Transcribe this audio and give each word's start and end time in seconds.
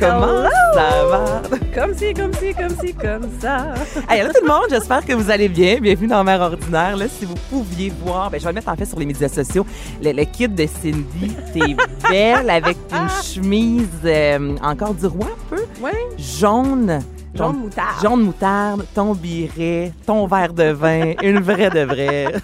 comment 0.00 0.44
ça 0.74 1.04
va? 1.06 1.42
Comme 1.74 1.94
si, 1.94 2.12
comme 2.14 2.32
si, 2.34 2.54
comme 2.54 2.76
si, 2.80 2.94
comme 2.94 3.28
ça. 3.40 3.74
Hey, 4.08 4.20
allô 4.20 4.32
tout 4.32 4.42
le 4.42 4.48
monde, 4.48 4.66
j'espère 4.70 5.04
que 5.04 5.12
vous 5.12 5.30
allez 5.30 5.48
bien. 5.48 5.78
Bienvenue 5.80 6.08
dans 6.08 6.22
Mère 6.24 6.40
Ordinaire. 6.40 6.96
Là, 6.96 7.06
si 7.08 7.24
vous 7.24 7.34
pouviez 7.50 7.92
voir, 8.04 8.30
ben, 8.30 8.38
je 8.38 8.44
vais 8.44 8.50
le 8.50 8.54
mettre 8.56 8.68
en 8.68 8.76
fait 8.76 8.84
sur 8.86 8.98
les 8.98 9.06
médias 9.06 9.28
sociaux. 9.28 9.66
Le, 10.02 10.12
le 10.12 10.24
kit 10.24 10.48
de 10.48 10.66
Cindy, 10.66 11.36
t'es 11.52 11.76
belle 12.10 12.50
avec 12.50 12.76
une 12.92 13.08
chemise 13.22 13.88
euh, 14.04 14.56
encore 14.62 14.94
du 14.94 15.06
roi 15.06 15.26
un 15.26 15.56
peu, 15.56 15.62
Oui, 15.80 15.90
jaune. 16.18 17.00
jaune 17.34 17.56
moutarde. 17.58 18.02
Jaune 18.02 18.20
moutarde, 18.22 18.84
ton 18.94 19.14
biret, 19.14 19.92
ton 20.06 20.26
verre 20.26 20.52
de 20.52 20.70
vin, 20.70 21.12
une 21.22 21.40
vraie 21.40 21.70
de 21.70 21.80
vraie. 21.80 22.32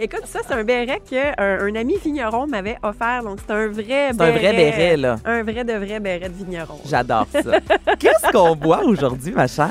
Écoute, 0.00 0.22
ça, 0.26 0.40
c'est 0.46 0.54
un 0.54 0.64
béret 0.64 1.00
qu'un 1.08 1.32
un 1.38 1.74
ami 1.74 1.96
vigneron 2.02 2.46
m'avait 2.46 2.78
offert. 2.82 3.22
Donc, 3.24 3.38
c'est 3.46 3.52
un 3.52 3.66
vrai 3.68 4.10
C'est 4.12 4.20
un 4.22 4.30
vrai 4.30 4.52
béret, 4.52 4.96
là. 4.96 5.16
Un 5.24 5.42
vrai 5.42 5.64
de 5.64 5.72
vrai 5.72 6.00
béret 6.00 6.28
de 6.28 6.34
vigneron. 6.34 6.78
J'adore 6.86 7.26
ça. 7.32 7.40
Qu'est-ce 7.98 8.30
qu'on 8.32 8.54
boit 8.56 8.84
aujourd'hui, 8.84 9.32
ma 9.32 9.46
chère? 9.46 9.70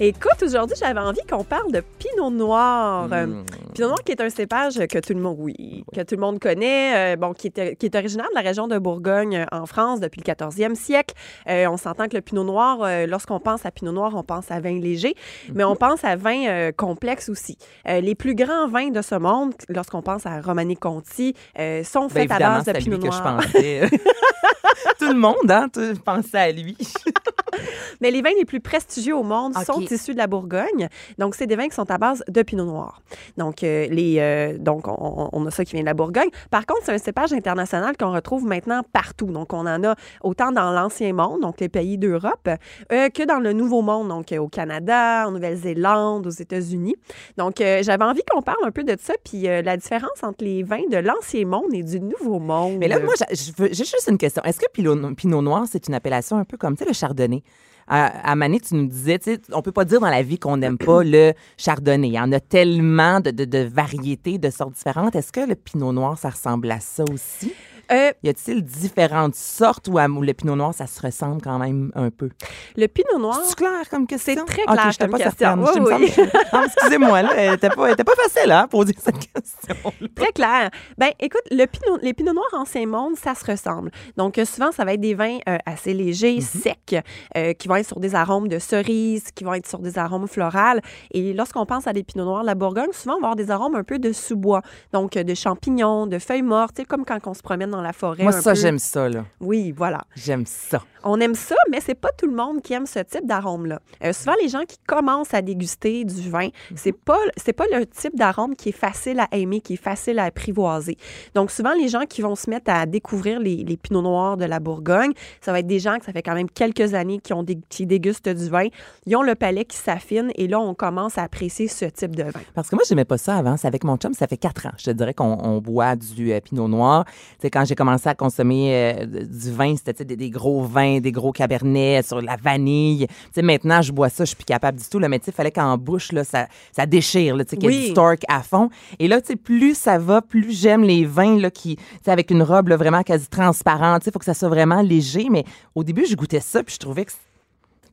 Écoute, 0.00 0.42
aujourd'hui, 0.42 0.76
j'avais 0.78 1.00
envie 1.00 1.20
qu'on 1.28 1.44
parle 1.44 1.70
de 1.72 1.82
Pinot 1.98 2.30
Noir. 2.30 3.08
Euh, 3.12 3.26
Mm. 3.28 3.44
Pinot 3.74 3.88
Noir 3.88 4.02
qui 4.04 4.12
est 4.12 4.20
un 4.20 4.30
cépage 4.30 4.74
que 4.86 4.98
tout 4.98 5.12
le 5.12 5.20
monde, 5.20 5.36
oui, 5.38 5.84
que 5.94 6.00
tout 6.02 6.14
le 6.14 6.20
monde 6.20 6.38
connaît, 6.38 7.14
euh, 7.14 7.16
bon, 7.16 7.32
qui 7.32 7.48
est, 7.54 7.76
qui 7.76 7.86
est 7.86 7.94
originaire 7.94 8.28
de 8.30 8.34
la 8.34 8.40
région 8.40 8.66
de 8.68 8.78
Bourgogne 8.78 9.36
euh, 9.52 9.56
en 9.56 9.66
France 9.66 10.00
depuis 10.00 10.20
le 10.24 10.32
14e 10.32 10.74
siècle. 10.74 11.14
Euh, 11.48 11.66
on 11.68 11.76
s'entend 11.76 12.08
que 12.08 12.16
le 12.16 12.22
Pinot 12.22 12.44
Noir, 12.44 12.78
euh, 12.82 13.06
lorsqu'on 13.06 13.40
pense 13.40 13.66
à 13.66 13.70
Pinot 13.70 13.92
Noir, 13.92 14.12
on 14.14 14.22
pense 14.22 14.50
à 14.50 14.60
vin 14.60 14.78
léger, 14.80 15.14
mais 15.54 15.64
on 15.64 15.76
pense 15.76 16.04
à 16.04 16.16
vin 16.16 16.46
euh, 16.46 16.72
complexe 16.72 17.28
aussi. 17.28 17.56
Euh, 17.88 18.00
les 18.00 18.14
plus 18.14 18.34
grands 18.34 18.68
vins 18.68 18.88
de 18.90 19.02
ce 19.02 19.14
monde, 19.14 19.47
lorsqu'on 19.68 20.02
pense 20.02 20.26
à 20.26 20.40
Romanée 20.40 20.76
Conti, 20.76 21.34
euh, 21.58 21.82
sont 21.84 22.06
Ben, 22.08 22.28
faits 22.28 22.32
à 22.32 22.38
base 22.38 22.64
de 22.64 22.72
Pinot 22.72 22.98
que 22.98 23.04
je 23.10 23.18
Noir. 23.18 23.36
pensais. 23.42 23.88
Tout 24.98 25.08
le 25.08 25.18
monde, 25.18 25.50
hein, 25.50 25.68
tu 25.72 25.94
pensais 26.04 26.38
à 26.38 26.52
lui. 26.52 26.76
Mais 28.00 28.10
les 28.10 28.22
vins 28.22 28.30
les 28.38 28.44
plus 28.44 28.60
prestigieux 28.60 29.16
au 29.16 29.22
monde 29.22 29.54
sont 29.64 29.80
issus 29.80 30.12
de 30.12 30.18
la 30.18 30.26
Bourgogne. 30.26 30.88
Donc, 31.18 31.34
c'est 31.34 31.46
des 31.46 31.56
vins 31.56 31.68
qui 31.68 31.74
sont 31.74 31.90
à 31.90 31.98
base 31.98 32.22
de 32.28 32.42
Pinot 32.42 32.64
Noir. 32.64 33.00
Donc, 33.36 33.62
euh, 33.62 33.86
les, 33.90 34.16
euh, 34.18 34.56
donc 34.58 34.86
on, 34.86 35.28
on 35.32 35.46
a 35.46 35.50
ça 35.50 35.64
qui 35.64 35.72
vient 35.72 35.80
de 35.82 35.86
la 35.86 35.94
Bourgogne. 35.94 36.28
Par 36.50 36.66
contre, 36.66 36.82
c'est 36.84 36.92
un 36.92 36.98
cépage 36.98 37.32
international 37.32 37.96
qu'on 37.96 38.12
retrouve 38.12 38.44
maintenant 38.44 38.82
partout. 38.92 39.26
Donc, 39.26 39.52
on 39.52 39.66
en 39.66 39.82
a 39.84 39.94
autant 40.22 40.52
dans 40.52 40.70
l'Ancien 40.70 41.12
Monde, 41.12 41.40
donc 41.40 41.58
les 41.60 41.68
pays 41.68 41.98
d'Europe, 41.98 42.48
euh, 42.92 43.08
que 43.08 43.24
dans 43.24 43.38
le 43.40 43.52
Nouveau 43.52 43.82
Monde, 43.82 44.08
donc 44.08 44.32
au 44.38 44.48
Canada, 44.48 45.24
en 45.26 45.32
Nouvelle-Zélande, 45.32 46.26
aux 46.26 46.30
États-Unis. 46.30 46.96
Donc, 47.36 47.56
j'avais 47.58 48.04
envie 48.04 48.22
qu'on 48.30 48.42
parle 48.42 48.64
un 48.64 48.70
peu 48.70 48.84
de 48.84 48.96
ça, 49.00 49.14
puis 49.28 49.48
euh, 49.48 49.62
la 49.62 49.76
différence 49.76 50.22
entre 50.22 50.44
les 50.44 50.62
vins 50.62 50.86
de 50.90 50.96
l'Ancien 50.96 51.46
Monde 51.46 51.72
et 51.72 51.82
du 51.82 52.00
Nouveau 52.00 52.38
Monde. 52.38 52.76
Mais 52.78 52.88
là, 52.88 52.98
moi, 52.98 53.14
j'ai 53.30 53.72
juste 53.72 54.08
une 54.08 54.18
question. 54.18 54.42
Est-ce 54.44 54.58
que 54.58 54.70
Pinot, 54.72 55.14
Pinot 55.14 55.42
Noir, 55.42 55.64
c'est 55.70 55.86
une 55.88 55.94
appellation 55.94 56.38
un 56.38 56.44
peu 56.44 56.56
comme, 56.56 56.76
le 56.86 56.92
chardonnay? 56.92 57.42
À, 57.90 58.34
tu 58.36 58.74
nous 58.74 58.86
disais, 58.86 59.18
tu 59.18 59.32
sais, 59.32 59.40
on 59.50 59.62
peut 59.62 59.72
pas 59.72 59.86
dire 59.86 59.98
dans 59.98 60.10
la 60.10 60.22
vie 60.22 60.38
qu'on 60.38 60.58
n'aime 60.58 60.76
pas 60.76 61.02
le 61.02 61.32
chardonnay. 61.56 62.08
Il 62.08 62.12
y 62.12 62.20
en 62.20 62.30
a 62.32 62.40
tellement 62.40 63.20
de 63.20 63.64
variétés, 63.66 64.36
de 64.36 64.50
sortes 64.50 64.74
différentes. 64.74 65.16
Est-ce 65.16 65.32
que 65.32 65.40
le 65.40 65.54
Pinot 65.54 65.92
Noir, 65.92 66.18
ça 66.18 66.28
ressemble 66.28 66.70
à 66.70 66.80
ça 66.80 67.04
aussi? 67.10 67.54
Euh, 67.90 68.12
Y 68.22 68.28
a-t-il 68.28 68.62
différentes 68.62 69.34
sortes 69.34 69.88
ou 69.88 69.98
le 69.98 70.32
Pinot 70.32 70.56
Noir, 70.56 70.74
ça 70.74 70.86
se 70.86 71.00
ressemble 71.00 71.40
quand 71.42 71.58
même 71.58 71.90
un 71.94 72.10
peu? 72.10 72.30
le 72.76 72.86
Pinot 72.86 73.18
Noir... 73.18 73.40
C'est 73.44 73.56
clair 73.56 73.88
comme 73.90 74.06
question? 74.06 74.34
C'est 74.46 74.52
très 74.52 74.64
clair 74.64 74.90
j'étais 74.90 75.04
comme 75.08 75.18
pas 75.18 75.24
question. 75.24 75.58
Oui, 75.62 76.10
que- 76.12 76.22
Ah, 76.52 76.64
Excusez-moi, 76.66 77.22
là, 77.22 77.30
elle 77.36 77.54
était 77.54 77.70
pas, 77.70 77.94
pas 77.94 78.14
facile 78.14 78.52
hein, 78.52 78.60
à 78.64 78.68
poser 78.68 78.94
cette 78.98 79.18
question. 79.18 79.74
Très 80.14 80.32
clair. 80.32 80.70
Ben, 80.96 81.10
écoute, 81.18 81.42
le 81.50 81.64
pinot, 81.66 81.98
les 82.02 82.14
pinots 82.14 82.32
noirs 82.34 82.52
ancien 82.52 82.86
monde, 82.86 83.16
ça 83.16 83.34
se 83.34 83.44
ressemble. 83.50 83.90
Donc, 84.16 84.38
euh, 84.38 84.44
souvent, 84.44 84.72
ça 84.72 84.84
va 84.84 84.94
être 84.94 85.00
des 85.00 85.14
vins 85.14 85.38
euh, 85.48 85.56
assez 85.66 85.94
légers, 85.94 86.40
secs, 86.40 86.96
euh, 87.36 87.52
qui 87.54 87.68
vont 87.68 87.76
être 87.76 87.86
sur 87.86 88.00
des 88.00 88.14
arômes 88.14 88.48
de 88.48 88.58
cerises, 88.58 89.30
qui 89.34 89.44
vont 89.44 89.54
être 89.54 89.68
sur 89.68 89.78
des 89.78 89.98
arômes 89.98 90.28
florales. 90.28 90.80
Et 91.12 91.32
lorsqu'on 91.32 91.66
pense 91.66 91.86
à 91.86 91.92
des 91.92 92.02
pinots 92.02 92.24
noirs 92.24 92.42
de 92.42 92.46
la 92.46 92.54
Bourgogne, 92.54 92.92
souvent, 92.92 93.14
on 93.16 93.20
va 93.20 93.28
avoir 93.28 93.36
des 93.36 93.50
arômes 93.50 93.74
un 93.76 93.84
peu 93.84 93.98
de 93.98 94.12
sous-bois. 94.12 94.62
Donc, 94.92 95.12
de 95.12 95.34
champignons, 95.34 96.06
de 96.06 96.18
feuilles 96.18 96.42
mortes, 96.42 96.80
comme 96.86 97.04
quand 97.04 97.18
on 97.26 97.34
se 97.34 97.42
promène 97.42 97.70
dans 97.70 97.77
la 97.82 97.92
forêt. 97.92 98.22
Moi, 98.22 98.34
un 98.34 98.40
ça, 98.40 98.52
peu. 98.52 98.56
j'aime 98.60 98.78
ça, 98.78 99.08
là. 99.08 99.24
Oui, 99.40 99.72
voilà. 99.76 100.04
J'aime 100.16 100.44
ça. 100.46 100.82
On 101.04 101.20
aime 101.20 101.34
ça, 101.34 101.54
mais 101.70 101.80
c'est 101.80 101.94
pas 101.94 102.10
tout 102.16 102.26
le 102.26 102.34
monde 102.34 102.60
qui 102.62 102.72
aime 102.74 102.86
ce 102.86 102.98
type 103.00 103.26
d'arôme-là. 103.26 103.80
Euh, 104.04 104.12
souvent, 104.12 104.34
les 104.42 104.48
gens 104.48 104.62
qui 104.66 104.78
commencent 104.86 105.34
à 105.34 105.42
déguster 105.42 106.04
du 106.04 106.28
vin, 106.30 106.48
c'est 106.74 106.92
pas 106.92 107.18
c'est 107.36 107.52
pas 107.52 107.64
le 107.72 107.86
type 107.86 108.16
d'arôme 108.16 108.56
qui 108.56 108.70
est 108.70 108.72
facile 108.72 109.20
à 109.20 109.28
aimer, 109.32 109.60
qui 109.60 109.74
est 109.74 109.82
facile 109.82 110.18
à 110.18 110.24
apprivoiser. 110.24 110.96
Donc, 111.34 111.50
souvent, 111.50 111.72
les 111.74 111.88
gens 111.88 112.04
qui 112.08 112.22
vont 112.22 112.34
se 112.34 112.48
mettre 112.50 112.70
à 112.70 112.86
découvrir 112.86 113.38
les, 113.40 113.56
les 113.56 113.76
pinots 113.76 114.02
noirs 114.02 114.36
de 114.36 114.44
la 114.44 114.60
Bourgogne, 114.60 115.12
ça 115.40 115.52
va 115.52 115.60
être 115.60 115.66
des 115.66 115.78
gens 115.78 115.98
que 115.98 116.04
ça 116.04 116.12
fait 116.12 116.22
quand 116.22 116.34
même 116.34 116.50
quelques 116.50 116.94
années 116.94 117.18
qui 117.20 117.32
ont 117.32 117.42
dé- 117.42 117.60
qui 117.68 117.86
dégustent 117.86 118.28
du 118.28 118.48
vin. 118.48 118.66
Ils 119.06 119.16
ont 119.16 119.22
le 119.22 119.34
palais 119.34 119.64
qui 119.64 119.76
s'affine 119.76 120.30
et 120.36 120.48
là, 120.48 120.58
on 120.60 120.74
commence 120.74 121.18
à 121.18 121.22
apprécier 121.22 121.68
ce 121.68 121.84
type 121.84 122.16
de 122.16 122.24
vin. 122.24 122.40
Parce 122.54 122.68
que 122.68 122.76
moi, 122.76 122.84
j'aimais 122.88 123.04
pas 123.04 123.18
ça 123.18 123.36
avant. 123.36 123.56
C'est 123.56 123.68
avec 123.68 123.84
mon 123.84 123.96
chum, 123.96 124.14
ça 124.14 124.26
fait 124.26 124.36
quatre 124.36 124.66
ans. 124.66 124.72
Je 124.78 124.84
te 124.84 124.90
dirais 124.90 125.14
qu'on 125.14 125.38
on 125.42 125.58
boit 125.58 125.96
du 125.96 126.32
euh, 126.32 126.40
pinot 126.40 126.68
noir. 126.68 127.04
Sais, 127.40 127.50
quand 127.50 127.64
j'ai 127.64 127.74
commencé 127.74 128.08
à 128.08 128.14
consommer 128.14 128.74
euh, 128.74 129.06
du 129.06 129.52
vin, 129.52 129.74
c'était 129.76 130.04
des 130.04 130.30
gros 130.30 130.62
vins, 130.62 130.87
des 131.00 131.12
gros 131.12 131.32
cabernets 131.32 132.02
sur 132.02 132.20
la 132.20 132.36
vanille. 132.36 133.06
Maintenant, 133.36 133.82
je 133.82 133.92
bois 133.92 134.08
ça, 134.08 134.24
je 134.24 134.28
suis 134.28 134.36
plus 134.36 134.44
capable 134.44 134.78
du 134.78 134.84
tout. 134.88 134.98
Là, 134.98 135.08
mais 135.08 135.20
il 135.26 135.32
fallait 135.32 135.50
qu'en 135.50 135.76
bouche, 135.78 136.12
là, 136.12 136.24
ça, 136.24 136.48
ça 136.72 136.86
déchire, 136.86 137.36
là, 137.36 137.44
qu'il 137.44 137.62
y 137.62 137.66
ait 137.66 137.68
Oui. 137.68 137.88
du 137.88 137.94
torque 137.94 138.22
à 138.28 138.42
fond. 138.42 138.70
Et 138.98 139.08
là, 139.08 139.20
plus 139.42 139.76
ça 139.76 139.98
va, 139.98 140.22
plus 140.22 140.50
j'aime 140.50 140.82
les 140.82 141.04
vins 141.04 141.38
là, 141.38 141.50
qui, 141.50 141.78
avec 142.06 142.30
une 142.30 142.42
robe 142.42 142.68
là, 142.68 142.76
vraiment 142.76 143.02
quasi 143.02 143.28
transparente. 143.28 144.06
Il 144.06 144.12
faut 144.12 144.18
que 144.18 144.24
ça 144.24 144.34
soit 144.34 144.48
vraiment 144.48 144.82
léger. 144.82 145.28
Mais 145.30 145.44
au 145.74 145.84
début, 145.84 146.06
je 146.06 146.16
goûtais 146.16 146.40
ça, 146.40 146.62
puis 146.62 146.74
je 146.74 146.78
trouvais 146.80 147.04
que 147.04 147.12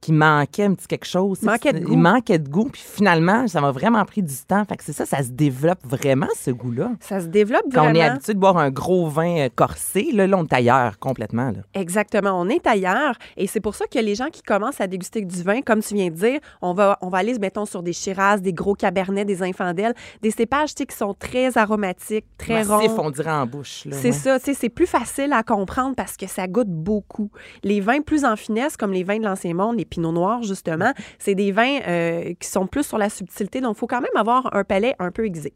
qu'il 0.05 0.13
manquait 0.13 0.63
un 0.63 0.73
petit 0.75 0.87
quelque 0.87 1.07
chose. 1.07 1.41
Manquait 1.41 1.73
de 1.73 1.79
Il 1.89 1.97
manquait 1.97 2.37
de 2.37 2.47
goût. 2.47 2.69
Puis 2.71 2.83
finalement, 2.85 3.47
ça 3.47 3.59
m'a 3.59 3.71
vraiment 3.71 4.03
pris 4.05 4.21
du 4.21 4.35
temps. 4.47 4.63
Fait 4.65 4.77
que 4.77 4.83
c'est 4.83 4.93
ça, 4.93 5.05
ça 5.05 5.23
se 5.23 5.29
développe 5.29 5.79
vraiment, 5.83 6.27
ce 6.39 6.51
goût-là. 6.51 6.91
Ça 6.99 7.19
se 7.19 7.25
développe 7.25 7.63
Quand 7.73 7.85
vraiment. 7.85 7.99
on 7.99 8.01
est 8.01 8.05
habitué 8.05 8.33
de 8.35 8.39
boire 8.39 8.57
un 8.57 8.69
gros 8.69 9.07
vin 9.07 9.45
euh, 9.45 9.49
corsé, 9.53 10.09
là, 10.13 10.27
là 10.27 10.37
on 10.37 10.43
est 10.43 10.53
ailleurs 10.53 10.99
complètement. 10.99 11.49
Là. 11.49 11.59
Exactement, 11.73 12.39
on 12.39 12.47
est 12.49 12.67
ailleurs 12.67 13.15
et 13.35 13.47
c'est 13.47 13.59
pour 13.59 13.73
ça 13.73 13.87
que 13.87 13.97
les 13.97 14.15
gens 14.15 14.27
qui 14.31 14.43
commencent 14.43 14.79
à 14.79 14.87
déguster 14.87 15.23
du 15.23 15.41
vin, 15.41 15.61
comme 15.61 15.81
tu 15.81 15.95
viens 15.95 16.09
de 16.09 16.15
dire, 16.15 16.39
on 16.61 16.73
va, 16.73 16.97
on 17.01 17.09
va 17.09 17.19
aller, 17.19 17.37
mettons, 17.39 17.65
sur 17.65 17.81
des 17.81 17.93
Shiraz, 17.93 18.39
des 18.39 18.53
gros 18.53 18.75
cabernets, 18.75 19.25
des 19.25 19.41
infandelles, 19.41 19.95
des 20.21 20.31
cépages 20.31 20.75
qui 20.75 20.85
sont 20.95 21.13
très 21.13 21.57
aromatiques, 21.57 22.25
très 22.37 22.63
ronds. 22.63 22.87
on 22.99 23.09
dirait 23.09 23.31
en 23.31 23.47
bouche. 23.47 23.87
C'est 23.91 24.05
ouais. 24.05 24.11
ça, 24.11 24.39
tu 24.39 24.45
sais, 24.45 24.53
c'est 24.53 24.69
plus 24.69 24.87
facile 24.87 25.33
à 25.33 25.41
comprendre 25.41 25.95
parce 25.95 26.15
que 26.15 26.27
ça 26.27 26.47
goûte 26.47 26.69
beaucoup. 26.69 27.31
Les 27.63 27.81
vins 27.81 28.01
plus 28.01 28.23
en 28.23 28.35
finesse, 28.35 28.77
comme 28.77 28.91
les 28.91 29.03
vins 29.03 29.17
de 29.17 29.23
l'Ancien 29.23 29.53
Monde, 29.53 29.77
les 29.77 29.85
Pinots 29.95 30.11
Noirs, 30.11 30.43
justement, 30.43 30.91
c'est 31.19 31.35
des 31.35 31.51
vins 31.51 31.79
euh, 31.87 32.33
qui 32.39 32.47
sont 32.47 32.67
plus 32.67 32.83
sur 32.83 32.97
la 32.97 33.09
subtilité, 33.09 33.61
donc 33.61 33.75
il 33.77 33.79
faut 33.79 33.87
quand 33.87 34.01
même 34.01 34.15
avoir 34.15 34.53
un 34.55 34.63
palais 34.63 34.95
un 34.99 35.11
peu 35.11 35.25
aiguisé. 35.25 35.53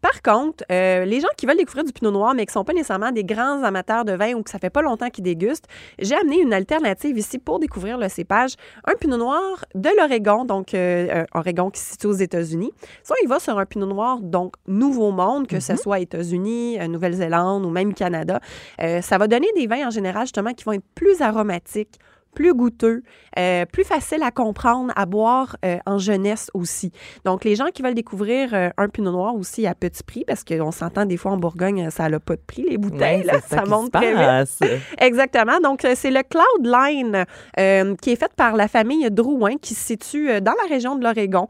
Par 0.00 0.22
contre, 0.22 0.64
euh, 0.72 1.04
les 1.04 1.20
gens 1.20 1.28
qui 1.36 1.46
veulent 1.46 1.56
découvrir 1.56 1.84
du 1.84 1.92
Pinot 1.92 2.10
Noir, 2.10 2.34
mais 2.34 2.46
qui 2.46 2.50
ne 2.50 2.60
sont 2.60 2.64
pas 2.64 2.72
nécessairement 2.72 3.12
des 3.12 3.24
grands 3.24 3.62
amateurs 3.62 4.04
de 4.04 4.12
vin 4.12 4.34
ou 4.34 4.42
que 4.42 4.50
ça 4.50 4.58
fait 4.58 4.70
pas 4.70 4.82
longtemps 4.82 5.10
qu'ils 5.10 5.24
dégustent, 5.24 5.66
j'ai 5.98 6.14
amené 6.14 6.40
une 6.40 6.52
alternative 6.52 7.18
ici 7.18 7.38
pour 7.38 7.58
découvrir 7.58 7.98
le 7.98 8.08
cépage. 8.08 8.54
Un 8.86 8.94
Pinot 8.94 9.16
Noir 9.16 9.64
de 9.74 9.90
l'Oregon, 9.98 10.44
donc 10.44 10.74
euh, 10.74 11.22
un 11.22 11.38
Oregon 11.38 11.70
qui 11.70 11.80
se 11.80 11.92
situe 11.92 12.06
aux 12.06 12.12
États-Unis. 12.12 12.72
Soit 13.02 13.16
il 13.22 13.28
va 13.28 13.38
sur 13.38 13.58
un 13.58 13.66
Pinot 13.66 13.86
Noir, 13.86 14.20
donc 14.20 14.54
Nouveau 14.66 15.10
Monde, 15.10 15.46
que 15.46 15.60
ce 15.60 15.76
soit 15.76 16.00
États-Unis, 16.00 16.78
euh, 16.80 16.88
Nouvelle-Zélande 16.88 17.64
ou 17.64 17.70
même 17.70 17.94
Canada. 17.94 18.40
Euh, 18.80 19.00
ça 19.00 19.18
va 19.18 19.28
donner 19.28 19.48
des 19.56 19.66
vins 19.66 19.86
en 19.86 19.90
général 19.90 20.22
justement 20.22 20.52
qui 20.52 20.64
vont 20.64 20.72
être 20.72 20.84
plus 20.94 21.20
aromatiques, 21.20 21.98
plus 22.34 22.54
goûteux, 22.54 23.02
euh, 23.38 23.64
plus 23.66 23.84
facile 23.84 24.22
à 24.22 24.30
comprendre, 24.30 24.92
à 24.96 25.06
boire 25.06 25.56
euh, 25.64 25.78
en 25.86 25.98
jeunesse 25.98 26.50
aussi. 26.54 26.92
Donc, 27.24 27.44
les 27.44 27.54
gens 27.54 27.66
qui 27.72 27.82
veulent 27.82 27.94
découvrir 27.94 28.52
euh, 28.52 28.70
un 28.76 28.88
Pinot 28.88 29.12
Noir 29.12 29.34
aussi 29.34 29.66
à 29.66 29.74
petit 29.74 30.02
prix, 30.02 30.24
parce 30.26 30.44
qu'on 30.44 30.72
s'entend 30.72 31.06
des 31.06 31.16
fois 31.16 31.32
en 31.32 31.36
Bourgogne, 31.36 31.90
ça 31.90 32.08
n'a 32.08 32.20
pas 32.20 32.36
de 32.36 32.42
prix, 32.46 32.66
les 32.68 32.78
bouteilles, 32.78 33.20
Ouais, 33.20 33.24
là, 33.24 33.34
c'est 33.46 33.56
ça, 33.56 33.62
qui 33.62 33.70
monte 33.70 33.92
très 33.92 34.12
vite. 34.12 34.64
Exactement. 34.98 35.60
Donc, 35.60 35.86
c'est 35.94 36.10
le 36.10 36.22
Cloudline 36.22 37.24
euh, 37.58 37.94
qui 37.96 38.10
est 38.10 38.16
fait 38.16 38.32
par 38.34 38.56
la 38.56 38.68
famille 38.68 39.08
Drouin 39.10 39.56
qui 39.60 39.74
se 39.74 39.84
situe 39.84 40.40
dans 40.40 40.54
la 40.62 40.68
région 40.68 40.96
de 40.96 41.04
l'Oregon, 41.04 41.48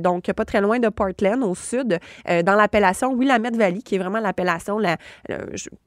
donc 0.00 0.30
pas 0.32 0.44
très 0.44 0.60
loin 0.60 0.78
de 0.78 0.88
Portland, 0.88 1.42
au 1.42 1.54
sud, 1.54 1.98
dans 2.26 2.54
l'appellation 2.54 3.14
Willamette 3.14 3.56
Valley, 3.56 3.80
qui 3.82 3.96
est 3.96 3.98
vraiment 3.98 4.20
l'appellation 4.20 4.78
la, 4.78 4.96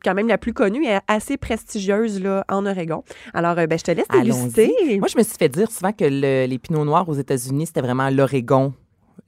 quand 0.04 0.14
même 0.14 0.28
la 0.28 0.38
plus 0.38 0.54
connue 0.54 0.86
et 0.86 0.98
assez 1.08 1.38
prestigieuse 1.38 2.22
là, 2.22 2.44
en 2.50 2.66
Oregon. 2.66 3.04
Alors, 3.34 3.56
ben, 3.56 3.78
je 3.78 3.84
te 3.84 3.92
laisse. 3.92 4.06
Allons-y. 4.34 5.00
Moi, 5.00 5.08
je 5.08 5.18
me 5.18 5.24
suis 5.24 5.36
fait 5.38 5.50
dire 5.50 5.72
souvent 5.72 5.92
que 5.92 6.06
le- 6.06 6.46
les 6.48 6.60
pinots 6.60 6.86
noirs 6.86 7.08
aux 7.08 7.14
États-Unis, 7.14 7.68
c'était 7.68 7.82
vraiment 7.82 8.10
l'Oregon. 8.10 8.74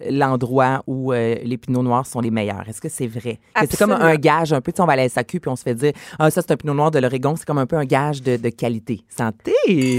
l'endroit 0.10 0.84
où 0.88 1.14
euh, 1.14 1.36
les 1.44 1.58
pinots 1.58 1.82
noirs 1.82 2.06
sont 2.06 2.20
les 2.20 2.30
meilleurs. 2.30 2.68
Est-ce 2.68 2.82
que 2.82 2.90
c'est 2.90 3.08
vrai? 3.08 3.40
C'est 3.62 3.78
comme 3.78 3.92
un 3.94 4.16
gage 4.18 4.52
un 4.52 4.60
peu. 4.60 4.74
Tu 4.74 4.78
sais, 4.78 4.82
on 4.84 4.86
va 4.86 4.94
à 4.94 4.96
la 4.98 5.08
SAQ 5.08 5.40
puis 5.40 5.50
on 5.50 5.56
se 5.56 5.64
fait 5.64 5.74
dire 5.76 5.94
Ah, 6.20 6.30
ça, 6.30 6.42
c'est 6.42 6.52
un 6.52 6.58
pinot 6.58 6.74
noir 6.74 6.92
de 6.92 7.00
l'Oregon. 7.00 7.36
C'est 7.38 7.46
comme 7.46 7.60
un 7.60 7.66
peu 7.66 7.78
un 7.78 7.86
gage 7.86 8.22
de, 8.22 8.36
de 8.36 8.50
qualité. 8.50 9.02
Santé! 9.08 9.54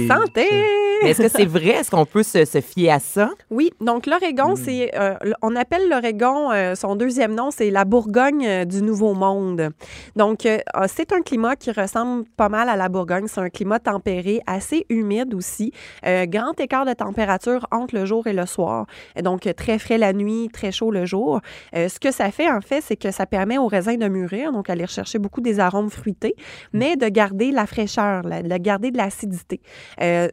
Santé! 0.06 0.46
Mais 1.02 1.10
est-ce 1.10 1.22
que 1.22 1.28
c'est 1.28 1.44
vrai? 1.46 1.68
Est-ce 1.68 1.90
qu'on 1.90 2.06
peut 2.06 2.22
se, 2.22 2.44
se 2.44 2.60
fier 2.60 2.90
à 2.90 2.98
ça? 3.00 3.30
Oui, 3.50 3.70
donc 3.80 4.06
l'Oregon, 4.06 4.52
Hmm. 4.52 4.56
c'est, 4.56 4.90
euh, 4.98 5.14
on 5.42 5.54
appelle 5.56 5.88
l'Oregon, 5.88 6.50
euh, 6.52 6.74
son 6.74 6.96
deuxième 6.96 7.34
nom, 7.34 7.50
c'est 7.50 7.70
la 7.70 7.84
Bourgogne 7.84 8.46
euh, 8.46 8.64
du 8.64 8.82
Nouveau 8.82 9.14
Monde. 9.14 9.70
Donc, 10.16 10.46
euh, 10.46 10.58
euh, 10.76 10.86
c'est 10.88 11.12
un 11.12 11.22
climat 11.22 11.56
qui 11.56 11.70
ressemble 11.72 12.24
pas 12.36 12.48
mal 12.48 12.68
à 12.68 12.76
la 12.76 12.88
Bourgogne. 12.88 13.26
C'est 13.28 13.40
un 13.40 13.50
climat 13.50 13.78
tempéré, 13.78 14.40
assez 14.46 14.86
humide 14.88 15.34
aussi. 15.34 15.72
Grand 16.04 16.58
écart 16.60 16.84
de 16.86 16.92
température 16.92 17.66
entre 17.70 17.94
le 17.94 18.04
jour 18.06 18.26
et 18.26 18.32
le 18.32 18.46
soir. 18.46 18.86
Et 19.16 19.22
donc, 19.22 19.40
très 19.56 19.78
frais 19.78 19.98
la 19.98 20.12
nuit, 20.12 20.48
très 20.52 20.72
chaud 20.72 20.90
le 20.90 21.04
jour. 21.06 21.40
Ce 21.74 21.98
que 21.98 22.10
ça 22.12 22.30
fait, 22.30 22.50
en 22.50 22.60
fait, 22.60 22.80
c'est 22.80 22.96
que 22.96 23.10
ça 23.10 23.26
permet 23.26 23.58
aux 23.58 23.66
raisins 23.68 23.96
de 23.96 24.08
mûrir, 24.08 24.52
donc 24.52 24.70
aller 24.70 24.84
rechercher 24.84 25.18
beaucoup 25.18 25.40
des 25.40 25.60
arômes 25.60 25.90
fruités, 25.90 26.34
mais 26.72 26.96
de 26.96 27.06
garder 27.08 27.50
la 27.50 27.66
fraîcheur, 27.66 28.22
la- 28.22 28.42
de 28.42 28.56
garder 28.56 28.90
de 28.90 28.96
l'acidité. 28.98 29.60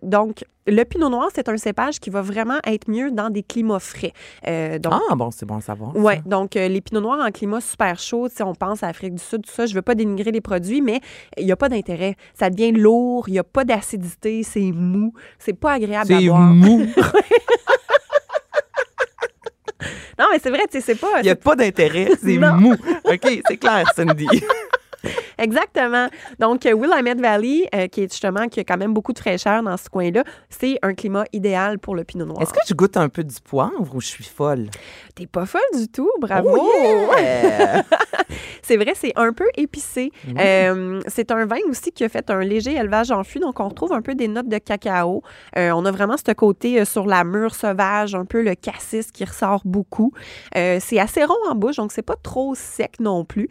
Donc, 0.01 0.43
le 0.65 0.83
pinot 0.85 1.09
noir, 1.09 1.29
c'est 1.33 1.49
un 1.49 1.57
cépage 1.57 1.99
qui 1.99 2.09
va 2.09 2.21
vraiment 2.21 2.59
être 2.65 2.89
mieux 2.89 3.11
dans 3.11 3.29
des 3.29 3.43
climats 3.43 3.79
frais. 3.79 4.13
Euh, 4.47 4.79
donc, 4.79 4.93
Ah, 5.09 5.15
bon, 5.15 5.29
c'est 5.31 5.45
bon 5.45 5.57
à 5.57 5.61
savoir. 5.61 5.95
Ouais, 5.95 6.21
donc 6.25 6.55
euh, 6.55 6.67
les 6.67 6.81
pinots 6.81 7.01
noirs 7.01 7.19
en 7.25 7.31
climat 7.31 7.59
super 7.61 7.99
chaud, 7.99 8.29
sais, 8.29 8.43
on 8.43 8.55
pense 8.55 8.83
à 8.83 8.87
l'Afrique 8.87 9.15
du 9.15 9.23
Sud, 9.23 9.45
tout 9.45 9.51
ça, 9.51 9.65
je 9.65 9.73
veux 9.75 9.81
pas 9.81 9.95
dénigrer 9.95 10.31
les 10.31 10.41
produits, 10.41 10.81
mais 10.81 11.01
il 11.37 11.45
n'y 11.45 11.51
a 11.51 11.55
pas 11.57 11.69
d'intérêt. 11.69 12.15
Ça 12.33 12.49
devient 12.49 12.71
lourd, 12.71 13.27
il 13.27 13.33
n'y 13.33 13.39
a 13.39 13.43
pas 13.43 13.65
d'acidité, 13.65 14.43
c'est 14.43 14.71
mou, 14.73 15.13
c'est 15.39 15.53
pas 15.53 15.73
agréable 15.73 16.13
à 16.13 16.19
C'est 16.19 16.27
boire. 16.27 16.39
mou. 16.39 16.85
Non, 20.19 20.25
mais 20.31 20.39
c'est 20.41 20.49
vrai, 20.49 20.61
tu 20.71 20.79
sais, 20.79 20.81
c'est 20.81 20.95
pas... 20.95 21.19
Il 21.19 21.23
n'y 21.23 21.29
a 21.29 21.35
pas 21.35 21.55
d'intérêt. 21.55 22.07
C'est 22.21 22.37
mou. 22.37 22.73
OK, 23.05 23.41
c'est 23.47 23.57
clair, 23.57 23.83
Cindy. 23.95 24.27
Exactement. 25.37 26.07
Donc, 26.39 26.63
Willamette 26.63 27.19
Valley, 27.19 27.67
euh, 27.75 27.87
qui 27.87 28.01
est 28.01 28.11
justement, 28.11 28.47
qui 28.47 28.59
a 28.59 28.63
quand 28.63 28.77
même 28.77 28.93
beaucoup 28.93 29.13
de 29.13 29.19
fraîcheur 29.19 29.63
dans 29.63 29.77
ce 29.77 29.89
coin-là, 29.89 30.23
c'est 30.49 30.77
un 30.81 30.93
climat 30.93 31.25
idéal 31.33 31.79
pour 31.79 31.95
le 31.95 32.03
pinot 32.03 32.25
noir. 32.25 32.41
Est-ce 32.41 32.53
que 32.53 32.59
je 32.67 32.73
goûte 32.73 32.97
un 32.97 33.09
peu 33.09 33.23
du 33.23 33.35
poivre 33.43 33.93
ou 33.93 34.01
je 34.01 34.07
suis 34.07 34.23
folle? 34.23 34.69
T'es 35.15 35.27
pas 35.27 35.45
folle 35.45 35.61
du 35.75 35.87
tout, 35.87 36.09
bravo! 36.19 36.49
Oh, 36.53 37.13
yeah! 37.17 37.83
C'est 38.61 38.77
vrai, 38.77 38.93
c'est 38.95 39.11
un 39.17 39.33
peu 39.33 39.45
épicé. 39.57 40.11
Euh, 40.39 41.01
c'est 41.07 41.31
un 41.31 41.45
vin 41.45 41.57
aussi 41.69 41.91
qui 41.91 42.05
a 42.05 42.09
fait 42.09 42.29
un 42.31 42.39
léger 42.39 42.73
élevage 42.73 43.11
en 43.11 43.23
fût, 43.23 43.39
donc 43.39 43.59
on 43.59 43.67
retrouve 43.67 43.91
un 43.91 44.01
peu 44.01 44.15
des 44.15 44.29
notes 44.29 44.47
de 44.47 44.57
cacao. 44.57 45.21
Euh, 45.57 45.71
on 45.71 45.83
a 45.85 45.91
vraiment 45.91 46.15
ce 46.15 46.31
côté 46.31 46.85
sur 46.85 47.05
la 47.05 47.25
mûre 47.25 47.53
sauvage, 47.55 48.15
un 48.15 48.23
peu 48.23 48.41
le 48.41 48.55
cassis 48.55 49.11
qui 49.11 49.25
ressort 49.25 49.61
beaucoup. 49.65 50.13
C'est 50.55 50.97
assez 50.97 51.25
rond 51.25 51.35
en 51.49 51.55
bouche, 51.55 51.75
donc 51.75 51.91
c'est 51.91 52.01
pas 52.01 52.15
trop 52.15 52.55
sec 52.55 52.99
non 53.01 53.25
plus. 53.25 53.49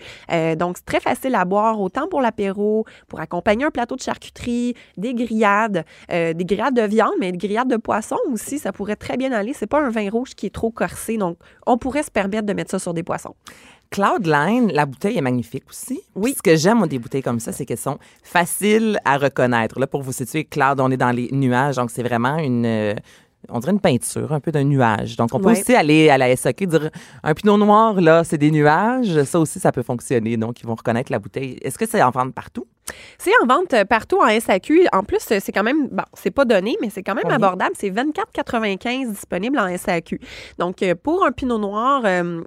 Donc 0.57 0.79
c'est 0.79 0.87
très 0.87 1.01
facile 1.01 1.35
à 1.35 1.42
boire, 1.45 1.81
autant 1.81 2.09
pour 2.09 2.21
l'apéro, 2.21 2.85
pour 3.09 3.21
accompagner 3.21 3.65
un 3.65 3.71
plateau 3.71 3.97
de 3.97 4.01
charcuterie, 4.01 4.75
des 4.97 5.15
grillades, 5.15 5.85
euh, 6.11 6.33
des 6.33 6.45
grillades 6.45 6.75
de 6.75 6.83
viande, 6.83 7.13
mais 7.21 7.33
des 7.33 7.39
grillades 7.39 7.69
de 7.69 7.77
poisson 7.77 8.17
aussi, 8.31 8.59
ça 8.59 8.73
pourrait 8.73 8.97
très 8.97 9.17
bien 9.17 9.33
aller. 9.33 9.53
C'est 9.53 9.67
pas 9.67 9.81
un 9.81 9.91
vin 9.91 10.09
rouge 10.11 10.35
qui 10.35 10.47
est 10.47 10.55
trop 10.55 10.71
corsé, 10.71 11.17
donc 11.17 11.39
on 11.67 11.79
pourrait 11.79 12.03
se 12.03 12.11
permettre 12.11 12.47
de 12.47 12.53
mettre 12.53 12.71
ça 12.71 12.79
sur 12.79 12.95
des 12.95 13.03
poissons. 13.03 13.35
Cloudline, 13.91 14.73
la 14.73 14.87
bouteille 14.87 15.19
est 15.19 15.23
magnifique 15.23 15.65
aussi. 15.69 16.01
Oui. 16.15 16.35
Ce 16.35 16.43
que 16.43 16.57
j'aime 16.57 16.87
des 16.87 16.99
bouteilles 16.99 17.23
comme 17.23 17.41
ça, 17.41 17.53
c'est 17.53 17.67
qu'elles 17.67 17.77
sont 17.77 17.99
faciles 18.23 18.99
à 19.05 19.19
reconnaître. 19.19 19.79
Là, 19.79 19.87
pour 19.87 20.01
vous 20.01 20.13
situer, 20.13 20.45
Cloud, 20.45 20.81
on 20.81 20.91
est 20.91 20.97
dans 20.97 21.11
les 21.11 21.29
nuages, 21.31 21.77
donc 21.77 21.91
c'est 21.91 22.03
vraiment 22.03 22.39
une. 22.39 22.95
On 23.49 23.59
dirait 23.59 23.73
une 23.73 23.81
peinture, 23.81 24.33
un 24.33 24.41
peu 24.41 24.53
d'un 24.53 24.65
nuage. 24.65 25.17
Donc, 25.17 25.35
on 25.35 25.39
peut 25.41 25.47
Ouais. 25.47 25.61
aussi 25.61 25.75
aller 25.75 26.09
à 26.11 26.19
la 26.19 26.35
SAQ 26.37 26.67
dire 26.67 26.91
un 27.23 27.35
pinot 27.35 27.57
noir, 27.59 28.01
là, 28.01 28.25
c'est 28.25 28.39
des 28.39 28.51
nuages. 28.51 29.23
Ça 29.25 29.41
aussi, 29.41 29.59
ça 29.61 29.73
peut 29.73 29.83
fonctionner. 29.83 30.37
Donc, 30.37 30.61
ils 30.61 30.67
vont 30.67 30.75
reconnaître 30.75 31.11
la 31.11 31.19
bouteille. 31.19 31.59
Est-ce 31.63 31.79
que 31.79 31.87
c'est 31.89 32.03
en 32.03 32.11
vente 32.11 32.33
partout? 32.35 32.67
C'est 33.17 33.31
en 33.43 33.47
vente 33.47 33.73
euh, 33.75 33.85
partout 33.85 34.19
en 34.21 34.29
SAQ. 34.41 34.87
En 34.93 35.05
plus, 35.05 35.21
euh, 35.31 35.39
c'est 35.41 35.53
quand 35.53 35.63
même, 35.63 35.87
bon, 35.89 36.03
c'est 36.15 36.33
pas 36.33 36.45
donné, 36.45 36.77
mais 36.83 36.91
c'est 36.91 37.03
quand 37.05 37.15
même 37.15 37.25
abordable. 37.31 37.73
C'est 37.79 37.91
24,95 37.91 39.11
disponible 39.13 39.59
en 39.59 39.69
SAQ. 39.77 40.21
Donc, 40.59 40.83
euh, 40.83 40.95
pour 41.01 41.25
un 41.25 41.31
pinot 41.31 41.59
noir 41.59 42.03
euh, 42.05 42.41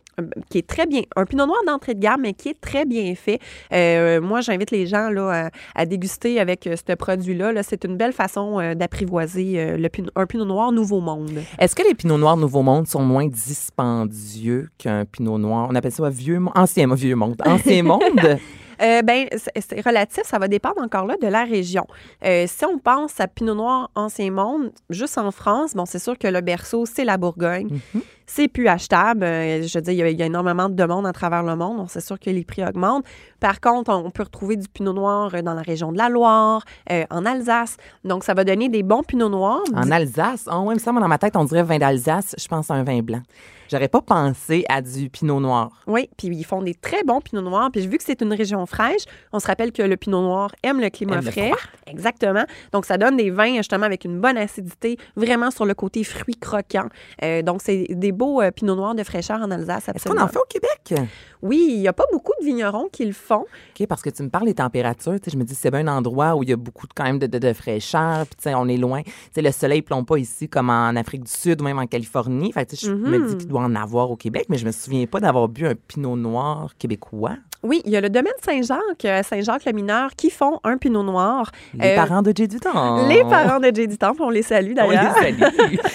qui 0.50 0.58
est 0.58 0.68
très 0.68 0.86
bien, 0.86 1.02
un 1.16 1.26
pinot 1.26 1.46
noir 1.46 1.60
d'entrée 1.66 1.94
de 1.94 2.00
gamme, 2.02 2.22
mais 2.22 2.34
qui 2.34 2.50
est 2.50 2.60
très 2.60 2.86
bien 2.86 3.16
fait, 3.16 3.40
euh, 3.74 4.20
moi, 4.20 4.42
j'invite 4.42 4.72
les 4.72 4.86
gens 4.86 5.10
là, 5.10 5.46
à, 5.76 5.82
à 5.82 5.86
déguster 5.86 6.40
avec 6.40 6.68
euh, 6.68 6.76
ce 6.76 6.94
produit-là. 6.94 7.54
Là, 7.54 7.64
c'est 7.64 7.86
une 7.86 7.96
belle 7.96 8.14
façon 8.14 8.74
d'apprivoiser 8.76 9.78
le 9.78 9.88
pinot- 9.90 10.12
un 10.16 10.26
pinot 10.26 10.46
noir 10.46 10.72
Nouveau 10.74 11.00
Monde. 11.00 11.42
Est-ce 11.60 11.76
que 11.76 11.84
les 11.88 11.96
pinots 11.96 12.18
noirs 12.18 12.38
Nouveau 12.38 12.62
Monde 12.62 12.88
sont 12.88 13.02
moins 13.02 13.28
dispendieux 13.28 14.70
qu'un 14.78 15.06
pinot 15.06 15.38
noir? 15.38 15.68
On 15.72 15.76
appelle 15.76 15.92
ça 15.92 16.10
vieux, 16.10 16.40
ancien, 16.56 16.94
vieux 16.94 17.16
monde. 17.16 17.42
Ancien 17.46 17.84
monde? 17.84 18.02
Euh, 18.82 19.02
ben, 19.02 19.28
c'est- 19.32 19.82
relatif, 19.86 20.24
ça 20.26 20.40
va 20.40 20.48
dépendre 20.48 20.82
encore 20.82 21.06
là 21.06 21.16
de 21.22 21.28
la 21.28 21.44
région. 21.44 21.86
Euh, 22.24 22.46
si 22.48 22.66
on 22.66 22.78
pense 22.80 23.20
à 23.20 23.28
Pinot 23.28 23.56
Noir 23.56 23.90
Ancien 23.96 24.32
Monde, 24.32 24.72
juste 24.90 25.18
en 25.18 25.32
France, 25.32 25.74
bon, 25.74 25.86
c'est 25.86 26.00
sûr 26.00 26.18
que 26.18 26.28
le 26.28 26.42
berceau, 26.42 26.86
c'est 26.86 27.06
la 27.06 27.18
Bourgogne. 27.18 27.80
C'est 28.28 28.48
plus 28.48 28.68
achetable. 28.68 29.24
Euh, 29.24 29.62
je 29.68 29.80
dire, 29.80 29.94
il 29.94 29.98
y, 29.98 30.02
a, 30.02 30.10
il 30.10 30.20
y 30.20 30.24
a 30.24 30.26
énormément 30.26 30.68
de 30.68 30.74
demandes 30.74 31.06
à 31.06 31.14
travers 31.14 31.44
le 31.44 31.56
monde, 31.56 31.78
donc 31.78 31.92
c'est 31.92 32.02
sûr 32.02 32.20
que 32.20 32.30
les 32.32 32.44
prix 32.44 32.66
augmentent. 32.66 33.06
Par 33.40 33.62
contre, 33.62 33.92
on 33.94 34.10
peut 34.10 34.24
retrouver 34.24 34.56
du 34.58 34.68
Pinot 34.68 34.94
Noir 34.94 35.30
euh, 35.34 35.42
dans 35.44 35.54
la 35.54 35.62
région 35.62 35.92
de 35.92 35.98
la 35.98 36.10
Loire, 36.10 36.64
en 37.12 37.26
Alsace. 37.26 37.78
Donc, 38.04 38.24
ça 38.24 38.34
va 38.34 38.44
donner 38.44 38.68
des 38.70 38.82
bons 38.84 39.04
Pinot 39.04 39.30
Noirs. 39.30 39.62
En 39.76 39.92
Alsace? 39.92 40.46
Oh, 40.52 40.62
ouais, 40.62 40.74
il 40.74 40.78
me 40.78 40.80
semble, 40.80 41.00
dans 41.00 41.08
ma 41.08 41.18
tête, 41.20 41.36
on 41.36 41.44
dirait 41.46 41.64
vin 41.64 41.78
d'Alsace. 41.78 42.36
Je 42.38 42.48
pense 42.48 42.72
à 42.72 42.74
un 42.74 42.84
vin 42.84 43.02
blanc. 43.02 43.22
J'aurais 43.72 43.88
pas 43.88 44.02
pensé 44.02 44.64
à 44.70 44.82
du 44.82 45.10
pinot 45.10 45.40
noir. 45.40 45.70
Oui, 45.88 46.10
puis 46.18 46.28
ils 46.28 46.44
font 46.46 46.62
des 46.62 46.74
très 46.76 47.04
bons 47.04 47.22
pinots 47.22 47.42
noirs. 47.42 47.70
Puis 47.72 47.86
vu 47.88 47.98
que 47.98 48.04
c'est 48.04 48.22
une 48.22 48.34
région 48.34 48.66
fraîche, 48.66 49.04
on 49.34 49.40
se 49.40 49.48
rappelle 49.48 49.72
que 49.72 49.82
le 49.82 49.98
pinot 49.98 50.22
noir 50.22 50.52
aime 50.64 50.80
le 50.82 50.90
climat 50.90 51.16
Aime 51.18 51.26
le 51.26 51.32
frais. 51.32 51.48
froid. 51.50 51.60
Exactement. 51.88 52.46
Donc, 52.72 52.86
ça 52.86 52.98
donne 52.98 53.18
des 53.18 53.30
vins 53.32 53.56
justement 53.58 53.86
avec 53.86 54.06
une 54.06 54.20
bonne 54.20 54.38
acidité, 54.38 54.98
vraiment 55.16 55.52
sur 55.52 55.66
le 55.66 55.74
côté 55.74 56.04
fruit 56.04 56.36
croquant. 56.36 56.88
Euh, 57.24 57.42
donc, 57.42 57.62
c'est 57.62 57.88
des 57.90 58.12
beaux 58.12 58.42
euh, 58.42 58.52
pinots 58.52 58.76
noirs 58.76 58.96
de 58.96 59.04
fraîcheur 59.04 59.40
en 59.42 59.52
Alsace, 59.52 59.90
Est-ce 59.94 60.08
qu'on 60.10 60.18
en 60.20 60.28
fait 60.28 60.40
au 60.40 60.46
Québec? 60.50 61.08
Oui, 61.42 61.68
il 61.70 61.80
n'y 61.82 61.88
a 61.88 61.94
pas 61.94 62.06
beaucoup 62.12 62.32
de 62.40 62.46
vignerons 62.46 62.88
qui 62.92 63.06
le 63.06 63.12
font. 63.14 63.46
OK, 63.80 63.88
parce 63.88 64.02
que 64.02 64.10
tu 64.10 64.24
me 64.24 64.30
parles 64.30 64.46
des 64.46 64.56
températures. 64.56 65.18
Je 65.28 65.38
me 65.38 65.44
dis, 65.44 65.54
c'est 65.54 65.70
bien 65.70 65.88
un 65.88 65.98
endroit 65.98 66.36
où 66.36 66.42
il 66.44 66.50
y 66.50 66.54
a 66.54 66.56
beaucoup 66.56 66.88
de, 66.88 66.94
quand 66.96 67.04
même 67.04 67.20
de, 67.20 67.28
de- 67.28 67.38
de 67.38 67.54
fraîcheur. 67.54 68.26
Puis, 68.26 68.36
tu 68.38 68.44
sais, 68.44 68.56
on 68.56 68.68
est 68.68 68.78
loin. 68.78 69.04
Tu 69.04 69.12
sais, 69.34 69.42
le 69.42 69.52
soleil 69.52 69.80
ne 69.80 69.84
plombe 69.84 70.06
pas 70.08 70.18
ici 70.18 70.50
comme 70.50 70.70
en 70.70 70.96
Afrique 70.96 71.24
du 71.24 71.32
Sud 71.32 71.62
ou 71.62 71.64
même 71.66 71.78
en 71.78 71.86
Californie. 71.86 72.52
Fait 72.52 72.66
que, 72.66 72.72
tu 72.72 72.78
sais, 72.78 72.88
je 72.88 72.94
me 72.94 73.28
dis 73.28 73.38
qu'il 73.38 73.48
en 73.62 73.76
avoir 73.76 74.12
au 74.12 74.16
Québec, 74.16 74.46
mais 74.50 74.58
je 74.58 74.66
me 74.66 74.72
souviens 74.72 75.06
pas 75.06 75.20
d'avoir 75.20 75.48
bu 75.48 75.66
un 75.68 75.76
pinot 75.76 76.16
noir 76.16 76.76
québécois. 76.78 77.38
Oui, 77.66 77.82
il 77.86 77.92
y 77.92 77.98
a 77.98 78.02
le 78.02 78.10
domaine 78.10 78.34
Saint-Jacques, 78.44 79.06
euh, 79.06 79.24
Saint-Jacques-le-Mineur, 79.24 80.12
qui 80.16 80.30
font 80.30 80.60
un 80.64 80.78
pinot 80.78 81.04
noir. 81.04 81.52
Les 81.74 81.90
Euh, 81.90 81.96
parents 81.96 82.22
de 82.22 82.32
Jay 82.36 82.48
du 82.48 82.60
Temps. 82.60 83.08
Les 83.08 83.22
parents 83.24 83.60
de 83.60 83.66
J.D. 83.74 83.98
Temple, 83.98 84.22
on 84.22 84.30
les 84.30 84.44
salue 84.44 84.74
On 84.80 84.90
les 84.90 84.96
d'ailleurs. 84.96 85.16
salue. 85.16 85.40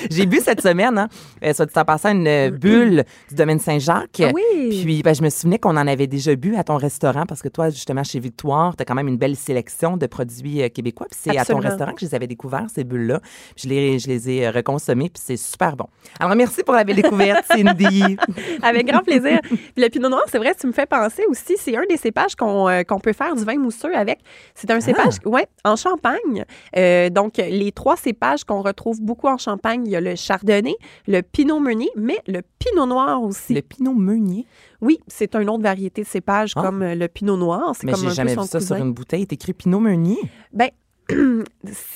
J'ai 0.11 0.27
bu 0.27 0.39
cette 0.41 0.61
semaine, 0.61 0.99
hein, 0.99 1.09
euh, 1.45 1.53
soit 1.55 1.67
dit 1.67 1.73
en 1.79 1.85
passant, 1.85 2.11
une 2.13 2.51
bulle 2.51 3.05
du 3.29 3.35
domaine 3.35 3.59
Saint-Jacques. 3.61 4.21
Ah 4.25 4.31
oui. 4.35 4.83
Puis 4.85 5.03
ben, 5.03 5.15
je 5.15 5.23
me 5.23 5.31
souvenais 5.31 5.59
qu'on 5.59 5.77
en 5.77 5.87
avait 5.87 6.07
déjà 6.07 6.35
bu 6.35 6.57
à 6.57 6.65
ton 6.65 6.77
restaurant 6.77 7.25
parce 7.27 7.41
que 7.43 7.49
toi, 7.49 7.71
justement, 7.71 8.03
chez 8.05 8.19
Victoire, 8.21 8.77
tu 8.77 8.83
as 8.83 8.85
quand 8.85 8.95
même 8.95 9.09
une 9.09 9.17
belle 9.19 9.37
sélection 9.37 9.97
de 9.97 10.07
produits 10.07 10.63
euh, 10.63 10.69
québécois. 10.69 11.07
Puis 11.11 11.19
c'est 11.23 11.39
à 11.39 11.45
ton 11.45 11.59
restaurant 11.59 11.93
que 11.93 12.01
je 12.01 12.07
les 12.07 12.15
avais 12.15 12.27
découverts, 12.27 12.67
ces 12.75 12.85
bulles-là. 12.85 13.21
Je 13.57 13.69
les, 13.69 13.99
je 13.99 14.09
les 14.09 14.29
ai 14.31 14.51
reconsommées, 14.51 15.09
puis 15.11 15.23
c'est 15.25 15.37
super 15.37 15.77
bon. 15.77 15.87
Alors, 16.19 16.35
merci 16.35 16.63
pour 16.63 16.75
la 16.75 16.85
belle 16.85 16.97
découverte, 16.97 17.45
Cindy. 17.47 18.17
Avec 18.63 18.87
grand 18.87 19.03
plaisir. 19.03 19.39
Puis 19.43 19.59
le 19.77 19.89
pinot 19.89 20.09
noir, 20.09 20.23
c'est 20.31 20.39
vrai, 20.39 20.55
tu 20.59 20.67
me 20.67 20.73
fais 20.73 20.87
penser 20.87 21.23
aussi, 21.29 21.57
c'est 21.61 21.77
un 21.77 21.85
des 21.89 21.97
cépages 21.97 22.35
qu'on 22.35 22.69
euh, 22.69 22.83
qu'on 22.83 22.99
peut 22.99 23.13
faire 23.13 23.35
du 23.35 23.45
vin 23.45 23.57
mousseux 23.59 23.95
avec. 23.95 24.21
C'est 24.55 24.71
un 24.71 24.81
cépage, 24.81 25.17
ouais, 25.25 25.47
en 25.65 25.77
Champagne. 25.77 26.45
Euh, 26.77 27.11
donc, 27.11 27.37
les 27.37 27.73
trois 27.73 27.97
cépages 27.97 28.45
qu'on 28.45 28.63
retrouve 28.63 29.01
beaucoup 29.01 29.29
en 29.29 29.39
Champagne, 29.39 29.83
il 29.87 29.93
y 29.93 29.97
a 29.97 30.01
le 30.01 30.15
chardonnay, 30.17 30.75
le 31.07 31.21
pinot 31.23 31.61
meunier, 31.61 31.91
mais 31.97 32.19
le 32.27 32.43
pinot 32.59 32.87
noir 32.87 33.23
aussi. 33.23 33.55
Le 33.55 33.63
pinot 33.63 33.95
meunier? 33.95 34.47
Oui, 34.81 34.99
c'est 35.07 35.35
une 35.35 35.51
autre 35.51 35.63
variété 35.63 36.03
de 36.03 36.07
cépage 36.07 36.53
Ah. 36.57 36.63
comme 36.63 36.83
euh, 36.83 36.95
le 36.95 37.07
pinot 37.09 37.37
noir. 37.37 37.73
Mais 37.85 37.93
j'ai 37.95 38.11
jamais 38.11 38.35
vu 38.35 38.43
ça 38.47 38.59
cousin. 38.59 38.77
sur 38.77 38.77
une 38.77 38.93
bouteille. 38.93 39.27
C'est 39.29 39.35
écrit 39.35 39.53
pinot 39.53 39.81
meunier? 39.81 40.19
Ben, 40.53 40.71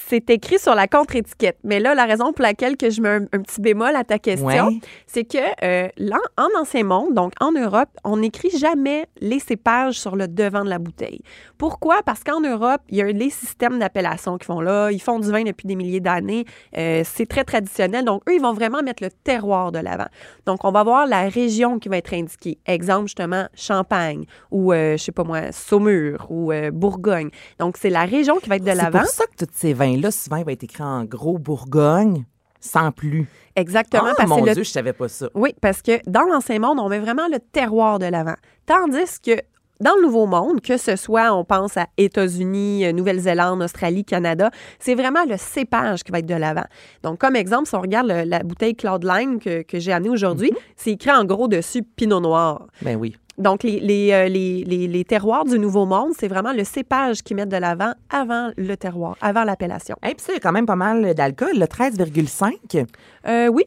c'est 0.09 0.29
écrit 0.31 0.59
sur 0.59 0.75
la 0.75 0.87
contre-étiquette. 0.87 1.59
Mais 1.65 1.81
là, 1.81 1.95
la 1.95 2.05
raison 2.05 2.33
pour 2.33 2.43
laquelle 2.43 2.77
que 2.77 2.91
je 2.91 3.01
mets 3.01 3.09
un, 3.09 3.23
un 3.33 3.41
petit 3.41 3.61
bémol 3.61 3.95
à 3.97 4.05
ta 4.05 4.19
question, 4.19 4.45
Ouais. 4.69 4.81
c'est 5.07 5.25
que 5.25 5.39
euh, 5.65 5.89
là, 5.97 6.19
en 6.37 6.49
ancien 6.61 6.85
monde, 6.85 7.15
donc 7.15 7.33
en 7.41 7.53
Europe, 7.53 7.89
on 8.05 8.19
n'écrit 8.19 8.51
jamais 8.57 9.07
les 9.21 9.39
cépages 9.39 9.99
sur 9.99 10.17
le 10.17 10.29
devant 10.29 10.65
de 10.65 10.71
la 10.71 10.79
bouteille. 10.79 11.21
Pourquoi? 11.59 12.03
Parce 12.05 12.23
qu'en 12.25 12.41
Europe, 12.41 12.81
il 12.89 12.99
y 12.99 13.03
a 13.03 13.07
les 13.07 13.31
systèmes 13.31 13.79
d'appellation 13.79 14.37
qui 14.39 14.47
font 14.47 14.61
là. 14.61 14.91
Ils 14.91 15.01
font 15.01 15.19
du 15.19 15.31
vin 15.31 15.43
depuis 15.45 15.67
des 15.67 15.77
milliers 15.77 16.01
d'années. 16.01 16.45
Euh, 16.77 17.03
c'est 17.05 17.27
très 17.27 17.45
traditionnel. 17.45 18.05
Donc, 18.05 18.23
eux, 18.29 18.35
ils 18.35 18.43
vont 18.43 18.53
vraiment 18.53 18.83
mettre 18.83 19.03
le 19.03 19.11
terroir 19.11 19.73
de 19.73 19.79
l'avant. 19.79 20.09
Donc, 20.47 20.65
on 20.65 20.71
va 20.73 20.83
voir 20.83 21.07
la 21.07 21.29
région 21.29 21.79
qui 21.79 21.89
va 21.89 21.97
être 21.99 22.13
indiquée. 22.13 22.59
Exemple, 22.67 23.07
justement, 23.07 23.47
Champagne 23.55 24.25
ou, 24.51 24.73
euh, 24.73 24.97
je 24.97 25.03
sais 25.05 25.13
pas 25.13 25.25
moi, 25.25 25.53
Saumur 25.53 26.27
ou 26.31 26.53
euh, 26.53 26.71
Bourgogne. 26.71 27.31
Donc, 27.59 27.77
c'est 27.79 27.91
la 27.91 28.05
région 28.05 28.37
qui 28.39 28.49
va 28.49 28.57
être 28.57 28.65
de 28.65 28.71
l'avant. 28.73 29.04
Pour 29.07 29.15
ça 29.15 29.25
que 29.27 29.45
tous 29.45 29.51
ces 29.55 29.73
vins-là, 29.73 30.11
souvent, 30.11 30.37
il 30.37 30.45
va 30.45 30.53
être 30.53 30.65
écrit 30.65 30.83
en 30.83 31.05
gros 31.05 31.39
Bourgogne. 31.39 32.25
sans 32.61 32.93
plus. 32.93 33.29
Exactement. 33.57 34.05
Ah, 34.09 34.15
parce 34.17 34.29
mon 34.31 34.43
le 34.45 34.55
Dieu, 34.55 34.65
je 34.65 34.71
savais 34.71 34.95
pas 34.95 35.07
ça. 35.09 35.29
Oui, 35.35 35.55
parce 35.61 35.83
que 35.83 36.01
dans 36.09 36.23
l'Ancien 36.23 36.59
Monde, 36.59 36.79
on 36.81 36.89
met 36.89 36.99
vraiment 36.99 37.29
le 37.31 37.39
terroir 37.39 37.99
de 37.99 38.07
l'avant. 38.07 38.37
Tandis 38.65 39.21
que 39.23 39.33
dans 39.81 39.95
le 39.97 40.03
Nouveau 40.03 40.25
Monde, 40.27 40.61
que 40.63 40.77
ce 40.79 40.97
soit, 40.97 41.35
on 41.35 41.45
pense 41.45 41.77
à 41.77 41.87
États-Unis, 41.99 42.87
euh, 42.87 42.93
Nouvelle-Zélande, 42.93 43.61
Australie, 43.63 44.05
Canada, 44.05 44.51
c'est 44.79 44.95
vraiment 44.95 45.25
le 45.29 45.37
cépage 45.37 46.05
qui 46.05 46.11
va 46.13 46.21
être 46.21 46.27
de 46.27 46.35
l'avant. 46.35 46.65
Donc, 47.03 47.19
comme 47.19 47.37
exemple, 47.37 47.69
si 47.69 47.75
on 47.75 47.81
regarde 47.83 48.07
le- 48.07 48.23
la 48.25 48.39
bouteille 48.39 48.75
Cloudline 48.77 49.39
que, 49.41 49.63
que 49.63 49.79
j'ai 49.79 49.93
amenée 49.93 50.11
aujourd'hui, 50.11 50.51
c'est 50.77 50.93
écrit 50.93 51.11
en 51.11 51.25
gros 51.25 51.49
dessus 51.49 51.83
Pinot 51.83 52.21
Noir. 52.21 52.67
Ben 52.83 52.97
oui. 52.97 53.15
Donc, 53.39 53.63
les, 53.65 53.81
les, 53.81 54.13
euh, 54.13 54.29
les, 54.29 54.63
les- 54.65 54.87
les 54.87 55.05
terroirs 55.05 55.45
du 55.45 55.59
Nouveau 55.59 55.87
Monde, 55.87 56.13
c'est 56.19 56.29
vraiment 56.29 56.53
le 56.53 56.63
cépage 56.65 57.23
qu'ils 57.23 57.37
mettent 57.37 57.49
de 57.49 57.57
l'avant 57.57 57.93
avant 58.11 58.51
le 58.57 58.77
terroir, 58.77 59.17
avant 59.21 59.43
l'appellation. 59.45 59.97
Et 60.05 60.15
puis 60.15 60.21
ça, 60.21 60.33
il 60.33 60.37
y 60.37 60.39
a 60.39 60.41
quand 60.41 60.53
même 60.53 60.67
pas 60.67 60.77
mal 60.77 61.15
d'alcool, 61.15 61.51
le 61.59 61.67
13,5. 61.67 62.87
Euh, 63.27 63.49
oui, 63.49 63.65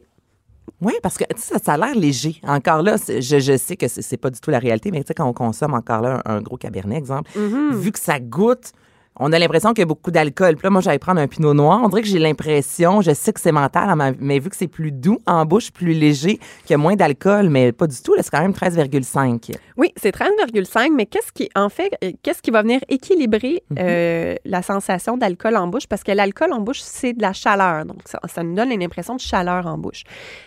Oui, 0.80 0.92
parce 1.02 1.16
que 1.18 1.24
tu 1.34 1.40
sais, 1.40 1.54
ça, 1.54 1.58
ça 1.58 1.72
a 1.72 1.76
l'air 1.76 1.94
léger. 1.94 2.40
Encore 2.46 2.82
là, 2.82 2.98
c'est- 2.98 3.20
je, 3.20 3.38
je 3.40 3.56
sais 3.56 3.76
que 3.76 3.88
c'est 3.88 4.00
c'est 4.02 4.16
pas 4.16 4.30
du 4.30 4.38
tout 4.40 4.50
la 4.50 4.58
réalité, 4.60 4.90
mais 4.92 5.00
tu 5.02 5.08
sais, 5.08 5.14
quand 5.14 5.26
on 5.28 5.32
consomme 5.32 5.74
encore 5.74 6.02
là 6.02 6.22
un, 6.24 6.36
un 6.36 6.40
gros 6.40 6.56
cabernet, 6.56 6.96
exemple, 6.98 7.30
vu 7.74 7.90
que 7.90 7.98
ça 7.98 8.20
goûte, 8.20 8.72
on 9.18 9.32
a 9.32 9.38
l'impression 9.38 9.70
qu'il 9.70 9.80
y 9.80 9.82
a 9.82 9.86
beaucoup 9.86 10.10
d'alcool. 10.10 10.56
Puis 10.56 10.64
là, 10.64 10.70
moi, 10.70 10.80
j'allais 10.80 10.98
prendre 10.98 11.20
un 11.20 11.26
pinot 11.26 11.54
noir. 11.54 11.80
On 11.82 11.88
dirait 11.88 12.02
que 12.02 12.08
j'ai 12.08 12.18
l'impression, 12.18 13.00
je 13.00 13.12
sais 13.12 13.32
que 13.32 13.40
c'est 13.40 13.52
mental, 13.52 13.88
hein, 13.88 14.14
mais 14.18 14.38
vu 14.38 14.50
que 14.50 14.56
c'est 14.56 14.68
plus 14.68 14.92
doux 14.92 15.18
en 15.26 15.44
bouche, 15.44 15.70
plus 15.70 15.92
léger, 15.92 16.36
qu'il 16.36 16.70
y 16.70 16.74
a 16.74 16.78
moins 16.78 16.96
d'alcool, 16.96 17.48
mais 17.48 17.72
pas 17.72 17.86
du 17.86 18.00
tout, 18.00 18.14
là, 18.14 18.22
c'est 18.22 18.30
quand 18.30 18.40
même 18.40 18.52
13,5. 18.52 19.56
Oui, 19.76 19.92
c'est 19.96 20.14
13,5, 20.14 20.94
mais 20.94 21.06
qu'est-ce 21.06 21.32
qui, 21.32 21.48
en 21.54 21.68
fait, 21.68 21.92
euh, 22.04 22.12
qu'est-ce 22.22 22.42
qui 22.42 22.50
va 22.50 22.62
venir 22.62 22.80
équilibrer 22.88 23.62
euh, 23.78 24.34
la 24.44 24.62
sensation 24.62 25.16
d'alcool 25.16 25.56
en 25.56 25.66
bouche? 25.66 25.86
Parce 25.86 26.02
que 26.02 26.12
l'alcool 26.12 26.52
en 26.52 26.60
bouche, 26.60 26.80
c'est 26.80 27.12
de 27.12 27.22
la 27.22 27.32
chaleur. 27.32 27.84
Donc, 27.84 28.00
ça, 28.04 28.20
ça 28.26 28.42
nous 28.42 28.54
donne 28.54 28.72
une 28.72 28.82
impression 28.82 29.16
de 29.16 29.20
chaleur 29.20 29.66
en 29.66 29.78
bouche. 29.78 30.04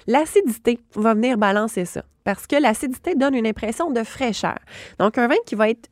L'acidité 0.08 0.80
va 0.96 1.14
venir 1.14 1.38
balancer 1.38 1.86
ça. 1.86 2.04
Parce 2.24 2.46
que 2.46 2.56
l'acidité 2.56 3.16
donne 3.16 3.34
une 3.34 3.48
impression 3.48 3.90
de 3.90 4.04
fraîcheur. 4.04 4.60
Donc, 5.00 5.18
un 5.18 5.28
vin 5.28 5.36
qui 5.46 5.56
va 5.56 5.70
être 5.70 5.90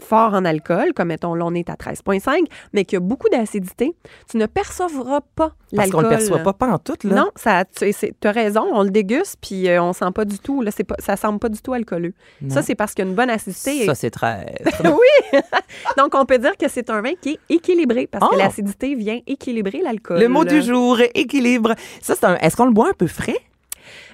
fort 0.00 0.34
en 0.34 0.44
alcool, 0.44 0.92
comme 0.94 1.08
mettons, 1.08 1.34
là, 1.34 1.44
on 1.46 1.54
est 1.54 1.70
à 1.70 1.74
13,5, 1.74 2.46
mais 2.72 2.84
qui 2.84 2.96
a 2.96 3.00
beaucoup 3.00 3.28
d'acidité, 3.28 3.94
tu 4.30 4.36
ne 4.36 4.46
percevras 4.46 5.20
pas 5.36 5.52
Parce 5.74 5.90
qu'on 5.90 6.00
l'alcool. 6.00 6.02
le 6.02 6.08
perçoit 6.08 6.38
pas, 6.40 6.52
pas 6.52 6.66
en 6.68 6.78
tout, 6.78 6.96
là. 7.04 7.14
Non, 7.14 7.30
ça, 7.36 7.64
tu 7.64 7.92
as 8.24 8.30
raison, 8.32 8.66
on 8.72 8.82
le 8.82 8.90
déguste, 8.90 9.36
puis 9.40 9.68
euh, 9.68 9.82
on 9.82 9.92
sent 9.92 10.10
pas 10.14 10.24
du 10.24 10.38
tout, 10.38 10.62
là, 10.62 10.70
pas, 10.86 10.96
ça 10.98 11.16
semble 11.16 11.38
pas 11.38 11.48
du 11.48 11.60
tout 11.60 11.72
alcooleux. 11.72 12.12
Non. 12.42 12.54
Ça, 12.54 12.62
c'est 12.62 12.74
parce 12.74 12.92
qu'il 12.94 13.04
y 13.04 13.08
a 13.08 13.10
une 13.10 13.16
bonne 13.16 13.30
acidité. 13.30 13.86
Ça, 13.86 13.94
c'est 13.94 14.10
très. 14.10 14.54
oui! 14.84 15.40
Donc, 15.96 16.14
on 16.14 16.24
peut 16.26 16.38
dire 16.38 16.56
que 16.56 16.68
c'est 16.68 16.90
un 16.90 17.00
vin 17.00 17.12
qui 17.20 17.30
est 17.30 17.54
équilibré, 17.54 18.06
parce 18.06 18.28
que 18.28 18.34
Oh! 18.34 18.38
l'acidité 18.38 18.94
vient 18.94 19.20
équilibrer 19.26 19.80
l'alcool. 19.82 20.18
Le 20.18 20.28
mot 20.28 20.44
du 20.44 20.60
jour, 20.62 20.98
équilibre. 21.14 21.74
Ça, 22.02 22.14
c'est 22.14 22.24
un. 22.24 22.36
Est-ce 22.36 22.56
qu'on 22.56 22.66
le 22.66 22.72
boit 22.72 22.88
un 22.88 22.94
peu 22.94 23.06
frais? 23.06 23.38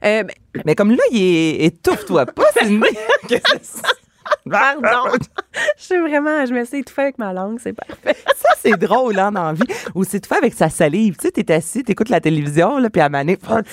Euh, 0.05 0.23
ben, 0.25 0.63
Mais 0.67 0.75
comme 0.75 0.91
là, 0.91 1.03
il 1.13 1.23
est. 1.23 1.65
Étouffe-toi 1.67 2.27
pas, 2.27 2.45
c'est? 2.55 2.69
pardon! 4.51 5.11
je 5.79 5.83
suis 5.85 5.99
vraiment, 5.99 6.45
je 6.47 6.53
me 6.53 6.65
suis 6.65 6.79
étouffée 6.79 7.03
avec 7.03 7.19
ma 7.19 7.33
langue, 7.33 7.59
c'est 7.63 7.73
parfait. 7.73 8.17
Ça, 8.37 8.49
c'est 8.59 8.77
drôle, 8.79 9.19
hein, 9.19 9.33
dans 9.33 9.45
la 9.45 9.53
vie. 9.53 9.63
Ou 9.95 10.05
c'est 10.05 10.21
tout 10.21 10.29
fait 10.29 10.39
avec 10.39 10.55
sa 10.55 10.69
salive. 10.69 11.17
Tu 11.17 11.27
sais, 11.27 11.33
t'es 11.33 11.53
assis, 11.53 11.83
t'écoutes 11.85 12.09
la 12.09 12.21
télévision, 12.21 12.79
là, 12.79 12.89
puis 12.91 13.01
à 13.03 13.09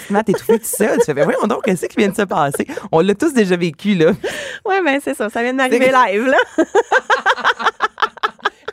te 0.08 0.14
mets 0.14 0.20
à 0.20 0.24
t'étouffer 0.24 0.60
tout 0.60 0.66
seul. 0.66 0.98
Tu 1.00 1.06
fais, 1.06 1.24
voyons 1.24 1.48
donc, 1.48 1.64
qu'est-ce 1.64 1.86
qui 1.86 1.98
vient 1.98 2.10
de 2.10 2.16
se 2.16 2.24
passer? 2.24 2.68
On 2.92 3.00
l'a 3.02 3.16
tous 3.16 3.34
déjà 3.34 3.56
vécu, 3.56 3.96
là. 3.96 4.12
Ouais, 4.66 4.82
ben 4.84 5.00
c'est 5.04 5.14
ça, 5.14 5.30
ça 5.30 5.42
vient 5.44 5.54
C'est- 5.92 6.12
live, 6.14 6.26
là. 6.28 6.38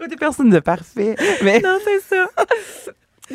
T'es 0.08 0.16
personne 0.16 0.50
de 0.50 0.58
parfait. 0.60 1.16
Mais. 1.42 1.60
Non, 1.60 1.78
c'est 1.82 2.14
ça. 2.14 2.26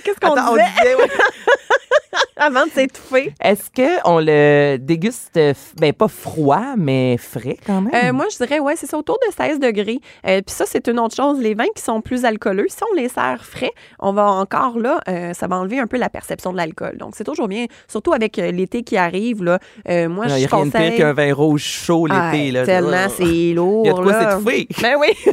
Qu'est-ce 0.03 0.19
qu'on 0.19 0.31
on 0.39 0.51
disait? 0.53 0.96
ouais. 0.96 1.08
avant 2.38 2.65
de 2.65 2.72
s'étouffer? 2.72 3.34
Est-ce 3.41 3.69
qu'on 3.75 4.19
le 4.19 4.77
déguste, 4.77 5.36
euh, 5.38 5.53
ben 5.79 5.91
pas 5.93 6.08
froid, 6.08 6.75
mais 6.77 7.17
frais 7.17 7.58
quand 7.65 7.81
même? 7.81 7.93
Euh, 7.93 8.13
moi, 8.13 8.25
je 8.31 8.38
dirais, 8.38 8.60
ouais, 8.60 8.75
c'est 8.77 8.86
ça, 8.88 8.98
autour 8.98 9.19
de 9.27 9.34
16 9.34 9.60
degrés. 9.60 10.00
Euh, 10.25 10.41
Puis 10.46 10.55
ça, 10.55 10.65
c'est 10.65 10.88
une 10.88 11.00
autre 11.00 11.15
chose. 11.15 11.39
Les 11.39 11.53
vins 11.53 11.67
qui 11.75 11.81
sont 11.84 12.01
plus 12.01 12.24
alcooleux, 12.25 12.67
si 12.69 12.77
on 12.89 12.96
les 12.96 13.10
sert 13.10 13.43
frais, 13.43 13.72
on 14.00 14.13
va 14.13 14.25
encore 14.31 14.79
là, 14.79 15.00
euh, 15.10 15.34
ça 15.34 15.48
va 15.48 15.58
enlever 15.58 15.79
un 15.79 15.88
peu 15.88 15.98
la 15.98 16.10
perception 16.10 16.51
de 16.51 16.58
l'alcool. 16.58 16.98
Donc, 16.98 17.13
c'est 17.15 17.24
toujours 17.25 17.48
bien, 17.48 17.65
surtout 17.88 18.13
avec 18.13 18.39
euh, 18.39 18.51
l'été 18.51 18.84
qui 18.84 18.96
arrive. 18.98 19.43
Là, 19.43 19.60
Euh, 19.89 20.08
moi, 20.08 20.25
Il 20.29 20.36
n'y 20.36 20.41
je 20.43 20.48
a 20.48 20.55
rien 20.55 20.65
de 20.65 20.72
pire 20.72 20.79
conseille. 20.81 20.98
qu'un 20.98 21.13
vin 21.13 21.34
rouge 21.34 21.63
chaud 21.63 22.05
l'été. 22.08 22.50
Ah, 22.50 22.51
là. 22.51 22.65
tellement, 22.65 23.10
c'est 23.10 23.53
lourd. 23.53 23.84
Il 23.86 23.88
y 23.89 23.91
a 23.91 23.93
de 23.93 24.01
quoi 24.01 24.13
s'étouffer. 24.31 24.67
Ben 24.81 24.96
oui. 25.00 25.10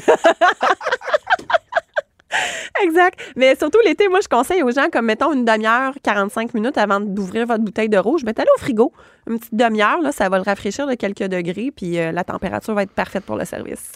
Exact. 2.83 3.19
Mais 3.37 3.55
surtout 3.57 3.79
l'été, 3.85 4.09
moi, 4.09 4.21
je 4.23 4.29
conseille 4.29 4.63
aux 4.63 4.71
gens, 4.71 4.89
comme 4.93 5.07
mettons 5.07 5.33
une 5.33 5.45
demi-heure, 5.45 5.95
45 6.03 6.55
minutes 6.55 6.79
avant 6.79 7.01
d'ouvrir 7.01 7.47
votre 7.47 7.63
bouteille 7.63 7.89
de 7.89 7.99
rouge, 7.99 8.25
mettez-la 8.25 8.51
au 8.57 8.61
frigo. 8.61 8.93
Une 9.29 9.39
petite 9.39 9.55
demi-heure, 9.55 10.01
là, 10.01 10.13
ça 10.13 10.29
va 10.29 10.39
le 10.39 10.45
rafraîchir 10.45 10.87
de 10.87 10.95
quelques 10.95 11.25
degrés, 11.25 11.73
puis 11.75 11.99
euh, 11.99 12.13
la 12.13 12.25
température 12.25 12.75
va 12.75 12.83
être 12.83 12.93
parfaite 12.93 13.25
pour 13.25 13.37
le 13.37 13.45
service. 13.45 13.93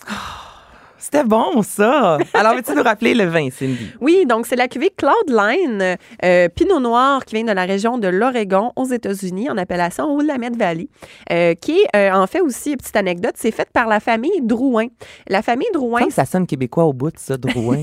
C'était 1.00 1.24
bon, 1.24 1.62
ça. 1.62 2.18
Alors, 2.34 2.54
veux-tu 2.54 2.74
nous 2.74 2.82
rappeler 2.82 3.14
le 3.14 3.24
vin, 3.24 3.48
Cindy? 3.50 3.90
Oui, 4.00 4.26
donc 4.26 4.46
c'est 4.46 4.56
la 4.56 4.68
cuvée 4.68 4.90
Cloudline, 4.96 5.96
euh, 6.24 6.48
Pinot 6.48 6.78
Noir 6.80 7.24
qui 7.24 7.36
vient 7.36 7.44
de 7.44 7.52
la 7.52 7.64
région 7.64 7.98
de 7.98 8.08
l'Oregon 8.08 8.72
aux 8.76 8.84
États-Unis 8.84 9.50
en 9.50 9.56
appellation 9.56 10.16
Willamette 10.16 10.56
Valley, 10.56 10.88
euh, 11.32 11.54
qui 11.54 11.80
est 11.80 11.96
euh, 11.96 12.12
en 12.12 12.26
fait 12.26 12.40
aussi, 12.40 12.76
petite 12.76 12.96
anecdote, 12.96 13.34
c'est 13.36 13.50
faite 13.50 13.70
par 13.72 13.88
la 13.88 14.00
famille 14.00 14.40
Drouin. 14.42 14.86
La 15.28 15.42
famille 15.42 15.68
Drouin, 15.72 16.10
ça 16.10 16.24
sonne 16.24 16.46
québécois 16.46 16.84
au 16.84 16.92
bout 16.92 17.12
ça, 17.16 17.36
Drouin. 17.36 17.82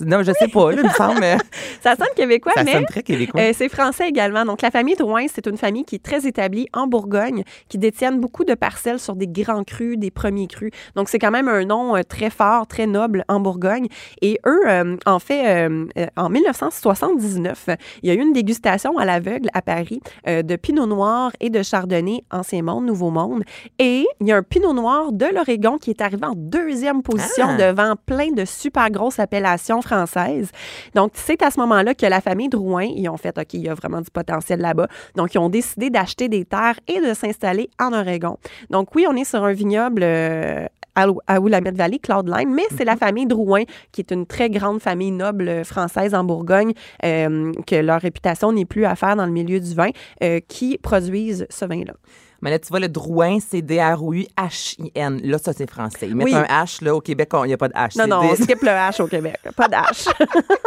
non, 0.00 0.22
je 0.22 0.32
sais 0.38 0.48
pas, 0.48 0.72
là, 0.72 0.78
il 0.82 0.88
me 0.88 0.92
semble. 0.92 1.20
mais 1.20 1.36
ça 1.82 1.94
sonne 1.96 2.08
québécois, 2.16 2.52
ça 2.54 2.64
mais 2.64 2.72
sonne 2.72 2.86
très 2.86 3.02
québécois. 3.02 3.40
Euh, 3.40 3.52
c'est 3.54 3.68
français 3.68 4.08
également. 4.08 4.44
Donc, 4.44 4.62
la 4.62 4.70
famille 4.70 4.96
Drouin, 4.96 5.26
c'est 5.32 5.46
une 5.46 5.56
famille 5.56 5.84
qui 5.84 5.96
est 5.96 6.02
très 6.02 6.26
établie 6.26 6.66
en 6.72 6.86
Bourgogne, 6.86 7.44
qui 7.68 7.78
détiennent 7.78 8.20
beaucoup 8.20 8.44
de 8.44 8.54
parcelles 8.54 8.98
sur 8.98 9.14
des 9.14 9.28
grands 9.28 9.64
crus, 9.64 9.98
des 9.98 10.10
premiers 10.10 10.46
crus. 10.46 10.70
Donc, 10.94 11.08
c'est 11.08 11.18
quand 11.18 11.30
même 11.30 11.48
un 11.48 11.64
nom 11.64 11.96
euh, 11.96 12.02
très 12.02 12.30
fort, 12.30 12.55
très 12.64 12.86
noble 12.86 13.24
en 13.28 13.40
Bourgogne. 13.40 13.88
Et 14.22 14.38
eux, 14.46 14.62
euh, 14.66 14.96
en 15.04 15.18
fait, 15.18 15.68
euh, 15.68 15.86
euh, 15.98 16.06
en 16.16 16.30
1979, 16.30 17.66
euh, 17.68 17.76
il 18.02 18.08
y 18.08 18.12
a 18.12 18.14
eu 18.14 18.20
une 18.20 18.32
dégustation 18.32 18.96
à 18.98 19.04
l'aveugle 19.04 19.48
à 19.52 19.62
Paris 19.62 20.00
de 20.26 20.56
Pinot 20.56 20.86
Noir 20.86 21.32
et 21.40 21.50
de 21.50 21.62
Chardonnay, 21.62 22.22
Ancien 22.30 22.62
Monde, 22.62 22.86
Nouveau 22.86 23.10
Monde. 23.10 23.42
Et 23.78 24.06
il 24.20 24.26
y 24.26 24.32
a 24.32 24.36
un 24.36 24.42
Pinot 24.42 24.72
Noir 24.72 25.12
de 25.12 25.26
l'Oregon 25.26 25.78
qui 25.78 25.90
est 25.90 26.00
arrivé 26.00 26.24
en 26.24 26.34
deuxième 26.34 27.02
position 27.02 27.46
Ah! 27.50 27.56
devant 27.56 27.94
plein 28.06 28.32
de 28.32 28.44
super 28.44 28.90
grosses 28.90 29.18
appellations 29.18 29.82
françaises. 29.82 30.50
Donc, 30.94 31.12
c'est 31.14 31.42
à 31.42 31.50
ce 31.50 31.58
moment-là 31.60 31.94
que 31.94 32.06
la 32.06 32.20
famille 32.20 32.48
Drouin, 32.48 32.84
ils 32.84 33.08
ont 33.08 33.16
fait, 33.16 33.36
OK, 33.38 33.54
il 33.54 33.62
y 33.62 33.68
a 33.68 33.74
vraiment 33.74 34.00
du 34.00 34.10
potentiel 34.10 34.60
là-bas. 34.60 34.88
Donc, 35.16 35.34
ils 35.34 35.38
ont 35.38 35.48
décidé 35.48 35.90
d'acheter 35.90 36.28
des 36.28 36.44
terres 36.44 36.78
et 36.86 37.00
de 37.00 37.14
s'installer 37.14 37.70
en 37.80 37.92
Oregon. 37.92 38.38
Donc, 38.70 38.94
oui, 38.94 39.06
on 39.08 39.16
est 39.16 39.24
sur 39.24 39.44
un 39.44 39.52
vignoble 39.52 40.02
euh, 40.02 40.66
à, 40.96 41.40
Willamette 41.40 41.76
Valley, 41.76 41.98
Cloudline, 41.98 42.52
mais 42.52 42.64
c'est 42.76 42.84
la 42.84 42.96
famille 42.96 43.26
Drouin, 43.26 43.62
qui 43.92 44.00
est 44.00 44.10
une 44.10 44.26
très 44.26 44.50
grande 44.50 44.80
famille 44.80 45.10
noble 45.10 45.48
euh, 45.48 45.64
française 45.64 46.14
en 46.14 46.24
Bourgogne, 46.24 46.72
euh, 47.04 47.52
que 47.66 47.76
leur 47.76 48.00
réputation 48.00 48.52
n'est 48.52 48.64
plus 48.64 48.84
à 48.84 48.96
faire 48.96 49.16
dans 49.16 49.26
le 49.26 49.32
milieu 49.32 49.60
du 49.60 49.74
vin, 49.74 49.90
euh, 50.22 50.40
qui 50.48 50.78
produisent 50.78 51.46
ce 51.50 51.64
vin-là. 51.64 51.94
Mais 52.42 52.50
là, 52.50 52.58
tu 52.58 52.68
vois, 52.68 52.80
le 52.80 52.88
Drouin, 52.88 53.38
c'est 53.40 53.62
D-R-O-U-H-I-N. 53.62 55.20
Là, 55.24 55.38
ça, 55.38 55.52
c'est 55.52 55.68
français. 55.70 56.06
Ils 56.08 56.14
mettent 56.14 56.26
Oui. 56.26 56.34
un 56.34 56.42
H, 56.44 56.84
là, 56.84 56.94
au 56.94 57.00
Québec, 57.00 57.30
il 57.32 57.46
n'y 57.46 57.54
a 57.54 57.56
pas 57.56 57.68
de 57.68 57.74
H. 57.74 57.98
Non, 57.98 58.06
non, 58.06 58.28
on 58.30 58.34
skip 58.34 58.60
le 58.62 58.68
H 58.68 59.02
au 59.02 59.06
Québec. 59.06 59.38
Pas 59.56 59.68
de 59.68 59.74
H. 59.74 60.08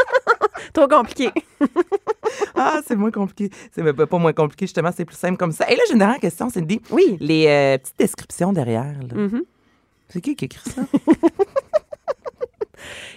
Trop 0.74 0.88
compliqué. 0.88 1.31
Ah, 2.55 2.81
c'est 2.86 2.95
moins 2.95 3.09
compliqué. 3.09 3.50
C'est 3.71 3.81
même 3.81 3.95
pas 3.95 4.05
pas 4.05 4.17
moins 4.17 4.33
compliqué, 4.33 4.65
justement, 4.65 4.91
c'est 4.95 5.05
plus 5.05 5.15
simple 5.15 5.38
comme 5.38 5.51
ça. 5.51 5.67
Et 5.69 5.75
là, 5.75 5.81
j'ai 5.88 5.93
une 5.93 6.00
dernière 6.00 6.19
question, 6.19 6.50
Cindy. 6.50 6.81
Oui. 6.91 7.17
Les 7.19 7.48
euh, 7.48 7.77
petites 7.77 7.98
descriptions 7.98 8.51
derrière, 8.53 8.95
là. 9.01 9.15
Mhm. 9.15 9.43
C'est 10.10 10.22
qui 10.22 10.36
qui 10.36 10.46
écrit 10.46 10.70
ça? 10.70 10.82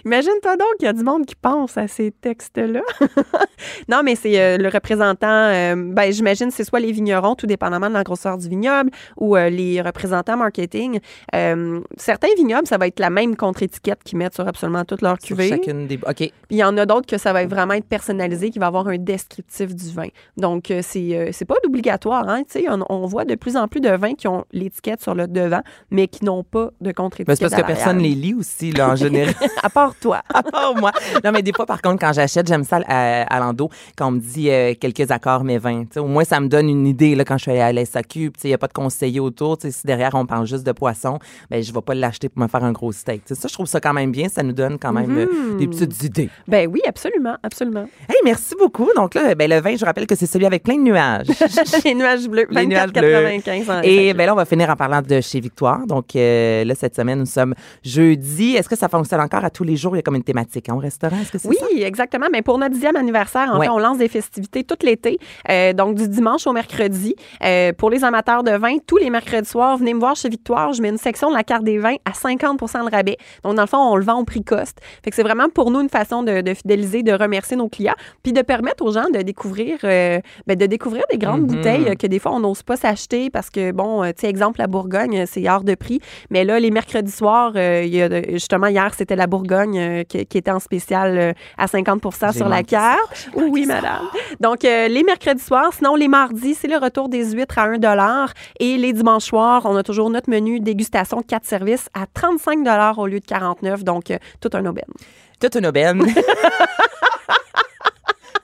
Imagine-toi 0.05 0.57
donc 0.57 0.67
qu'il 0.79 0.85
y 0.85 0.89
a 0.89 0.93
du 0.93 1.03
monde 1.03 1.25
qui 1.25 1.35
pense 1.35 1.77
à 1.77 1.87
ces 1.87 2.11
textes-là. 2.11 2.81
non, 3.89 4.01
mais 4.03 4.15
c'est 4.15 4.39
euh, 4.39 4.57
le 4.57 4.69
représentant, 4.69 5.27
euh, 5.27 5.75
ben, 5.77 6.11
j'imagine 6.11 6.51
c'est 6.51 6.63
soit 6.63 6.79
les 6.79 6.91
vignerons, 6.91 7.35
tout 7.35 7.47
dépendamment 7.47 7.89
de 7.89 7.93
la 7.93 8.03
grosseur 8.03 8.37
du 8.37 8.49
vignoble, 8.49 8.91
ou 9.17 9.35
euh, 9.35 9.49
les 9.49 9.81
représentants 9.81 10.37
marketing. 10.37 10.99
Euh, 11.35 11.79
certains 11.97 12.33
vignobles, 12.37 12.67
ça 12.67 12.77
va 12.77 12.87
être 12.87 12.99
la 12.99 13.09
même 13.09 13.35
contre-étiquette 13.35 14.03
qu'ils 14.03 14.17
mettent 14.17 14.35
sur 14.35 14.47
absolument 14.47 14.85
toutes 14.85 15.01
leurs 15.01 15.17
Sur 15.21 15.35
cuvées. 15.35 15.49
chacune 15.49 15.87
des. 15.87 15.95
OK. 15.95 16.15
Puis 16.15 16.31
il 16.51 16.57
y 16.57 16.63
en 16.63 16.77
a 16.77 16.85
d'autres 16.85 17.07
que 17.07 17.17
ça 17.17 17.33
va 17.33 17.43
être 17.43 17.49
vraiment 17.49 17.73
être 17.73 17.87
personnalisé, 17.87 18.49
qui 18.49 18.59
va 18.59 18.67
avoir 18.67 18.87
un 18.87 18.97
descriptif 18.97 19.73
du 19.75 19.91
vin. 19.91 20.07
Donc, 20.37 20.71
euh, 20.71 20.81
c'est 20.81 21.15
euh, 21.17 21.29
c'est 21.31 21.45
pas 21.45 21.55
obligatoire. 21.65 22.27
Hein? 22.29 22.43
Tu 22.43 22.61
sais, 22.61 22.65
On, 22.69 22.83
on 22.89 23.05
voit 23.05 23.25
de 23.25 23.35
plus 23.35 23.57
en 23.57 23.67
plus 23.67 23.81
de 23.81 23.89
vins 23.89 24.13
qui 24.15 24.27
ont 24.27 24.45
l'étiquette 24.51 25.01
sur 25.01 25.15
le 25.15 25.27
devant, 25.27 25.61
mais 25.91 26.07
qui 26.07 26.25
n'ont 26.25 26.43
pas 26.43 26.69
de 26.81 26.87
Mais 26.87 26.93
contre-étiquette. 26.93 27.37
c'est 27.37 27.49
parce 27.49 27.61
que 27.61 27.67
personne 27.67 27.99
les 27.99 28.15
lit 28.15 28.33
aussi, 28.33 28.71
là, 28.71 28.89
en 28.91 28.95
général. 28.95 29.33
à 29.63 29.69
part 29.69 29.95
toi. 29.95 30.21
à 30.33 30.43
part 30.43 30.75
moi. 30.75 30.91
Non, 31.23 31.31
mais 31.31 31.41
des 31.41 31.53
fois, 31.53 31.65
par 31.65 31.81
contre, 31.81 31.99
quand 31.99 32.13
j'achète, 32.13 32.47
j'aime 32.47 32.63
ça 32.63 32.79
à, 32.87 33.23
à 33.23 33.39
l'endo, 33.39 33.69
quand 33.97 34.07
on 34.07 34.11
me 34.11 34.19
dit 34.19 34.49
euh, 34.49 34.73
quelques 34.79 35.09
accords, 35.11 35.43
mais 35.43 35.57
20. 35.57 35.83
Tu 35.83 35.87
sais, 35.93 35.99
au 35.99 36.07
moins, 36.07 36.23
ça 36.23 36.39
me 36.39 36.47
donne 36.47 36.69
une 36.69 36.85
idée 36.85 37.15
là, 37.15 37.25
quand 37.25 37.37
je 37.37 37.43
suis 37.43 37.51
allée 37.51 37.61
à 37.61 37.73
la 37.73 37.85
SAQ. 37.85 38.31
Il 38.43 38.47
n'y 38.47 38.53
a 38.53 38.57
pas 38.57 38.67
de 38.67 38.73
conseiller 38.73 39.19
autour. 39.19 39.57
Si 39.61 39.85
derrière, 39.85 40.11
on 40.13 40.25
parle 40.25 40.45
juste 40.45 40.65
de 40.65 40.71
poisson, 40.71 41.19
ben, 41.49 41.63
je 41.63 41.69
ne 41.69 41.75
vais 41.75 41.81
pas 41.81 41.93
l'acheter 41.95 42.29
pour 42.29 42.41
me 42.41 42.47
faire 42.47 42.63
un 42.63 42.71
gros 42.71 42.91
steak. 42.91 43.23
Ça, 43.25 43.47
je 43.47 43.53
trouve 43.53 43.65
ça 43.65 43.79
quand 43.79 43.93
même 43.93 44.11
bien. 44.11 44.27
Ça 44.29 44.43
nous 44.43 44.53
donne 44.53 44.77
quand 44.77 44.91
même 44.93 45.17
euh, 45.17 45.57
des 45.57 45.67
petites 45.67 46.03
idées. 46.03 46.29
Ben 46.47 46.69
oui, 46.71 46.81
absolument, 46.87 47.35
absolument. 47.43 47.85
Hey, 48.09 48.17
merci 48.23 48.53
beaucoup. 48.59 48.89
Donc 48.95 49.13
là, 49.15 49.33
ben, 49.35 49.49
le 49.49 49.59
vin, 49.61 49.75
je 49.75 49.85
rappelle 49.85 50.07
que 50.07 50.15
c'est 50.15 50.25
celui 50.25 50.45
avec 50.45 50.63
plein 50.63 50.75
de 50.75 50.81
nuages. 50.83 51.27
Les 51.85 51.93
nuages 51.95 52.27
bleus, 52.27 52.47
Les 52.49 52.65
nuages 52.65 52.91
bleus. 52.91 53.01
24,95 53.37 53.71
en 53.71 53.81
Et 53.83 54.07
SAQ. 54.07 54.17
ben 54.17 54.25
là, 54.25 54.33
on 54.33 54.37
va 54.37 54.45
finir 54.45 54.69
en 54.69 54.75
parlant 54.75 55.01
de 55.01 55.21
chez 55.21 55.39
Victoire. 55.39 55.85
Donc 55.87 56.15
euh, 56.15 56.63
là, 56.63 56.75
cette 56.75 56.95
semaine, 56.95 57.19
nous 57.19 57.25
sommes 57.25 57.53
jeudi. 57.83 58.55
Est-ce 58.55 58.69
que 58.69 58.75
ça 58.75 58.89
fonctionne 58.89 59.21
encore? 59.21 59.42
À 59.43 59.49
tous 59.49 59.63
les 59.63 59.75
jours? 59.75 59.95
Il 59.95 59.97
y 59.97 59.99
a 59.99 60.01
comme 60.03 60.15
une 60.15 60.23
thématique 60.23 60.69
hein, 60.69 60.75
au 60.75 60.79
restaurant. 60.79 61.17
Est-ce 61.21 61.31
que 61.31 61.37
c'est 61.37 61.47
Oui, 61.47 61.57
ça? 61.59 61.67
exactement. 61.85 62.27
Mais 62.31 62.41
pour 62.41 62.57
notre 62.57 62.73
dixième 62.73 62.95
anniversaire, 62.95 63.49
en 63.53 63.59
Ouais. 63.59 63.65
fait, 63.67 63.71
on 63.71 63.79
lance 63.79 63.97
des 63.97 64.07
festivités 64.07 64.63
tout 64.63 64.75
l'été. 64.83 65.17
Euh, 65.49 65.73
donc, 65.73 65.95
du 65.95 66.07
dimanche 66.07 66.47
au 66.47 66.53
mercredi. 66.53 67.15
Euh, 67.43 67.73
pour 67.73 67.89
les 67.89 68.03
amateurs 68.03 68.43
de 68.43 68.51
vin, 68.51 68.77
tous 68.85 68.97
les 68.97 69.09
mercredis 69.09 69.47
soirs, 69.49 69.77
venez 69.77 69.93
me 69.93 69.99
voir 69.99 70.15
chez 70.15 70.29
Victoire. 70.29 70.73
Je 70.73 70.81
mets 70.81 70.89
une 70.89 70.97
section 70.97 71.29
de 71.29 71.35
la 71.35 71.43
carte 71.43 71.63
des 71.63 71.77
vins 71.77 71.95
à 72.05 72.11
50% 72.11 72.79
le 72.83 72.89
rabais. 72.89 73.17
Donc, 73.43 73.55
dans 73.55 73.63
le 73.63 73.67
fond, 73.67 73.77
on 73.77 73.95
le 73.95 74.03
vend 74.03 74.19
au 74.19 74.23
prix 74.25 74.43
coste. 74.43 74.79
Fait 75.03 75.09
que 75.09 75.15
c'est 75.15 75.23
vraiment 75.23 75.49
pour 75.49 75.71
nous 75.71 75.81
une 75.81 75.89
façon 75.89 76.23
de, 76.23 76.41
de 76.41 76.53
fidéliser, 76.53 77.03
de 77.03 77.11
remercier 77.13 77.57
nos 77.57 77.69
clients, 77.69 77.95
puis 78.23 78.33
de 78.33 78.41
permettre 78.41 78.83
aux 78.85 78.91
gens 78.91 79.09
de 79.13 79.21
découvrir, 79.21 79.77
euh, 79.83 80.19
ben, 80.47 80.57
de 80.57 80.65
découvrir 80.65 81.03
des 81.11 81.17
grandes 81.17 81.41
Mhm. 81.41 81.47
bouteilles 81.47 81.97
que 81.97 82.07
des 82.07 82.19
fois, 82.19 82.31
on 82.33 82.39
n'ose 82.39 82.63
pas 82.63 82.75
s'acheter 82.77 83.29
parce 83.29 83.49
que, 83.49 83.71
bon, 83.71 84.03
tu 84.05 84.13
sais, 84.17 84.27
exemple, 84.29 84.59
la 84.59 84.67
Bourgogne, 84.67 85.25
c'est 85.27 85.47
hors 85.49 85.63
de 85.63 85.75
prix. 85.75 85.99
Mais 86.29 86.43
là, 86.45 86.59
les 86.59 86.71
mercredis 86.71 87.11
soirs, 87.11 87.53
il 87.55 87.87
y 87.93 88.01
a 88.01 88.09
de- 88.09 88.23
justement, 88.31 88.67
hier, 88.67 88.93
c'était 88.93 89.15
la 89.15 89.27
Bourgogne 89.33 89.79
euh, 89.79 90.03
qui, 90.03 90.23
qui 90.27 90.37
était 90.37 90.51
en 90.51 90.59
spécial 90.59 91.17
euh, 91.17 91.33
à 91.57 91.65
50 91.65 92.01
J'ai 92.31 92.37
sur 92.37 92.47
la 92.47 92.61
carte. 92.61 93.29
Oui, 93.35 93.65
madame. 93.65 94.07
Donc, 94.39 94.63
euh, 94.63 94.87
les 94.87 95.01
mercredis 95.03 95.43
soirs, 95.43 95.71
sinon, 95.75 95.95
les 95.95 96.07
mardis, 96.07 96.53
c'est 96.53 96.67
le 96.67 96.77
retour 96.77 97.09
des 97.09 97.31
huîtres 97.31 97.57
à 97.57 97.63
1 97.63 98.27
Et 98.59 98.77
les 98.77 98.93
dimanches 98.93 99.23
soirs, 99.25 99.63
on 99.65 99.75
a 99.75 99.81
toujours 99.81 100.11
notre 100.11 100.29
menu 100.29 100.59
dégustation 100.59 101.17
de 101.17 101.25
4 101.25 101.45
services 101.45 101.89
à 101.95 102.05
35 102.13 102.59
au 102.99 103.07
lieu 103.07 103.19
de 103.19 103.25
49 103.25 103.83
Donc, 103.83 104.11
euh, 104.11 104.19
tout 104.39 104.49
un 104.53 104.63
aubaine. 104.67 104.85
Toute 105.39 105.55
une 105.55 105.65
aubaine. 105.65 106.05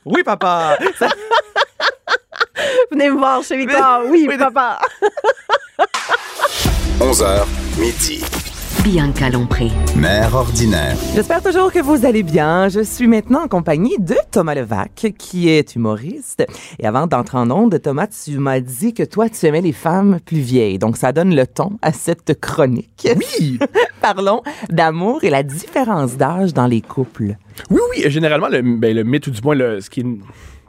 oui, 0.05 0.23
papa. 0.23 0.75
Ça- 0.97 1.07
Venez 2.91 3.11
me 3.11 3.17
voir 3.17 3.43
chez 3.43 3.57
Victor. 3.57 4.01
Oui, 4.07 4.27
papa. 4.39 4.79
11h, 6.99 7.45
midi. 7.77 8.23
Bianca 8.83 9.29
Lompré. 9.29 9.67
Mère 9.95 10.33
ordinaire. 10.35 10.95
J'espère 11.13 11.41
toujours 11.43 11.71
que 11.71 11.79
vous 11.79 12.05
allez 12.05 12.23
bien. 12.23 12.69
Je 12.69 12.79
suis 12.81 13.07
maintenant 13.07 13.43
en 13.43 13.47
compagnie 13.47 13.97
de 13.99 14.15
Thomas 14.31 14.55
Levac, 14.55 15.13
qui 15.17 15.49
est 15.49 15.75
humoriste. 15.75 16.45
Et 16.79 16.85
avant 16.87 17.05
d'entrer 17.05 17.37
en 17.37 17.51
onde, 17.51 17.79
Thomas, 17.81 18.07
tu 18.07 18.37
m'as 18.37 18.59
dit 18.61 18.93
que 18.93 19.03
toi, 19.03 19.29
tu 19.29 19.45
aimais 19.45 19.61
les 19.61 19.73
femmes 19.73 20.19
plus 20.25 20.39
vieilles. 20.39 20.79
Donc, 20.79 20.95
ça 20.97 21.11
donne 21.11 21.35
le 21.35 21.45
ton 21.45 21.71
à 21.81 21.91
cette 21.91 22.39
chronique. 22.39 23.07
Oui, 23.17 23.59
Parlons 24.01 24.41
d'amour 24.69 25.23
et 25.23 25.29
la 25.29 25.43
différence 25.43 26.15
d'âge 26.15 26.53
dans 26.53 26.67
les 26.67 26.81
couples. 26.81 27.35
oui, 27.69 27.79
oui. 27.95 28.09
Généralement, 28.09 28.47
le, 28.47 28.61
ben, 28.61 28.95
le 28.95 29.03
mythe, 29.03 29.27
ou 29.27 29.31
du 29.31 29.41
moins 29.41 29.55
le, 29.55 29.81
ce 29.81 29.89
qui 29.89 29.99
est 30.01 30.05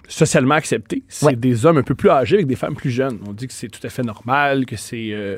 socialement 0.08 0.56
accepté, 0.56 1.04
c'est 1.08 1.26
Ouais. 1.26 1.36
des 1.36 1.64
hommes 1.64 1.78
un 1.78 1.82
peu 1.84 1.94
plus 1.94 2.10
âgés 2.10 2.36
avec 2.36 2.46
des 2.48 2.56
femmes 2.56 2.74
plus 2.74 2.90
jeunes. 2.90 3.18
On 3.28 3.32
dit 3.32 3.46
que 3.46 3.52
c'est 3.54 3.68
tout 3.68 3.84
à 3.86 3.88
fait 3.90 4.02
normal, 4.02 4.66
que 4.66 4.76
c'est 4.76 5.10
euh, 5.12 5.36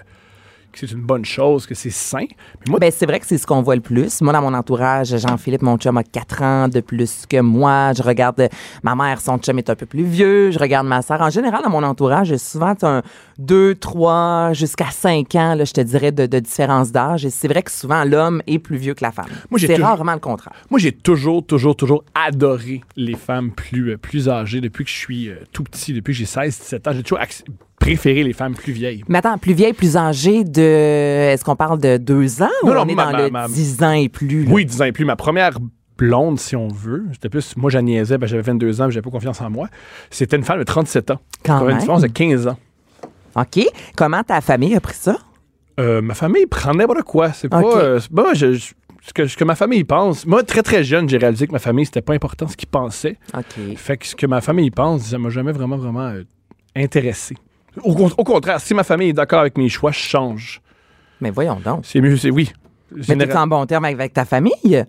que 0.72 0.78
c'est 0.78 0.90
une 0.92 1.02
bonne 1.02 1.24
chose, 1.24 1.66
que 1.66 1.74
c'est 1.74 1.90
sain. 1.90 2.24
Mais 2.28 2.70
moi, 2.70 2.78
Ben, 2.80 2.90
c'est 2.90 3.06
vrai 3.06 3.20
que 3.20 3.26
c'est 3.26 3.38
ce 3.38 3.46
qu'on 3.46 3.62
voit 3.62 3.76
le 3.76 3.80
plus. 3.82 4.20
Moi, 4.22 4.32
dans 4.32 4.42
mon 4.42 4.54
entourage, 4.54 5.16
Jean-Philippe, 5.16 5.62
mon 5.62 5.76
chum, 5.76 5.96
a 5.98 6.02
4 6.02 6.42
ans 6.42 6.68
de 6.68 6.80
plus 6.80 7.26
que 7.28 7.40
moi. 7.40 7.92
Je 7.96 8.02
regarde 8.02 8.48
ma 8.82 8.94
mère, 8.94 9.20
son 9.20 9.38
chum 9.38 9.58
est 9.58 9.70
un 9.70 9.76
peu 9.76 9.86
plus 9.86 10.02
vieux. 10.04 10.50
Je 10.50 10.58
regarde 10.58 10.86
ma 10.86 11.02
sœur. 11.02 11.20
En 11.20 11.30
général, 11.30 11.62
dans 11.62 11.70
mon 11.70 11.82
entourage, 11.82 12.28
j'ai 12.28 12.38
souvent 12.38 12.74
un 12.82 13.02
2, 13.38 13.74
3, 13.76 14.52
jusqu'à 14.52 14.90
5 14.90 15.34
ans, 15.34 15.54
là, 15.54 15.64
je 15.64 15.72
te 15.72 15.80
dirais, 15.80 16.12
de, 16.12 16.26
de 16.26 16.38
différence 16.38 16.90
d'âge. 16.92 17.24
Et 17.24 17.30
c'est 17.30 17.48
vrai 17.48 17.62
que 17.62 17.70
souvent, 17.70 18.04
l'homme 18.04 18.42
est 18.46 18.58
plus 18.58 18.76
vieux 18.76 18.94
que 18.94 19.04
la 19.04 19.12
femme. 19.12 19.26
C'est 19.58 19.76
rarement 19.76 20.14
le 20.14 20.18
contraire. 20.18 20.54
moi 20.70 20.80
j'ai 20.80 20.92
toujours, 20.92 21.44
toujours, 21.46 21.76
toujours 21.76 22.04
adoré 22.14 22.82
les 22.96 23.14
femmes 23.14 23.50
plus, 23.52 23.90
euh, 23.92 23.96
plus 23.98 24.28
âgées 24.28 24.60
depuis 24.60 24.84
que 24.84 24.90
je 24.90 24.96
suis 24.96 25.28
euh, 25.28 25.36
tout 25.52 25.62
petit, 25.62 25.92
depuis 25.92 26.12
que 26.12 26.18
j'ai 26.18 26.26
16, 26.26 26.58
17 26.58 26.88
ans. 26.88 26.92
J'ai 26.94 27.02
toujours 27.02 27.20
préféré 27.82 28.22
les 28.22 28.32
femmes 28.32 28.54
plus 28.54 28.72
vieilles. 28.72 29.02
Mais 29.08 29.18
attends, 29.18 29.36
plus 29.38 29.54
vieille, 29.54 29.72
plus 29.72 29.96
âgée 29.96 30.44
de... 30.44 30.60
Est-ce 30.62 31.44
qu'on 31.44 31.56
parle 31.56 31.80
de 31.80 31.96
2 31.96 32.42
ans 32.42 32.48
ou 32.62 32.66
Non, 32.68 32.74
non, 32.74 32.82
on 32.82 32.88
est 32.88 32.94
ma- 32.94 33.04
dans 33.06 33.12
ma- 33.12 33.22
le 33.24 33.30
ma- 33.30 33.48
10 33.48 33.82
ans 33.82 33.92
et 33.92 34.08
plus? 34.08 34.44
là? 34.44 34.50
Oui, 34.52 34.64
10 34.64 34.82
ans 34.82 34.84
et 34.86 34.92
plus. 34.92 35.04
Ma 35.04 35.16
première 35.16 35.58
blonde, 35.98 36.38
si 36.38 36.56
on 36.56 36.68
veut, 36.68 37.04
c'était 37.12 37.28
plus. 37.28 37.56
Moi, 37.56 37.70
j'en 37.70 37.82
niaisais, 37.82 38.18
ben, 38.18 38.26
j'avais 38.26 38.42
22 38.42 38.80
ans, 38.80 38.88
j'avais 38.90 39.02
pas 39.02 39.10
confiance 39.10 39.40
en 39.40 39.50
moi. 39.50 39.68
C'était 40.10 40.36
une 40.36 40.44
femme 40.44 40.58
de 40.58 40.64
37 40.64 41.10
ans. 41.10 41.18
Quand 41.44 41.56
avait 41.56 41.64
une 41.64 41.68
même. 41.72 41.78
différence 41.78 42.02
de 42.02 42.06
15 42.08 42.46
ans. 42.48 42.56
OK. 43.36 43.64
Comment 43.96 44.22
ta 44.22 44.40
famille 44.40 44.74
a 44.74 44.80
pris 44.80 44.94
ça? 44.96 45.16
Euh, 45.80 46.00
ma 46.02 46.14
famille 46.14 46.46
prend 46.46 46.74
n'importe 46.74 47.02
quoi. 47.02 47.32
C'est 47.32 47.48
pas. 47.48 47.62
Euh, 47.62 47.98
moi, 48.10 48.34
je- 48.34 48.52
je- 48.54 48.72
ce, 49.04 49.12
que, 49.12 49.26
ce 49.26 49.36
que 49.36 49.44
ma 49.44 49.54
famille 49.56 49.84
pense. 49.84 50.26
Moi, 50.26 50.42
très 50.44 50.62
très 50.62 50.84
jeune, 50.84 51.08
j'ai 51.08 51.16
réalisé 51.18 51.46
que 51.46 51.52
ma 51.52 51.58
famille, 51.58 51.86
c'était 51.86 52.02
pas 52.02 52.14
important 52.14 52.46
ce 52.46 52.56
qu'ils 52.56 52.68
pensaient. 52.68 53.16
OK. 53.36 53.76
Fait 53.76 53.96
que 53.96 54.06
ce 54.06 54.14
que 54.14 54.26
ma 54.26 54.40
famille 54.40 54.70
pense, 54.70 55.02
ça 55.02 55.18
m'a 55.18 55.30
jamais 55.30 55.50
vraiment, 55.52 55.76
vraiment 55.76 56.08
euh, 56.08 56.22
intéressé. 56.76 57.36
Au, 57.82 57.94
con- 57.94 58.10
au 58.16 58.24
contraire, 58.24 58.60
si 58.60 58.74
ma 58.74 58.84
famille 58.84 59.08
est 59.10 59.14
d'accord 59.14 59.40
avec 59.40 59.56
mes 59.56 59.68
choix, 59.68 59.90
je 59.92 59.98
change. 59.98 60.60
Mais 61.20 61.30
voyons 61.30 61.58
donc. 61.64 61.80
C'est 61.84 62.00
mieux, 62.00 62.16
c'est 62.16 62.30
oui. 62.30 62.52
Mais 63.08 63.16
t'es 63.16 63.34
en 63.36 63.46
bon 63.46 63.64
terme 63.66 63.84
avec 63.86 64.12
ta 64.12 64.24
famille? 64.24 64.84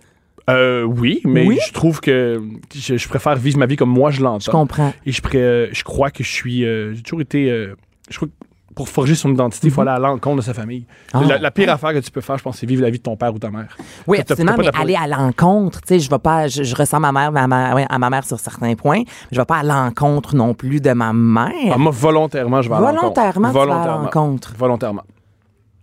Euh, 0.49 0.83
oui, 0.83 1.21
mais 1.23 1.45
Oui? 1.47 1.57
je 1.65 1.71
trouve 1.71 2.01
que 2.01 2.41
je, 2.75 2.97
je 2.97 3.07
préfère 3.07 3.35
vivre 3.37 3.57
ma 3.59 3.65
vie 3.65 3.77
comme 3.77 3.89
moi 3.91 4.11
je 4.11 4.17
Je 4.17 4.23
l'entends. 4.23 4.51
comprends. 4.51 4.93
Et 5.05 5.13
je, 5.13 5.21
pré- 5.21 5.69
je 5.71 5.83
crois 5.85 6.11
que 6.11 6.21
je 6.23 6.29
suis. 6.29 6.65
euh, 6.65 6.93
j'ai 6.93 7.01
toujours 7.01 7.21
été. 7.21 7.49
euh, 7.49 7.75
je 8.09 8.17
crois 8.17 8.27
que 8.27 8.33
pour 8.75 8.89
forger 8.89 9.15
son 9.15 9.31
identité, 9.31 9.67
il 9.67 9.73
faut 9.73 9.81
aller 9.81 9.91
à 9.91 9.99
l'encontre 9.99 10.37
de 10.37 10.41
sa 10.41 10.53
famille. 10.53 10.85
Mhm. 11.13 11.21
Ah. 11.23 11.27
La, 11.27 11.37
la 11.39 11.51
pire 11.51 11.71
affaire 11.71 11.93
que 11.93 11.99
tu 11.99 12.11
peux 12.11 12.21
faire, 12.21 12.37
je 12.37 12.43
pense, 12.43 12.57
c'est 12.57 12.65
vivre 12.65 12.81
la 12.81 12.89
vie 12.89 12.97
de 12.97 13.03
ton 13.03 13.15
père 13.15 13.33
ou 13.33 13.39
ta 13.39 13.49
mère. 13.49 13.75
Oui, 14.07 14.19
absolument, 14.19 14.55
mais 14.57 14.69
aller 14.79 14.95
à 14.95 15.07
l'encontre, 15.07 15.81
tu 15.81 15.87
sais, 15.89 15.99
je 15.99 16.09
vais 16.09 16.19
pas, 16.19 16.47
je, 16.47 16.61
à 16.95 16.99
ma 16.99 17.11
mère, 17.11 17.31
à 17.35 17.47
ma, 17.47 17.75
ouais, 17.75 17.85
à 17.89 17.99
ma 17.99 18.09
mère 18.09 18.25
sur 18.25 18.39
certains 18.39 18.75
points, 18.75 18.99
mais 18.99 19.05
je 19.31 19.39
vais 19.39 19.45
pas 19.45 19.57
à 19.57 19.63
l'encontre 19.63 20.35
non 20.35 20.53
plus 20.53 20.79
de 20.81 20.91
ma 20.93 21.13
mère. 21.13 21.51
Ah, 21.73 21.77
moi, 21.77 21.91
volontairement, 21.93 22.61
je 22.61 22.69
vais 22.69 22.75
à 22.75 22.79
l'encontre. 22.79 22.99
Volontairement, 23.01 23.47
tu 23.49 23.53
vas 23.53 23.61
à 23.61 23.65
Volontairement. 23.65 24.03
l'encontre. 24.03 24.53
Volontairement. 24.57 25.03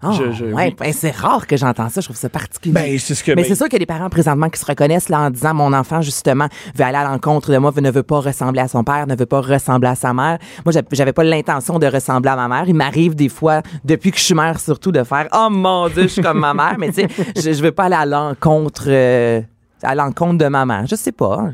Ah, 0.02 0.12
Je- 0.12 0.32
je- 0.32 0.44
ouais, 0.46 0.68
oui. 0.68 0.76
ben, 0.78 0.92
c'est 0.94 1.10
rare 1.14 1.46
que 1.46 1.58
j'entends 1.58 1.90
ça, 1.90 2.00
je 2.00 2.06
trouve 2.06 2.16
ça 2.16 2.30
particulier. 2.30 2.72
Ben, 2.72 2.98
c'est 2.98 3.14
ce 3.14 3.22
que. 3.22 3.32
mais 3.32 3.42
ben, 3.42 3.44
c'est 3.48 3.54
sûr 3.54 3.66
qu'il 3.66 3.74
y 3.74 3.76
a 3.76 3.80
des 3.80 3.86
parents 3.86 4.08
présentement 4.08 4.48
qui 4.48 4.58
se 4.58 4.64
reconnaissent 4.64 5.10
là 5.10 5.20
en 5.20 5.30
disant 5.30 5.52
mon 5.52 5.72
enfant 5.74 6.00
justement 6.00 6.48
veut 6.74 6.84
aller 6.84 6.96
à 6.96 7.04
l'encontre 7.04 7.52
de 7.52 7.58
moi, 7.58 7.70
ne 7.76 7.90
veut 7.90 8.02
pas 8.02 8.20
ressembler 8.20 8.60
à 8.62 8.68
son 8.68 8.82
père, 8.82 9.06
ne 9.06 9.14
veut 9.14 9.26
pas 9.26 9.40
ressembler 9.42 9.88
à 9.88 9.94
sa 9.94 10.14
mère. 10.14 10.38
Moi 10.64 10.72
j'avais- 10.92 11.12
pas 11.12 11.24
l'intention 11.24 11.78
de 11.78 11.86
ressembler 11.86 12.30
à 12.30 12.36
ma 12.36 12.48
mère. 12.48 12.64
Il 12.66 12.74
m'arrive 12.74 13.14
des 13.14 13.28
fois 13.28 13.60
depuis 13.84 14.10
que 14.10 14.18
je 14.18 14.22
suis 14.24 14.34
mère 14.34 14.58
surtout 14.58 14.90
de 14.92 15.04
faire 15.04 15.28
oh 15.34 15.48
mon 15.50 15.88
dieu 15.88 16.02
je 16.04 16.08
suis 16.08 16.22
comme 16.22 16.38
ma 16.40 16.54
mère, 16.54 16.76
mais 16.78 16.92
tu 16.92 17.02
sais 17.02 17.08
je, 17.36 17.52
je 17.52 17.62
veux 17.62 17.72
pas 17.72 17.84
aller 17.84 17.96
à 17.96 18.06
l'encontre 18.06 18.84
euh, 18.86 19.42
à 19.82 19.94
l'encontre 19.94 20.38
de 20.38 20.46
ma 20.48 20.64
mère. 20.64 20.86
Je 20.86 20.94
sais 20.94 21.12
pas, 21.12 21.50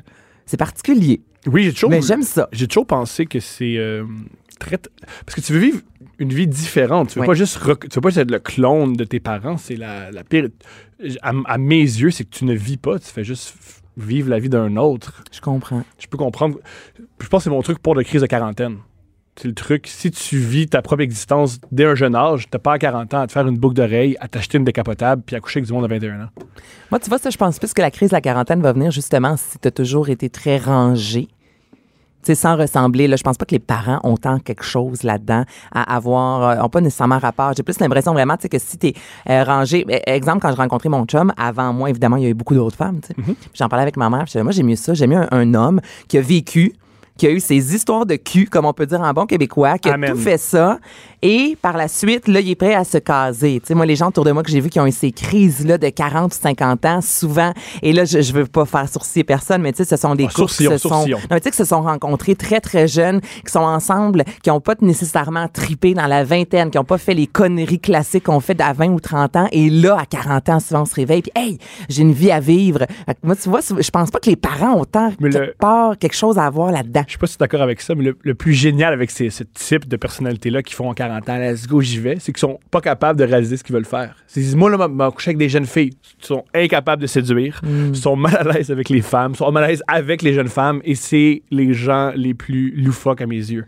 c'est 0.47 0.57
particulier, 0.57 1.21
Oui, 1.47 1.65
j'ai 1.65 1.73
toujours. 1.73 1.91
mais 1.91 2.01
j'aime 2.03 2.23
ça. 2.23 2.49
J'ai 2.53 2.69
toujours 2.69 2.87
pensé 2.87 3.27
que 3.27 3.41
c'est 3.41 3.77
euh, 3.77 4.05
très. 4.61 4.79
Parce 5.25 5.35
que 5.35 5.41
tu 5.41 5.53
veux 5.53 5.59
vivre 5.59 5.81
une 6.19 6.33
vie 6.33 6.47
différente. 6.47 7.11
Tu 7.11 7.15
veux 7.17 7.23
Oui. 7.23 7.27
pas 7.27 7.35
juste 7.35 7.59
tu 7.63 7.95
veux 7.95 8.01
pas 8.01 8.09
juste 8.09 8.19
être 8.19 8.31
le 8.31 8.39
clone 8.39 8.95
de 8.95 9.05
tes 9.05 9.21
parents. 9.21 9.57
C'est 9.57 9.77
la, 9.77 10.11
la 10.11 10.25
pire. 10.25 10.49
À, 11.23 11.33
à 11.47 11.59
mes 11.59 11.81
yeux, 11.81 12.11
c'est 12.11 12.25
que 12.25 12.31
tu 12.31 12.45
ne 12.45 12.55
vis 12.55 12.77
pas. 12.79 12.99
Tu 12.99 13.07
fais 13.07 13.25
juste 13.25 13.55
vivre 13.97 14.29
la 14.31 14.39
vie 14.39 14.49
d'un 14.49 14.77
autre. 14.77 15.23
Je 15.33 15.41
comprends. 15.41 15.83
Je 15.99 16.07
peux 16.07 16.19
comprendre. 16.19 16.59
Je 17.21 17.27
pense 17.29 17.41
que 17.41 17.45
c'est 17.45 17.51
mon 17.51 17.63
truc 17.63 17.79
pour 17.79 17.95
la 17.95 18.05
crise 18.05 18.23
de 18.23 18.27
quarantaine. 18.27 18.79
C'est 19.39 19.49
le 19.49 19.55
truc. 19.55 19.87
Si 19.87 20.11
tu 20.11 20.39
vis 20.39 20.67
ta 20.67 20.81
propre 20.81 21.03
existence 21.03 21.59
dès 21.71 21.85
un 21.85 21.95
jeune 21.95 22.15
âge, 22.15 22.47
t'as 22.51 22.59
pas 22.59 22.73
à 22.73 22.79
40 22.79 23.13
ans 23.13 23.21
à 23.21 23.27
te 23.27 23.33
faire 23.33 23.47
une 23.47 23.59
boucle 23.59 23.75
d'oreille, 23.75 24.17
à 24.21 24.29
t'acheter 24.29 24.57
une 24.57 24.65
décapotable, 24.65 25.23
puis 25.27 25.37
à 25.37 25.41
coucher 25.41 25.59
avec 25.59 25.67
du 25.67 25.75
monde 25.75 25.85
à 25.85 25.89
21 25.89 26.23
ans. 26.23 26.29
Moi, 26.91 26.99
tu 27.01 27.11
vois, 27.11 27.19
ça, 27.19 27.29
je 27.29 27.37
pense 27.37 27.59
plus 27.59 27.75
que 27.75 27.83
la 27.83 27.91
crise 27.91 28.09
de 28.09 28.15
la 28.15 28.23
quarantaine 28.23 28.63
va 28.63 28.73
venir 28.73 28.91
justement 28.93 29.37
si 29.37 29.59
tu 29.59 29.69
as 29.69 29.71
toujours 29.71 30.09
été 30.09 30.31
très 30.31 30.57
rangé. 30.57 31.29
Sais, 32.27 32.35
sans 32.35 32.57
ressembler, 32.57 33.07
là, 33.07 33.15
je 33.15 33.23
pense 33.23 33.37
pas 33.37 33.45
que 33.45 33.55
les 33.55 33.61
parents 33.61 34.01
ont 34.03 34.17
tant 34.17 34.41
quelque 34.41 34.65
chose 34.65 35.05
là-dedans 35.05 35.45
à 35.73 35.95
avoir, 35.95 36.43
euh, 36.43 36.65
ont 36.65 36.69
pas 36.69 36.81
nécessairement 36.81 37.21
rapport. 37.21 37.53
J'ai 37.57 37.63
plus 37.63 37.79
l'impression 37.79 38.13
vraiment, 38.15 38.37
tu 38.37 38.43
sais, 38.43 38.49
que 38.49 38.59
si 38.59 38.79
t'es 38.79 38.95
euh, 39.31 39.45
rangé, 39.45 39.87
eh, 39.89 40.11
exemple, 40.11 40.41
quand 40.41 40.51
je 40.51 40.57
rencontrais 40.57 40.89
mon 40.89 41.05
chum, 41.05 41.33
avant 41.37 41.73
moi, 41.73 41.89
évidemment, 41.89 42.17
il 42.17 42.25
y 42.25 42.27
a 42.27 42.31
eu 42.31 42.35
beaucoup 42.35 42.57
d'autres 42.57 42.77
femmes, 42.77 42.99
tu 43.01 43.09
sais. 43.09 43.15
Puis 43.15 43.37
J'en 43.55 43.69
parlais 43.69 43.83
avec 43.83 43.97
ma 43.97 44.11
mère, 44.11 44.25
disais, 44.25 44.43
moi, 44.43 44.51
j'aime 44.51 44.67
mieux 44.67 44.75
ça, 44.75 44.93
j'aime 44.95 45.11
mieux 45.11 45.19
un, 45.19 45.29
un 45.31 45.55
homme 45.55 45.81
qui 46.09 46.19
a 46.19 46.21
vécu, 46.21 46.75
qui 47.17 47.27
a 47.27 47.31
eu 47.31 47.41
ses 47.41 47.75
histoires 47.75 48.07
de 48.07 48.17
cul, 48.17 48.47
comme 48.47 48.67
on 48.67 48.73
peut 48.73 48.87
dire 48.87 49.01
en 49.01 49.13
bon 49.13 49.27
québécois, 49.27 49.79
qui 49.79 49.89
a 49.89 49.95
Amen. 49.95 50.13
tout 50.13 50.19
fait 50.19 50.39
ça. 50.39 50.79
Et 51.23 51.57
par 51.61 51.77
la 51.77 51.89
suite, 51.89 52.29
là, 52.29 52.41
il 52.41 52.51
est 52.51 52.55
prêt 52.55 52.75
à 52.75 52.85
se 52.85 52.99
caser. 52.99 53.59
Tu 53.61 53.69
sais, 53.69 53.75
moi, 53.75 53.87
les 53.87 53.97
gens 53.97 54.09
autour 54.09 54.25
de 54.25 54.33
moi 54.33 54.43
que 54.43 54.51
j'ai 54.51 54.61
vu 54.61 54.69
qui 54.69 54.79
ont 54.79 54.87
eu 54.87 54.93
ces 54.93 55.11
crises-là 55.13 55.79
de 55.79 55.89
40 55.89 56.33
ou 56.33 56.37
50 56.39 56.85
ans, 56.85 57.01
souvent, 57.01 57.53
et 57.83 57.93
là, 57.93 58.05
je, 58.05 58.21
je 58.21 58.33
veux 58.33 58.45
pas 58.47 58.65
faire 58.67 58.89
sourciller 58.89 59.25
personne, 59.25 59.63
mais 59.63 59.73
tu 59.73 59.79
sais, 59.79 59.85
ce 59.85 59.97
sont 59.97 60.15
des 60.15 60.27
Ah, 60.29 60.33
couples 60.35 60.53
qui 60.53 60.65
se 60.67 60.77
sont, 60.79 61.07
non, 61.09 61.19
mais 61.31 61.41
tu 61.41 61.45
sais, 61.45 61.51
qui 61.51 61.57
se 61.57 61.65
sont 61.65 61.83
rencontrés 61.83 62.35
très, 62.37 62.61
très 62.61 62.87
jeunes, 62.87 63.21
qui 63.45 63.51
sont 63.51 63.61
ensemble, 63.61 64.25
qui 64.43 64.51
ont 64.51 64.61
pas 64.61 64.75
nécessairement 64.81 65.49
tripé 65.49 65.95
dans 65.95 66.07
la 66.07 66.23
vingtaine, 66.23 66.71
qui 66.71 66.79
ont 66.79 66.85
pas 66.85 66.99
fait 66.99 67.15
les 67.15 67.27
conneries 67.27 67.81
classiques 67.81 68.25
qu'on 68.25 68.41
fait 68.41 68.61
à 68.61 68.73
20 68.75 68.89
ou 68.91 69.01
30 69.01 69.37
ans. 69.37 69.49
Et 69.53 69.71
là, 69.71 69.97
à 69.99 70.05
40 70.07 70.49
ans, 70.51 70.61
souvent, 70.61 70.83
on 70.83 70.85
se 70.85 70.95
réveille, 70.95 71.23
puis 71.23 71.33
hey, 71.35 71.59
j'ai 71.89 72.03
une 72.03 72.13
vie 72.13 72.31
à 72.31 72.41
vivre. 72.41 72.87
Moi, 73.23 73.35
tu 73.37 73.49
vois, 73.49 73.61
je 73.63 73.91
pense 73.91 74.11
pas 74.11 74.21
que 74.21 74.29
les 74.31 74.37
parents 74.37 74.75
ont 74.75 74.81
autant, 74.83 75.11
Mais 75.19 75.29
le- 75.31 75.33
quelque 75.41 75.59
part, 75.59 75.97
quelque 75.99 76.15
chose 76.17 76.37
à 76.39 76.45
avoir 76.45 76.71
là-dedans. 76.71 77.05
Je 77.07 77.13
sais 77.13 77.19
pas 77.19 77.27
si 77.27 77.37
tu 77.37 77.43
es 77.43 77.45
d'accord 77.45 77.63
avec 77.63 77.81
ça, 77.81 77.95
mais 77.95 78.05
le, 78.05 78.17
le 78.23 78.35
plus 78.35 78.53
génial 78.53 78.93
avec 78.93 79.11
ces, 79.11 79.31
ce 79.31 79.45
type 79.45 79.87
de 79.89 79.97
personnalités-là 79.97 80.63
qui 80.63 80.75
font 80.75 80.89
en 80.91 80.95
40 80.95 81.29
ans, 81.29 81.39
let's 81.39 81.67
go, 81.67 81.81
j'y 81.81 81.99
vais, 82.01 82.17
c'est 82.19 82.33
qu'ils 82.33 82.41
sont 82.41 82.59
pas 82.71 82.81
capables 82.81 83.19
de 83.19 83.25
réaliser 83.25 83.57
ce 83.57 83.65
qu'ils 83.65 83.75
veulent 83.75 83.85
faire. 83.85 84.17
Ils 84.35 84.43
disent, 84.43 84.57
moi, 84.57 84.71
là, 84.71 84.89
m'a- 84.89 85.11
couché 85.11 85.31
avec 85.31 85.39
des 85.39 85.49
jeunes 85.49 85.67
filles. 85.67 85.93
Ils 86.21 86.27
sont 86.27 86.45
incapables 86.55 87.01
de 87.03 87.07
séduire, 87.07 87.61
Mm. 87.63 87.95
sont 87.95 88.17
mal 88.17 88.37
à 88.37 88.43
l'aise 88.53 88.71
avec 88.71 88.89
les 88.89 89.01
femmes, 89.03 89.35
sont 89.35 89.51
mal 89.53 89.65
à 89.65 89.69
l'aise 89.69 89.83
avec 89.89 90.23
les 90.23 90.33
jeunes 90.35 90.49
femmes, 90.49 90.81
et 90.85 90.95
c'est 90.95 91.43
les 91.51 91.73
gens 91.75 92.13
les 92.17 92.35
plus 92.35 92.73
loufoques 92.77 93.21
à 93.21 93.27
mes 93.27 93.37
yeux. 93.37 93.65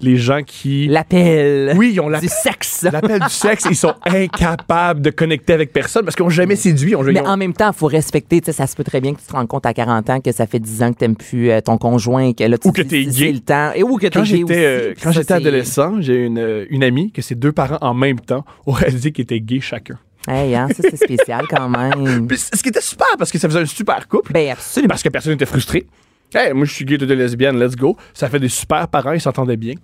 Les 0.00 0.16
gens 0.16 0.42
qui. 0.42 0.86
L'appel. 0.88 1.72
Oui, 1.76 1.92
ils 1.94 2.00
ont 2.00 2.08
la- 2.08 2.20
Du 2.20 2.28
sexe. 2.28 2.82
l'appel 2.92 3.20
du 3.20 3.28
sexe, 3.30 3.66
ils 3.70 3.76
sont 3.76 3.94
incapables 4.04 5.00
de 5.00 5.10
connecter 5.10 5.52
avec 5.52 5.72
personne 5.72 6.04
parce 6.04 6.14
qu'ils 6.16 6.24
n'ont 6.24 6.30
jamais 6.30 6.56
séduit. 6.56 6.94
ont- 6.94 7.02
Mais 7.02 7.20
en 7.20 7.36
même 7.36 7.52
temps, 7.52 7.70
il 7.74 7.76
faut 7.78 7.86
respecter. 7.86 8.40
Tu 8.40 8.46
sais, 8.46 8.52
ça 8.52 8.66
se 8.66 8.76
peut 8.76 8.84
très 8.84 9.00
bien 9.00 9.14
que 9.14 9.20
tu 9.20 9.26
te 9.26 9.32
rends 9.32 9.46
compte 9.46 9.64
à 9.66 9.72
40 9.74 10.10
ans 10.10 10.20
que 10.20 10.32
ça 10.32 10.46
fait 10.46 10.58
10 10.58 10.82
ans 10.82 10.92
que 10.92 10.98
tu 10.98 11.04
n'aimes 11.04 11.16
plus 11.16 11.50
euh, 11.50 11.60
ton 11.60 11.78
conjoint, 11.78 12.32
que 12.32 12.44
là, 12.44 12.58
tu 12.58 12.68
Ou 12.68 12.72
que 12.72 12.82
t'es 12.82 13.06
c'est 13.10 13.18
gay. 13.24 13.32
le 13.32 13.40
temps. 13.40 13.72
Et 13.74 13.82
ou 13.82 13.96
que 13.96 14.06
Quand 14.08 14.20
gay 14.22 14.26
j'étais 14.38 14.64
euh, 14.64 14.94
quand 15.02 15.12
j'étais 15.12 15.34
adolescent, 15.34 16.00
j'ai 16.00 16.24
une, 16.24 16.38
euh, 16.38 16.66
une 16.70 16.84
amie 16.84 17.10
que 17.12 17.22
ses 17.22 17.34
deux 17.34 17.52
parents 17.52 17.78
en 17.80 17.94
même 17.94 18.20
temps 18.20 18.44
ont 18.66 18.72
réalisé 18.72 19.12
qu'ils 19.12 19.22
étaient 19.22 19.40
gays 19.40 19.60
chacun. 19.60 19.98
Hey, 20.28 20.56
hein, 20.56 20.66
ça, 20.76 20.82
c'est 20.90 20.96
spécial 20.96 21.46
quand 21.48 21.68
même. 21.70 22.26
Puis, 22.26 22.36
ce 22.38 22.60
qui 22.62 22.68
était 22.68 22.80
super 22.80 23.06
parce 23.16 23.30
que 23.30 23.38
ça 23.38 23.48
faisait 23.48 23.60
un 23.60 23.66
super 23.66 24.08
couple. 24.08 24.32
ben, 24.32 24.50
absolument. 24.50 24.88
parce 24.88 25.02
que 25.02 25.08
personne 25.08 25.32
n'était 25.32 25.46
frustré. 25.46 25.86
Hey, 26.34 26.52
moi, 26.52 26.64
je 26.66 26.72
suis 26.72 26.84
gay, 26.84 26.98
de 26.98 27.14
lesbienne, 27.14 27.58
let's 27.58 27.76
go. 27.76 27.96
Ça 28.14 28.28
fait 28.28 28.40
des 28.40 28.48
super 28.48 28.88
parents, 28.88 29.12
ils 29.12 29.20
s'entendaient 29.20 29.56
bien. 29.56 29.74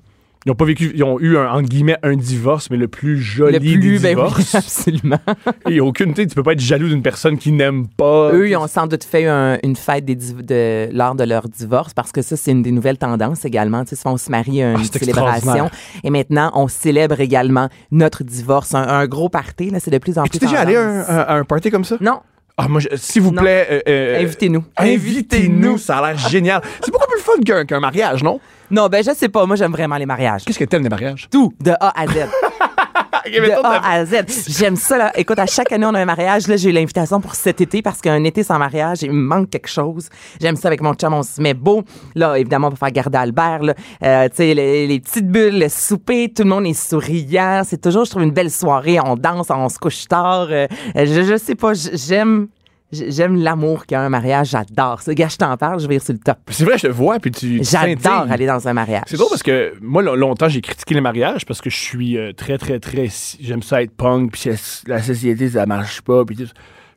Ils 0.44 0.50
ont 0.50 0.56
pas 0.56 0.64
vécu, 0.64 0.90
ils 0.92 1.04
ont 1.04 1.20
eu 1.20 1.36
un, 1.38 1.48
entre 1.52 1.68
guillemets 1.68 1.96
un 2.02 2.16
divorce, 2.16 2.68
mais 2.68 2.76
le 2.76 2.88
plus 2.88 3.16
joli 3.16 3.52
Le 3.52 3.60
plus, 3.60 3.78
des 3.78 3.80
ben 3.80 4.18
oui, 4.18 4.24
divorces. 4.24 4.54
absolument. 4.56 5.20
Et 5.70 5.80
aucune, 5.80 6.14
tu 6.14 6.26
tu 6.26 6.34
peux 6.34 6.42
pas 6.42 6.54
être 6.54 6.60
jaloux 6.60 6.88
d'une 6.88 7.00
personne 7.00 7.38
qui 7.38 7.52
n'aime 7.52 7.86
pas. 7.86 8.32
Eux, 8.32 8.48
ils 8.48 8.56
ont 8.56 8.66
sans 8.66 8.88
doute 8.88 9.04
fait 9.04 9.26
un- 9.28 9.58
une 9.62 9.76
fête 9.76 10.04
des 10.04 10.16
de, 10.16 10.88
lors 10.92 11.14
de 11.14 11.22
leur 11.22 11.48
divorce 11.48 11.94
parce 11.94 12.10
que 12.10 12.22
ça, 12.22 12.36
c'est 12.36 12.50
une 12.50 12.62
des 12.62 12.72
nouvelles 12.72 12.98
tendances 12.98 13.44
également. 13.44 13.84
Tu 13.84 13.94
sais, 13.94 14.02
on 14.06 14.16
se 14.16 14.32
marie 14.32 14.64
à 14.64 14.72
une 14.72 14.80
Ah, 14.80 14.98
célébration. 14.98 15.70
Et 16.02 16.10
maintenant, 16.10 16.50
on 16.54 16.66
célèbre 16.66 17.20
également 17.20 17.68
notre 17.92 18.24
divorce. 18.24 18.74
Un, 18.74 18.82
un 18.82 19.06
gros 19.06 19.28
party, 19.28 19.70
là, 19.70 19.78
c'est 19.78 19.92
de 19.92 19.98
plus 19.98 20.18
en 20.18 20.24
Tu 20.24 20.30
plus 20.30 20.38
t'es 20.40 20.46
déjà 20.46 20.62
allé 20.62 20.74
à 20.74 21.36
un, 21.36 21.38
un 21.38 21.44
party 21.44 21.70
comme 21.70 21.84
ça? 21.84 21.98
Non, 22.00 22.18
Ah, 22.58 22.68
moi, 22.68 22.80
s'il 22.96 23.22
vous 23.22 23.32
Non. 23.32 23.42
plaît. 23.42 23.66
euh, 23.70 23.80
euh, 23.88 24.22
invitez-nous. 24.22 24.64
Invitez-nous, 24.76 25.78
ça 25.78 25.98
a 25.98 26.08
l'air 26.12 26.18
génial. 26.28 26.60
C'est 26.84 26.90
beaucoup 26.92 27.06
plus 27.10 27.20
fun 27.20 27.40
qu'un 27.44 27.64
qu'un 27.64 27.80
mariage, 27.80 28.22
non? 28.22 28.40
Non, 28.70 28.88
ben, 28.88 29.02
je 29.04 29.10
sais 29.14 29.28
pas. 29.28 29.44
Moi, 29.46 29.56
j'aime 29.56 29.72
vraiment 29.72 29.96
les 29.96 30.06
mariages. 30.06 30.44
Qu'est-ce 30.44 30.58
que 30.58 30.64
t'aimes 30.64 30.82
des 30.82 30.88
mariages? 30.88 31.28
Tout, 31.30 31.52
de 31.60 31.72
A 31.72 31.92
à 32.00 32.06
Z. 32.06 32.28
De 33.32 33.66
A 33.66 33.90
à 33.90 34.04
Z. 34.04 34.24
J'aime 34.48 34.76
ça. 34.76 34.98
Là. 34.98 35.12
Écoute, 35.16 35.38
à 35.38 35.46
chaque 35.46 35.72
année, 35.72 35.86
on 35.86 35.94
a 35.94 36.00
un 36.00 36.04
mariage. 36.04 36.46
Là, 36.48 36.56
j'ai 36.56 36.70
eu 36.70 36.72
l'invitation 36.72 37.20
pour 37.20 37.34
cet 37.34 37.60
été 37.60 37.82
parce 37.82 38.00
qu'un 38.00 38.22
été 38.24 38.42
sans 38.42 38.58
mariage, 38.58 39.02
il 39.02 39.12
me 39.12 39.22
manque 39.22 39.50
quelque 39.50 39.68
chose. 39.68 40.08
J'aime 40.40 40.56
ça 40.56 40.68
avec 40.68 40.80
mon 40.80 40.94
chum, 40.94 41.14
on 41.14 41.22
se 41.22 41.40
met 41.40 41.54
beau. 41.54 41.82
Là, 42.14 42.38
évidemment, 42.38 42.70
pour 42.70 42.78
faire 42.78 42.90
garder 42.90 43.18
Albert. 43.18 43.62
Là. 43.62 43.74
Euh, 44.02 44.28
tu 44.28 44.36
sais, 44.36 44.54
les, 44.54 44.86
les 44.86 45.00
petites 45.00 45.28
bulles, 45.28 45.58
le 45.58 45.68
souper, 45.68 46.32
tout 46.34 46.42
le 46.42 46.50
monde 46.50 46.66
est 46.66 46.74
souriant. 46.74 47.62
C'est 47.64 47.80
toujours, 47.80 48.04
je 48.04 48.10
trouve, 48.10 48.22
une 48.22 48.32
belle 48.32 48.50
soirée. 48.50 48.98
On 49.00 49.16
danse, 49.16 49.48
on 49.50 49.68
se 49.68 49.78
couche 49.78 50.06
tard. 50.08 50.48
Euh, 50.50 50.66
je, 50.94 51.22
je 51.22 51.36
sais 51.36 51.54
pas, 51.54 51.72
j'aime... 51.74 52.48
J'aime 52.92 53.36
l'amour 53.36 53.86
qu'il 53.86 53.94
y 53.94 53.98
a 53.98 54.02
un 54.02 54.08
mariage, 54.10 54.50
j'adore 54.50 55.00
ça. 55.00 55.14
Gars, 55.14 55.28
je 55.28 55.36
t'en 55.36 55.56
parle, 55.56 55.80
je 55.80 55.86
vais 55.88 55.98
sur 55.98 56.12
le 56.12 56.18
top. 56.18 56.36
C'est 56.50 56.64
vrai, 56.64 56.76
je 56.76 56.88
te 56.88 56.92
vois, 56.92 57.18
puis 57.18 57.30
tu. 57.30 57.58
tu 57.60 57.64
J'adore 57.64 58.26
aller 58.30 58.46
dans 58.46 58.68
un 58.68 58.72
mariage. 58.74 59.04
C'est 59.06 59.16
drôle 59.16 59.30
parce 59.30 59.42
que 59.42 59.72
moi, 59.80 60.02
lo- 60.02 60.14
longtemps, 60.16 60.48
j'ai 60.48 60.60
critiqué 60.60 60.94
les 60.94 61.00
mariages 61.00 61.46
parce 61.46 61.60
que 61.62 61.70
je 61.70 61.76
suis 61.78 62.18
euh, 62.18 62.32
très, 62.32 62.58
très, 62.58 62.78
très. 62.80 63.08
J'aime 63.40 63.62
ça 63.62 63.82
être 63.82 63.96
punk, 63.96 64.32
puis 64.32 64.50
la 64.86 65.02
société, 65.02 65.48
ça 65.48 65.64
marche 65.66 66.02
pas, 66.02 66.24
puis 66.24 66.36
tout. 66.36 66.48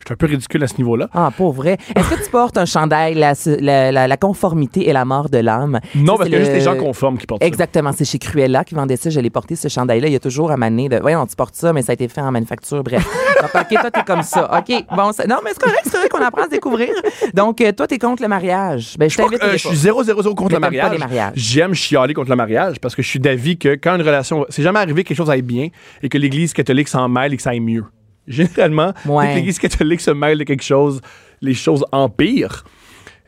Je 0.05 0.09
suis 0.09 0.13
un 0.13 0.17
peu 0.17 0.27
ridicule 0.27 0.63
à 0.63 0.67
ce 0.67 0.77
niveau-là. 0.77 1.09
Ah, 1.15 1.31
pas 1.35 1.49
vrai. 1.49 1.77
Est-ce 1.95 2.09
que 2.11 2.23
tu 2.23 2.29
portes 2.29 2.59
un 2.59 2.65
chandail, 2.65 3.15
la, 3.15 3.33
la, 3.59 3.91
la- 3.91 4.07
la 4.07 4.17
conformité 4.17 4.87
et 4.87 4.93
la 4.93 5.03
mort 5.03 5.29
de 5.31 5.39
l'âme? 5.39 5.79
Non, 5.95 6.15
parce 6.15 6.29
y 6.29 6.35
a 6.35 6.37
juste 6.37 6.51
le- 6.51 6.57
les 6.57 6.63
gens 6.63 6.75
conformes 6.77 7.17
qui 7.17 7.25
portent 7.25 7.41
ça. 7.41 7.47
Exactement, 7.47 7.91
c'est 7.91 8.05
chez 8.05 8.19
Cruella 8.19 8.63
qui 8.63 8.75
vendait 8.75 8.97
ça. 8.97 9.09
Je 9.09 9.19
l'ai 9.19 9.31
porté, 9.31 9.55
ce 9.55 9.67
chandail-là. 9.67 10.05
Il 10.07 10.13
y 10.13 10.15
a 10.15 10.19
toujours 10.19 10.51
à 10.51 10.57
maner 10.57 10.89
de. 10.89 10.99
Voyons, 10.99 11.25
tu 11.25 11.35
portes 11.35 11.55
ça, 11.55 11.73
mais 11.73 11.81
ça 11.81 11.91
a 11.91 11.93
été 11.93 12.07
fait 12.07 12.21
en 12.21 12.31
manufacture. 12.31 12.83
Bref. 12.83 13.03
Donc, 13.41 13.49
OK, 13.63 13.79
toi, 13.81 13.89
t'es 13.89 14.03
comme 14.03 14.21
ça. 14.21 14.59
OK, 14.59 14.85
bon, 14.95 15.11
ça- 15.11 15.25
non, 15.25 15.37
mais 15.43 15.49
c'est 15.53 15.59
correct, 15.63 15.81
c'est 15.85 15.91
correct 15.91 16.11
qu'on 16.11 16.23
apprend 16.23 16.41
à 16.43 16.45
se 16.45 16.49
découvrir. 16.51 16.89
Donc, 17.33 17.59
euh, 17.61 17.71
toi, 17.71 17.87
t'es 17.87 17.97
contre 17.97 18.21
le 18.21 18.27
mariage. 18.27 18.95
Ben, 18.99 19.09
je 19.09 19.17
que, 19.17 19.23
t'invite. 19.23 19.43
euh, 19.43 19.53
je 19.53 19.67
suis 19.69 19.75
0 19.75 20.03
0 20.03 20.21
0 20.21 20.35
contre 20.35 20.53
le 20.53 20.59
mariage. 20.59 20.99
J'aime 21.33 21.73
chialer 21.73 22.13
contre 22.13 22.29
le 22.29 22.35
mariage 22.35 22.79
parce 22.79 22.93
que 22.95 23.01
je 23.01 23.07
suis 23.09 23.19
d'avis 23.19 23.57
que 23.57 23.69
quand 23.75 23.95
une 23.95 24.03
relation. 24.03 24.45
C'est 24.49 24.61
jamais 24.61 24.77
arrivé 24.79 25.01
que 25.03 25.07
quelque 25.07 25.17
chose 25.17 25.31
aille 25.31 25.41
bien 25.41 25.69
et 26.03 26.09
que 26.09 26.17
l'Église 26.19 26.53
catholique 26.53 26.89
s'en 26.89 27.09
mêle 27.09 27.33
et 27.33 27.37
que 27.37 27.41
ça 27.41 27.49
aille 27.49 27.59
mieux. 27.59 27.83
Généralement, 28.27 28.93
Ouais. 29.05 29.25
dès 29.27 29.31
que 29.31 29.35
l'Église 29.37 29.59
catholique 29.59 30.01
se 30.01 30.11
mêle 30.11 30.37
de 30.39 30.43
quelque 30.43 30.63
chose, 30.63 31.01
les 31.41 31.53
choses 31.53 31.85
empirent. 31.91 32.63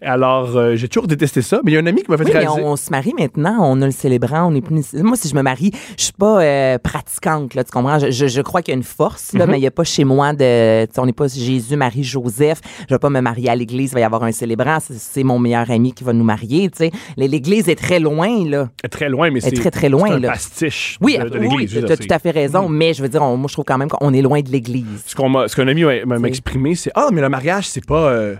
Alors, 0.02 0.56
euh, 0.56 0.76
j'ai 0.76 0.88
toujours 0.88 1.08
détesté 1.08 1.42
ça, 1.42 1.60
mais 1.64 1.72
il 1.72 1.74
y 1.76 1.78
a 1.78 1.82
un 1.82 1.86
ami 1.88 2.04
qui 2.04 2.12
m'a 2.12 2.18
fait 2.18 2.26
Oui, 2.26 2.32
mais 2.34 2.40
réaliser. 2.42 2.62
on, 2.64 2.76
se 2.76 2.92
marie 2.92 3.14
maintenant, 3.18 3.58
on 3.62 3.82
a 3.82 3.86
le 3.86 3.92
célébrant, 3.92 4.52
on 4.52 4.56
est 4.56 4.62
plus. 4.62 4.94
Moi, 4.94 5.16
si 5.18 5.28
je 5.28 5.34
me 5.36 5.42
marie, 5.42 5.72
je 5.98 6.04
suis 6.04 6.14
pas 6.14 6.42
euh, 6.44 6.78
pratiquante, 6.78 7.56
là, 7.56 7.64
tu 7.64 7.72
comprends? 7.72 7.98
Je, 7.98 8.12
je- 8.12 8.28
je 8.28 8.42
crois 8.42 8.62
qu'il 8.62 8.74
y 8.74 8.76
a 8.76 8.78
une 8.78 8.84
force, 8.84 9.34
Mhm. 9.34 9.40
là, 9.40 9.48
mais 9.48 9.58
il 9.58 9.62
n'y 9.62 9.68
a 9.68 9.72
pas 9.72 9.84
chez 9.84 10.04
moi 10.04 10.34
de. 10.34 10.86
On 11.00 11.06
n'est 11.06 11.14
pas 11.14 11.28
Jésus, 11.28 11.76
Marie, 11.76 12.04
Joseph. 12.04 12.60
Je 12.88 12.94
vais 12.94 13.00
pas 13.00 13.10
me 13.10 13.22
marier 13.22 13.50
à 13.50 13.56
l'église, 13.56 13.92
il 13.92 13.94
va 13.96 14.00
y 14.02 14.04
avoir 14.04 14.24
un 14.24 14.32
célébrant. 14.32 14.78
C'est, 14.80 15.24
mon 15.24 15.40
meilleur 15.40 15.70
ami 15.72 15.94
qui 15.94 16.04
va 16.04 16.14
nous 16.14 16.24
marier, 16.24 16.70
tu 16.70 16.78
sais. 16.78 16.92
L'église 17.18 17.68
est 17.68 17.76
très 17.76 18.00
loin, 18.00 18.46
là. 18.48 18.70
est 18.84 18.90
très 18.90 19.10
loin, 19.10 19.32
mais 19.32 19.40
est 19.40 19.50
c'est 19.50 19.52
très, 19.52 19.72
très 19.72 19.90
loin, 19.90 20.12
un 20.12 20.20
là. 20.20 20.30
pastiche 20.30 20.98
Oui, 21.02 21.18
de, 21.18 21.28
de 21.28 21.40
oui, 21.40 21.48
l'Église. 21.50 21.74
veux 21.76 21.86
tu 21.86 21.92
as 21.92 21.98
tout 21.98 22.06
à 22.12 22.20
fait 22.20 22.32
raison, 22.32 22.70
mais 22.70 22.94
je 22.94 23.02
veux 23.02 23.10
dire, 23.10 23.24
on- 23.24 23.36
moi, 23.38 23.48
je 23.48 23.54
trouve 23.54 23.66
quand 23.66 23.78
même 23.80 23.90
qu'on 23.90 24.14
est 24.14 24.22
loin 24.22 24.42
de 24.42 24.50
l'église. 24.52 25.04
ce 25.08 25.16
qu'un 25.56 25.68
ami 25.68 25.84
m'a- 26.06 26.28
exprimé, 26.28 26.76
c'est 26.76 26.92
Ah, 26.94 27.10
mais 27.12 27.22
le 27.22 27.30
mariage, 27.30 27.68
c'est 27.68 27.86
pas. 27.86 28.10
euh, 28.12 28.36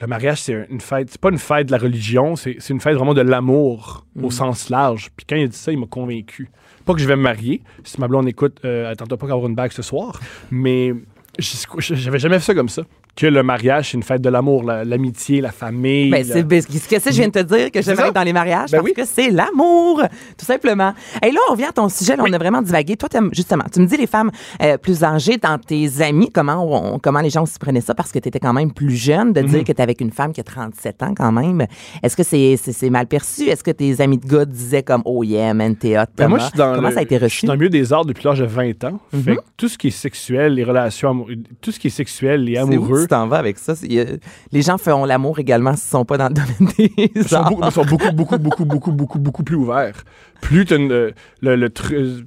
le 0.00 0.06
mariage, 0.06 0.42
c'est 0.42 0.66
une 0.70 0.80
fête. 0.80 1.08
C'est 1.10 1.20
pas 1.20 1.30
une 1.30 1.38
fête 1.38 1.66
de 1.66 1.72
la 1.72 1.78
religion, 1.78 2.36
c'est 2.36 2.56
une 2.70 2.80
fête 2.80 2.94
vraiment 2.96 3.14
de 3.14 3.20
l'amour 3.20 4.04
Mm. 4.14 4.24
au 4.24 4.30
sens 4.30 4.68
large. 4.70 5.10
Puis 5.16 5.26
quand 5.28 5.36
il 5.36 5.44
a 5.44 5.48
dit 5.48 5.56
ça, 5.56 5.72
il 5.72 5.78
m'a 5.78 5.86
convaincu. 5.86 6.50
Pas 6.84 6.94
que 6.94 7.00
je 7.00 7.06
vais 7.06 7.16
me 7.16 7.22
marier. 7.22 7.62
Si 7.84 8.00
ma 8.00 8.08
blonde 8.08 8.28
écoute, 8.28 8.58
euh, 8.64 8.90
attends 8.90 9.06
pas 9.06 9.26
qu'avoir 9.26 9.46
une 9.48 9.54
bague 9.54 9.72
ce 9.72 9.82
soir. 9.82 10.20
Mais 10.50 10.94
je- 11.38 11.94
j'avais 11.94 12.18
jamais 12.18 12.38
fait 12.38 12.44
ça 12.46 12.54
comme 12.54 12.68
ça. 12.68 12.82
Que 13.18 13.26
le 13.26 13.42
mariage, 13.42 13.90
c'est 13.90 13.96
une 13.96 14.04
fête 14.04 14.22
de 14.22 14.28
l'amour, 14.28 14.62
la- 14.62 14.84
l'amitié, 14.84 15.40
la 15.40 15.50
famille. 15.50 16.08
Ben, 16.08 16.24
la- 16.24 16.34
c'est 16.34 16.44
ben, 16.44 16.62
ce 16.62 16.66
que 16.68 17.10
je 17.10 17.16
viens 17.16 17.26
de 17.26 17.32
te 17.32 17.42
dire 17.42 17.72
que 17.72 17.82
j'aimerais 17.82 18.12
dans 18.12 18.22
les 18.22 18.32
mariages 18.32 18.70
Ben 18.70 18.78
parce 18.78 18.84
oui. 18.88 18.94
que 18.94 19.04
c'est 19.04 19.30
l'amour, 19.30 20.02
tout 20.38 20.44
simplement. 20.46 20.92
Et 21.26 21.32
là, 21.32 21.40
on 21.48 21.52
revient 21.52 21.64
à 21.64 21.72
ton 21.72 21.88
sujet, 21.88 22.14
là, 22.14 22.22
on 22.24 22.32
a 22.32 22.38
vraiment 22.38 22.62
divagué. 22.62 22.96
Toi, 22.96 23.08
justement, 23.32 23.64
tu 23.72 23.80
me 23.80 23.86
dis 23.86 23.96
les 23.96 24.06
femmes 24.06 24.30
euh, 24.62 24.78
plus 24.78 25.02
âgées, 25.02 25.36
dans 25.36 25.58
tes 25.58 26.00
amis, 26.00 26.30
comment, 26.32 26.94
on- 26.94 27.00
comment 27.00 27.20
les 27.20 27.30
gens 27.30 27.44
s'y 27.44 27.58
prenaient 27.58 27.80
ça? 27.80 27.92
Parce 27.92 28.12
que 28.12 28.20
tu 28.20 28.28
étais 28.28 28.38
quand 28.38 28.52
même 28.52 28.72
plus 28.72 28.94
jeune, 28.94 29.32
de 29.32 29.40
Mhm. 29.42 29.48
dire 29.48 29.64
que 29.64 29.72
tu 29.72 29.82
avec 29.82 30.00
une 30.00 30.12
femme 30.12 30.32
qui 30.32 30.40
a 30.40 30.44
37 30.44 31.02
ans 31.02 31.12
quand 31.16 31.32
même. 31.32 31.66
Est-ce 32.04 32.16
que 32.16 32.22
c'est 32.22 32.90
mal 32.90 33.08
perçu? 33.08 33.48
Est-ce 33.48 33.64
que 33.64 33.72
tes 33.72 34.00
amis 34.00 34.18
de 34.18 34.28
gars 34.28 34.44
disaient 34.44 34.84
comme 34.84 35.02
Oh 35.04 35.24
yeah, 35.24 35.52
man, 35.54 35.74
t'es 35.74 35.98
hot, 35.98 36.04
Ben, 36.16 36.28
moi, 36.28 36.38
Thomas? 36.38 36.44
je 36.44 36.48
suis 36.50 36.58
dans 36.58 36.74
Comment 36.76 36.88
le- 36.90 36.94
ça 36.94 37.00
a 37.00 37.02
été 37.02 37.16
Je 37.16 37.18
suis 37.18 37.24
reçu? 37.26 37.46
Mhm. 37.46 37.48
dans 37.48 37.52
le 37.54 37.58
milieu 37.58 37.70
des 37.70 37.92
arts 37.92 38.04
depuis 38.04 38.22
l'âge 38.24 38.38
de 38.38 38.44
20 38.44 38.84
ans. 38.84 39.00
Fait 39.24 39.34
que 39.34 39.40
tout 39.56 39.66
ce 39.66 39.76
qui 39.76 39.88
est 39.88 39.90
sexuel, 39.90 40.54
les 40.54 40.62
relations 40.62 41.26
tout 41.60 41.72
ce 41.72 41.80
qui 41.80 41.88
est 41.88 41.90
sexuel 41.90 42.48
et 42.48 42.56
amoureux, 42.58 43.07
tu 43.08 43.14
t'en 43.14 43.26
vas 43.26 43.38
avec 43.38 43.58
ça? 43.58 43.74
Il 43.82 43.98
a- 44.00 44.04
les 44.52 44.62
gens 44.62 44.78
font 44.78 45.04
l'amour 45.04 45.38
également 45.38 45.72
s'ils 45.74 45.90
sont 45.90 46.04
pas 46.04 46.16
dans 46.18 46.28
le 46.28 46.34
domaine 46.34 46.72
des 46.78 46.92
Ils 47.14 47.24
sont, 47.28 47.36
arts. 47.36 47.48
beaucoup, 47.50 47.62
ils 47.64 47.72
sont 47.72 47.84
beaucoup, 47.84 48.12
beaucoup, 48.12 48.38
beaucoup, 48.38 48.64
beaucoup, 48.64 48.92
beaucoup, 48.92 49.18
beaucoup 49.18 49.42
plus 49.42 49.56
ouverts. 49.56 50.04
Plus 50.40 50.64
une- 50.70 50.92
euh, 50.92 51.10
le, 51.40 51.56
le 51.56 51.68
tru- 51.68 52.24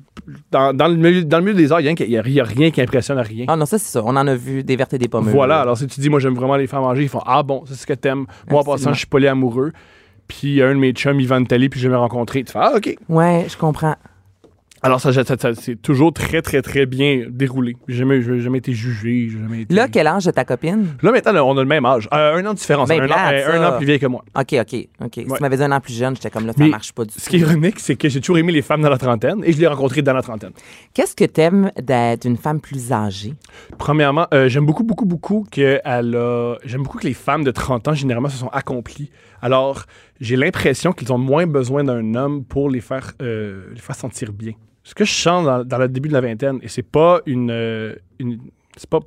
dans, 0.51 0.73
dans 0.73 0.87
le 0.87 0.95
milieu, 0.95 1.23
dans 1.23 1.37
le 1.39 1.43
milieu 1.45 1.55
des 1.57 1.71
arts, 1.71 1.79
il 1.81 1.93
n'y 1.95 2.17
a, 2.17 2.21
il 2.27 2.41
rien 2.41 2.71
qui 2.71 2.81
impressionne 2.81 3.17
à 3.17 3.21
rien. 3.23 3.45
Ah 3.47 3.55
non, 3.55 3.65
ça, 3.65 3.77
c'est 3.77 3.91
ça. 3.91 4.01
On 4.03 4.09
en 4.17 4.27
a 4.27 4.35
vu 4.35 4.63
des 4.63 4.75
vertes 4.75 4.93
et 4.93 4.97
des 4.97 5.07
pommes. 5.07 5.29
voilà, 5.29 5.61
alors 5.61 5.77
si 5.77 5.87
tu 5.87 5.99
dis, 6.01 6.09
moi 6.09 6.19
j'aime 6.19 6.35
vraiment 6.35 6.55
les 6.57 6.67
femmes 6.67 6.81
manger, 6.81 7.03
ils 7.03 7.09
font 7.09 7.21
Ah 7.25 7.41
bon, 7.43 7.63
c'est 7.67 7.75
ce 7.75 7.85
que 7.87 7.93
t'aimes. 7.93 8.25
Moi 8.49 8.59
en 8.61 8.63
passant, 8.63 8.91
je 8.93 8.97
suis 8.99 9.07
polyamoureux. 9.07 9.71
Puis 10.27 10.39
il 10.43 10.53
y 10.55 10.61
a 10.61 10.67
un 10.67 10.73
de 10.75 10.79
mes 10.79 10.91
chums, 10.93 11.19
Yvan 11.19 11.43
Tally, 11.43 11.67
puis 11.69 11.79
je 11.79 11.89
l'ai 11.89 11.95
rencontré. 11.95 12.43
Tu 12.43 12.51
fais 12.53 12.59
Ah, 12.61 12.73
OK. 12.75 12.95
Ouais, 13.09 13.45
je 13.49 13.57
comprends. 13.57 13.95
Alors 14.83 14.99
ça, 14.99 15.13
ça- 15.13 15.23
ça- 15.23 15.53
c'est 15.53 15.75
toujours 15.79 16.11
très, 16.11 16.41
très, 16.41 16.63
très 16.63 16.87
bien 16.87 17.25
déroulé. 17.29 17.75
J'ai 17.87 17.97
jamais, 17.97 18.21
jamais 18.41 18.57
été 18.57 18.73
jugé. 18.73 19.29
Jamais 19.29 19.61
été... 19.61 19.75
Là, 19.75 19.87
quel 19.87 20.07
âge 20.07 20.25
de 20.25 20.31
ta 20.31 20.43
copine? 20.43 20.87
Là, 21.03 21.11
maintenant, 21.11 21.47
on 21.47 21.55
a 21.57 21.61
le 21.61 21.67
même 21.67 21.85
âge. 21.85 22.09
Euh, 22.11 22.35
un 22.37 22.45
an 22.47 22.53
de 22.53 22.57
différence. 22.57 22.89
Ben 22.89 22.99
un, 22.99 23.05
an, 23.05 23.07
plate, 23.07 23.33
euh, 23.47 23.61
un 23.61 23.69
an 23.73 23.77
plus 23.77 23.85
vieille 23.85 23.99
que 23.99 24.07
moi. 24.07 24.23
OK, 24.35 24.55
OK, 24.59 24.87
OK. 25.03 25.11
Si 25.15 25.23
tu 25.25 25.41
m'avais 25.41 25.57
dit 25.57 25.63
un 25.63 25.71
an 25.71 25.79
plus 25.79 25.95
jeune, 25.95 26.15
j'étais 26.15 26.31
comme 26.31 26.47
là, 26.47 26.53
ça 26.53 26.63
Mais 26.63 26.69
marche 26.69 26.93
pas 26.93 27.05
du 27.05 27.13
Ce 27.15 27.29
qui 27.29 27.35
est 27.35 27.39
tout. 27.41 27.49
ironique, 27.51 27.79
c'est 27.79 27.95
que 27.95 28.09
j'ai 28.09 28.19
toujours 28.21 28.39
aimé 28.39 28.51
les 28.51 28.63
femmes 28.63 28.81
dans 28.81 28.89
la 28.89 28.97
trentaine 28.97 29.43
et 29.43 29.53
je 29.53 29.59
l'ai 29.59 29.67
rencontré 29.67 30.01
dans 30.01 30.13
la 30.13 30.23
trentaine. 30.23 30.51
Qu'est-ce 30.95 31.15
que 31.15 31.25
t'aimes 31.25 31.71
d'être 31.79 32.25
une 32.25 32.37
femme 32.37 32.59
plus 32.59 32.91
âgée? 32.91 33.35
Premièrement, 33.77 34.25
euh, 34.33 34.49
j'aime 34.49 34.65
beaucoup, 34.65 34.83
beaucoup, 34.83 35.05
beaucoup 35.05 35.45
que 35.51 35.79
elle 35.85 36.15
a... 36.15 36.55
J'aime 36.65 36.81
beaucoup 36.81 36.97
que 36.97 37.05
les 37.07 37.13
femmes 37.13 37.43
de 37.43 37.51
30 37.51 37.87
ans, 37.89 37.93
généralement, 37.93 38.29
se 38.29 38.37
sont 38.37 38.47
accomplies 38.47 39.11
Alors, 39.43 39.85
j'ai 40.19 40.35
l'impression 40.37 40.91
qu'ils 40.91 41.13
ont 41.13 41.17
moins 41.19 41.45
besoin 41.45 41.83
d'un 41.83 42.15
homme 42.15 42.43
pour 42.45 42.69
les 42.69 42.81
faire, 42.81 43.11
euh, 43.21 43.65
les 43.73 43.79
faire 43.79 43.95
sentir 43.95 44.31
bien. 44.33 44.53
Ce 44.83 44.95
que 44.95 45.05
je 45.05 45.13
sens 45.13 45.45
dans, 45.45 45.63
dans 45.63 45.77
le 45.77 45.87
début 45.87 46.09
de 46.09 46.13
la 46.13 46.21
vingtaine, 46.21 46.59
et 46.61 46.67
c'est 46.67 46.81
pas 46.83 47.21
une. 47.25 47.51
euh, 47.51 47.95
une- 48.19 48.39
c'est 48.75 48.89
pas, 48.89 48.99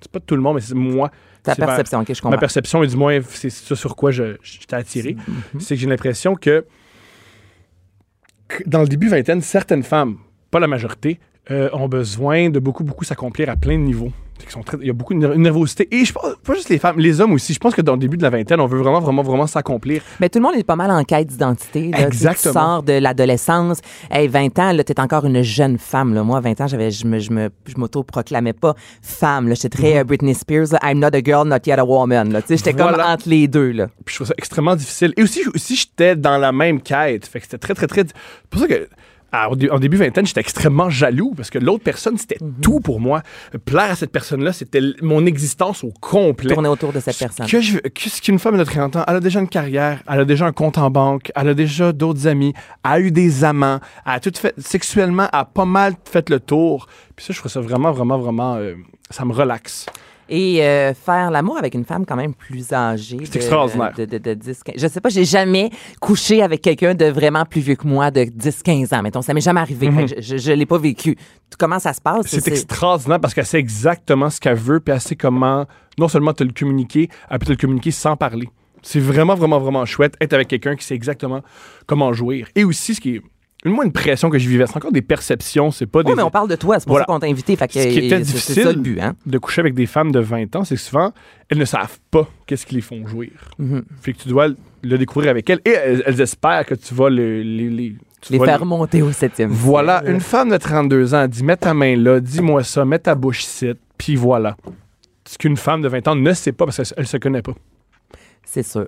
c'est 0.00 0.10
pas 0.10 0.20
tout 0.20 0.36
le 0.36 0.42
monde, 0.42 0.56
mais 0.56 0.60
c'est 0.60 0.74
moi. 0.74 1.10
Ta 1.42 1.54
C'est 1.54 1.60
ma- 1.60 1.66
perception, 1.68 2.00
OK, 2.00 2.06
je 2.08 2.12
Ma 2.12 2.20
comprends. 2.20 2.38
perception, 2.38 2.82
et 2.82 2.86
du 2.86 2.96
moins, 2.96 3.18
c'est 3.28 3.50
ça 3.50 3.74
sur 3.76 3.96
quoi 3.96 4.10
je- 4.10 4.36
j'étais 4.42 4.76
attiré. 4.76 5.16
C'est 5.58 5.74
que 5.76 5.80
j'ai 5.80 5.86
l'impression 5.86 6.34
que, 6.34 6.64
que 8.48 8.62
dans 8.66 8.80
le 8.80 8.88
début 8.88 9.08
vingtaine, 9.08 9.40
certaines 9.40 9.82
femmes, 9.82 10.18
pas 10.50 10.60
la 10.60 10.66
majorité, 10.66 11.18
euh, 11.50 11.68
ont 11.72 11.88
besoin 11.88 12.48
de 12.50 12.58
beaucoup, 12.58 12.84
beaucoup 12.84 13.04
s'accomplir 13.04 13.48
à 13.50 13.56
plein 13.56 13.74
de 13.78 13.82
niveaux. 13.82 14.12
Sont 14.48 14.62
très- 14.62 14.76
Il 14.80 14.86
y 14.86 14.90
a 14.90 14.92
beaucoup 14.92 15.14
de 15.14 15.18
ner- 15.20 15.36
nervosité. 15.38 15.88
Et 15.90 16.04
je 16.04 16.12
pense, 16.12 16.22
pas 16.44 16.54
juste 16.54 16.68
les 16.68 16.78
femmes, 16.78 16.98
les 16.98 17.20
hommes 17.20 17.32
aussi. 17.32 17.54
Je 17.54 17.58
pense 17.58 17.74
que 17.74 17.80
dans 17.82 17.92
le 17.92 17.98
début 17.98 18.16
de 18.16 18.22
la 18.22 18.30
vingtaine, 18.30 18.60
on 18.60 18.66
veut 18.66 18.78
vraiment, 18.78 19.00
vraiment, 19.00 19.22
vraiment 19.22 19.46
s'accomplir. 19.46 20.02
Mais 20.20 20.28
tout 20.28 20.38
le 20.38 20.42
monde 20.44 20.54
est 20.56 20.64
pas 20.64 20.76
mal 20.76 20.90
en 20.90 21.02
quête 21.02 21.28
d'identité. 21.28 21.88
là. 21.90 21.96
Tu 21.96 22.02
sais, 22.02 22.06
Exactement. 22.08 22.52
Tu 22.52 22.58
sors 22.60 22.82
de 22.82 22.92
l'adolescence. 22.92 23.78
Hey, 24.10 24.28
20 24.28 24.58
ans, 24.58 24.72
là, 24.72 24.84
t'es 24.84 25.00
encore 25.00 25.24
une 25.24 25.42
jeune 25.42 25.78
femme. 25.78 26.14
Là. 26.14 26.22
Moi, 26.24 26.40
20 26.40 26.60
ans, 26.60 26.66
j'avais, 26.66 26.90
je 26.90 27.06
me, 27.06 27.18
je 27.18 27.30
me, 27.30 27.48
je 27.66 27.74
m'auto-proclamais 27.76 28.52
pas 28.52 28.74
femme. 29.02 29.48
Là. 29.48 29.54
J'étais 29.54 29.70
très 29.70 29.98
euh, 29.98 30.04
Britney 30.04 30.34
Spears. 30.34 30.66
là. 30.72 30.78
I'm 30.84 30.98
not 30.98 31.16
a 31.16 31.22
girl, 31.24 31.48
not 31.48 31.58
yet 31.66 31.78
a 31.78 31.84
woman. 31.84 32.32
Là. 32.32 32.42
Tu 32.42 32.48
sais, 32.48 32.56
J'étais 32.58 32.74
comme 32.74 32.94
entre 33.00 33.28
les 33.28 33.48
deux. 33.48 33.70
Là. 33.72 33.86
Puis 34.04 34.12
je 34.12 34.16
trouve 34.18 34.26
ça 34.28 34.34
extrêmement 34.36 34.76
difficile. 34.76 35.14
Et 35.16 35.22
aussi, 35.22 35.40
aussi 35.54 35.74
j'étais 35.76 36.16
dans 36.16 36.36
la 36.38 36.52
même 36.52 36.80
quête. 36.82 37.26
Fait 37.26 37.38
que 37.40 37.46
c'était 37.46 37.58
très, 37.58 37.74
très, 37.74 37.86
très. 37.86 38.02
C'est 38.02 38.50
pour 38.50 38.60
ça 38.60 38.68
que. 38.68 38.88
Dé- 39.56 39.70
en 39.70 39.78
début 39.78 39.96
vingtaine, 39.96 40.26
j'étais 40.26 40.40
extrêmement 40.40 40.90
jaloux 40.90 41.32
parce 41.36 41.50
que 41.50 41.58
l'autre 41.58 41.82
personne, 41.84 42.16
c'était 42.18 42.36
Mhm. 42.40 42.54
tout 42.62 42.80
pour 42.80 43.00
moi. 43.00 43.22
Plaire 43.64 43.90
à 43.90 43.94
cette 43.96 44.10
personne-là, 44.12 44.52
c'était 44.52 44.80
mon 45.02 45.26
existence 45.26 45.84
au 45.84 45.92
complet. 46.00 46.52
Tourner 46.54 46.68
autour 46.68 46.92
de 46.92 47.00
cette 47.00 47.14
Ce 47.14 47.24
personne. 47.24 47.46
Que 47.46 47.60
je, 47.60 47.78
qu'est-ce 47.78 48.20
qu'une 48.22 48.38
femme 48.38 48.56
de 48.58 48.64
30 48.64 48.96
ans? 48.96 49.04
Elle 49.06 49.16
a 49.16 49.20
déjà 49.20 49.40
une 49.40 49.48
carrière, 49.48 50.02
elle 50.08 50.20
a 50.20 50.24
déjà 50.24 50.46
un 50.46 50.52
compte 50.52 50.78
en 50.78 50.90
banque, 50.90 51.30
elle 51.34 51.48
a 51.48 51.54
déjà 51.54 51.92
d'autres 51.92 52.26
amis, 52.26 52.52
elle 52.84 52.90
a 52.90 53.00
eu 53.00 53.10
des 53.10 53.44
amants, 53.44 53.80
elle 54.06 54.12
a 54.12 54.20
tout 54.20 54.32
fait 54.36 54.54
sexuellement, 54.58 55.24
elle 55.32 55.40
a 55.40 55.44
pas 55.44 55.64
mal 55.64 55.94
fait 56.04 56.30
le 56.30 56.40
tour. 56.40 56.86
Puis 57.16 57.26
ça, 57.26 57.32
je 57.32 57.38
trouve 57.38 57.50
ça 57.50 57.60
vraiment, 57.60 57.92
vraiment, 57.92 58.18
vraiment, 58.18 58.56
euh, 58.56 58.74
ça 59.10 59.24
me 59.24 59.32
relaxe. 59.32 59.86
Et 60.28 60.64
euh, 60.64 60.94
faire 60.94 61.30
l'amour 61.30 61.58
avec 61.58 61.74
une 61.74 61.84
femme 61.84 62.06
quand 62.06 62.16
même 62.16 62.34
plus 62.34 62.72
âgée. 62.72 63.18
C'est 63.24 63.36
extraordinaire. 63.36 63.92
De, 63.96 64.04
de, 64.06 64.18
de 64.18 64.34
10, 64.34 64.62
15. 64.62 64.74
Je 64.78 64.88
sais 64.88 65.00
pas, 65.00 65.08
j'ai 65.10 65.24
jamais 65.24 65.70
couché 66.00 66.42
avec 66.42 66.62
quelqu'un 66.62 66.94
de 66.94 67.06
vraiment 67.06 67.44
plus 67.44 67.60
vieux 67.60 67.74
que 67.76 67.86
moi, 67.86 68.10
de 68.10 68.22
10-15 68.22 68.94
ans. 68.94 69.02
Mettons, 69.02 69.22
ça 69.22 69.34
m'est 69.34 69.40
jamais 69.40 69.60
arrivé. 69.60 69.88
Que 69.88 70.20
je, 70.20 70.36
je 70.36 70.52
l'ai 70.52 70.66
pas 70.66 70.78
vécu. 70.78 71.16
Comment 71.58 71.78
ça 71.78 71.92
se 71.92 72.00
passe? 72.00 72.32
Mhm. 72.32 72.40
C'est 72.40 72.48
extraordinaire 72.48 73.20
parce 73.20 73.34
qu'elle 73.34 73.46
sait 73.46 73.58
exactement 73.58 74.30
ce 74.30 74.40
qu'elle 74.40 74.56
veut, 74.56 74.80
puis 74.80 74.94
elle 74.94 75.00
sait 75.00 75.16
comment 75.16 75.66
non 75.98 76.08
seulement 76.08 76.32
te 76.32 76.42
le 76.42 76.52
communiquer, 76.52 77.08
elle 77.30 77.38
peut 77.38 77.46
te 77.46 77.52
le 77.52 77.56
communiquer 77.58 77.90
sans 77.90 78.16
parler. 78.16 78.48
C'est 78.82 79.00
vraiment, 79.00 79.34
vraiment, 79.34 79.58
vraiment 79.58 79.86
chouette 79.86 80.14
être 80.20 80.32
avec 80.34 80.48
quelqu'un 80.48 80.76
qui 80.76 80.84
sait 80.84 80.94
exactement 80.94 81.40
comment 81.86 82.12
jouir. 82.12 82.48
Et 82.54 82.64
aussi, 82.64 82.94
ce 82.94 83.00
qui 83.00 83.16
est 83.16 83.22
une, 83.64 83.72
moi, 83.72 83.84
une 83.84 83.92
pression 83.92 84.28
que 84.30 84.38
je 84.38 84.48
vivais, 84.48 84.66
c'est 84.66 84.76
encore 84.76 84.92
des 84.92 85.02
perceptions, 85.02 85.70
c'est 85.70 85.86
pas 85.86 86.02
des. 86.02 86.10
Oui, 86.10 86.16
mais 86.16 86.22
on 86.22 86.30
parle 86.30 86.48
de 86.48 86.56
toi. 86.56 86.78
C'est 86.78 86.84
pour 86.86 86.92
Voilà. 86.94 87.06
ça 87.08 87.12
qu'on 87.12 87.18
t'a 87.20 87.26
invité. 87.26 87.56
Fait 87.56 87.66
que, 87.66 87.74
Ce 87.74 87.88
qui 87.88 87.98
était 87.98 88.08
c'est- 88.18 88.20
difficile- 88.22 88.54
C'est 88.56 88.62
ça 88.62 88.72
le 88.72 88.78
but, 88.80 89.00
hein? 89.00 89.14
de 89.26 89.38
coucher 89.38 89.60
avec 89.60 89.74
des 89.74 89.86
femmes 89.86 90.12
de 90.12 90.20
20 90.20 90.54
ans, 90.56 90.64
c'est 90.64 90.74
que 90.74 90.80
souvent, 90.80 91.12
elles 91.48 91.58
ne 91.58 91.64
savent 91.64 91.98
pas 92.10 92.28
qu'est-ce 92.46 92.66
qui 92.66 92.74
les 92.74 92.80
font 92.80 93.06
jouir. 93.06 93.30
Mhm. 93.58 93.84
Fait 94.02 94.12
que 94.12 94.18
tu 94.22 94.28
dois 94.28 94.48
le 94.82 94.98
découvrir 94.98 95.30
avec 95.30 95.48
elles. 95.48 95.60
Et 95.64 95.70
elles, 95.70 96.02
elles 96.06 96.20
espèrent 96.20 96.66
que 96.66 96.74
tu 96.74 96.94
vas 96.94 97.08
le- 97.08 97.42
les, 97.42 97.70
les, 97.70 97.96
tu 98.20 98.32
Les 98.32 98.38
vas 98.38 98.46
faire 98.46 98.64
monter 98.66 99.02
au 99.02 99.12
septième. 99.12 99.50
Voilà, 99.50 100.02
une 100.06 100.20
femme 100.20 100.50
de 100.50 100.56
32 100.56 101.14
ans 101.14 101.26
dit 101.26 101.42
mets 101.44 101.56
ta 101.56 101.72
main 101.74 101.96
là, 101.96 102.20
dis-moi 102.20 102.62
ça, 102.64 102.84
mets 102.84 102.98
ta 102.98 103.14
bouche 103.14 103.44
ici, 103.44 103.70
puis 103.98 104.16
voilà. 104.16 104.56
Ce 105.26 105.38
qu'une 105.38 105.56
femme 105.56 105.80
de 105.80 105.88
20 105.88 106.06
ans 106.08 106.14
ne 106.14 106.32
sait 106.34 106.52
pas 106.52 106.66
parce 106.66 106.76
qu'elle 106.76 106.86
elle 106.98 107.06
se 107.06 107.16
connaît 107.16 107.40
pas. 107.42 107.54
C'est 108.44 108.62
sûr. 108.62 108.86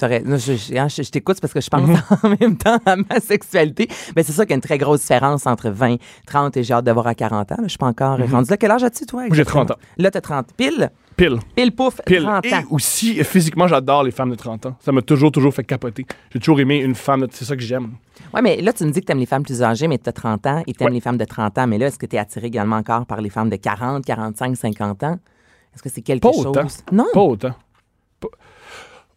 Je, 0.00 0.06
hein, 0.76 0.88
je- 0.88 1.02
je 1.02 1.10
t'écoute 1.10 1.38
parce 1.40 1.52
que 1.52 1.60
je 1.60 1.68
pense 1.70 1.82
Mhm. 1.88 1.96
en 2.24 2.28
même 2.40 2.56
temps 2.56 2.78
à 2.84 2.96
ma 2.96 3.20
sexualité. 3.20 3.88
Mais 4.16 4.22
c'est 4.22 4.32
ça 4.32 4.44
qu'il 4.44 4.50
y 4.50 4.54
a 4.54 4.56
une 4.56 4.60
très 4.60 4.76
grosse 4.78 5.00
différence 5.02 5.46
entre 5.46 5.70
20, 5.70 5.96
30 6.26 6.56
et 6.56 6.64
j'ai 6.64 6.74
hâte 6.74 6.84
d'avoir 6.84 7.06
à 7.06 7.14
40 7.14 7.52
ans. 7.52 7.56
là. 7.58 7.64
Je 7.64 7.68
suis 7.68 7.78
pas 7.78 7.86
encore 7.86 8.18
rendu 8.18 8.50
là. 8.50 8.56
Quel 8.56 8.70
âge 8.70 8.82
as-tu, 8.82 9.06
toi? 9.06 9.22
J'ai 9.22 9.28
exactement? 9.28 9.64
30 9.66 9.70
ans. 9.78 9.80
Là, 9.98 10.10
t'as 10.10 10.20
30. 10.20 10.48
Pile, 10.56 10.90
Pile. 11.16 11.38
pile, 11.54 11.72
pouf, 11.72 12.00
Pile. 12.04 12.22
30 12.22 12.44
Et 12.46 12.54
ans. 12.54 12.62
aussi, 12.70 13.22
physiquement, 13.22 13.68
j'adore 13.68 14.02
les 14.02 14.10
femmes 14.10 14.30
de 14.30 14.34
30 14.34 14.66
ans. 14.66 14.76
Ça 14.80 14.90
m'a 14.90 15.00
toujours, 15.02 15.30
toujours 15.30 15.54
fait 15.54 15.64
capoter. 15.64 16.04
J'ai 16.32 16.40
toujours 16.40 16.58
aimé 16.60 16.78
une 16.78 16.94
femme, 16.96 17.20
de- 17.20 17.28
c'est 17.30 17.44
ça 17.44 17.54
que 17.54 17.62
j'aime. 17.62 17.92
Ouais, 18.34 18.42
mais 18.42 18.60
là, 18.60 18.72
tu 18.72 18.84
me 18.84 18.90
dis 18.90 19.00
que 19.00 19.06
t'aimes 19.06 19.18
les 19.18 19.26
femmes 19.26 19.44
plus 19.44 19.62
âgées, 19.62 19.86
mais 19.86 19.98
t'as 19.98 20.12
30 20.12 20.44
ans 20.46 20.62
et 20.66 20.72
t'aimes 20.74 20.88
Ouais. 20.88 20.94
les 20.94 21.00
femmes 21.00 21.16
de 21.18 21.24
30 21.24 21.56
ans. 21.58 21.66
Mais 21.68 21.78
là, 21.78 21.86
est-ce 21.86 21.98
que 21.98 22.06
t'es 22.06 22.18
attiré 22.18 22.48
également 22.48 22.76
encore 22.76 23.06
par 23.06 23.20
les 23.20 23.30
femmes 23.30 23.48
de 23.48 23.56
40, 23.56 24.04
45, 24.04 24.56
50 24.56 25.04
ans? 25.04 25.18
Est-ce 25.74 25.82
que 25.82 25.88
c'est 25.88 26.02
quelque 26.02 26.22
Pas 26.22 26.32
chose? 26.32 26.46
autant. 26.46 26.66
Non. 26.92 27.06
Pas 27.12 27.20
autant. 27.20 27.54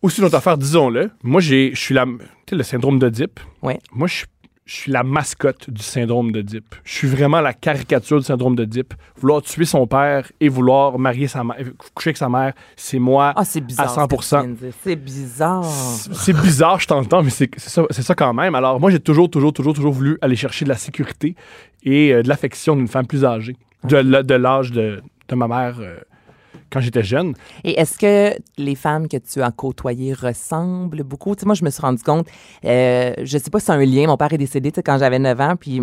Aussi, 0.01 0.19
une 0.19 0.25
autre 0.27 0.35
affaire, 0.35 0.57
disons-le. 0.57 1.11
Moi, 1.23 1.41
j'ai, 1.41 1.71
je 1.73 1.79
suis 1.79 1.93
la. 1.95 2.05
Tu 2.05 2.11
sais, 2.49 2.55
le 2.55 2.63
syndrome 2.63 2.99
d'Oedipe. 2.99 3.39
Ouais. 3.61 3.79
Moi, 3.91 4.07
je, 4.07 4.25
je 4.65 4.75
suis 4.75 4.91
la 4.91 5.01
mascotte 5.03 5.69
du 5.69 5.81
syndrome 5.81 6.31
d'Oedipe. 6.31 6.75
Je 6.83 6.93
suis 6.93 7.07
vraiment 7.07 7.39
la 7.41 7.53
caricature 7.53 8.19
du 8.19 8.25
syndrome 8.25 8.55
d'Oedipe. 8.55 8.93
Vouloir 9.19 9.41
tuer 9.41 9.65
son 9.65 9.87
père 9.87 10.29
et 10.39 10.49
vouloir 10.49 10.99
marier 10.99 11.27
sa 11.27 11.43
mère, 11.43 11.55
coucher 11.95 12.09
avec 12.09 12.17
sa 12.17 12.29
mère, 12.29 12.53
c'est 12.75 12.99
moi. 12.99 13.33
Ah, 13.35 13.45
c'est 13.45 13.61
bizarre. 13.61 13.85
À 13.85 13.89
ce 13.89 14.07
que 14.07 14.15
tu 14.15 14.21
100%. 14.21 14.41
viens 14.41 14.49
de 14.49 14.55
dire. 14.55 14.73
C'est 14.83 14.95
bizarre. 14.95 15.63
C'est 15.65 16.33
bizarre, 16.33 16.79
je 16.79 16.87
t'entends, 16.87 17.23
mais 17.23 17.29
c'est 17.29 17.49
ça, 17.57 17.83
ça 17.89 18.13
quand 18.15 18.33
même. 18.33 18.55
Alors, 18.55 18.79
moi, 18.79 18.91
j'ai 18.91 18.99
toujours, 18.99 19.29
toujours, 19.29 19.53
toujours, 19.53 19.73
toujours 19.73 19.93
voulu 19.93 20.17
aller 20.21 20.35
chercher 20.35 20.65
de 20.65 20.69
la 20.69 20.77
sécurité 20.77 21.35
et 21.83 22.13
euh, 22.13 22.21
de 22.21 22.27
l'affection 22.27 22.75
d'une 22.75 22.89
femme 22.89 23.07
plus 23.07 23.23
âgée, 23.23 23.55
de, 23.85 24.01
de 24.01 24.33
l'âge 24.35 24.71
de, 24.73 25.01
de 25.29 25.35
ma 25.35 25.47
mère 25.47 25.77
euh, 25.79 25.97
quand 26.71 26.79
j'étais 26.79 27.03
jeune. 27.03 27.33
Et 27.63 27.79
est-ce 27.79 27.97
que 27.97 28.37
les 28.57 28.75
femmes 28.75 29.07
que 29.07 29.17
tu 29.17 29.41
as 29.41 29.51
côtoyées 29.51 30.13
ressemblent 30.13 31.03
beaucoup? 31.03 31.35
Tu 31.35 31.41
sais, 31.41 31.45
moi, 31.45 31.55
je 31.55 31.63
me 31.63 31.69
suis 31.69 31.81
rendu 31.81 32.03
compte, 32.03 32.27
euh, 32.65 33.13
je 33.23 33.37
sais 33.37 33.49
pas 33.49 33.59
si 33.59 33.65
c'est 33.67 33.71
un 33.73 33.85
lien, 33.85 34.07
mon 34.07 34.17
père 34.17 34.31
est 34.33 34.37
décédé 34.37 34.71
quand 34.71 34.97
j'avais 34.97 35.19
9 35.19 35.39
ans, 35.41 35.55
puis 35.59 35.81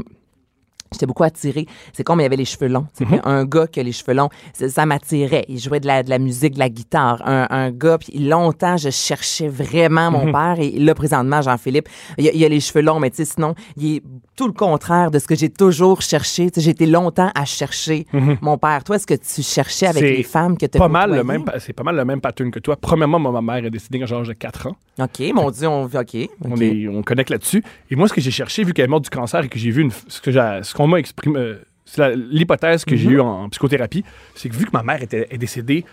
j'étais 0.92 1.06
beaucoup 1.06 1.24
attirée. 1.24 1.66
C'est 1.92 2.04
comme 2.04 2.20
il 2.20 2.24
avait 2.24 2.36
les 2.36 2.44
cheveux 2.44 2.68
longs. 2.68 2.86
Mhm. 3.00 3.20
Un 3.24 3.44
gars 3.44 3.66
qui 3.66 3.80
a 3.80 3.82
les 3.82 3.90
cheveux 3.90 4.12
longs, 4.14 4.28
ça, 4.52 4.68
ça 4.68 4.86
m'attirait. 4.86 5.44
Il 5.48 5.58
jouait 5.58 5.80
de 5.80 5.86
la, 5.88 6.04
de 6.04 6.10
la 6.10 6.20
musique, 6.20 6.54
de 6.54 6.58
la 6.60 6.68
guitare. 6.68 7.20
Un, 7.26 7.48
un 7.50 7.70
gars, 7.72 7.98
puis 7.98 8.16
longtemps, 8.18 8.76
je 8.76 8.90
cherchais 8.90 9.48
vraiment 9.48 10.10
Mhm. 10.12 10.26
mon 10.26 10.32
père. 10.32 10.56
Et 10.60 10.70
là, 10.78 10.94
présentement, 10.94 11.42
Jean-Philippe, 11.42 11.88
il, 12.18 12.28
a- 12.28 12.32
il 12.32 12.44
a 12.44 12.48
les 12.48 12.60
cheveux 12.60 12.82
longs, 12.82 13.00
mais 13.00 13.10
tu 13.10 13.16
sais, 13.16 13.24
sinon, 13.24 13.54
il 13.76 13.96
est 13.96 14.02
tout 14.36 14.46
le 14.46 14.52
contraire 14.52 15.10
de 15.10 15.18
ce 15.18 15.26
que 15.26 15.34
j'ai 15.34 15.48
toujours 15.48 16.02
cherché. 16.02 16.50
J'ai 16.56 16.70
été 16.70 16.86
longtemps 16.86 17.30
à 17.34 17.44
chercher 17.44 18.06
mon 18.40 18.58
père. 18.58 18.82
Toi, 18.84 18.96
est-ce 18.96 19.06
que 19.06 19.14
tu 19.14 19.42
cherchais 19.42 19.86
avec 19.86 20.02
Mhm. 20.02 20.08
Les 20.10 20.22
femmes 20.22 20.58
que 20.58 20.66
tu 20.66 20.78
Pas 20.78 20.88
mal 20.88 21.14
le 21.14 21.24
même, 21.24 21.44
c'est 21.58 21.72
pas 21.72 21.82
mal 21.82 21.96
le 21.96 22.04
même 22.04 22.20
pattern 22.20 22.50
que 22.50 22.58
toi. 22.58 22.76
Premièrement, 22.76 23.18
moi, 23.18 23.32
ma 23.32 23.40
mère 23.42 23.64
est 23.64 23.70
décédée 23.70 23.98
quand 24.00 24.06
de 24.22 24.32
4 24.32 24.66
ans. 24.68 24.76
OK, 25.00 25.20
mon 25.34 25.50
Dieu, 25.50 25.68
on 25.68 25.84
OK. 25.84 26.14
OK. 26.14 26.28
On, 26.44 26.56
est, 26.56 26.88
on 26.88 27.02
connecte 27.02 27.30
là-dessus. 27.30 27.62
Et 27.90 27.96
moi, 27.96 28.08
ce 28.08 28.12
que 28.12 28.20
j'ai 28.20 28.30
cherché, 28.30 28.64
vu 28.64 28.72
qu'elle 28.72 28.86
est 28.86 28.88
morte 28.88 29.04
du 29.04 29.10
cancer 29.10 29.44
et 29.44 29.48
que 29.48 29.58
j'ai 29.58 29.70
vu 29.70 29.82
une, 29.82 29.90
ce 30.08 30.74
qu'on 30.74 30.86
m'a 30.86 30.98
exprimé, 30.98 31.38
euh, 31.38 31.54
c'est 31.84 32.14
l'hypothèse 32.16 32.84
que 32.84 32.96
j'ai 32.96 33.10
eue 33.10 33.20
en, 33.20 33.44
en 33.44 33.48
psychothérapie, 33.50 34.04
c'est 34.34 34.48
que 34.48 34.54
vu 34.56 34.64
que 34.66 34.70
ma 34.72 34.82
mère 34.82 35.02
était, 35.02 35.26
est 35.30 35.38
décédée 35.38 35.84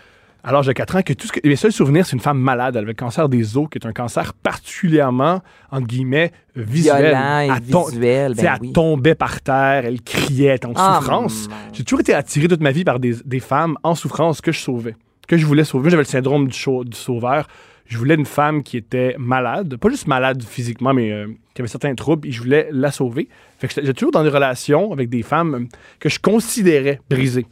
à 0.44 0.50
l'âge 0.52 0.66
de 0.66 0.72
4 0.72 0.96
ans, 0.96 1.02
que 1.02 1.12
tout 1.12 1.26
ce 1.28 1.32
que, 1.32 1.46
mes 1.46 1.54
seuls 1.56 1.72
souvenirs, 1.72 2.04
c'est 2.04 2.14
une 2.14 2.20
femme 2.20 2.38
malade. 2.38 2.74
Elle 2.74 2.82
avait 2.82 2.88
le 2.92 2.94
cancer 2.96 3.28
des 3.28 3.56
os, 3.56 3.68
qui 3.70 3.78
est 3.78 3.86
un 3.86 3.92
cancer 3.92 4.34
particulièrement, 4.34 5.40
entre 5.70 5.86
guillemets, 5.86 6.32
visuel. 6.56 7.06
Violent 7.10 7.40
et 7.40 7.48
Elle 7.56 7.70
tom- 7.70 7.90
visuel, 7.90 8.34
ben 8.34 8.44
elle 8.54 8.58
oui. 8.60 8.72
tombait 8.72 9.14
par 9.14 9.40
terre, 9.40 9.84
elle 9.84 10.00
criait, 10.02 10.46
elle 10.48 10.56
était 10.56 10.66
en 10.66 10.72
Ah, 10.76 10.98
souffrance. 10.98 11.48
mon- 11.48 11.54
J'ai 11.72 11.84
toujours 11.84 12.00
été 12.00 12.14
attiré 12.14 12.48
toute 12.48 12.60
ma 12.60 12.72
vie 12.72 12.84
par 12.84 12.98
des, 12.98 13.14
des 13.24 13.40
femmes 13.40 13.76
en 13.82 13.94
souffrance 13.94 14.40
que 14.40 14.50
je 14.52 14.58
sauvais, 14.58 14.96
que 15.28 15.36
je 15.36 15.46
voulais 15.46 15.64
sauver. 15.64 15.90
J'avais 15.90 16.02
le 16.02 16.08
syndrome 16.08 16.48
du, 16.48 16.56
chau- 16.56 16.84
du 16.84 16.96
sauveur. 16.96 17.46
Je 17.86 17.98
voulais 17.98 18.14
une 18.14 18.24
femme 18.26 18.62
qui 18.62 18.76
était 18.78 19.14
malade, 19.18 19.76
pas 19.76 19.90
juste 19.90 20.06
malade 20.06 20.42
physiquement, 20.42 20.94
mais 20.94 21.12
euh, 21.12 21.26
qui 21.54 21.60
avait 21.60 21.68
certains 21.68 21.94
troubles, 21.94 22.26
et 22.26 22.32
je 22.32 22.40
voulais 22.40 22.68
la 22.72 22.90
sauver. 22.90 23.28
Fait 23.58 23.68
que 23.68 23.74
j'étais 23.74 23.92
toujours 23.92 24.12
dans 24.12 24.22
des 24.22 24.30
relations 24.30 24.92
avec 24.92 25.08
des 25.10 25.22
femmes 25.22 25.54
euh, 25.54 25.76
que 26.00 26.08
je 26.08 26.18
considérais 26.18 27.00
brisées. 27.10 27.46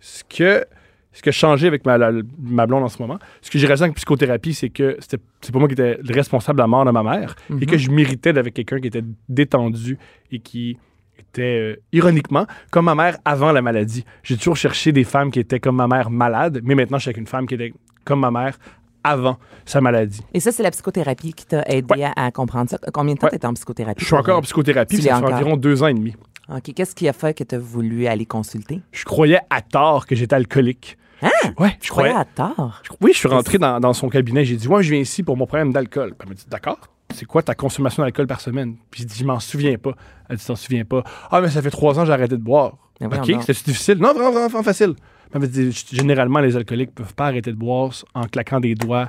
Ce 0.00 0.22
que, 0.24 0.64
ce 1.12 1.22
que 1.22 1.30
je 1.30 1.36
changeais 1.38 1.66
avec 1.66 1.84
ma, 1.86 1.98
la- 1.98 2.12
ma 2.40 2.66
blonde 2.66 2.84
en 2.84 2.88
ce 2.88 3.00
moment, 3.00 3.18
ce 3.42 3.50
que 3.50 3.58
j'ai 3.58 3.66
réalisé 3.66 3.84
en 3.86 3.92
psychothérapie, 3.92 4.54
c'est 4.54 4.70
que 4.70 4.96
c'est 5.00 5.18
pas 5.52 5.58
moi 5.58 5.68
qui 5.68 5.74
étais 5.74 5.98
le 6.02 6.14
responsable 6.14 6.58
de 6.58 6.62
la 6.62 6.66
mort 6.66 6.84
de 6.84 6.90
ma 6.90 7.02
mère 7.02 7.34
et 7.60 7.66
que 7.66 7.76
je 7.78 7.90
méritais 7.90 8.32
d'avec 8.32 8.54
quelqu'un 8.54 8.80
qui 8.80 8.86
était 8.88 9.04
détendu 9.28 9.98
et 10.30 10.38
qui 10.38 10.78
était 11.18 11.42
euh, 11.60 11.76
ironiquement 11.92 12.46
comme 12.70 12.86
ma 12.86 12.94
mère 12.94 13.18
avant 13.24 13.52
la 13.52 13.62
maladie. 13.62 14.04
J'ai 14.22 14.36
toujours 14.36 14.56
cherché 14.56 14.92
des 14.92 15.04
femmes 15.04 15.30
qui 15.30 15.40
étaient 15.40 15.60
comme 15.60 15.76
ma 15.76 15.86
mère 15.86 16.10
malade, 16.10 16.60
mais 16.62 16.74
maintenant 16.74 16.98
je 16.98 17.02
suis 17.02 17.08
avec 17.10 17.18
une 17.18 17.26
femme 17.26 17.46
qui 17.46 17.54
était 17.54 17.72
comme 18.04 18.20
ma 18.20 18.30
mère 18.30 18.58
avant 19.04 19.38
sa 19.64 19.80
maladie. 19.80 20.20
Et 20.32 20.38
ça, 20.38 20.52
c'est 20.52 20.62
la 20.62 20.70
psychothérapie 20.70 21.32
qui 21.32 21.44
t'a 21.44 21.62
aidé 21.66 21.86
Ouais. 21.92 22.04
à, 22.04 22.26
à 22.26 22.30
comprendre 22.30 22.70
ça. 22.70 22.78
Combien 22.92 23.14
de 23.14 23.18
temps 23.18 23.26
Ouais. 23.26 23.32
t'étais 23.32 23.46
en 23.46 23.54
psychothérapie? 23.54 24.00
Je 24.00 24.06
suis 24.06 24.14
encore 24.14 24.38
en 24.38 24.42
psychothérapie, 24.42 25.02
ça 25.02 25.16
fait 25.18 25.24
environ 25.32 25.56
deux 25.56 25.82
ans 25.82 25.88
et 25.88 25.94
demi. 25.94 26.14
OK. 26.48 26.72
Qu'est-ce 26.74 26.94
qui 26.94 27.08
a 27.08 27.12
fait 27.12 27.36
que 27.36 27.42
tu 27.44 27.54
as 27.54 27.58
voulu 27.58 28.06
aller 28.06 28.26
consulter? 28.26 28.80
Je 28.92 29.04
croyais 29.04 29.40
à 29.50 29.60
tort 29.60 30.06
que 30.06 30.14
j'étais 30.14 30.34
alcoolique. 30.36 30.96
Hein? 31.22 31.30
Ouais, 31.58 31.76
je 31.80 31.88
croyais 31.88 32.12
à 32.12 32.24
tort. 32.24 32.82
Oui, 33.00 33.12
je 33.12 33.18
suis 33.18 33.28
rentré 33.28 33.58
dans, 33.58 33.78
dans 33.80 33.92
son 33.92 34.08
cabinet. 34.08 34.44
J'ai 34.44 34.56
dit, 34.56 34.66
ouais, 34.68 34.82
je 34.82 34.90
viens 34.90 35.00
ici 35.00 35.22
pour 35.22 35.36
mon 35.36 35.46
problème 35.46 35.72
d'alcool. 35.72 36.14
Elle 36.20 36.28
m'a 36.28 36.34
dit, 36.34 36.44
d'accord. 36.48 36.78
C'est 37.14 37.26
quoi 37.26 37.42
ta 37.42 37.54
consommation 37.54 38.02
d'alcool 38.02 38.26
par 38.26 38.40
semaine? 38.40 38.76
Puis 38.90 39.00
j'ai 39.02 39.06
dit, 39.06 39.14
je 39.18 39.24
m'en 39.24 39.38
souviens 39.38 39.76
pas. 39.76 39.92
Elle 40.28 40.36
dit, 40.36 40.44
t'en 40.46 40.56
souviens 40.56 40.84
pas. 40.84 41.04
Ah, 41.30 41.40
mais 41.40 41.48
ça 41.50 41.60
fait 41.62 41.70
trois 41.70 41.96
ans 41.98 42.02
que 42.02 42.06
j'ai 42.08 42.12
arrêté 42.12 42.36
de 42.36 42.42
boire. 42.42 42.72
Mais 43.00 43.06
OK, 43.06 43.42
c'était 43.42 43.52
difficile? 43.70 43.98
Non, 43.98 44.12
vraiment, 44.14 44.30
vraiment, 44.32 44.48
vraiment 44.48 44.62
facile. 44.62 44.94
Elle 45.34 45.40
m'a 45.40 45.46
dit, 45.46 45.70
généralement, 45.92 46.40
les 46.40 46.56
alcooliques 46.56 46.94
peuvent 46.94 47.14
pas 47.14 47.26
arrêter 47.26 47.50
de 47.52 47.56
boire 47.56 47.90
en 48.14 48.24
claquant 48.24 48.60
des 48.60 48.74
doigts 48.74 49.08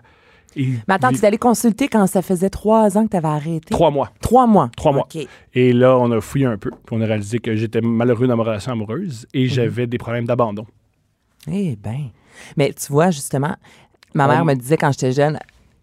Et 0.56 0.68
Mais 0.88 0.94
attends, 0.96 1.10
les- 1.10 1.16
tu 1.18 1.24
es 1.24 1.28
allé 1.28 1.38
consulter 1.38 1.88
quand 1.88 2.06
ça 2.08 2.22
faisait 2.22 2.50
trois 2.50 2.98
ans 2.98 3.06
que 3.06 3.12
tu 3.12 3.18
avais 3.18 3.28
arrêté? 3.28 3.72
Trois 3.72 3.90
mois. 3.92 4.12
Trois 4.22 4.46
mois. 4.48 4.70
Trois 4.76 4.92
mois. 4.92 5.08
Et 5.54 5.74
là, 5.74 5.98
on 5.98 6.12
a 6.12 6.22
fouillé 6.22 6.46
un 6.46 6.58
peu. 6.58 6.70
Puis 6.70 6.96
on 6.96 7.02
a 7.02 7.06
réalisé 7.06 7.40
que 7.40 7.56
j'étais 7.56 7.82
malheureux 7.82 8.28
dans 8.28 8.38
ma 8.38 8.44
relation 8.44 8.72
amoureuse 8.72 9.26
et 9.34 9.48
j'avais 9.48 9.88
des 9.88 9.98
problèmes 9.98 10.26
d'abandon. 10.26 10.66
Eh 11.48 11.76
bien. 11.76 12.10
Mais 12.58 12.74
tu 12.74 12.92
vois, 12.92 13.12
justement, 13.12 13.56
ma 14.14 14.28
mère 14.28 14.42
On- 14.42 14.46
me 14.46 14.54
disait 14.56 14.78
quand 14.78 14.92
j'étais 14.92 15.12
jeune, 15.12 15.40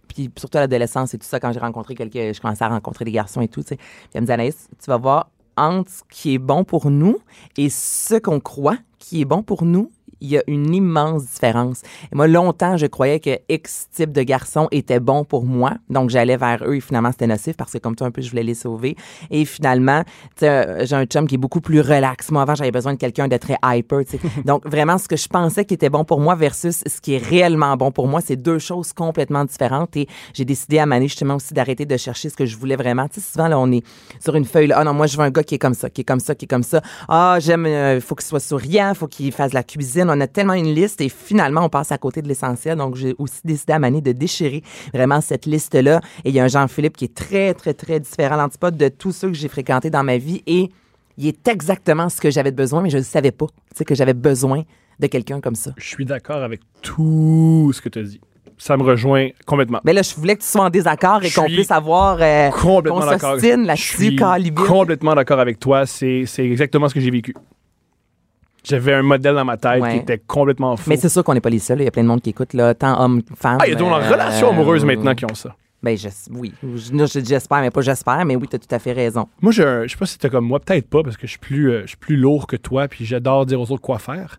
puis 0.08 0.30
surtout 0.36 0.58
à 0.58 0.62
l'adolescence 0.62 1.14
et 1.14 1.18
tout 1.18 1.26
ça, 1.26 1.38
quand 1.40 1.52
j'ai 1.52 1.60
rencontré 1.60 1.94
quelques. 1.94 2.34
Je 2.34 2.40
commençais 2.40 2.64
à 2.64 2.68
rencontrer 2.68 3.04
des 3.04 3.12
garçons 3.12 3.40
et 3.40 3.48
tout, 3.48 3.62
tu 3.62 3.68
sais. 3.68 3.76
Puis 3.76 3.86
elle 4.14 4.22
me 4.22 4.26
disait, 4.26 4.34
Anaïs, 4.34 4.68
tu 4.82 4.86
vas 4.90 4.96
voir 4.96 5.30
entre 5.56 5.90
ce 5.90 6.02
qui 6.10 6.34
est 6.34 6.38
bon 6.38 6.64
pour 6.64 6.90
nous 6.90 7.18
et 7.56 7.68
ce 7.68 8.14
qu'on 8.18 8.40
croit 8.40 8.78
qui 8.98 9.20
est 9.20 9.24
bon 9.24 9.42
pour 9.42 9.64
nous. 9.64 9.90
Il 10.20 10.28
y 10.28 10.38
a 10.38 10.42
une 10.46 10.74
immense 10.74 11.24
différence. 11.24 11.83
Et 12.12 12.14
moi, 12.14 12.26
longtemps, 12.26 12.76
je 12.76 12.87
croyais 12.87 13.20
que 13.20 13.38
X 13.48 13.88
type 13.94 14.12
de 14.12 14.22
garçon 14.22 14.68
était 14.70 15.00
bon 15.00 15.24
pour 15.24 15.44
moi. 15.44 15.74
Donc, 15.88 16.11
j'allais 16.11 16.37
vers 16.37 16.62
eux 16.66 16.76
et 16.76 16.80
finalement, 16.80 17.11
c'était 17.11 17.26
nocif 17.26 17.56
parce 17.56 17.72
que 17.72 17.78
comme 17.78 17.96
toi, 17.96 18.06
un 18.06 18.11
peu, 18.11 18.22
je 18.22 18.30
voulais 18.30 18.42
les 18.42 18.54
sauver. 18.54 18.96
Et 19.30 19.44
finalement, 19.44 20.02
tu 20.04 20.40
sais, 20.40 20.48
euh, 20.48 20.87
j'ai 20.87 20.96
un 20.96 21.04
chum 21.04 21.26
qui 21.26 21.37
est 21.37 21.38
beaucoup 21.38 21.61
plus 21.61 21.80
relax. 21.80 22.30
Moi, 22.30 22.42
avant, 22.42 22.54
j'avais 22.54 22.70
besoin 22.70 22.92
de 22.92 22.98
quelqu'un 22.98 23.28
de 23.28 23.37
très 23.37 23.56
hyper, 23.64 24.00
tu 24.04 24.18
sais. 24.18 24.20
Donc, 24.44 24.66
vraiment, 24.66 24.98
ce 24.98 25.09
que 25.09 25.16
je 25.16 25.28
pensais 25.28 25.64
qui 25.64 25.74
était 25.74 25.90
bon 25.90 26.04
pour 26.04 26.20
moi 26.20 26.35
versus 26.35 26.83
ce 26.87 27.00
qui 27.00 27.14
est 27.14 27.24
réellement 27.24 27.76
bon 27.76 27.90
pour 27.90 28.09
moi, 28.09 28.20
c'est 28.20 28.37
deux 28.37 28.59
choses 28.59 28.92
complètement 28.92 29.44
différentes. 29.44 29.96
Et 29.96 30.06
j'ai 30.35 30.44
décidé 30.44 30.78
à 30.78 30.87
Mané, 30.87 31.09
justement, 31.09 31.37
aussi 31.37 31.54
d'arrêter 31.54 31.87
de 31.87 31.96
chercher 31.96 32.28
ce 32.28 32.37
que 32.37 32.46
je 32.46 32.56
voulais 32.56 32.76
vraiment. 32.76 33.09
Tu 33.09 33.20
sais, 33.20 33.33
souvent, 33.33 33.48
là, 33.48 33.59
on 33.59 33.70
est 33.72 33.85
sur 34.18 34.35
une 34.35 34.44
feuille, 34.44 34.66
là. 34.66 34.76
Ah 34.78 34.85
non, 34.85 34.94
moi, 34.94 35.06
je 35.06 35.16
veux 35.16 35.22
un 35.22 35.30
gars 35.30 35.42
qui 35.42 35.54
est 35.54 35.59
comme 35.59 35.74
ça, 35.74 35.88
qui 35.88 36.02
est 36.02 36.04
comme 36.04 36.20
ça, 36.20 36.35
qui 36.35 36.44
est 36.44 36.48
comme 36.48 36.62
ça. 36.62 36.83
Ah, 37.09 37.38
j'aime, 37.40 37.66
il 37.66 38.00
faut 38.00 38.14
qu'il 38.14 38.26
soit 38.26 38.40
souriant, 38.40 38.92
faut 38.94 39.06
qu'il 39.06 39.33
fasse 39.33 39.52
la 39.52 39.62
cuisine. 39.62 40.09
On 40.10 40.20
a 40.20 40.26
tellement 40.26 40.54
une 40.54 40.74
liste 40.74 41.00
et 41.00 41.08
finalement, 41.08 41.64
on 41.64 41.68
passe 41.68 41.92
à 41.92 41.98
côté 41.98 42.22
de 42.22 42.28
l'essentiel. 42.28 42.78
Donc, 42.78 42.96
j'ai 42.96 43.14
aussi 43.18 43.40
décidé 43.44 43.72
à 43.72 43.78
Mané 43.78 44.00
de 44.00 44.12
déchirer 44.12 44.62
vraiment 44.92 45.20
cette 45.20 45.46
liste-là. 45.46 46.00
Et 46.24 46.30
il 46.30 46.34
y 46.34 46.40
a 46.40 46.44
un 46.44 46.48
Jean-Philippe 46.48 46.96
qui 46.96 47.06
est 47.06 47.14
très, 47.14 47.54
très, 47.54 47.74
très 47.74 48.00
différent, 48.00 48.34
à 48.34 48.42
l'antipode 48.42 48.76
de 48.76 48.88
tous 48.88 49.12
ceux 49.12 49.28
que 49.28 49.34
j'ai 49.34 49.48
fréquentés 49.48 49.90
dans 49.90 50.02
ma 50.04 50.18
vie. 50.18 50.42
Et 50.46 50.70
il 51.16 51.26
est 51.26 51.48
exactement 51.48 52.08
ce 52.08 52.20
que 52.20 52.30
j'avais 52.30 52.52
besoin, 52.52 52.82
mais 52.82 52.90
je 52.90 52.98
ne 52.98 53.02
savais 53.02 53.32
pas, 53.32 53.46
tu 53.46 53.76
sais, 53.76 53.84
que 53.84 53.94
j'avais 53.94 54.14
besoin 54.14 54.62
de 54.98 55.06
quelqu'un 55.06 55.40
comme 55.40 55.54
ça. 55.54 55.72
Je 55.76 55.86
suis 55.86 56.04
d'accord 56.04 56.42
avec 56.42 56.60
tout 56.82 57.70
ce 57.74 57.80
que 57.80 57.88
tu 57.88 57.98
as 57.98 58.02
dit. 58.02 58.20
Ça 58.58 58.76
me 58.76 58.82
rejoint 58.82 59.28
complètement. 59.46 59.80
Mais 59.84 59.94
là, 59.94 60.02
je 60.02 60.14
voulais 60.14 60.36
que 60.36 60.42
tu 60.42 60.48
sois 60.48 60.64
en 60.64 60.70
désaccord 60.70 61.24
et 61.24 61.30
qu'on 61.30 61.46
puisse 61.46 61.70
avoir 61.70 62.18
euh, 62.20 62.50
complètement 62.50 63.00
qu'on 63.00 63.06
d'accord. 63.06 63.32
s'ostine 63.32 63.62
Je 63.62 63.66
là-dessus, 63.66 64.16
complètement 64.66 65.14
d'accord 65.14 65.40
avec 65.40 65.58
toi. 65.58 65.86
C'est 65.86 66.24
c'est 66.26 66.44
exactement 66.44 66.86
ce 66.88 66.94
que 66.94 67.00
j'ai 67.00 67.10
vécu. 67.10 67.34
J'avais 68.64 68.94
un 68.94 69.02
modèle 69.02 69.34
dans 69.34 69.44
ma 69.44 69.56
tête 69.56 69.80
Ouais. 69.80 69.90
qui 69.92 69.96
était 69.98 70.18
complètement 70.18 70.76
fou. 70.76 70.88
Mais 70.90 70.96
c'est 70.96 71.08
sûr 71.08 71.24
qu'on 71.24 71.34
n'est 71.34 71.40
pas 71.40 71.50
les 71.50 71.58
seuls. 71.58 71.80
Il 71.80 71.84
y 71.84 71.88
a 71.88 71.90
plein 71.90 72.02
de 72.02 72.08
monde 72.08 72.20
qui 72.20 72.30
écoute, 72.30 72.52
là, 72.54 72.74
tant 72.74 73.00
hommes, 73.02 73.22
femmes. 73.36 73.58
ah, 73.60 73.66
il 73.66 73.70
y 73.70 73.72
a 73.72 73.76
des 73.76 73.82
euh, 73.84 74.10
relation 74.10 74.50
amoureuse 74.50 74.84
maintenant 74.84 75.14
qui 75.14 75.24
ont 75.24 75.34
ça. 75.34 75.54
Ben, 75.82 75.96
je- 75.96 76.08
oui. 76.32 76.52
Je- 76.62 77.06
je- 77.06 77.24
J'espère, 77.24 77.60
mais 77.62 77.70
pas 77.70 77.80
j'espère, 77.80 78.22
mais 78.26 78.36
oui, 78.36 78.46
tu 78.48 78.56
as 78.56 78.58
tout 78.58 78.74
à 78.74 78.78
fait 78.78 78.92
raison. 78.92 79.26
Moi, 79.40 79.52
un- 79.60 79.84
je 79.86 79.88
sais 79.92 79.96
pas 79.96 80.04
si 80.04 80.12
c'était 80.12 80.28
comme 80.28 80.44
moi, 80.44 80.60
peut-être 80.60 80.88
pas, 80.90 81.02
parce 81.02 81.16
que 81.16 81.26
je 81.26 81.30
suis 81.30 81.38
plus, 81.38 81.70
euh, 81.70 81.80
je 81.82 81.88
suis 81.88 81.96
plus 81.96 82.16
lourd 82.16 82.46
que 82.46 82.56
toi, 82.56 82.86
puis 82.86 83.06
j'adore 83.06 83.46
dire 83.46 83.58
aux 83.58 83.70
autres 83.72 83.80
quoi 83.80 83.98
faire. 83.98 84.38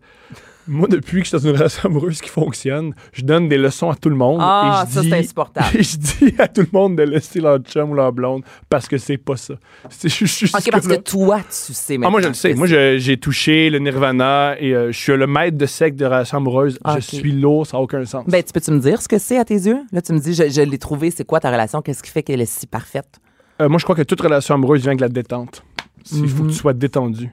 Moi, 0.68 0.88
depuis 0.88 1.20
que 1.22 1.24
je 1.26 1.30
suis 1.30 1.38
dans 1.38 1.44
une 1.50 1.56
relation 1.56 1.90
amoureuse 1.90 2.22
qui 2.22 2.30
fonctionne, 2.30 2.94
je 3.14 3.24
donne 3.24 3.50
des 3.50 3.58
leçons 3.58 3.90
à 3.90 3.96
tout 3.96 4.10
le 4.10 4.16
monde. 4.16 4.38
Ah, 4.42 4.84
et 4.86 4.90
je 4.90 4.94
ça, 4.96 5.02
c'est 5.04 5.14
insupportable. 5.14 5.68
Et 5.78 5.84
je 5.84 5.98
dis 5.98 6.36
à 6.38 6.48
tout 6.48 6.62
le 6.62 6.68
monde 6.72 6.96
de 6.98 7.04
laisser 7.04 7.42
leur 7.42 7.58
chum 7.60 7.92
ou 7.92 7.94
leur 7.96 8.14
blonde 8.14 8.44
parce 8.70 8.88
que 8.88 8.98
c'est 8.98 9.18
pas 9.18 9.38
ça. 9.38 9.56
C'est 9.90 10.08
suis 10.10 10.46
OK, 10.54 10.72
parce 10.72 10.88
que 10.88 10.96
toi, 10.96 11.40
tu 11.40 11.74
sais 11.74 11.98
maintenant. 11.98 12.08
Ah, 12.08 12.12
moi, 12.12 12.22
je 12.22 12.28
le 12.28 12.34
sais. 12.34 12.54
Moi, 12.54 12.68
j'ai 12.68 13.18
touché 13.18 13.70
le 13.70 13.80
nirvana 13.80 14.56
et 14.60 14.74
euh, 14.76 14.92
je 14.92 14.98
suis 14.98 15.16
le 15.18 15.28
maître 15.28 15.58
de 15.58 15.66
secte 15.66 15.98
de 15.98 16.06
relation 16.06 16.38
amoureuse. 16.38 16.78
Je 16.96 17.00
suis 17.00 17.32
lourd, 17.32 17.66
ça 17.66 17.78
n'a 17.78 17.84
aucun 17.84 18.06
sens. 18.06 18.26
Ben, 18.28 18.44
tu 18.44 18.54
peux-tu 18.54 18.72
me 18.72 18.80
dire 18.80 19.02
ce 19.02 19.08
que 19.08 19.18
c'est 19.18 19.38
à 19.40 19.46
tes 19.46 19.56
yeux? 19.56 19.80
Là, 19.92 20.02
tu 20.02 20.14
me 20.14 20.20
dis, 20.20 20.34
je, 20.34 20.48
je 20.50 20.62
l'ai 20.62 20.78
trouvé, 20.78 21.12
c'est 21.12 21.26
quoi 21.26 21.40
ta 21.40 21.50
relation? 21.52 21.82
Qu'est-ce 21.82 22.04
qui 22.04 22.12
fait 22.12 22.24
qu'elle 22.24 22.42
est 22.42 22.46
si 22.46 22.68
parfaite? 22.68 23.20
Euh, 23.62 23.68
moi, 23.68 23.78
je 23.80 23.84
crois 23.84 23.96
que 23.96 24.04
toute 24.04 24.22
relation 24.22 24.56
amoureuse 24.56 24.82
vient 24.82 24.92
avec 24.92 25.02
la 25.02 25.10
détente. 25.10 25.64
Il 26.12 26.28
faut 26.30 26.38
que 26.40 26.48
Mhm. 26.48 26.50
tu 26.50 26.56
sois 26.56 26.74
détendu. 26.74 27.30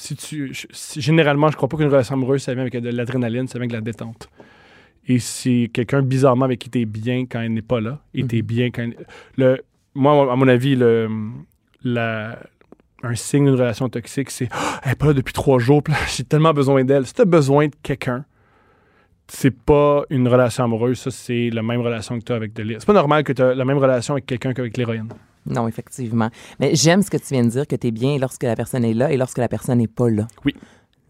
Si 0.00 0.14
tu, 0.14 0.52
si- 0.54 1.00
généralement, 1.00 1.50
je 1.50 1.56
crois 1.56 1.68
pas 1.68 1.76
qu'une 1.76 1.88
relation 1.88 2.14
amoureuse, 2.14 2.42
ça 2.42 2.54
vient 2.54 2.62
avec 2.62 2.80
de 2.80 2.88
l'adrénaline, 2.90 3.48
ça 3.48 3.58
vient 3.58 3.62
avec 3.64 3.72
la 3.72 3.80
détente. 3.80 4.28
Et 5.08 5.18
c'est 5.18 5.70
quelqu'un, 5.72 6.02
bizarrement, 6.02 6.44
avec 6.44 6.60
qui 6.60 6.70
tu 6.70 6.80
es 6.80 6.84
bien 6.84 7.26
quand 7.26 7.40
elle 7.40 7.52
n'est 7.52 7.62
pas 7.62 7.80
là, 7.80 8.00
et 8.14 8.24
tu 8.26 8.36
es 8.38 8.42
bien 8.42 8.70
quand... 8.70 8.88
Le, 9.36 9.58
moi, 9.94 10.32
à 10.32 10.36
mon 10.36 10.46
avis, 10.46 10.76
le, 10.76 11.08
la, 11.82 12.38
un 13.02 13.14
signe 13.16 13.46
d'une 13.46 13.54
relation 13.54 13.88
toxique, 13.88 14.30
c'est 14.30 14.48
Ah, 14.52 14.80
elle 14.84 14.90
n'est 14.90 14.94
pas 14.94 15.06
là 15.06 15.12
depuis 15.14 15.32
trois 15.32 15.58
jours, 15.58 15.82
j'ai 16.16 16.24
tellement 16.24 16.52
besoin 16.52 16.84
d'elle. 16.84 17.04
Si 17.06 17.14
tu 17.14 17.22
as 17.22 17.24
besoin 17.24 17.66
de 17.66 17.74
quelqu'un, 17.82 18.24
c'est 19.26 19.50
pas 19.50 20.04
une 20.10 20.28
relation 20.28 20.62
amoureuse, 20.64 20.98
ça, 21.00 21.10
c'est 21.10 21.50
la 21.50 21.62
même 21.62 21.80
relation 21.80 22.18
que 22.18 22.24
tu 22.24 22.32
as 22.32 22.36
avec 22.36 22.52
de 22.52 22.62
l'héroïne. 22.62 22.80
C'est 22.80 22.86
pas 22.86 22.92
normal 22.92 23.24
que 23.24 23.32
tu 23.32 23.42
la 23.42 23.64
même 23.64 23.78
relation 23.78 24.14
avec 24.14 24.26
quelqu'un 24.26 24.52
qu'avec 24.54 24.76
l'héroïne. 24.76 25.08
Non, 25.48 25.68
effectivement. 25.68 26.28
Mais 26.60 26.74
j'aime 26.74 27.02
ce 27.02 27.10
que 27.10 27.16
tu 27.16 27.34
viens 27.34 27.44
de 27.44 27.50
dire, 27.50 27.66
que 27.66 27.76
tu 27.76 27.86
es 27.88 27.90
bien 27.90 28.18
lorsque 28.18 28.42
la 28.44 28.56
personne 28.56 28.84
est 28.84 28.94
là 28.94 29.10
et 29.12 29.16
lorsque 29.16 29.38
la 29.38 29.48
personne 29.48 29.78
n'est 29.78 29.86
pas 29.88 30.08
là. 30.10 30.26
Oui. 30.44 30.54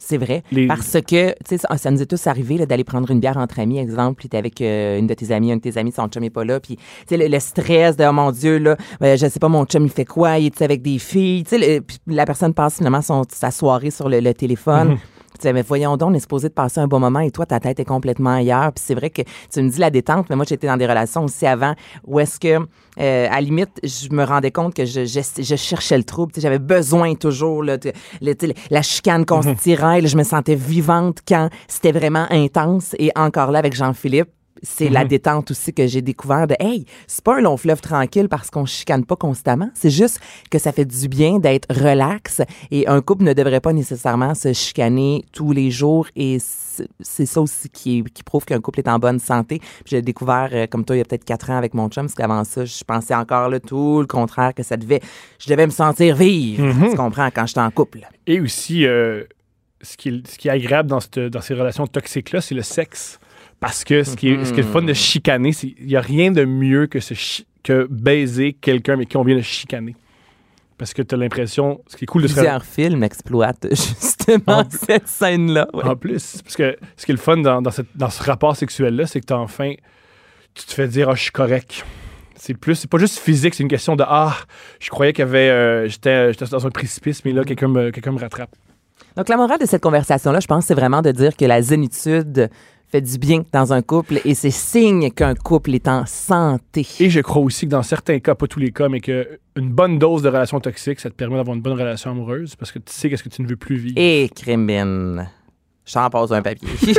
C'est 0.01 0.16
vrai. 0.16 0.44
Les- 0.53 0.68
Parce 0.68 0.92
que, 0.92 1.31
tu 1.31 1.35
sais, 1.48 1.59
ça, 1.59 1.77
ça 1.77 1.90
nous 1.90 2.01
est 2.01 2.07
tous 2.07 2.24
arrivé 2.29 2.64
d'aller 2.66 2.85
prendre 2.85 3.11
une 3.11 3.18
bière 3.18 3.37
entre 3.37 3.59
amis, 3.59 3.79
exemple, 3.79 4.20
puis 4.20 4.29
t'es 4.29 4.37
avec 4.38 4.61
euh, 4.61 4.96
une 4.96 5.09
de 5.09 5.14
tes 5.14 5.33
amies, 5.33 5.51
un 5.51 5.57
de 5.57 5.61
tes 5.61 5.77
amis, 5.77 5.90
son 5.90 6.07
chum 6.07 6.22
n'est 6.22 6.31
pas 6.31 6.44
là, 6.44 6.61
puis, 6.61 6.77
tu 6.77 6.83
sais, 7.09 7.16
le, 7.16 7.27
le 7.27 7.40
stress 7.40 7.96
de, 7.96 8.05
oh 8.05 8.12
mon 8.12 8.31
Dieu, 8.31 8.59
là, 8.59 8.77
ben, 9.01 9.18
je 9.18 9.27
sais 9.27 9.40
pas, 9.40 9.48
mon 9.48 9.64
chum, 9.64 9.83
il 9.85 9.90
fait 9.90 10.05
quoi, 10.05 10.38
il 10.38 10.46
est 10.46 10.62
avec 10.62 10.83
des 10.83 11.01
filles, 11.01 11.42
tu 11.42 11.59
sais, 11.59 11.83
la 12.07 12.24
personne 12.27 12.55
passe 12.55 12.77
finalement 12.77 13.03
son, 13.03 13.24
sa 13.29 13.51
soirée 13.51 13.90
sur 13.90 14.09
le, 14.09 14.20
le 14.20 14.33
téléphone. 14.35 14.98
Tu 15.35 15.43
sais, 15.43 15.53
mais 15.53 15.62
voyons 15.62 15.97
donc, 15.97 16.11
on 16.11 16.14
est 16.14 16.21
supposé 16.21 16.49
de 16.49 16.55
passer 16.55 16.81
un 16.81 16.88
bon 16.88 16.99
moment 16.99 17.21
et 17.21 17.31
toi, 17.31 17.47
ta 17.47 17.61
tête 17.61 17.79
est 17.79 17.85
complètement 17.85 18.35
ailleurs. 18.35 18.73
Puis 18.73 18.83
c'est 18.85 18.95
vrai 18.95 19.11
que 19.11 19.23
tu 19.53 19.62
me 19.62 19.69
dis 19.69 19.79
la 19.79 19.91
détente, 19.91 20.27
mais 20.31 20.37
moi, 20.37 20.45
j'étais 20.49 20.67
dans 20.67 20.77
des 20.77 20.87
relations 20.87 21.25
aussi 21.25 21.47
avant 21.47 21.75
où 22.07 22.19
est-ce 22.19 22.41
que, 22.41 22.59
euh, 23.01 23.27
à 23.31 23.35
la 23.35 23.41
limite, 23.41 23.71
je 23.85 24.09
me 24.11 24.25
rendais 24.25 24.51
compte 24.51 24.75
que 24.75 24.85
je, 24.85 25.05
je, 25.05 25.21
je 25.43 25.57
cherchais 25.57 25.97
le 25.97 26.05
trouble. 26.05 26.33
Tu 26.33 26.41
sais, 26.41 26.45
J'avais 26.47 26.59
besoin 26.59 27.14
toujours, 27.14 27.62
là, 27.62 27.77
de- 27.77 27.93
le- 28.21 28.35
tu 28.35 28.49
sais, 28.49 28.55
la 28.71 28.83
chicane 28.83 29.25
qu'on 29.25 29.43
se 29.43 29.51
tirait. 29.51 30.01
là, 30.01 30.09
je 30.09 30.17
me 30.17 30.25
sentais 30.25 30.57
vivante 30.57 31.19
quand 31.29 31.49
c'était 31.69 31.93
vraiment 31.93 32.27
intense. 32.31 32.95
Et 32.99 33.11
encore 33.14 33.53
là, 33.53 33.59
avec 33.61 33.75
Jean-Philippe, 33.75 34.31
c'est 34.62 34.88
la 34.88 35.05
détente 35.05 35.51
aussi 35.51 35.73
que 35.73 35.87
j'ai 35.87 36.03
découvert 36.03 36.47
de 36.47 36.55
hey, 36.61 36.85
c'est 37.07 37.23
pas 37.25 37.37
un 37.37 37.40
long 37.40 37.57
fleuve 37.57 37.81
tranquille 37.81 38.29
parce 38.29 38.51
qu'on 38.51 38.66
chicane 38.66 39.05
pas 39.05 39.16
constamment, 39.16 39.71
c'est 39.75 39.90
juste 39.90 40.21
que 40.51 40.59
ça 40.59 40.73
fait 40.73 40.85
du 40.85 41.09
bien 41.09 41.38
d'être 41.38 41.66
relax 41.73 42.42
et 42.71 42.87
un 42.88 43.01
couple 43.01 43.25
ne 43.25 43.33
devrait 43.33 43.61
pas 43.61 43.73
nécessairement 43.73 44.35
se 44.35 44.53
chicaner 44.53 45.25
tous 45.33 45.53
les 45.53 45.71
jours 45.71 46.07
et 46.16 46.38
c'est 47.01 47.27
ça 47.27 47.40
aussi 47.40 47.68
qui, 47.71 48.05
qui 48.14 48.23
prouve 48.23 48.44
qu'un 48.44 48.61
couple 48.61 48.81
est 48.81 48.88
en 48.88 48.99
bonne 48.99 49.18
santé. 49.18 49.61
J'ai 49.85 50.01
découvert 50.03 50.49
euh, 50.53 50.66
comme 50.66 50.85
toi 50.85 50.94
il 50.97 51.01
y 51.01 51.03
a 51.03 51.05
peut-être 51.05 51.25
quatre 51.25 51.51
ans 51.51 51.57
avec 51.57 51.75
mon 51.75 51.88
chum 51.88 52.05
parce 52.05 52.14
qu'avant 52.14 52.44
ça, 52.44 52.64
je 52.64 52.85
pensais 52.85 53.14
encore 53.14 53.49
là, 53.49 53.59
tout 53.61 54.01
le 54.01 54.07
contraire 54.07 54.55
que 54.55 54.62
ça 54.62 54.77
devait 54.77 55.01
je 55.38 55.49
devais 55.51 55.66
me 55.66 55.73
sentir 55.73 56.14
vivre, 56.16 56.64
tu 56.90 56.97
comprends 56.97 57.29
quand 57.35 57.47
j'étais 57.47 57.61
en 57.61 57.71
couple. 57.71 58.01
Et 58.27 58.40
aussi, 58.40 58.87
euh, 58.87 59.25
ce, 59.83 59.97
qui 59.97 60.09
est, 60.11 60.27
ce 60.29 60.38
qui 60.38 60.49
est 60.49 60.53
agréable 60.53 60.88
dans, 60.88 61.01
cette- 61.01 61.18
dans 61.18 61.40
ces 61.40 61.55
relations 61.55 61.87
toxiques-là, 61.87 62.40
c'est 62.40 62.55
le 62.55 62.62
sexe. 62.62 63.18
Parce 63.61 63.83
que 63.85 64.03
ce 64.05 64.16
qui 64.16 64.29
est, 64.31 64.44
ce 64.44 64.53
qui 64.53 64.61
est 64.61 64.62
le 64.62 64.68
fun 64.68 64.83
de 64.83 64.92
chicaner, 64.92 65.53
c'est 65.53 65.75
il 65.79 65.87
n'y 65.87 65.97
a 65.97 66.01
rien 66.01 66.31
de 66.31 66.44
mieux 66.44 66.87
que, 66.87 67.01
chi- 67.01 67.47
que 67.64 67.87
baiser 67.90 68.53
quelqu'un 68.53 68.92
avec 68.94 69.09
qui 69.09 69.16
on 69.16 69.25
vient 69.25 69.37
de 69.37 69.40
chicaner. 69.42 69.97
Parce 70.77 70.94
que 70.94 71.03
tu 71.03 71.12
as 71.12 71.18
l'impression, 71.18 71.81
ce 71.88 71.97
qui 71.97 72.05
est 72.05 72.07
cool 72.07 72.23
de 72.23 72.29
se 72.29 72.35
Plusieurs 72.35 72.64
films 72.64 73.03
exploitent 73.03 73.66
justement 73.71 74.59
En- 74.59 74.71
cette 74.71 75.09
scène-là. 75.09 75.66
ouais. 75.75 75.85
En 75.85 75.97
plus, 75.97 76.40
parce 76.42 76.55
que 76.55 76.77
ce 76.97 77.05
qui 77.05 77.11
est 77.11 77.14
le 77.16 77.21
fun 77.21 77.38
dans, 77.38 77.61
dans, 77.61 77.73
cette- 77.73 77.97
dans 77.97 78.11
ce 78.11 78.23
rapport 78.23 78.55
sexuel-là, 78.55 79.07
c'est 79.07 79.21
que 79.21 79.27
t'as 79.27 79.37
enfin, 79.38 79.73
tu 80.55 80.64
te 80.64 80.73
fais 80.73 80.87
dire, 80.87 81.09
ah, 81.11 81.14
je 81.16 81.23
suis 81.23 81.33
correct. 81.33 81.85
C'est 82.37 82.55
plus, 82.55 82.77
c'est 82.77 82.88
pas 82.88 82.99
juste 82.99 83.18
physique, 83.18 83.55
c'est 83.57 83.64
une 83.64 83.68
question 83.68 83.97
de, 83.97 84.05
ah, 84.07 84.37
je 84.79 84.88
croyais 84.90 85.12
qu'il 85.12 85.25
y 85.25 85.29
avait, 85.29 85.49
euh, 85.51 85.88
j'étais, 85.88 86.33
j'étais 86.33 86.44
dans 86.47 86.64
un 86.64 86.71
précipice, 86.71 87.25
mais 87.25 87.33
là, 87.33 87.42
quelqu'un 87.42 87.66
me, 87.66 87.90
quelqu'un 87.90 88.12
me 88.12 88.21
rattrape. 88.21 88.55
Donc, 89.16 89.29
la 89.29 89.37
morale 89.37 89.59
de 89.59 89.66
cette 89.66 89.83
conversation-là, 89.83 90.38
je 90.38 90.47
pense, 90.47 90.66
c'est 90.66 90.75
vraiment 90.75 91.03
de 91.03 91.11
dire 91.11 91.37
que 91.37 91.44
la 91.44 91.61
zénitude 91.61 92.49
fait 92.90 93.01
du 93.01 93.18
bien 93.18 93.42
dans 93.53 93.72
un 93.72 93.83
couple 93.83 94.20
et 94.24 94.35
c'est 94.35 94.51
signe 94.51 95.11
qu'un 95.11 95.35
couple 95.35 95.74
est 95.74 95.88
en 95.88 96.07
santé. 96.07 96.87
Et 97.01 97.11
je 97.11 97.20
crois 97.20 97.42
aussi 97.42 97.66
que 97.66 97.70
dans 97.70 97.83
certains 97.83 98.18
cas, 98.18 98.35
pas 98.35 98.46
tous 98.46 98.61
les 98.61 98.72
cas, 98.72 98.88
mais 98.88 99.01
qu'une 99.01 99.27
bonne 99.57 99.98
dose 99.98 100.22
de 100.22 100.29
relations 100.29 100.61
toxiques, 100.61 101.01
ça 101.01 101.11
te 101.11 101.14
permet 101.14 101.37
d'avoir 101.37 101.55
une 101.57 101.62
bonne 101.62 101.79
relation 101.79 102.11
amoureuse 102.11 102.57
parce 102.57 102.72
que 102.72 102.79
tu 102.79 102.92
sais 102.92 103.11
qu'est-ce 103.11 103.22
que 103.22 103.29
tu 103.29 103.42
ne 103.42 103.48
veux 103.48 103.57
plus 103.57 103.77
vivre. 103.77 103.94
Et 103.96 104.31
Crimbine. 104.35 105.29
J'en 105.87 106.09
pose 106.11 106.33
un 106.33 106.42
papier. 106.42 106.68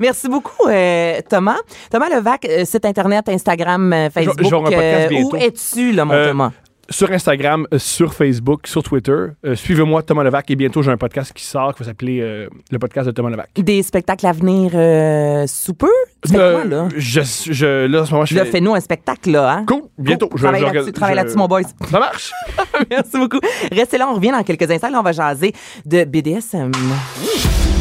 Merci 0.00 0.28
beaucoup, 0.28 0.68
euh, 0.68 1.20
Thomas. 1.28 1.58
Thomas 1.90 2.08
Levac, 2.08 2.44
euh, 2.44 2.64
site 2.64 2.84
Internet, 2.84 3.28
Instagram, 3.28 3.92
euh, 3.92 4.10
Facebook. 4.10 4.72
un 4.72 5.12
où 5.12 5.36
es-tu, 5.36 5.92
là, 5.92 6.04
mon 6.04 6.24
Thomas? 6.24 6.52
Sur 6.90 7.10
Instagram, 7.12 7.66
euh, 7.72 7.78
sur 7.78 8.12
Facebook, 8.12 8.66
sur 8.66 8.82
Twitter. 8.82 9.12
Euh, 9.46 9.54
Suivez-moi, 9.54 10.02
Thomas 10.02 10.24
Levac, 10.24 10.50
et 10.50 10.56
bientôt 10.56 10.82
j'ai 10.82 10.90
un 10.90 10.96
podcast 10.96 11.32
qui 11.32 11.44
sort 11.44 11.74
qui 11.74 11.82
va 11.82 11.88
s'appeler 11.88 12.20
euh, 12.20 12.48
le 12.70 12.78
podcast 12.78 13.06
de 13.06 13.12
Thomas 13.12 13.30
Levac. 13.30 13.48
Des 13.56 13.82
spectacles 13.82 14.26
à 14.26 14.32
venir 14.32 14.72
euh, 14.74 15.46
sous 15.46 15.74
peu? 15.74 15.88
Tu 16.26 16.32
fais 16.32 16.38
Euh, 16.38 16.52
quoi, 16.54 16.64
là? 16.64 16.88
Je, 16.96 17.20
je- 17.50 17.86
là, 17.86 18.02
en 18.02 18.04
ce 18.04 18.12
moment, 18.12 18.24
je 18.26 18.34
Là, 18.34 18.44
fais... 18.44 18.50
fais-nous 18.52 18.74
un 18.74 18.80
spectacle, 18.80 19.30
là, 19.30 19.52
hein? 19.52 19.64
Cool, 19.66 19.82
bientôt. 19.96 20.28
Cool. 20.28 20.38
Je- 20.38 20.42
Travaille 20.42 20.60
je- 20.60 20.66
là-dessus, 20.66 20.92
je- 20.94 21.14
là-dessus, 21.14 21.36
mon 21.38 21.46
boys. 21.48 21.62
Ça 21.90 21.98
marche. 21.98 22.32
Merci 22.90 23.16
beaucoup. 23.16 23.38
Restez 23.70 23.96
là, 23.98 24.08
on 24.10 24.14
revient 24.16 24.32
dans 24.32 24.42
quelques 24.42 24.70
instants. 24.70 24.90
Là, 24.90 24.98
on 25.00 25.04
va 25.04 25.12
jaser 25.12 25.54
de 25.86 26.04
BDSM. 26.04 26.72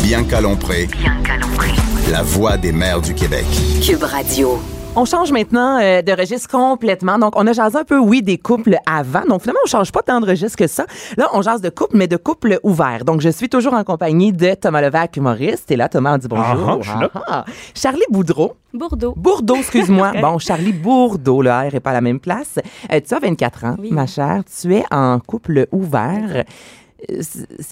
Bianca 0.04 0.42
Lompré, 0.42 0.86
Bianca 0.88 1.38
Lompré. 1.38 1.70
la 2.12 2.22
voix 2.22 2.56
des 2.58 2.72
mères 2.72 3.02
du 3.02 3.14
Québec. 3.16 3.46
Cube 3.86 4.04
Radio. 4.04 4.60
On 4.94 5.06
change 5.06 5.32
maintenant 5.32 5.80
euh, 5.82 6.02
de 6.02 6.12
registre 6.12 6.50
complètement. 6.50 7.18
Donc, 7.18 7.34
on 7.38 7.48
a 7.48 7.54
jasé 7.54 7.78
un 7.78 7.86
peu, 7.86 7.98
oui, 7.98 8.22
des 8.22 8.38
couples 8.38 8.76
avant. 8.86 9.22
Donc, 9.26 9.42
finalement, 9.42 9.62
on 9.66 9.70
change 9.70 9.90
pas 9.94 10.02
tant 10.02 10.20
de 10.20 10.28
registre 10.28 10.58
que 10.58 10.68
ça. 10.68 10.86
Là, 11.16 11.30
on 11.34 11.42
jase 11.42 11.62
de 11.62 11.70
couple, 11.70 11.96
mais 11.96 12.08
de 12.10 12.18
couple 12.18 12.60
ouvert. 12.64 13.06
Donc, 13.06 13.22
je 13.22 13.30
suis 13.30 13.48
toujours 13.48 13.74
en 13.74 13.86
compagnie 13.86 14.34
de 14.34 14.54
Thomas 14.54 14.82
Levac, 14.82 15.16
humoriste. 15.16 15.72
Et 15.72 15.78
là, 15.78 15.88
Thomas, 15.88 16.16
on 16.16 16.18
dit 16.18 16.28
bonjour. 16.28 16.44
Ah, 16.46 16.74
ah, 16.74 16.78
je 16.82 16.90
suis 16.90 17.00
là. 17.00 17.10
Ah. 17.26 17.46
Charlie 17.74 18.02
Boudreau. 18.10 18.56
Bordeaux. 18.74 19.14
Bourdeau, 19.16 19.56
excuse-moi. 19.56 20.12
bon, 20.22 20.38
Charlie 20.40 20.74
Bourdeau, 20.74 21.42
le 21.42 21.50
R 21.52 21.74
est 21.74 21.80
pas 21.80 21.92
à 21.92 21.94
la 21.94 22.02
même 22.02 22.20
place. 22.20 22.56
Euh, 22.92 23.00
tu 23.00 23.14
as 23.14 23.20
24 23.20 23.64
ans, 23.66 23.76
Oui. 23.80 23.92
ma 23.94 24.06
chère. 24.08 24.42
Tu 24.62 24.76
es 24.76 24.84
en 24.92 25.20
couple 25.20 25.68
ouvert. 25.72 26.44
Euh, 27.10 27.22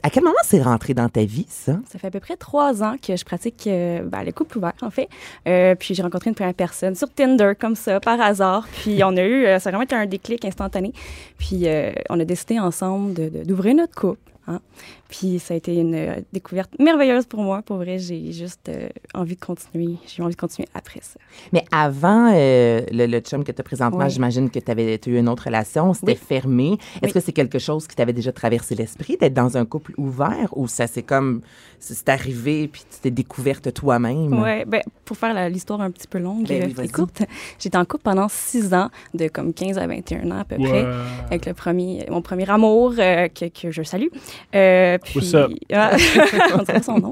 À 0.03 0.09
quel 0.09 0.23
moment 0.23 0.35
c'est 0.43 0.61
rentré 0.61 0.93
dans 0.93 1.09
ta 1.09 1.23
vie, 1.23 1.45
ça? 1.49 1.73
Ça 1.91 1.99
fait 1.99 2.07
à 2.07 2.11
peu 2.11 2.19
près 2.19 2.35
trois 2.35 2.83
ans 2.83 2.95
que 3.01 3.15
je 3.15 3.25
pratique 3.25 3.67
euh, 3.67 4.01
ben, 4.03 4.23
le 4.23 4.31
couple 4.31 4.59
en 4.81 4.89
fait. 4.89 5.09
Euh, 5.47 5.75
puis 5.75 5.93
j'ai 5.93 6.01
rencontré 6.01 6.29
une 6.29 6.35
première 6.35 6.53
personne 6.53 6.95
sur 6.95 7.09
Tinder, 7.13 7.53
comme 7.59 7.75
ça, 7.75 7.99
par 7.99 8.19
hasard. 8.19 8.67
Puis 8.81 9.03
on 9.03 9.15
a 9.17 9.23
eu, 9.23 9.45
euh, 9.45 9.59
ça 9.59 9.69
a 9.69 9.71
vraiment 9.71 9.83
été 9.83 9.95
un 9.95 10.05
déclic 10.05 10.45
instantané. 10.45 10.93
Puis 11.37 11.67
on 12.09 12.19
a 12.19 12.25
décidé 12.25 12.59
ensemble 12.59 13.13
d'ouvrir 13.45 13.75
notre 13.75 13.95
couple. 13.95 14.28
Hein. 14.49 14.59
Puis 15.07 15.39
ça 15.39 15.53
a 15.53 15.57
été 15.57 15.75
une 15.75 15.95
euh, 15.95 16.15
découverte 16.33 16.71
merveilleuse 16.79 17.25
pour 17.25 17.41
moi. 17.41 17.61
Pour 17.63 17.77
vrai, 17.77 17.97
j'ai 17.97 18.31
juste 18.31 18.69
euh, 18.69 18.89
envie 19.15 19.35
de 19.35 19.39
continuer. 19.39 19.95
J'ai 20.07 20.21
envie 20.21 20.35
de 20.35 20.39
continuer 20.39 20.67
après 20.75 20.99
ça. 21.01 21.19
Mais 21.53 21.63
avant 21.71 22.31
euh, 22.35 22.81
le, 22.91 23.05
le 23.07 23.19
chum 23.21 23.43
que 23.43 23.51
tu 23.51 23.59
as 23.61 23.63
présentement, 23.63 24.03
Oui. 24.05 24.09
j'imagine 24.09 24.49
que 24.49 24.59
tu 24.59 24.69
avais 24.69 24.99
eu 25.07 25.17
une 25.17 25.27
autre 25.29 25.45
relation, 25.45 25.93
c'était 25.93 26.11
Oui. 26.11 26.17
fermé. 26.17 26.73
Est-ce 27.01 27.05
Oui. 27.05 27.11
que 27.13 27.19
c'est 27.21 27.31
quelque 27.31 27.57
chose 27.59 27.87
qui 27.87 27.95
t'avait 27.95 28.13
déjà 28.13 28.31
traversé 28.31 28.75
l'esprit 28.75 29.17
d'être 29.17 29.33
dans 29.33 29.57
un 29.57 29.65
couple 29.65 29.93
ouvert 29.97 30.49
ou 30.55 30.67
ça 30.67 30.85
c'est 30.87 31.03
comme 31.03 31.41
c'est 31.79 32.09
arrivé 32.09 32.67
puis 32.67 32.83
tu 32.91 32.99
t'es 32.99 33.11
découverte 33.11 33.73
toi-même? 33.73 34.33
Ouais, 34.41 34.65
ben, 34.65 34.81
pour 35.05 35.17
faire 35.17 35.49
l'histoire 35.49 35.81
un 35.81 35.89
petit 35.91 36.07
peu 36.07 36.19
longue 36.19 36.45
Ben 36.47 36.71
oui, 36.77 36.85
et 36.85 36.89
courte, 36.89 37.23
j'étais 37.57 37.77
en 37.77 37.85
couple 37.85 38.03
pendant 38.03 38.27
six 38.29 38.73
ans, 38.73 38.89
de 39.13 39.27
comme 39.27 39.53
15 39.53 39.77
à 39.77 39.87
21 39.87 40.29
ans 40.31 40.39
à 40.39 40.43
peu 40.45 40.57
près. 40.57 40.85
Avec 41.27 41.45
le 41.45 41.53
premier, 41.53 42.05
mon 42.11 42.21
premier 42.21 42.49
amour 42.49 42.93
euh, 42.99 43.27
que, 43.29 43.45
que 43.45 43.71
je 43.71 43.81
salue. 43.83 44.07
Euh, 44.55 44.97
puis, 45.03 45.35
up? 45.35 45.51
Ah, 45.73 45.91
on 46.59 46.65
son 46.81 46.99
nom. 46.99 47.11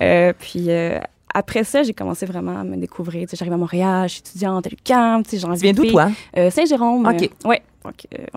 Euh, 0.00 0.32
puis 0.38 0.66
euh, 0.68 0.98
après 1.34 1.64
ça, 1.64 1.82
j'ai 1.82 1.94
commencé 1.94 2.26
vraiment 2.26 2.60
à 2.60 2.64
me 2.64 2.76
découvrir. 2.76 3.22
Tu 3.22 3.30
sais, 3.30 3.36
J'arrive 3.36 3.54
à 3.54 3.56
Montréal, 3.58 4.08
je 4.08 4.14
suis 4.14 4.20
étudiante 4.20 4.66
à 4.66 4.70
l'UQAM, 4.70 5.22
tu 5.24 5.36
viens 5.62 5.72
d'où, 5.72 5.86
toi? 5.86 6.10
Euh, 6.36 6.50
Saint-Jérôme. 6.50 7.06
OK. 7.06 7.30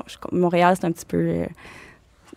je- 0.08 0.38
Montréal, 0.38 0.76
c'est 0.80 0.86
un 0.88 0.92
petit 0.92 1.06
peu... 1.06 1.18
euh, 1.18 1.46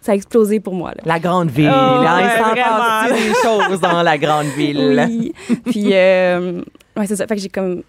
ça 0.00 0.12
a 0.12 0.14
explosé 0.14 0.60
pour 0.60 0.74
moi, 0.74 0.90
là. 0.90 1.02
La 1.04 1.18
grande 1.18 1.50
ville. 1.50 1.70
Oh, 1.72 1.74
hein, 1.76 2.20
il 2.20 2.24
ouais, 2.26 2.36
s'en 2.38 2.50
vraiment. 2.50 2.76
passe 2.78 3.12
des 3.12 3.34
choses 3.42 3.80
dans 3.80 4.02
la 4.02 4.16
grande 4.18 4.46
ville. 4.46 5.04
Oui. 5.08 5.32
puis, 5.64 5.88
euh, 5.92 6.60
ouais, 6.96 7.06
c'est 7.06 7.16
ça. 7.16 7.26
Fait 7.26 7.34
que 7.34 7.40
j'ai 7.42 7.48
comme. 7.48 7.82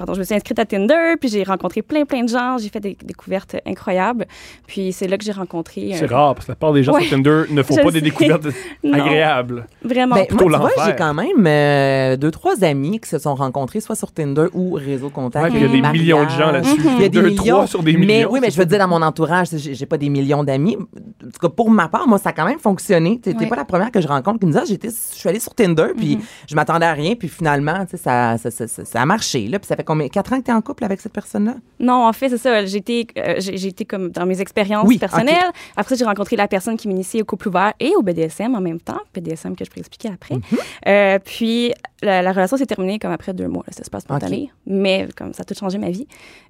Pardon, 0.00 0.14
je 0.14 0.20
me 0.20 0.24
suis 0.24 0.34
inscrite 0.34 0.58
à 0.58 0.64
Tinder, 0.64 1.16
puis 1.20 1.28
j'ai 1.28 1.42
rencontré 1.42 1.82
plein, 1.82 2.06
plein 2.06 2.22
de 2.24 2.28
gens. 2.30 2.56
J'ai 2.56 2.70
fait 2.70 2.80
des 2.80 2.96
découvertes 3.04 3.56
incroyables. 3.66 4.24
Puis 4.66 4.94
c'est 4.94 5.06
là 5.06 5.18
que 5.18 5.24
j'ai 5.24 5.30
rencontré. 5.32 5.90
C'est 5.94 6.10
euh, 6.10 6.16
rare, 6.16 6.34
parce 6.34 6.46
que 6.46 6.52
la 6.52 6.56
part 6.56 6.72
des 6.72 6.82
gens 6.82 6.94
Ouais. 6.94 7.02
sur 7.02 7.10
Tinder 7.18 7.42
ne 7.50 7.62
font 7.62 7.76
pas 7.82 7.90
des 7.90 8.00
découvertes 8.00 8.46
agréables. 8.90 9.66
Vraiment. 9.84 10.14
Ben, 10.14 10.20
moi, 10.22 10.26
plutôt 10.26 10.44
tu 10.44 10.50
vois, 10.50 10.58
l'enfer. 10.58 10.84
j'ai 10.86 10.96
quand 10.96 11.12
même 11.12 11.46
euh, 11.46 12.16
deux, 12.16 12.30
trois 12.30 12.64
amis 12.64 12.98
qui 12.98 13.10
se 13.10 13.18
sont 13.18 13.34
rencontrés 13.34 13.80
soit 13.80 13.94
sur 13.94 14.10
Tinder 14.10 14.46
ou 14.54 14.72
Réseau 14.72 15.10
Contact. 15.10 15.44
Ouais, 15.44 15.50
puis 15.50 15.58
il 15.60 15.66
y 15.66 15.68
a 15.68 15.72
des 15.72 15.80
mariage. 15.82 16.00
millions 16.02 16.24
de 16.24 16.30
gens 16.30 16.50
là-dessus. 16.50 16.80
Il 16.96 17.02
y 17.02 17.04
a 17.04 17.08
des 17.08 17.08
Deux, 17.10 17.22
millions. 17.28 17.44
trois 17.44 17.66
sur 17.66 17.82
des 17.82 17.92
mais 17.92 17.98
millions. 18.06 18.28
oui, 18.32 18.38
mais 18.40 18.50
je 18.50 18.56
veux 18.56 18.64
dire, 18.66 18.78
dans 18.78 18.88
mon 18.88 19.02
entourage, 19.02 19.48
j'ai 19.54 19.86
pas 19.86 19.98
des 19.98 20.08
millions 20.08 20.44
d'amis. 20.44 20.76
En 20.78 21.26
tout 21.30 21.40
cas, 21.40 21.48
pour 21.50 21.70
ma 21.70 21.88
part, 21.88 22.08
moi, 22.08 22.16
ça 22.18 22.30
a 22.30 22.32
quand 22.32 22.46
même 22.46 22.58
fonctionné. 22.58 23.20
Tu 23.22 23.30
n'es 23.30 23.36
Ouais. 23.36 23.46
pas 23.48 23.56
la 23.56 23.64
première 23.66 23.90
que 23.90 24.00
je 24.00 24.08
rencontre 24.08 24.40
qui 24.40 24.46
me 24.46 24.52
dit 24.52 24.58
Ah, 24.58 24.64
j'étais- 24.66 24.88
je 24.88 25.16
suis 25.18 25.28
allée 25.28 25.40
sur 25.40 25.54
Tinder, 25.54 25.88
puis 25.96 26.16
Mm-hmm. 26.16 26.20
je 26.48 26.54
m'attendais 26.54 26.86
à 26.86 26.92
rien, 26.94 27.14
puis 27.14 27.28
finalement, 27.28 27.84
tu 27.84 27.92
sais, 27.92 27.96
ça, 27.98 28.38
ça, 28.38 28.50
ça, 28.50 28.66
ça- 28.66 28.84
ça 28.84 29.02
a 29.02 29.06
marché. 29.06 29.46
Là, 29.48 29.58
puis 29.58 29.66
ça 29.66 29.76
fait 29.76 29.84
combien? 29.90 30.08
Quatre 30.08 30.32
ans 30.32 30.38
que 30.40 30.44
tu 30.44 30.50
es 30.50 30.54
en 30.54 30.62
couple 30.62 30.84
avec 30.84 31.00
cette 31.00 31.12
personne-là? 31.12 31.56
Non, 31.78 32.06
en 32.06 32.12
fait, 32.12 32.28
c'est 32.28 32.38
ça. 32.38 32.64
J'ai 32.64 32.78
été, 32.78 33.06
euh, 33.18 33.40
été 33.40 33.84
comme 33.84 34.10
dans 34.10 34.26
mes 34.26 34.40
expériences 34.40 34.86
Oui, 34.86 34.98
personnelles. 34.98 35.50
Après, 35.76 35.96
j'ai 35.96 36.04
rencontré 36.04 36.36
la 36.36 36.48
personne 36.48 36.76
qui 36.76 36.88
m'initiait 36.88 37.22
au 37.22 37.24
couple 37.24 37.48
ouvert 37.48 37.72
et 37.80 37.92
au 37.96 38.02
BDSM 38.02 38.54
en 38.54 38.60
même 38.60 38.80
temps. 38.80 39.00
BDSM 39.14 39.56
que 39.56 39.64
je 39.64 39.70
pourrais 39.70 39.80
expliquer 39.80 40.08
après. 40.08 40.36
Mm-hmm. 40.36 40.58
Euh, 40.88 41.18
puis, 41.24 41.72
la, 42.02 42.22
la 42.22 42.32
relation 42.32 42.56
s'est 42.56 42.66
terminée 42.66 42.98
comme 42.98 43.10
après 43.10 43.34
deux 43.34 43.48
mois. 43.48 43.64
Ça 43.70 43.84
se 43.84 43.90
passe 43.90 44.04
spontané. 44.04 44.50
Mais 44.66 45.08
comme 45.16 45.32
ça 45.32 45.42
a 45.42 45.44
tout 45.44 45.54
changé 45.54 45.78
ma 45.78 45.90
vie. 45.90 46.06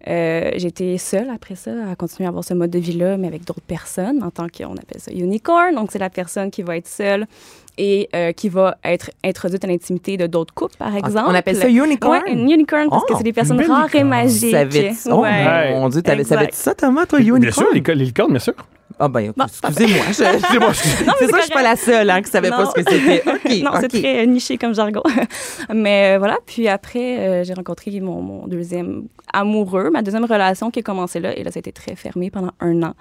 Euh, 0.06 0.50
été 0.52 0.98
seule 0.98 1.30
après 1.30 1.56
ça 1.56 1.72
à 1.90 1.96
continuer 1.96 2.26
à 2.26 2.28
avoir 2.28 2.44
ce 2.44 2.54
mode 2.54 2.70
de 2.70 2.78
vie-là, 2.78 3.16
mais 3.16 3.26
avec 3.26 3.44
d'autres 3.44 3.60
personnes 3.62 4.22
en 4.22 4.30
tant 4.30 4.46
qu'on 4.48 4.76
appelle 4.76 5.00
ça 5.00 5.12
unicorn. 5.12 5.74
Donc, 5.74 5.90
c'est 5.92 5.98
la 5.98 6.10
personne 6.10 6.50
qui 6.50 6.62
va 6.62 6.76
être 6.76 6.88
seule 6.88 7.26
et 7.82 8.10
euh, 8.14 8.32
qui 8.32 8.50
va 8.50 8.76
être 8.84 9.10
introduite 9.24 9.64
à 9.64 9.66
l'intimité 9.68 10.18
de 10.18 10.26
d'autres 10.26 10.52
couples, 10.52 10.76
par 10.76 10.94
exemple. 10.94 11.24
On 11.30 11.34
appelle 11.34 11.56
ça 11.56 11.66
unicorn? 11.66 12.20
Ouais, 12.26 12.32
une 12.32 12.50
unicorn 12.50 12.88
parce 12.90 13.02
Oh, 13.04 13.10
que 13.12 13.16
c'est 13.16 13.24
des 13.24 13.32
personnes 13.32 13.58
rares 13.62 13.94
et 13.94 14.04
magiques. 14.04 14.50
Savais-tu- 14.50 15.08
Oh 15.10 15.22
Ouais. 15.22 15.72
mon 15.72 15.88
Dieu, 15.88 16.02
t'avais- 16.02 16.24
savais-tu 16.24 16.56
ça, 16.56 16.74
Thomas, 16.74 17.06
toi, 17.06 17.20
Bien 17.20 17.34
unicorn? 17.36 17.52
sûr, 17.52 17.68
les, 17.72 17.80
les 17.94 18.04
licornes, 18.04 18.32
bien 18.32 18.38
sûr. 18.38 18.52
Ah, 19.02 19.08
ben, 19.08 19.32
Bon, 19.36 19.44
excusez-moi. 19.44 20.04
je- 20.12 20.22
Excusez-moi, 20.36 20.68
excusez- 20.72 21.04
C'est 21.18 21.28
ça, 21.30 21.36
je 21.38 21.42
suis 21.44 21.52
pas 21.52 21.62
la 21.62 21.76
seule 21.76 22.10
hein, 22.10 22.20
qui 22.22 22.30
savait 22.30 22.50
pas 22.50 22.66
ce 22.66 22.72
que 22.74 22.82
c'était. 22.88 23.22
OK. 23.26 23.62
non, 23.64 23.70
c'est 23.80 23.88
très 23.88 24.22
euh, 24.22 24.26
niché 24.26 24.58
comme 24.58 24.74
jargon. 24.74 25.02
Mais 25.74 26.14
euh, 26.14 26.18
voilà, 26.18 26.36
puis 26.46 26.68
après, 26.68 27.18
euh, 27.18 27.44
j'ai 27.44 27.54
rencontré 27.54 27.98
mon, 28.00 28.20
mon 28.20 28.46
deuxième 28.46 29.04
amoureux, 29.32 29.88
ma 29.90 30.02
deuxième 30.02 30.24
relation 30.26 30.70
qui 30.70 30.80
a 30.80 30.82
commencé 30.82 31.18
là. 31.18 31.36
Et 31.36 31.42
là, 31.44 31.50
ça 31.50 31.58
a 31.58 31.60
été 31.60 31.72
très 31.72 31.96
fermé 31.96 32.30
pendant 32.30 32.52
un 32.60 32.82
an. 32.82 32.94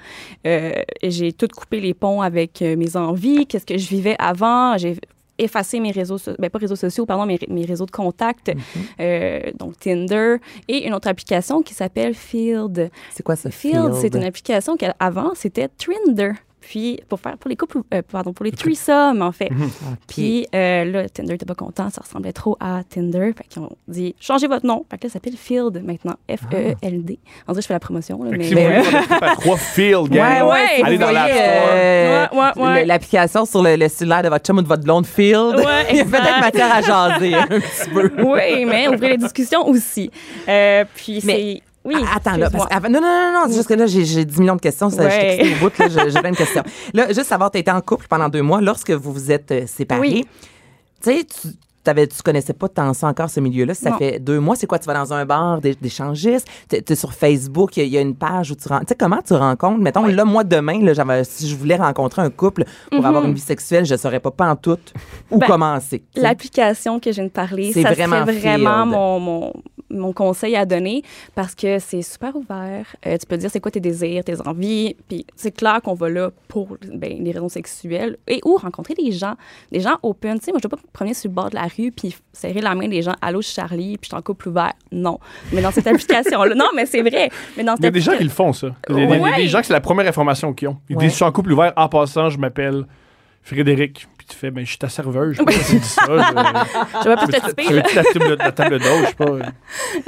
Euh, 0.48 0.72
j'ai 1.04 1.34
tout 1.34 1.48
coupé 1.56 1.80
les 1.82 1.94
ponts 1.94 2.22
avec 2.22 2.62
mes 2.62 2.96
envies, 2.96 3.46
qu'est-ce 3.46 3.66
que 3.66 3.78
je 3.78 3.90
vivais 3.90 4.16
avant. 4.20 4.78
J'ai 4.78 4.96
effacé 5.44 5.80
mes 5.80 5.92
réseaux, 5.92 6.18
so- 6.18 6.34
ben 6.40 6.50
pas 6.50 6.60
réseaux 6.60 6.76
sociaux, 6.76 7.06
pardon, 7.06 7.26
mes, 7.26 7.40
mes 7.48 7.66
réseaux 7.66 7.86
de 7.86 7.92
contact, 7.92 8.50
Mm-hmm. 8.50 8.80
euh, 9.02 9.40
donc 9.58 9.78
Tinder, 9.80 10.36
et 10.68 10.86
une 10.88 10.94
autre 10.94 11.08
application 11.08 11.62
qui 11.62 11.74
s'appelle 11.74 12.14
Field. 12.14 12.90
C'est 13.12 13.24
quoi 13.24 13.36
ça, 13.36 13.50
Field, 13.52 13.94
c'est 13.96 14.14
une 14.16 14.24
application 14.24 14.76
qu'avant, 14.78 15.32
c'était 15.36 15.68
Trinder. 15.70 16.32
Puis, 16.70 17.00
pour 17.10 17.20
faire, 17.20 17.36
pour 17.40 17.50
les 17.50 17.56
couples, 17.56 17.80
euh, 17.96 18.04
pardon, 18.12 18.32
pour 18.32 18.46
les 18.46 18.52
threesomes, 18.52 19.24
en 19.24 19.32
fait. 19.32 19.50
Puis 20.08 20.46
euh, 20.54 20.86
là, 20.86 21.10
Tinder 21.10 21.32
n'était 21.32 21.46
pas 21.48 21.56
content, 21.56 21.90
ça 21.90 22.02
ressemblait 22.04 22.32
trop 22.32 22.58
à 22.60 22.82
Tinder. 22.88 23.32
Fait 23.36 23.44
qu'ils 23.50 23.64
ont 23.64 23.72
dit, 23.88 24.14
changez 24.20 24.46
votre 24.46 24.68
nom. 24.68 24.86
Fait 24.88 25.00
que 25.00 25.08
là, 25.08 25.10
ça 25.10 25.14
s'appelle 25.14 25.34
Field 25.36 25.82
maintenant, 25.84 26.14
F-E-E-L-D. 26.30 27.18
On 27.48 27.54
dirait 27.54 27.56
que 27.56 27.62
je 27.64 27.68
fais 27.68 27.74
la 27.74 27.80
promotion, 27.80 28.22
là, 28.24 28.30
mais... 28.38 28.44
si 28.44 28.54
vous 28.54 28.62
voulez 28.62 28.76
à 29.22 29.36
trois 29.36 29.58
field, 29.58 30.10
gang, 30.10 30.44
Ouais, 30.48 30.52
ouais, 30.52 30.84
allez 30.84 30.98
vous 30.98 31.02
dans 31.02 31.12
l'App 31.12 31.32
voyez, 31.32 31.44
Store. 31.44 31.70
euh, 31.72 32.28
Ouais, 32.34 32.64
ouais, 32.64 32.86
L'application 32.86 33.46
sur 33.46 33.64
le, 33.64 33.76
le 33.76 33.88
cellulaire 33.88 34.22
de 34.22 34.30
votre 34.30 34.46
chum 34.46 34.60
ou 34.60 34.62
de 34.62 34.68
votre 34.68 34.84
blonde 34.84 35.08
Field. 35.08 35.56
Ouais, 35.56 35.88
Il 35.90 35.96
y 35.98 36.00
a 36.02 36.06
peut-être 36.06 36.40
matière 36.40 36.72
à 36.72 36.82
jaser 36.82 37.34
un 37.34 37.48
petit 37.48 37.90
peu. 37.92 38.12
oui, 38.24 38.66
mais 38.66 38.88
ouvrir 38.90 39.10
les 39.10 39.18
discussions 39.18 39.68
aussi. 39.68 40.12
Euh, 40.48 40.86
puis 40.96 41.20
Mais- 41.24 41.34
c'est... 41.34 41.62
Oui, 41.86 41.96
Ah, 42.06 42.18
Attends, 42.18 42.36
là, 42.38 42.50
parce 42.50 42.70
non, 42.84 42.90
non, 42.90 43.02
non, 43.02 43.32
non, 43.34 43.44
c'est 43.48 43.56
juste 43.56 43.70
que 43.70 43.74
là, 43.74 43.86
j'ai 43.88 44.04
j'ai 44.06 44.26
10 44.26 44.40
millions 44.40 44.56
de 44.56 44.62
questions, 44.62 44.90
ça, 44.90 45.04
Ouais. 45.04 45.56
bout, 45.62 45.72
là, 45.78 45.88
j'ai 46.10 46.20
plein 46.20 46.32
de 46.32 46.36
questions. 46.38 46.64
Là, 46.94 47.08
juste 47.08 47.26
savoir, 47.26 47.52
tu 47.52 47.58
été 47.58 47.72
en 47.72 47.82
couple 47.82 48.06
pendant 48.10 48.28
deux 48.30 48.42
mois, 48.42 48.60
lorsque 48.62 48.92
vous 48.92 49.14
vous 49.14 49.32
êtes 49.32 49.52
euh, 49.52 49.66
séparés, 49.66 50.02
Oui. 50.02 50.26
tu 51.02 51.12
sais, 51.12 51.24
tu 51.24 51.48
tu 51.86 52.22
connaissais 52.24 52.54
pas 52.54 52.68
tant 52.70 52.94
ça 52.94 53.08
encore, 53.08 53.32
ce 53.32 53.40
milieu-là, 53.40 53.74
ça 53.74 53.90
Non. 53.90 53.98
fait 53.98 54.20
deux 54.20 54.40
mois, 54.40 54.56
c'est 54.56 54.68
quoi, 54.68 54.78
tu 54.78 54.86
vas 54.86 54.94
dans 54.94 55.12
un 55.12 55.26
bar 55.26 55.60
d'é- 55.60 55.74
d'échangistes, 55.74 56.48
tu 56.70 56.76
es 56.88 56.96
sur 56.96 57.14
Facebook, 57.14 57.76
il 57.78 57.80
y, 57.80 57.84
a- 57.84 57.86
il 57.88 57.92
y 57.94 57.98
a 57.98 58.02
une 58.02 58.16
page 58.16 58.52
où 58.52 58.56
tu 58.56 58.68
rencontres, 58.68 58.88
tu 58.90 58.92
sais, 58.92 58.96
comment 59.00 59.22
tu 59.26 59.34
rencontres, 59.34 59.80
mettons, 59.80 60.06
là, 60.06 60.24
moi, 60.24 60.44
demain, 60.44 60.80
là, 60.84 61.24
si 61.24 61.50
je 61.50 61.56
voulais 61.56 61.78
rencontrer 61.78 62.22
un 62.22 62.30
couple 62.30 62.66
pour 62.92 63.04
avoir 63.08 63.24
une 63.26 63.34
vie 63.34 63.40
sexuelle, 63.42 63.86
je 63.86 63.96
saurais 63.96 64.20
pas, 64.20 64.30
pas 64.30 64.52
en 64.52 64.56
tout 64.56 64.78
où. 65.32 65.40
Ben, 65.40 65.48
commencer. 65.48 66.04
L'application 66.16 67.00
que 67.00 67.10
je 67.12 67.16
viens 67.16 67.24
de 67.24 67.30
parler, 67.30 67.72
C'est 67.74 67.82
ça 67.82 67.92
vraiment 67.92 68.24
vraiment 68.24 68.86
mon, 68.86 69.20
mon, 69.20 69.54
mon 69.90 70.14
conseil 70.14 70.56
à 70.56 70.66
donner 70.66 71.04
parce 71.36 71.56
que 71.56 71.80
c'est 71.80 72.02
super 72.02 72.36
ouvert. 72.36 72.86
Euh, 73.06 73.18
tu 73.18 73.26
peux 73.26 73.38
dire 73.38 73.50
c'est 73.52 73.60
quoi 73.60 73.72
tes 73.72 73.80
désirs, 73.80 74.24
tes 74.24 74.40
envies. 74.48 74.96
Puis 75.08 75.26
c'est 75.36 75.52
clair 75.52 75.82
qu'on 75.84 75.94
va 75.94 76.10
là 76.10 76.32
pour 76.48 76.78
ben, 76.94 77.24
les 77.24 77.32
raisons 77.32 77.50
sexuelles 77.50 78.18
et 78.28 78.40
ou 78.46 78.56
rencontrer 78.58 78.94
des 78.94 79.12
gens, 79.12 79.36
des 79.72 79.80
gens 79.80 79.98
open. 80.04 80.40
Tu 80.40 80.46
sais, 80.46 80.52
moi, 80.52 80.60
je 80.62 80.68
ne 80.68 80.72
vais 80.72 80.76
pas 80.78 80.82
me 80.82 80.92
promener 80.94 81.14
sur 81.14 81.30
le 81.30 81.34
bord 81.36 81.50
de 81.50 81.56
la 81.56 81.68
rue 81.76 81.92
puis 81.92 82.16
serrer 82.34 82.62
la 82.62 82.76
main 82.76 82.88
des 82.88 83.02
gens. 83.02 83.16
Allô, 83.22 83.42
je 83.42 83.48
suis 83.48 83.56
Charlie, 83.56 83.98
puis 83.98 84.08
je 84.10 84.16
suis 84.16 84.16
en 84.18 84.22
couple 84.22 84.50
ouvert. 84.50 84.74
Non. 84.92 85.20
Mais 85.54 85.62
dans 85.62 85.72
cette 85.72 85.88
application-là, 85.88 86.56
non, 86.56 86.68
mais 86.76 86.86
c'est 86.86 87.02
vrai. 87.02 87.30
Mais 87.58 87.64
dans 87.64 87.76
Il 87.76 87.84
y 87.84 87.88
a 87.88 87.92
des 87.92 88.00
gens 88.02 88.12
qui 88.12 88.18
cette 88.20 88.28
le 88.28 88.34
font, 88.34 88.54
ça. 88.54 88.68
Il 88.90 88.98
y 88.98 89.02
a 89.04 89.06
des, 89.08 89.20
Ouais. 89.20 89.36
des 89.36 89.48
gens 89.48 89.60
que 89.62 89.66
c'est 89.68 89.74
la 89.74 89.82
première 89.82 90.08
information 90.08 90.54
qu'ils 90.54 90.68
ont. 90.70 90.78
Ils 90.90 90.96
Ouais. 90.96 91.04
disent, 91.04 91.12
je 91.12 91.16
suis 91.18 91.26
en 91.26 91.32
couple 91.32 91.52
ouvert. 91.54 91.74
En 91.76 91.90
passant, 91.90 92.30
je 92.30 92.38
m'appelle 92.38 92.86
Frédéric. 93.42 94.08
Tu 94.30 94.36
fais, 94.38 94.52
ben, 94.52 94.64
je 94.64 94.70
suis 94.70 94.78
ta 94.78 94.90
serveuse. 94.90 95.36
Je 95.36 95.38
sais 95.40 95.46
pas 95.46 95.52
pourquoi 95.52 95.64
tu 95.66 95.76
dis 95.80 95.88
ça. 95.88 96.04
Je, 97.04 97.10
vais 97.10 97.16
plus 97.16 97.66
je, 97.66 97.82
te 97.82 97.94
là. 97.94 97.94
la 97.96 98.04
table, 98.04 98.36
la 98.38 98.52
table 98.52 98.80
d'eau, 98.80 98.86
je 99.02 99.08
sais 99.08 99.14
pas. 99.14 99.38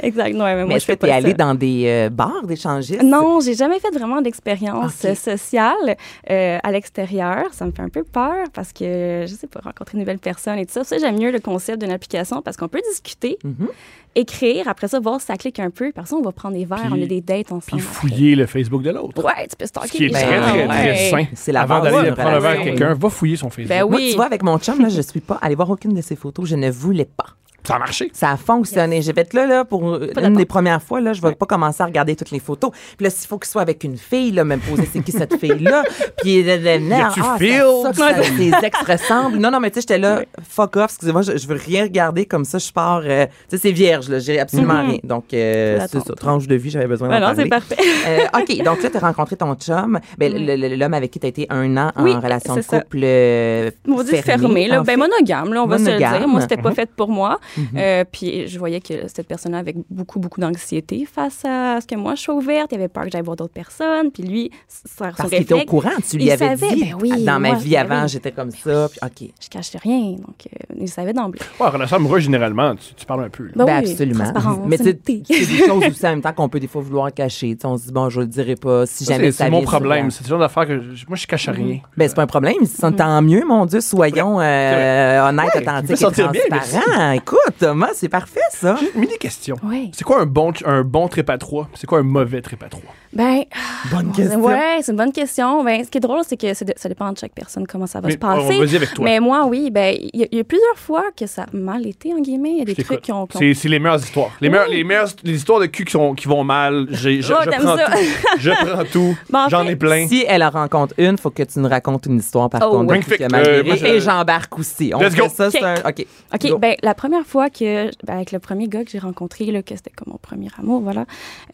Exact. 0.00 0.32
Non, 0.34 0.44
mais 0.44 0.54
moi, 0.54 0.64
Mais 0.64 0.70
je 0.72 0.76
est-ce 0.76 0.86
que 0.86 0.92
fais 0.92 0.96
tu 0.96 1.06
es 1.06 1.08
pas 1.08 1.14
allé 1.16 1.30
ça. 1.30 1.36
dans 1.36 1.54
des 1.54 1.84
euh, 1.86 2.08
bars 2.08 2.42
d'échangistes? 2.44 3.02
Non, 3.02 3.40
j'ai 3.40 3.54
jamais 3.54 3.80
fait 3.80 3.90
vraiment 3.90 4.22
d'expérience 4.22 4.94
sociale 5.14 5.96
euh, 6.30 6.58
à 6.62 6.70
l'extérieur. 6.70 7.46
Ça 7.52 7.64
me 7.66 7.72
fait 7.72 7.82
un 7.82 7.88
peu 7.88 8.04
peur 8.04 8.46
parce 8.54 8.72
que, 8.72 9.24
je 9.28 9.34
sais 9.34 9.48
pas, 9.48 9.60
rencontrer 9.60 9.94
une 9.94 10.00
nouvelle 10.00 10.18
personne 10.20 10.58
et 10.58 10.66
tout 10.66 10.72
ça. 10.72 10.84
Ça, 10.84 10.98
j'aime 10.98 11.18
mieux 11.18 11.30
le 11.32 11.40
concept 11.40 11.80
d'une 11.82 11.92
application 11.92 12.42
parce 12.42 12.56
qu'on 12.56 12.68
peut 12.68 12.80
discuter, 12.90 13.38
Mhm. 13.44 13.68
Écrire, 14.14 14.68
après 14.68 14.88
ça, 14.88 15.00
voir 15.00 15.20
si 15.20 15.26
ça 15.26 15.36
clique 15.36 15.58
un 15.60 15.70
peu. 15.70 15.92
Par 15.92 16.06
ça, 16.06 16.16
on 16.16 16.22
va 16.22 16.32
prendre 16.32 16.56
des 16.56 16.64
verres, 16.64 16.80
Puis- 16.82 16.90
on 16.92 17.02
a 17.02 17.06
des 17.06 17.20
dates 17.20 17.46
Puis 17.46 17.54
ensemble. 17.54 17.82
fouiller 17.82 18.34
le 18.36 18.46
Facebook 18.46 18.82
de 18.82 18.90
l'autre. 18.90 19.24
Ouais, 19.24 19.46
tu 19.48 19.56
peux 19.56 19.66
stalker 19.66 19.88
Ce 19.88 19.92
qui 19.92 20.04
est 20.04 20.08
les 20.08 20.12
très, 20.14 20.22
gens, 20.36 20.42
très, 20.42 20.66
très 20.68 20.90
ouais. 20.90 21.10
sain. 21.10 21.24
C'est 21.34 21.52
la 21.52 21.62
Avant 21.62 21.80
base 21.80 21.92
d'aller 21.92 22.06
d'une 22.08 22.14
prendre 22.14 22.28
un 22.30 22.38
verre 22.40 22.50
à 22.50 22.52
relation. 22.54 22.64
quelqu'un, 22.76 22.94
va 22.94 23.08
fouiller 23.10 23.36
son 23.36 23.50
Facebook. 23.50 23.68
Ben 23.68 23.86
Moi, 23.88 23.96
oui. 23.96 24.08
tu 24.10 24.16
vois, 24.16 24.26
avec 24.26 24.42
mon 24.42 24.58
chum, 24.58 24.80
là, 24.80 24.88
je 24.88 25.00
suis 25.00 25.20
pas 25.20 25.38
allée 25.40 25.54
voir 25.54 25.70
aucune 25.70 25.94
de 25.94 26.00
ses 26.02 26.16
photos. 26.16 26.48
Je 26.48 26.56
ne 26.56 26.70
voulais 26.70 27.04
pas. 27.06 27.26
Ça 27.66 27.76
a 27.76 27.78
marché. 27.78 28.10
Ça 28.12 28.30
a 28.30 28.36
fonctionné. 28.36 29.02
J'ai 29.02 29.12
fait 29.12 29.32
là, 29.34 29.46
là, 29.46 29.64
pour 29.64 29.96
une 29.96 30.06
d'attente. 30.08 30.32
des 30.34 30.44
premières 30.46 30.82
fois, 30.82 31.00
là, 31.00 31.12
je 31.12 31.22
vais 31.22 31.34
pas 31.34 31.46
commencer 31.46 31.82
à 31.82 31.86
regarder 31.86 32.16
toutes 32.16 32.30
les 32.30 32.40
photos. 32.40 32.70
Puis 32.96 33.04
là, 33.04 33.10
s'il 33.10 33.28
faut 33.28 33.38
qu'il 33.38 33.48
soit 33.50 33.62
avec 33.62 33.84
une 33.84 33.96
fille, 33.96 34.32
là, 34.32 34.44
me 34.44 34.56
poser 34.56 34.88
c'est 34.92 35.00
qui 35.00 35.12
cette 35.12 35.36
fille-là? 35.38 35.84
Puis, 36.22 36.42
là, 36.42 36.56
là, 36.56 36.78
là, 36.78 36.96
Y 36.98 37.02
a-tu 37.02 37.20
ah, 37.22 37.36
ça 37.82 37.90
que 37.90 37.96
ça- 37.96 38.22
ses 38.36 38.52
ex 38.66 38.78
ressemblent. 38.86 39.38
Non, 39.38 39.50
non, 39.50 39.60
mais 39.60 39.70
tu 39.70 39.76
sais, 39.76 39.80
j'étais 39.82 39.98
là, 39.98 40.22
fuck 40.48 40.76
off, 40.76 40.84
excusez-moi, 40.86 41.22
je, 41.22 41.36
je 41.36 41.46
veux 41.46 41.56
rien 41.56 41.84
regarder 41.84 42.24
comme 42.26 42.44
ça, 42.44 42.58
je 42.58 42.70
pars. 42.72 43.02
euh, 43.04 43.26
tu 43.26 43.56
sais, 43.56 43.58
c'est 43.58 43.72
vierge, 43.72 44.08
là, 44.08 44.18
j'ai 44.18 44.38
absolument 44.40 44.80
rien. 44.82 44.98
Donc, 45.04 45.32
euh, 45.34 45.78
c'est 45.90 46.00
ça, 46.00 46.14
tranche 46.14 46.46
de 46.46 46.54
vie, 46.54 46.70
j'avais 46.70 46.86
besoin 46.86 47.08
d'en 47.08 47.20
non, 47.28 47.32
c'est 47.36 47.46
parfait. 47.48 47.76
Euh, 48.06 48.40
OK, 48.40 48.62
donc 48.64 48.82
là, 48.82 48.90
tu 48.90 48.96
as 48.96 49.00
rencontré 49.00 49.36
ton 49.36 49.54
chum, 49.54 50.00
ben, 50.18 50.32
le- 50.34 50.74
l'homme 50.76 50.94
avec 50.94 51.10
qui 51.12 51.20
tu 51.20 51.26
as 51.26 51.28
été 51.28 51.46
un 51.50 51.76
an 51.76 51.92
Oui, 51.98 52.12
en 52.14 52.20
relation 52.20 52.56
de 52.56 52.62
couple 52.62 53.00
euh, 53.04 53.70
On 53.88 54.02
dit 54.02 54.16
fermé, 54.16 54.66
là. 54.66 54.80
en 54.80 54.84
Ben, 54.84 54.98
monogame, 54.98 55.52
là, 55.52 55.62
on 55.62 55.66
va 55.66 55.78
se 55.78 55.84
le 55.90 55.98
dire. 55.98 56.26
Moi, 56.26 56.40
c'était 56.40 56.56
pas 56.56 56.72
fait 56.72 56.90
pour 56.90 57.08
moi. 57.10 57.38
Mhm. 57.56 57.66
Euh, 57.76 58.04
puis 58.10 58.48
je 58.48 58.58
voyais 58.58 58.80
que 58.80 59.08
cette 59.08 59.26
personne-là 59.28 59.58
avait 59.58 59.74
beaucoup, 59.90 60.18
beaucoup 60.18 60.40
d'anxiété 60.40 61.06
face 61.10 61.44
à 61.44 61.80
ce 61.80 61.86
que 61.86 61.94
moi, 61.96 62.14
je 62.14 62.22
sois 62.22 62.34
ouverte. 62.34 62.70
Il 62.72 62.76
avait 62.76 62.88
peur 62.88 63.04
que 63.04 63.10
j'aille 63.10 63.22
voir 63.22 63.36
d'autres 63.36 63.52
personnes. 63.52 64.10
Puis 64.10 64.22
lui, 64.22 64.50
son 64.68 65.04
Parce 65.16 65.28
qu'il 65.30 65.42
était 65.42 65.54
au 65.54 65.64
courant, 65.64 65.90
tu 66.08 66.16
lui 66.16 66.24
il 66.24 66.30
avais 66.30 66.56
savait, 66.56 66.74
dit. 66.74 66.84
ben 66.84 66.96
oui, 67.00 67.24
dans 67.24 67.38
ma 67.40 67.50
moi, 67.50 67.58
vie 67.58 67.70
ben 67.72 67.90
avant, 67.90 68.06
j'étais 68.06 68.32
comme 68.32 68.50
ça. 68.50 68.88
Puis, 68.88 69.00
OK. 69.28 69.32
je 69.42 69.48
cachais 69.48 69.78
rien. 69.78 70.12
Donc, 70.12 70.46
euh, 70.46 70.74
il 70.80 70.88
savait 70.88 71.12
d'emblée. 71.12 71.40
Ouais, 71.60 71.68
relation 71.68 71.96
amoureuse, 71.96 72.22
généralement, 72.24 72.74
tu, 72.76 72.94
tu 72.94 73.06
parles 73.06 73.24
un 73.24 73.30
peu. 73.30 73.44
là. 73.44 73.50
Ben 73.56 73.64
Ben, 73.66 73.82
oui, 73.84 73.90
absolument. 73.90 74.24
Mais 74.66 74.76
c'est 74.76 75.04
des 75.06 75.22
choses 75.66 75.84
aussi 75.88 76.06
en 76.06 76.10
même 76.10 76.22
temps 76.22 76.32
qu'on 76.32 76.48
peut 76.48 76.60
des 76.60 76.66
fois 76.68 76.82
vouloir 76.82 77.12
cacher. 77.12 77.56
On 77.64 77.76
se 77.76 77.86
dit, 77.86 77.92
bon, 77.92 78.08
je 78.10 78.20
le 78.20 78.26
dirai 78.26 78.54
pas 78.56 78.86
si 78.86 79.04
Ça, 79.04 79.14
jamais 79.14 79.26
C'est 79.30 79.38
ça 79.38 79.44
c'est 79.44 79.50
mon 79.50 79.62
problème. 79.62 80.10
C'est 80.10 80.24
le 80.24 80.28
genre 80.28 80.38
d'affaire 80.40 80.66
que 80.66 80.80
je- 80.94 81.04
moi, 81.08 81.16
je 81.16 81.26
cache 81.26 81.48
rien. 81.48 81.78
Ben, 81.96 82.08
c'est 82.08 82.14
pas 82.14 82.22
un 82.22 82.26
problème. 82.26 82.64
C'est 82.64 82.96
tant 82.96 83.22
mieux, 83.22 83.44
mon 83.46 83.66
Dieu. 83.66 83.80
Soyons 83.80 84.40
euh, 84.40 85.28
honnêtes, 85.28 85.56
authentiques 85.56 85.90
et 85.92 85.96
sentir 85.96 86.30
bien, 86.30 86.42
transparents. 86.50 87.12
Écoute, 87.12 87.38
Thomas, 87.58 87.90
c'est 87.94 88.08
parfait, 88.08 88.40
ça. 88.50 88.78
Mini 88.94 89.18
question. 89.18 89.56
Oui. 89.62 89.90
C'est 89.94 90.04
quoi 90.04 90.20
un 90.20 90.26
bon, 90.26 90.52
un 90.64 90.82
bon 90.82 91.08
à 91.28 91.38
trois? 91.38 91.68
C'est 91.74 91.86
quoi 91.86 91.98
un 91.98 92.04
mauvais 92.04 92.42
à 92.62 92.68
trois? 92.68 92.94
Ben, 93.12 93.42
Bonne 93.90 94.06
bon, 94.06 94.12
question. 94.16 94.40
ouais, 94.40 94.78
c'est 94.82 94.92
une 94.92 94.96
bonne 94.98 95.12
question. 95.12 95.64
Ben, 95.64 95.84
ce 95.84 95.90
qui 95.90 95.98
est 95.98 96.00
drôle, 96.00 96.22
c'est 96.26 96.36
que 96.36 96.54
ça 96.54 96.88
dépend 96.88 97.12
de 97.12 97.18
chaque 97.18 97.32
personne 97.34 97.66
comment 97.66 97.86
ça 97.86 98.00
va 98.00 98.06
Mais, 98.08 98.14
se 98.14 98.18
passer. 98.18 98.54
on 98.56 98.60
va 98.60 98.66
dire 98.66 98.76
avec 98.82 98.94
toi. 98.94 99.04
Mais 99.04 99.20
moi, 99.20 99.44
oui, 99.46 99.70
ben, 99.70 99.94
il 100.14 100.26
y, 100.32 100.36
y 100.36 100.40
a 100.40 100.44
plusieurs 100.44 100.78
fois 100.78 101.04
que 101.16 101.26
ça 101.26 101.42
a 101.42 101.46
mal 101.56 101.86
été, 101.86 102.12
en 102.14 102.20
guillemets. 102.20 102.52
Il 102.52 102.58
y 102.58 102.62
a 102.62 102.64
des 102.64 102.82
trucs 102.82 103.02
qui 103.02 103.12
ont. 103.12 103.28
C'est 103.38 103.54
c'est 103.54 103.68
les 103.68 103.78
meilleures 103.78 104.00
histoires. 104.00 104.30
Les, 104.40 104.48
meilleures, 104.48 104.68
les 104.68 104.84
meilleures 104.84 105.08
les 105.24 105.34
histoires 105.36 105.60
de 105.60 105.66
cul 105.66 105.84
qui, 105.84 105.92
sont, 105.92 106.14
qui 106.14 106.26
vont 106.28 106.42
mal, 106.44 106.86
j'ai- 106.90 107.20
je, 107.22 107.32
Oh, 107.32 107.36
je 107.44 107.50
t'aimes 107.50 107.62
prends 107.62 107.76
ça. 107.76 107.86
tout. 107.90 108.38
Je 108.38 108.50
prends 108.72 108.84
tout. 108.84 109.16
En 109.32 109.48
J'en 109.48 109.64
fait, 109.64 109.72
ai 109.72 109.76
plein. 109.76 110.06
Si 110.08 110.24
elle 110.28 110.42
en 110.42 110.50
rencontre 110.50 110.94
une, 110.98 111.18
faut 111.18 111.30
que 111.30 111.42
tu 111.42 111.58
nous 111.58 111.68
racontes 111.68 112.06
une 112.06 112.18
histoire, 112.18 112.48
par 112.50 112.62
Oh, 112.64 112.78
contre, 112.78 112.94
mal 113.30 113.46
Euh, 113.46 113.62
moi, 113.64 113.76
Et 113.76 114.00
j'embarque 114.00 114.58
aussi. 114.58 114.92
On 114.94 115.00
Let's 115.00 115.14
go. 115.14 115.26
ça, 115.28 115.48
OK. 115.48 115.62
un... 115.62 115.74
OK. 115.88 116.06
OK, 116.34 116.46
Go. 116.48 116.58
ben, 116.58 116.76
la 116.82 116.94
première 116.94 117.26
fois 117.26 117.50
que, 117.50 117.86
ben, 118.06 118.14
avec 118.14 118.32
le 118.32 118.38
premier 118.38 118.68
gars 118.68 118.84
que 118.84 118.90
j'ai 118.90 118.98
rencontré, 118.98 119.46
là, 119.46 119.62
que 119.62 119.74
c'était 119.76 119.90
comme 119.90 120.12
mon 120.12 120.18
premier 120.18 120.48
amour, 120.58 120.80
voilà, 120.80 121.04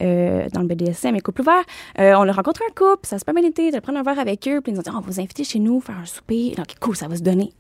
euh, 0.03 0.47
dans 0.53 0.61
le 0.61 0.67
BDSM 0.67 1.17
et 1.17 1.21
couple 1.21 1.43
euh, 1.99 2.15
on 2.17 2.29
a 2.29 2.33
rencontré 2.33 2.65
un 2.69 2.73
couple, 2.73 3.07
ça 3.07 3.19
s'est 3.19 3.25
pas 3.25 3.33
mal 3.33 3.45
été, 3.45 3.71
de 3.71 3.79
prendre 3.81 3.99
un 3.99 4.03
verre 4.03 4.19
avec 4.19 4.47
eux, 4.49 4.61
puis 4.61 4.73
ils 4.73 4.75
nous 4.75 4.81
ont 4.81 4.83
dit, 4.83 4.91
on 4.91 5.01
va 5.01 5.01
vous 5.01 5.21
inviter 5.21 5.45
chez 5.45 5.59
nous, 5.59 5.81
faire 5.81 5.99
un 5.99 6.07
souper. 6.07 6.55
Donc, 6.57 6.67
cool, 6.81 6.97
ça 6.97 7.09
va 7.09 7.17
se 7.17 7.23
donner. 7.23 7.53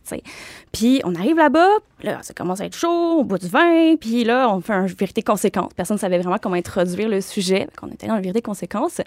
Puis, 0.72 1.00
on 1.04 1.14
arrive 1.14 1.36
là-bas, 1.36 1.68
là, 2.02 2.18
ça 2.22 2.34
commence 2.34 2.60
à 2.60 2.66
être 2.66 2.76
chaud, 2.76 3.18
on 3.20 3.24
boit 3.24 3.38
du 3.38 3.48
vin, 3.48 3.96
puis 3.96 4.24
là, 4.24 4.48
on 4.52 4.60
fait 4.60 4.72
un 4.72 4.86
vérité-conséquence. 4.86 5.72
Personne 5.74 5.96
ne 5.96 6.00
savait 6.00 6.18
vraiment 6.18 6.38
comment 6.40 6.56
introduire 6.56 7.08
le 7.08 7.20
sujet, 7.20 7.66
on 7.82 7.88
était 7.88 8.06
dans 8.06 8.16
le 8.16 8.22
vérité-conséquence. 8.22 9.00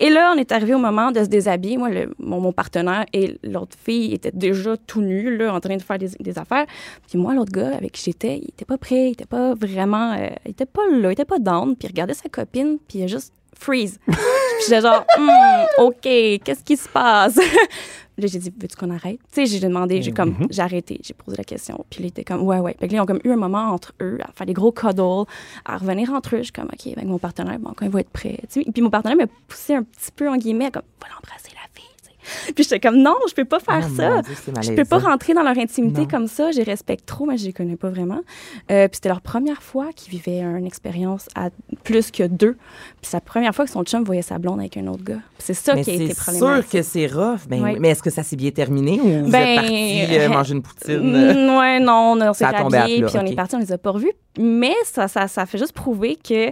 Et 0.00 0.10
là, 0.10 0.32
on 0.34 0.38
est 0.38 0.50
arrivé 0.50 0.74
au 0.74 0.78
moment 0.78 1.12
de 1.12 1.22
se 1.22 1.28
déshabiller. 1.28 1.76
Moi, 1.76 1.90
mon, 2.18 2.40
mon 2.40 2.52
partenaire 2.52 3.06
et 3.12 3.38
l'autre 3.44 3.76
fille 3.78 4.14
étaient 4.14 4.32
déjà 4.32 4.76
tout 4.76 5.00
nus, 5.00 5.36
là, 5.36 5.54
en 5.54 5.60
train 5.60 5.76
de 5.76 5.82
faire 5.82 5.98
des, 5.98 6.08
des 6.18 6.38
affaires. 6.38 6.66
Puis 7.08 7.18
moi, 7.18 7.34
l'autre 7.34 7.52
gars 7.52 7.76
avec 7.76 7.92
qui 7.92 8.02
j'étais, 8.04 8.38
il 8.38 8.48
était 8.48 8.64
pas 8.64 8.78
prêt, 8.78 9.08
il 9.08 9.12
était 9.12 9.26
pas 9.26 9.54
vraiment, 9.54 10.14
euh, 10.14 10.30
il 10.44 10.50
était 10.50 10.66
pas 10.66 10.82
là, 10.90 11.10
il 11.10 11.12
était 11.12 11.24
pas 11.24 11.38
down. 11.38 11.76
Puis 11.76 11.86
il 11.86 11.92
regardait 11.92 12.14
sa 12.14 12.28
copine, 12.28 12.78
puis 12.88 12.98
il 12.98 13.04
a 13.04 13.06
juste 13.06 13.32
freeze. 13.62 13.98
j'étais 14.64 14.80
genre, 14.80 15.04
Hmm, 15.18 15.64
ok, 15.78 16.00
qu'est-ce 16.02 16.62
qui 16.64 16.76
se 16.76 16.88
passe? 16.88 17.36
Là, 18.18 18.26
j'ai 18.26 18.38
dit, 18.38 18.52
veux-tu 18.60 18.76
qu'on 18.76 18.90
arrête? 18.90 19.18
Tu 19.32 19.46
sais, 19.46 19.46
j'ai 19.46 19.58
demandé, 19.58 20.02
j'ai 20.02 20.12
comme, 20.12 20.36
j'ai 20.50 20.60
arrêté, 20.60 21.00
j'ai 21.02 21.14
posé 21.14 21.34
la 21.38 21.44
question. 21.44 21.82
Puis 21.88 22.00
il 22.00 22.06
était 22.06 22.24
comme, 22.24 22.42
ouais, 22.42 22.58
ouais. 22.58 22.74
Puis 22.78 22.88
là, 22.88 22.96
ils 22.98 23.00
ont 23.00 23.06
comme 23.06 23.20
eu 23.24 23.30
un 23.32 23.36
moment 23.36 23.70
entre 23.70 23.94
eux, 24.02 24.18
à 24.22 24.30
faire 24.32 24.46
des 24.46 24.52
gros 24.52 24.70
cuddles, 24.70 25.24
à 25.64 25.78
revenir 25.78 26.10
entre 26.12 26.34
eux. 26.34 26.38
Je 26.38 26.42
suis 26.44 26.52
comme, 26.52 26.68
OK, 26.70 26.86
avec 26.94 27.06
mon 27.06 27.18
partenaire, 27.18 27.58
bon, 27.58 27.72
quand 27.74 27.86
il 27.86 27.90
va 27.90 28.00
être 28.00 28.10
prêt. 28.10 28.38
Tu 28.52 28.62
sais, 28.62 28.70
Puis 28.70 28.82
mon 28.82 28.90
partenaire 28.90 29.16
m'a 29.16 29.26
poussé 29.48 29.74
un 29.74 29.82
petit 29.82 30.10
peu, 30.14 30.28
en 30.28 30.36
guillemets, 30.36 30.70
comme, 30.70 30.82
va 31.00 31.08
l'embrasser 31.08 31.52
la 31.54 31.66
fille. 31.72 31.88
Puis 32.54 32.64
j'étais 32.64 32.80
comme, 32.80 32.98
non, 33.02 33.14
je 33.28 33.34
peux 33.34 33.44
pas 33.44 33.58
faire 33.60 33.86
Oh, 33.90 33.96
ça. 33.96 34.22
Dieu, 34.22 34.34
c'est 34.44 34.62
Je 34.62 34.72
peux 34.72 34.84
pas 34.84 34.98
rentrer 34.98 35.34
dans 35.34 35.42
leur 35.42 35.58
intimité 35.58 36.02
Non. 36.02 36.08
comme 36.08 36.26
ça. 36.28 36.50
Je 36.52 36.58
les 36.58 36.62
respecte 36.64 37.06
trop, 37.06 37.26
mais 37.26 37.36
je 37.36 37.46
les 37.46 37.52
connais 37.52 37.76
pas 37.76 37.88
vraiment. 37.90 38.20
Euh, 38.70 38.88
puis 38.88 38.96
c'était 38.96 39.08
leur 39.08 39.20
première 39.20 39.62
fois 39.62 39.86
qu'ils 39.94 40.12
vivaient 40.12 40.40
une 40.40 40.66
expérience 40.66 41.28
à 41.34 41.50
plus 41.84 42.10
que 42.10 42.24
deux. 42.24 42.52
Puis 42.54 43.10
c'est 43.10 43.16
la 43.16 43.20
première 43.20 43.54
fois 43.54 43.64
que 43.64 43.70
son 43.70 43.82
chum 43.84 44.04
voyait 44.04 44.22
sa 44.22 44.38
blonde 44.38 44.60
avec 44.60 44.76
un 44.76 44.86
autre 44.86 45.04
gars. 45.04 45.18
C'est 45.38 45.54
ça 45.54 45.74
Mais 45.74 45.82
qui 45.82 45.90
a 45.90 45.94
été 45.94 46.08
c'est 46.08 46.16
problématique. 46.16 46.70
sûr 46.70 46.78
que 46.80 46.82
c'est 46.82 47.06
rough. 47.06 47.40
Ben, 47.48 47.62
Oui. 47.62 47.76
Mais 47.80 47.88
est-ce 47.90 48.02
que 48.02 48.10
ça 48.10 48.22
s'est 48.22 48.36
bien 48.36 48.50
terminé 48.50 49.00
ou 49.00 49.24
vous 49.24 49.30
Ben, 49.30 49.46
êtes 49.46 49.56
partis 49.60 50.02
euh, 50.14 50.20
euh, 50.20 50.28
manger 50.28 50.54
une 50.54 50.62
poutine? 50.62 51.12
Ouais, 51.62 51.80
non, 51.80 52.16
on, 52.20 52.32
s'est 52.32 52.44
Ça 52.44 52.50
rhabillés, 52.50 53.02
puis 53.04 53.16
on 53.18 53.26
est 53.26 53.34
parti, 53.34 53.54
on 53.56 53.58
les 53.58 53.72
a 53.72 53.78
pas 53.78 53.90
revus. 53.90 54.12
Mais 54.38 54.74
ça, 54.84 55.08
ça, 55.08 55.28
ça 55.28 55.44
fait 55.46 55.58
juste 55.58 55.72
prouver 55.72 56.16
que 56.16 56.50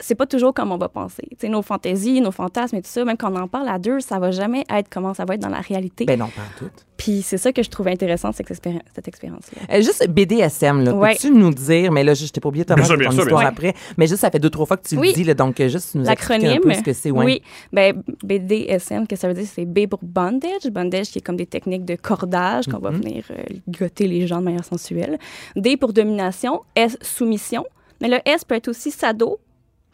c'est 0.00 0.14
pas 0.14 0.26
toujours 0.26 0.52
comme 0.52 0.72
on 0.72 0.78
va 0.78 0.88
penser. 0.88 1.22
Tu 1.30 1.36
sais, 1.40 1.48
nos 1.48 1.62
fantaisies, 1.62 2.20
nos 2.20 2.32
fantasmes 2.32 2.76
et 2.76 2.82
tout 2.82 2.88
ça, 2.90 3.04
même 3.04 3.16
quand 3.16 3.32
on 3.32 3.36
en 3.40 3.48
parle 3.48 3.68
à 3.68 3.78
deux, 3.78 4.00
ça 4.00 4.18
va 4.18 4.30
jamais 4.30 4.64
être 4.68 4.88
comment 4.90 5.14
ça 5.14 5.24
va 5.24 5.34
être 5.34 5.40
dans 5.42 5.48
la 5.48 5.60
réalité. 5.60 6.04
Ben 6.06 6.18
non, 6.18 6.26
pas 6.26 6.42
en 6.42 6.58
tout. 6.58 6.70
Puis 6.96 7.22
c'est 7.22 7.38
ça 7.38 7.50
que 7.50 7.62
je 7.62 7.70
trouvais 7.70 7.92
intéressant, 7.92 8.30
cette, 8.32 8.50
expéri- 8.50 8.80
cette 8.94 9.08
expérience-là. 9.08 9.62
Euh, 9.74 9.80
juste 9.80 10.06
BDSM, 10.06 10.84
là. 10.84 10.92
Ouais. 10.92 11.12
Peux-tu 11.14 11.30
nous 11.30 11.48
dire, 11.50 11.90
mais 11.92 12.04
là, 12.04 12.12
je 12.12 12.26
t'ai 12.26 12.40
pas 12.42 12.50
oublié, 12.50 12.64
Thomas, 12.66 12.76
Bien 12.82 12.84
sûr, 12.84 12.96
bien 12.98 13.06
ton 13.08 13.14
sûr, 13.14 13.22
histoire 13.22 13.40
bien 13.40 13.48
après. 13.48 13.74
Mais 13.96 14.06
juste, 14.06 14.20
ça 14.20 14.30
fait 14.30 14.38
deux, 14.38 14.50
trois 14.50 14.66
fois 14.66 14.76
que 14.76 14.86
tu 14.86 14.98
Oui. 14.98 15.08
le 15.08 15.14
dis, 15.14 15.24
là, 15.24 15.32
donc 15.32 15.58
euh, 15.60 15.68
juste 15.68 15.94
nous 15.94 16.04
expliquer 16.06 16.34
un 16.34 16.38
L'acronyme, 16.50 16.60
peu 16.62 16.74
ce 16.74 16.82
que 16.82 16.92
c'est. 16.92 17.10
ouais. 17.10 17.24
oui. 17.24 17.42
Ben, 17.72 18.02
BDSM, 18.22 19.06
que 19.06 19.16
ça 19.16 19.28
veut 19.28 19.34
dire, 19.34 19.46
c'est 19.50 19.64
B 19.64 19.86
pour 19.86 20.00
bondage. 20.02 20.66
Bondage, 20.70 21.08
qui 21.10 21.18
est 21.18 21.22
comme 21.22 21.36
des 21.36 21.46
techniques 21.46 21.86
de 21.86 21.94
cordage, 21.96 22.66
qu'on 22.66 22.78
va 22.80 22.90
venir 22.90 23.24
euh, 23.30 23.80
les 24.00 24.26
gens 24.26 24.40
de 24.40 24.44
manière 24.44 24.64
sensuelle. 24.64 25.18
D 25.56 25.76
pour 25.78 25.94
domination. 25.94 26.62
S, 26.74 26.98
soumission. 27.20 27.64
Mais 28.00 28.08
le 28.08 28.18
S 28.24 28.44
peut 28.44 28.54
être 28.54 28.68
aussi 28.68 28.90
sado. 28.90 29.38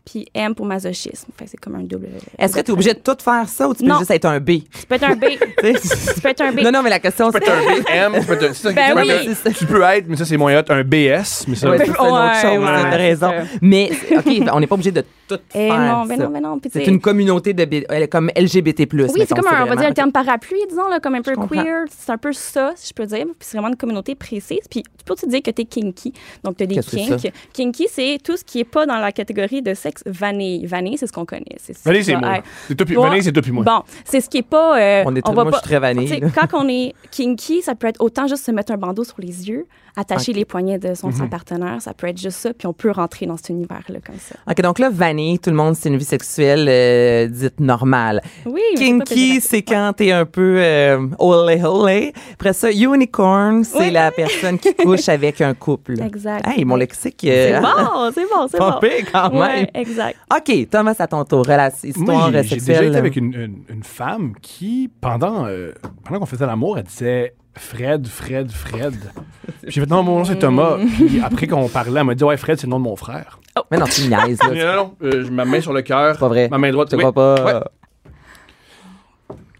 Puis 0.06 0.24
M 0.34 0.54
pour 0.54 0.64
masochisme. 0.66 1.26
Fait 1.36 1.44
que 1.46 1.50
c'est 1.50 1.56
comme 1.60 1.74
un 1.74 1.82
double. 1.82 2.06
Est-ce 2.38 2.54
que 2.54 2.60
tu 2.60 2.66
es 2.68 2.70
obligé 2.70 2.94
de 2.94 3.00
tout 3.00 3.16
faire 3.20 3.48
ça 3.48 3.68
ou 3.68 3.74
tu 3.74 3.82
peux 3.82 3.88
Non. 3.88 3.98
juste 3.98 4.12
être 4.12 4.24
un 4.24 4.38
B? 4.38 4.50
Tu 4.78 4.86
peux 4.88 4.94
être 4.94 5.02
un 5.02 5.16
B. 5.16 5.24
Tu 5.58 5.72
tu 6.14 6.20
peux 6.20 6.28
être 6.28 6.40
un 6.42 6.52
B. 6.52 6.60
non, 6.62 6.70
non, 6.70 6.82
mais 6.82 6.90
la 6.90 7.00
question, 7.00 7.30
Tu 7.32 7.38
c'est. 7.38 7.44
peux 7.44 7.50
être 7.50 7.90
un 7.90 8.10
BM, 8.10 8.20
tu 8.20 8.26
peux 8.26 8.32
être 8.34 8.50
un- 8.50 8.52
ça, 8.54 8.72
Ben 8.72 8.88
tu 8.88 8.94
peux 8.94 9.00
oui. 9.02 9.10
être 9.10 9.46
un- 9.48 9.50
Tu 9.52 9.66
peux 9.66 9.82
être, 9.82 10.04
mais 10.08 10.16
ça, 10.16 10.24
c'est 10.24 10.36
moins 10.36 10.56
hot, 10.58 10.62
un 10.68 10.84
BS. 10.84 11.44
Mais 11.48 11.56
ça, 11.56 11.70
Ouais, 11.70 11.78
c'est 11.78 11.86
une 11.86 11.90
autre 11.92 12.12
Ouais, 12.12 12.40
chose, 12.40 12.64
ouais, 12.64 12.96
raison. 12.96 13.32
Mais, 13.60 13.90
OK, 14.16 14.42
on 14.52 14.60
n'est 14.60 14.66
pas 14.68 14.74
obligé 14.76 14.92
de 14.92 15.04
tout 15.26 15.38
Eh 15.54 15.68
faire. 15.68 15.78
non, 15.78 16.04
ben 16.06 16.16
ben 16.18 16.40
non. 16.40 16.60
C'est 16.72 16.82
tu 16.84 16.88
une 16.90 17.00
communauté 17.00 17.52
de 17.52 17.64
B- 17.64 17.84
elle 17.88 18.04
est 18.04 18.08
comme 18.08 18.30
LGBT+. 18.36 18.86
Oui, 18.92 19.08
c'est 19.26 19.28
comme 19.34 19.48
un, 19.48 19.64
on 19.64 19.66
va 19.66 19.74
dire, 19.76 19.88
le 19.88 19.94
terme 19.94 20.12
parapluie, 20.12 20.60
disons, 20.68 20.88
là, 20.88 21.00
comme 21.00 21.16
un 21.16 21.22
peu 21.22 21.34
queer. 21.50 21.84
C'est 21.90 22.12
un 22.12 22.18
peu 22.18 22.32
ça, 22.32 22.72
si 22.76 22.88
je 22.90 22.94
peux 22.94 23.06
dire. 23.06 23.24
Puis 23.24 23.34
c'est 23.40 23.56
vraiment 23.56 23.70
une 23.70 23.76
communauté 23.76 24.14
précise. 24.14 24.60
Puis 24.70 24.82
tu 24.84 25.04
peux 25.04 25.14
aussi 25.14 25.26
dire 25.26 25.42
que 25.42 25.50
tu 25.50 25.62
es 25.62 25.64
kinky. 25.64 26.12
Donc, 26.44 26.56
tu 26.56 26.62
as 26.62 26.66
des 26.66 26.76
kinks. 26.78 27.32
Kinky, 27.52 27.88
c'est 27.90 28.18
tout 28.22 28.36
ce 28.36 28.44
qui 28.44 28.58
n'est 28.58 28.64
pas 28.64 28.86
dans 28.86 28.98
la 28.98 29.10
catégorie 29.10 29.62
de 29.62 29.74
sexe 29.74 29.95
vanille. 30.06 30.66
Vanille, 30.66 30.98
c'est 30.98 31.06
ce 31.06 31.12
qu'on 31.12 31.24
connaît. 31.24 31.44
C'est 31.58 31.72
ce 31.76 31.82
Vanille, 31.84 32.04
c'est 32.04 32.16
moi. 32.16 32.34
C'est 32.68 32.96
Ouais. 32.96 33.08
Vanille, 33.08 33.22
c'est 33.22 33.32
toi 33.32 33.42
puis 33.42 33.52
moi. 33.52 33.64
Bon, 33.64 33.82
c'est 34.04 34.20
ce 34.20 34.28
qui 34.28 34.38
est 34.38 34.42
pas. 34.42 34.78
euh, 34.78 35.02
On 35.06 35.14
est 35.16 35.26
on 35.28 35.32
va 35.32 35.44
moi, 35.44 35.52
pas- 35.52 35.58
je 35.58 35.62
suis 35.62 35.70
très 35.70 35.78
vanille. 35.80 36.20
Quand 36.34 36.58
on 36.58 36.68
est 36.68 36.94
kinky, 37.10 37.62
ça 37.62 37.74
peut 37.74 37.86
être 37.86 38.00
autant 38.00 38.26
juste 38.26 38.44
se 38.44 38.50
mettre 38.50 38.72
un 38.72 38.76
bandeau 38.76 39.04
sur 39.04 39.16
les 39.18 39.48
yeux, 39.48 39.66
attacher 39.96 40.32
les 40.32 40.44
poignets 40.44 40.78
de 40.78 40.94
son, 40.94 41.08
Mhm. 41.08 41.12
son 41.16 41.28
partenaire. 41.28 41.76
Ça 41.80 41.94
peut 41.94 42.06
être 42.08 42.18
juste 42.20 42.38
ça, 42.38 42.52
puis 42.52 42.66
on 42.66 42.72
peut 42.72 42.90
rentrer 42.90 43.26
dans 43.26 43.36
cet 43.36 43.48
univers-là 43.50 43.98
comme 44.04 44.18
ça. 44.18 44.34
OK, 44.50 44.60
donc 44.62 44.78
là, 44.78 44.90
vanille, 44.90 45.38
tout 45.38 45.50
le 45.50 45.56
monde, 45.56 45.74
c'est 45.76 45.88
une 45.88 45.96
vie 45.96 46.04
sexuelle 46.04 46.66
euh, 46.68 47.26
dite 47.28 47.60
normale. 47.60 48.20
Oui, 48.44 48.60
c'est 48.76 48.84
Kinky, 48.84 49.40
c'est 49.40 49.62
quand 49.62 49.92
t'es 49.96 50.12
un 50.12 50.24
peu 50.26 50.56
euh, 50.58 51.06
olé 51.18 51.62
olé. 51.64 52.12
Après 52.34 52.52
ça, 52.52 52.70
unicorn, 52.70 53.64
c'est 53.64 53.78
Oui. 53.78 53.90
la 53.90 54.10
personne 54.10 54.58
qui 54.58 54.74
couche 54.74 55.08
avec 55.08 55.40
un 55.40 55.54
couple. 55.54 56.00
Exact. 56.02 56.46
Hey, 56.46 56.64
mon 56.64 56.76
lexique. 56.76 57.18
C'est 57.22 57.54
euh, 57.54 57.60
bon, 57.60 58.10
c'est 58.14 58.24
bon, 58.24 58.46
c'est 58.50 58.58
bon. 58.58 58.72
quand 59.12 59.30
même. 59.30 59.40
Ouais, 59.40 59.70
exact. 59.86 60.18
OK, 60.34 60.68
Thomas, 60.70 60.94
à 60.98 61.06
ton 61.06 61.24
tour. 61.24 61.46
Relation, 61.46 61.88
histoire 61.88 62.30
Moi, 62.30 62.42
j'ai- 62.42 62.56
déjà 62.56 62.82
été 62.84 62.96
avec 62.96 63.16
une, 63.16 63.32
une- 63.34 63.62
une 63.68 63.82
femme 63.82 64.32
qui, 64.42 64.90
pendant, 65.00 65.46
euh, 65.46 65.72
pendant 66.04 66.20
qu'on 66.20 66.26
faisait 66.26 66.46
l'amour, 66.46 66.78
elle 66.78 66.84
disait 66.84 67.34
Fred, 67.54 68.06
Fred, 68.06 68.50
Fred. 68.50 68.94
Puis 69.62 69.70
j'ai 69.72 69.80
fait 69.80 69.88
non, 69.90 70.02
mon 70.02 70.18
nom 70.18 70.24
c'est 70.24 70.38
Thomas. 70.38 70.76
Puis 70.96 71.20
après 71.24 71.46
qu'on 71.46 71.68
parlait, 71.68 72.00
elle 72.00 72.06
m'a 72.06 72.14
dit 72.14 72.24
ouais, 72.24 72.36
Fred, 72.36 72.58
c'est 72.58 72.66
le 72.66 72.70
nom 72.72 72.78
de 72.78 72.84
mon 72.84 72.96
frère. 72.96 73.38
Mais 73.70 73.78
non, 73.78 73.86
tu 73.86 74.02
me 74.02 74.08
niaises, 74.08 74.38
là. 74.42 74.48
Non, 74.54 74.54
non, 74.54 74.76
non, 74.76 74.94
euh, 75.02 75.24
je- 75.24 75.30
ma 75.30 75.44
main 75.46 75.60
sur 75.60 75.72
le 75.72 75.80
cœur. 75.82 76.14
C'est 76.14 76.20
pas 76.20 76.28
vrai. 76.28 76.48
Ma 76.50 76.58
main 76.58 76.70
droite. 76.72 76.90
Tu 76.90 76.96
oui. 76.96 77.00
crois 77.02 77.12
pas? 77.12 77.44
Ouais. 77.44 77.60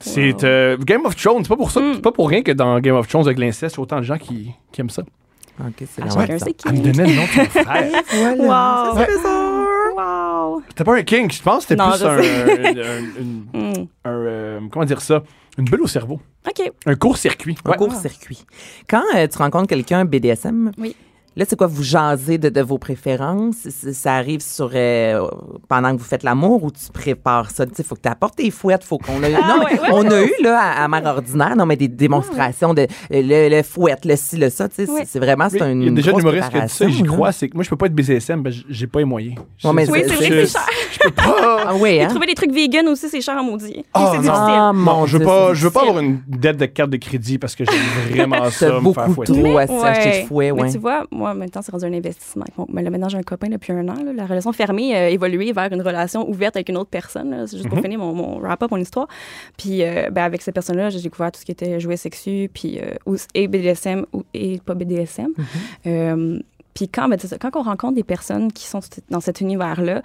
C'est 0.00 0.44
euh, 0.44 0.76
Game 0.78 1.04
of 1.06 1.16
Thrones. 1.16 1.42
C'est 1.42 1.48
pas 1.48 1.56
pour 1.56 1.70
ça. 1.70 1.80
Mm. 1.80 1.94
C'est 1.94 2.02
pas 2.02 2.12
pour 2.12 2.28
rien 2.28 2.42
que 2.42 2.52
dans 2.52 2.78
Game 2.80 2.94
of 2.94 3.08
Thrones, 3.08 3.24
avec 3.26 3.38
l'inceste, 3.38 3.74
il 3.76 3.78
y 3.78 3.80
a 3.80 3.82
autant 3.82 3.98
de 3.98 4.02
gens 4.04 4.18
qui, 4.18 4.52
qui 4.72 4.80
aiment 4.80 4.90
ça. 4.90 5.02
OK, 5.61 5.74
c'est 5.78 6.02
Ah, 6.02 6.04
la 6.04 6.11
chacun 6.11 6.32
ouais, 6.34 6.38
ses 6.38 6.57
Elle 6.66 6.72
me 6.74 6.78
donnait 6.92 7.07
le 7.07 7.14
nom 7.16 7.22
de 7.22 7.28
son 7.28 7.44
frère. 7.44 8.02
Voilà. 8.36 8.92
Wow. 8.92 9.96
Wow. 9.96 10.62
C'était 10.68 10.84
pas 10.84 10.94
un 10.96 11.02
king, 11.02 11.30
je 11.32 11.42
pense 11.42 11.62
c'était 11.62 11.76
plus 11.76 12.02
un, 12.04 12.18
un- 13.54 13.80
euh, 14.07 14.61
comment 14.70 14.84
dire 14.84 15.00
ça? 15.00 15.22
Une 15.59 15.64
bulle 15.64 15.80
au 15.82 15.86
cerveau. 15.86 16.20
OK. 16.46 16.70
Un 16.84 16.94
court-circuit. 16.96 17.57
Un 17.64 17.70
Ouais. 17.70 17.76
court-circuit. 17.78 18.44
Quand 18.90 19.02
euh, 19.14 19.26
tu 19.26 19.38
rencontres 19.38 19.68
quelqu'un 19.68 20.04
BDSM, 20.04 20.72
Oui. 20.78 20.94
Là, 21.39 21.45
c'est 21.47 21.55
quoi, 21.57 21.66
vous 21.66 21.82
jasez 21.82 22.39
de, 22.39 22.49
de 22.49 22.61
vos 22.62 22.78
préférences? 22.78 23.68
Ça 23.93 24.14
arrive 24.14 24.41
sur 24.41 24.70
euh, 24.74 25.28
pendant 25.68 25.93
que 25.95 25.99
vous 26.01 26.05
faites 26.09 26.22
l'amour 26.22 26.64
ou 26.64 26.70
tu 26.70 26.91
prépares 26.91 27.51
ça? 27.51 27.66
Tu 27.66 27.74
sais, 27.74 27.82
faut 27.82 27.95
que 27.95 28.01
tu 28.01 28.09
apportes 28.09 28.37
tes 28.37 28.51
fouettes, 28.51 28.82
faut 28.82 28.97
qu'on 28.97 29.22
a. 29.22 29.28
non, 29.28 29.37
mais 29.37 29.39
Ah, 29.43 29.59
ouais, 29.59 29.80
ouais. 29.80 29.89
on 29.93 30.11
a 30.11 30.22
eu, 30.22 30.32
là, 30.43 30.59
à, 30.59 30.84
à 30.84 30.89
Mère 30.89 31.05
Ordinaire, 31.05 31.55
non, 31.55 31.66
mais 31.66 31.76
des 31.76 31.89
démonstrations 31.89 32.72
de 32.72 32.87
le, 33.11 33.51
le 33.55 33.62
fouette, 33.62 34.07
le 34.07 34.16
ci, 34.16 34.39
le 34.39 34.49
ça, 34.49 34.66
tu 34.70 34.76
sais, 34.87 34.91
Ouais. 34.91 35.01
c'est- 35.01 35.07
c'est 35.12 35.18
vraiment, 35.18 35.51
c'est 35.51 35.61
Mais 35.61 35.72
une 35.72 35.82
Il 35.82 35.89
y 35.89 35.89
a 35.89 35.93
déjà 35.93 36.09
un 36.09 36.12
grosse 36.12 36.22
humoriste 36.22 36.49
qui 36.49 36.57
a 36.57 36.61
dit 36.66 36.72
ça 36.72 36.84
et 36.87 36.91
j'y 36.91 37.03
crois. 37.03 37.32
C'est 37.32 37.49
que 37.51 37.55
moi, 37.55 37.64
je 37.64 37.68
peux 37.68 37.76
pas 37.76 37.87
être 37.87 37.95
BCSM, 37.95 38.43
ben, 38.43 38.53
j'ai 38.70 38.87
pas 38.87 39.01
les 39.01 39.05
moyens. 39.05 39.34
Ouais, 39.62 39.72
mais 39.74 39.91
Oui, 39.91 39.99
c'est- 40.05 40.09
c'est 40.09 40.14
vrai 40.14 40.24
je- 40.24 40.30
que 40.30 40.47
c'est 40.47 40.53
cher. 40.53 40.66
Je 40.97 40.99
peux 41.01 41.11
pas. 41.11 41.59
Ah 41.66 41.74
oui, 41.78 42.01
hein? 42.01 42.07
trouver 42.09 42.26
des 42.26 42.34
trucs 42.34 42.53
vegan 42.53 42.89
aussi, 42.89 43.09
c'est 43.11 43.20
cher 43.20 43.37
en 43.37 43.43
maudit. 43.45 43.84
Ah, 43.93 44.09
c'est 44.12 44.16
non. 44.16 44.22
difficile. 44.22 44.89
Ah, 44.89 45.03
je 45.05 45.18
veux 45.18 45.24
pas, 45.24 45.53
je 45.53 45.64
veux 45.66 45.70
pas 45.70 45.82
avoir 45.82 45.99
une 45.99 46.20
dette 46.26 46.57
de 46.57 46.64
carte 46.64 46.89
de 46.89 46.97
crédit 46.97 47.37
parce 47.37 47.55
que 47.55 47.64
j'ai 47.64 48.14
vraiment 48.14 48.37
ça 48.51 48.68
T'as 48.70 48.76
à 48.76 48.80
me 48.80 48.93
faire 48.95 49.09
beaucoup 49.09 49.14
fouetter. 49.26 49.32
trop 49.43 49.59
à 49.59 49.64
Ouais. 49.66 49.66
s'acheter 49.66 50.22
de 50.22 50.26
fouet, 50.26 50.53
Mais 50.53 50.62
ouais. 50.62 50.72
tu 50.72 50.78
vois, 50.78 51.05
moi, 51.26 51.34
maintenant, 51.34 51.62
c'est 51.62 51.72
rendu 51.72 51.84
un 51.84 51.92
investissement. 51.92 52.44
Mais 52.68 52.82
le 52.82 52.90
ménage 52.90 53.12
d'un 53.14 53.22
copain 53.22 53.48
depuis 53.48 53.72
un 53.72 53.88
an, 53.88 53.94
là, 54.02 54.12
la 54.12 54.26
relation 54.26 54.52
fermée 54.52 54.94
a 54.94 55.10
évolué 55.10 55.52
vers 55.52 55.72
une 55.72 55.82
relation 55.82 56.28
ouverte 56.28 56.56
avec 56.56 56.68
une 56.68 56.76
autre 56.76 56.90
personne. 56.90 57.46
C'est 57.46 57.56
juste 57.56 57.64
Mhm. 57.64 57.70
pour 57.74 57.80
finir 57.82 57.98
mon, 57.98 58.12
mon 58.12 58.38
wrap-up, 58.38 58.70
mon 58.70 58.76
histoire. 58.76 59.08
Puis, 59.56 59.82
euh, 59.82 60.10
ben, 60.10 60.22
avec 60.24 60.42
cette 60.42 60.54
personne-là, 60.54 60.90
j'ai 60.90 61.00
découvert 61.00 61.32
tout 61.32 61.40
ce 61.40 61.44
qui 61.44 61.52
était 61.52 61.80
jouets 61.80 61.96
sexu, 61.96 62.48
puis 62.52 62.78
euh, 62.80 63.16
et 63.34 63.48
BDSM 63.48 64.06
ou, 64.12 64.22
et 64.34 64.58
pas 64.64 64.74
BDSM. 64.74 65.28
Mhm. 65.36 65.44
Euh, 65.86 66.38
puis 66.74 66.88
quand, 66.88 67.08
ben, 67.08 67.18
ça, 67.18 67.38
quand 67.38 67.50
on 67.56 67.62
rencontre 67.62 67.94
des 67.94 68.04
personnes 68.04 68.52
qui 68.52 68.66
sont 68.66 68.80
dans 69.10 69.20
cet 69.20 69.40
univers-là, 69.40 70.02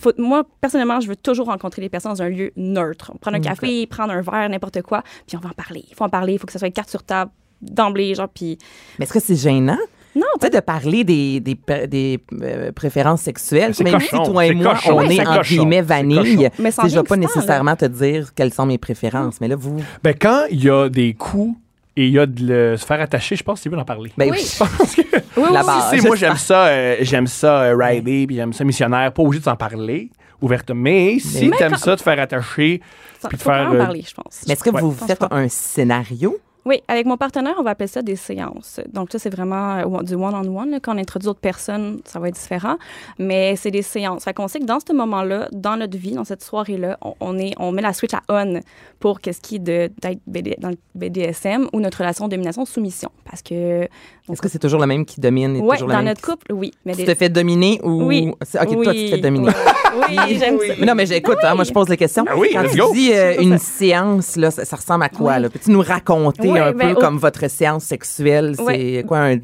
faut- 0.00 0.12
moi, 0.18 0.44
personnellement, 0.60 1.00
je 1.00 1.08
veux 1.08 1.16
toujours 1.16 1.46
rencontrer 1.46 1.82
les 1.82 1.88
personnes 1.88 2.12
dans 2.12 2.22
un 2.22 2.28
lieu 2.28 2.52
neutre. 2.56 3.12
Prendre 3.20 3.36
un 3.36 3.40
Ok. 3.40 3.46
café, 3.46 3.86
prendre 3.86 4.12
un 4.12 4.20
verre, 4.22 4.48
n'importe 4.48 4.82
quoi, 4.82 5.02
puis 5.26 5.36
on 5.36 5.40
va 5.40 5.50
en 5.50 5.52
parler. 5.52 5.84
Il 5.88 5.94
faut 5.94 6.04
en 6.04 6.08
parler, 6.08 6.34
il 6.34 6.38
faut 6.38 6.46
que 6.46 6.52
ça 6.52 6.58
soit 6.58 6.68
une 6.68 6.74
carte 6.74 6.90
sur 6.90 7.02
table 7.02 7.30
d'emblée, 7.60 8.14
genre, 8.14 8.28
puis... 8.28 8.56
Mais 8.98 9.04
est-ce 9.04 9.12
que 9.12 9.18
c'est 9.20 9.34
gênant? 9.34 9.78
Non, 10.16 10.22
Tu 10.40 10.46
sais, 10.46 10.50
de 10.50 10.60
parler 10.60 11.04
des, 11.04 11.40
des, 11.40 11.56
des, 11.86 12.18
euh, 12.42 12.72
préférences 12.72 13.22
sexuelles. 13.22 13.74
C'est 13.74 13.84
Même 13.84 13.94
cochon, 13.94 14.24
si 14.24 14.30
toi 14.32 14.46
et 14.46 14.52
moi, 14.54 14.74
cochon. 14.74 14.96
on 14.96 15.02
est 15.02 15.20
en 15.26 15.36
cochon, 15.36 15.54
guillemets 15.56 15.82
vanille. 15.82 16.48
Mais 16.58 16.70
je 16.70 16.76
vais 16.82 16.88
rien 16.88 17.02
pas 17.04 17.14
de 17.16 17.20
nécessairement 17.20 17.76
te 17.76 17.84
dire 17.84 18.30
quelles 18.34 18.52
sont 18.52 18.66
mes 18.66 18.78
préférences. 18.78 19.40
Mais 19.40 19.48
là, 19.48 19.56
vous... 19.56 19.80
Ben, 20.02 20.14
quand 20.20 20.44
il 20.50 20.64
y 20.64 20.70
a 20.70 20.88
des 20.88 21.14
coups 21.14 21.56
et 21.96 22.06
il 22.06 22.12
y 22.12 22.18
a 22.18 22.26
de 22.26 22.46
le, 22.46 22.76
se 22.76 22.86
faire 22.86 23.00
attacher, 23.00 23.36
je 23.36 23.42
pense 23.44 23.58
que 23.58 23.64
c'est 23.64 23.68
bien 23.68 23.78
d'en 23.78 23.84
parler. 23.84 24.10
Ben, 24.16 24.30
Oui. 24.30 24.38
je 24.40 24.58
pense 24.58 24.94
que 24.94 25.02
Oui, 25.36 25.48
la 25.52 25.60
oui, 25.60 25.66
base. 25.66 25.90
Tu 25.92 26.00
sais, 26.00 26.06
moi, 26.06 26.16
j'aime 26.16 26.36
ça, 26.36 26.66
euh, 26.66 26.96
j'aime 27.00 27.26
ça 27.26 27.62
euh, 27.62 27.76
rider, 27.76 28.26
puis 28.26 28.36
j'aime 28.36 28.52
ça 28.52 28.64
missionnaire. 28.64 29.12
Pas 29.12 29.22
obligé 29.22 29.40
de 29.40 29.44
s'en 29.44 29.56
parler 29.56 30.10
ouvertement. 30.40 30.80
Mais 30.82 31.18
si 31.18 31.48
Mais 31.48 31.56
t'aimes 31.56 31.76
ça, 31.76 31.96
te 31.96 32.02
faire 32.02 32.18
attacher, 32.20 32.80
Ça, 33.20 33.28
puis 33.28 33.36
de 33.36 33.42
faut 33.42 33.50
quand 33.50 33.56
faire, 33.56 33.68
même 33.70 33.78
euh, 33.78 33.82
en 33.82 33.84
parler, 33.86 34.04
je 34.08 34.14
pense. 34.14 34.42
Mais 34.46 34.54
est-ce 34.54 34.64
que 34.64 34.70
Ouais. 34.70 34.80
vous 34.80 34.92
faites 34.92 35.24
un 35.30 35.48
scénario? 35.48 36.38
Oui, 36.64 36.82
avec 36.88 37.06
mon 37.06 37.16
partenaire, 37.16 37.54
on 37.58 37.62
va 37.62 37.70
appeler 37.70 37.86
ça 37.86 38.02
des 38.02 38.16
séances. 38.16 38.80
Donc, 38.92 39.08
ça, 39.10 39.18
c'est 39.18 39.30
vraiment 39.30 39.76
euh, 39.76 40.02
du 40.02 40.14
one-on-one. 40.14 40.78
Quand 40.82 40.94
on 40.94 40.98
introduit 40.98 41.26
d'autres 41.26 41.40
personnes, 41.40 42.00
ça 42.04 42.18
va 42.18 42.28
être 42.28 42.34
différent. 42.34 42.76
Mais 43.18 43.56
c'est 43.56 43.70
des 43.70 43.82
séances. 43.82 44.24
Fait 44.24 44.34
qu'on 44.34 44.48
sait 44.48 44.58
que 44.60 44.64
dans 44.66 44.78
ce 44.86 44.92
moment-là, 44.92 45.48
dans 45.52 45.76
notre 45.76 45.96
vie, 45.96 46.12
dans 46.12 46.24
cette 46.24 46.42
soirée-là, 46.42 46.98
on, 47.02 47.14
on 47.20 47.38
est, 47.38 47.52
on 47.58 47.72
met 47.72 47.80
la 47.82 47.92
switch 47.92 48.12
à 48.14 48.20
on 48.28 48.60
pour 49.00 49.20
qu'est-ce 49.20 49.40
qui 49.40 49.56
est 49.56 49.60
de- 49.60 49.90
d'être 50.02 50.20
BD 50.26 50.56
dans 50.58 50.70
le 50.70 50.76
BDSM 50.94 51.68
ou 51.72 51.80
notre 51.80 51.98
relation 51.98 52.28
domination-soumission. 52.28 53.10
Parce 53.24 53.42
que. 53.42 53.88
Est-ce 54.30 54.42
que 54.42 54.48
c'est 54.48 54.58
toujours 54.58 54.80
le 54.80 54.86
même 54.86 55.06
qui 55.06 55.20
domine? 55.20 55.56
et 55.56 55.60
Oui, 55.60 55.70
toujours 55.76 55.88
le 55.88 55.92
dans 55.94 55.98
même 56.00 56.08
notre 56.08 56.20
qui- 56.20 56.30
couple, 56.30 56.52
oui. 56.52 56.72
Mais 56.84 56.92
Tu 56.92 56.98
des- 56.98 57.06
te 57.06 57.14
fais 57.14 57.30
dominer 57.30 57.80
ou... 57.82 58.02
Oui. 58.04 58.30
C'est- 58.42 58.60
OK, 58.60 58.82
toi, 58.82 58.92
tu 58.92 59.04
te 59.06 59.10
fais 59.14 59.18
dominer. 59.22 59.46
Oui, 59.48 60.16
oui, 60.28 60.36
j'aime 60.38 60.58
ça. 60.58 60.74
Mais 60.78 60.86
non, 60.86 60.94
mais 60.94 61.06
j'écoute, 61.06 61.38
hein, 61.42 61.54
moi, 61.54 61.64
je 61.64 61.72
pose 61.72 61.88
les 61.88 61.96
questions. 61.96 62.24
Ah 62.28 62.36
oui, 62.36 62.50
Quand 62.52 62.60
let's 62.62 62.72
tu 62.72 62.78
go. 62.78 62.92
dis 62.92 63.10
euh, 63.14 63.36
une 63.40 63.56
séance, 63.58 64.36
là, 64.36 64.50
ça, 64.50 64.64
ça 64.66 64.76
ressemble 64.76 65.04
à 65.04 65.08
quoi? 65.08 65.38
Là? 65.38 65.48
Peux-tu 65.48 65.70
nous 65.70 65.80
raconter? 65.80 66.47
Oui, 66.52 66.58
un 66.58 66.72
ben, 66.72 66.92
peu 66.94 66.98
au- 66.98 67.00
comme 67.00 67.18
votre 67.18 67.48
séance 67.48 67.84
sexuelle? 67.84 68.54
C'est 68.56 69.04
quoi 69.06 69.18
un... 69.20 69.36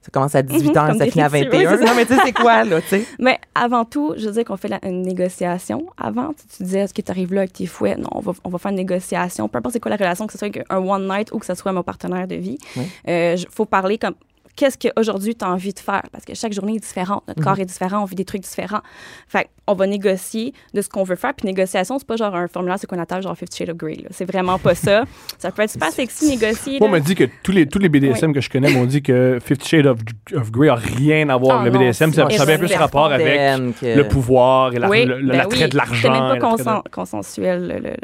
Ça 0.00 0.10
commence 0.12 0.34
à 0.36 0.42
18 0.42 0.68
Mhm, 0.68 0.72
comme 0.74 0.98
ça 0.98 1.06
finit 1.06 1.22
à 1.24 1.28
rituels. 1.28 1.66
21 1.66 1.76
Oui. 1.76 1.84
Non, 1.84 1.92
mais 1.96 2.06
tu 2.06 2.14
sais, 2.14 2.20
c'est 2.24 2.32
quoi, 2.32 2.64
là, 2.64 2.80
tu 2.80 2.88
sais? 2.88 3.04
Mais 3.18 3.38
avant 3.54 3.84
tout, 3.84 4.14
je 4.16 4.26
veux 4.26 4.32
dire 4.32 4.44
qu'on 4.44 4.56
fait 4.56 4.68
la- 4.68 4.78
une 4.86 5.02
négociation. 5.02 5.86
Avant, 5.98 6.28
tu, 6.32 6.46
tu 6.56 6.62
disais, 6.62 6.78
est-ce 6.78 6.94
que 6.94 7.02
tu 7.02 7.10
arrives 7.10 7.34
là 7.34 7.40
avec 7.40 7.52
tes 7.52 7.66
fouets? 7.66 7.96
Non, 7.96 8.08
on 8.12 8.20
va, 8.20 8.32
on 8.44 8.48
va 8.48 8.58
faire 8.58 8.70
une 8.70 8.76
négociation. 8.78 9.48
Peu 9.48 9.58
importe 9.58 9.72
c'est 9.74 9.80
quoi 9.80 9.90
la 9.90 9.96
relation, 9.96 10.26
que 10.26 10.32
ce 10.32 10.38
soit 10.38 10.46
avec 10.48 10.64
un 10.70 10.78
one 10.78 11.06
night 11.08 11.30
ou 11.32 11.38
que 11.38 11.46
ce 11.46 11.54
soit 11.54 11.72
mon 11.72 11.82
partenaire 11.82 12.26
de 12.28 12.36
vie. 12.36 12.58
Oui. 12.76 12.84
Il 13.06 13.44
faut 13.50 13.66
parler 13.66 13.98
comme 13.98 14.14
qu'est-ce 14.56 14.78
qu'aujourd'hui 14.78 15.34
tu 15.34 15.44
as 15.44 15.50
envie 15.50 15.74
de 15.74 15.78
faire? 15.80 16.02
Parce 16.10 16.24
que 16.24 16.34
chaque 16.34 16.52
journée 16.52 16.76
est 16.76 16.80
différente. 16.80 17.24
Notre 17.28 17.42
corps 17.42 17.58
est 17.58 17.64
différent, 17.66 18.00
on 18.02 18.06
vit 18.06 18.14
des 18.16 18.24
trucs 18.24 18.42
différents. 18.42 18.80
Fait 19.26 19.48
on 19.68 19.74
va 19.74 19.86
négocier 19.86 20.52
de 20.74 20.80
ce 20.82 20.88
qu'on 20.88 21.04
veut 21.04 21.16
faire. 21.16 21.34
Puis 21.34 21.46
négociation, 21.46 21.98
c'est 21.98 22.06
pas 22.06 22.16
genre 22.16 22.34
un 22.34 22.48
formulaire 22.48 22.78
sur 22.78 22.88
qu'on 22.88 22.98
attend, 22.98 23.20
genre 23.20 23.36
Fifty 23.36 23.58
Shades 23.58 23.70
of 23.70 23.76
Grey. 23.76 23.96
là. 24.02 24.08
C'est 24.10 24.24
vraiment 24.30 24.58
pas 24.58 24.74
ça. 24.74 25.04
ça 25.38 25.50
peut 25.50 25.62
être 25.62 25.70
super 25.70 25.90
sexy, 25.90 26.28
négocier. 26.36 26.78
Moi, 26.80 26.88
on 26.88 26.92
m'a 26.92 27.00
dit 27.00 27.14
que 27.14 27.24
tous 27.42 27.52
les, 27.52 27.66
tous 27.66 27.78
les 27.78 27.88
BDSM 27.88 28.32
que 28.32 28.40
je 28.40 28.50
connais 28.50 28.70
m'ont 28.70 28.86
dit 28.86 29.02
que 29.02 29.38
Fifty 29.44 29.68
Shades 29.68 29.86
of, 29.86 29.98
of 30.34 30.50
Grey 30.50 30.68
a 30.68 30.74
rien 30.74 31.28
à 31.28 31.36
voir 31.36 31.58
Ah 31.58 31.60
avec 31.62 31.72
le 31.72 31.78
BDSM. 31.78 32.12
Ça, 32.12 32.26
c'est 32.30 32.36
ça 32.36 32.42
a 32.42 32.46
bien 32.46 32.58
plus 32.58 32.74
rapport 32.74 33.06
avec 33.12 33.26
que- 33.80 33.96
le 33.96 34.08
pouvoir 34.08 34.72
et 34.74 34.78
la- 34.78 34.88
Oui, 34.88 35.04
le- 35.04 35.16
ben 35.22 35.36
l'attrait 35.36 35.64
oui. 35.64 35.68
de 35.70 35.76
l'argent. 35.76 35.94
C'était 35.94 36.08
même 36.10 36.18
pas 36.40 36.48
l'attrait 36.48 36.82
de- 36.84 36.88
consensuel. 36.90 37.60
le- 37.68 37.74
le- 37.74 37.80
le- 37.90 37.94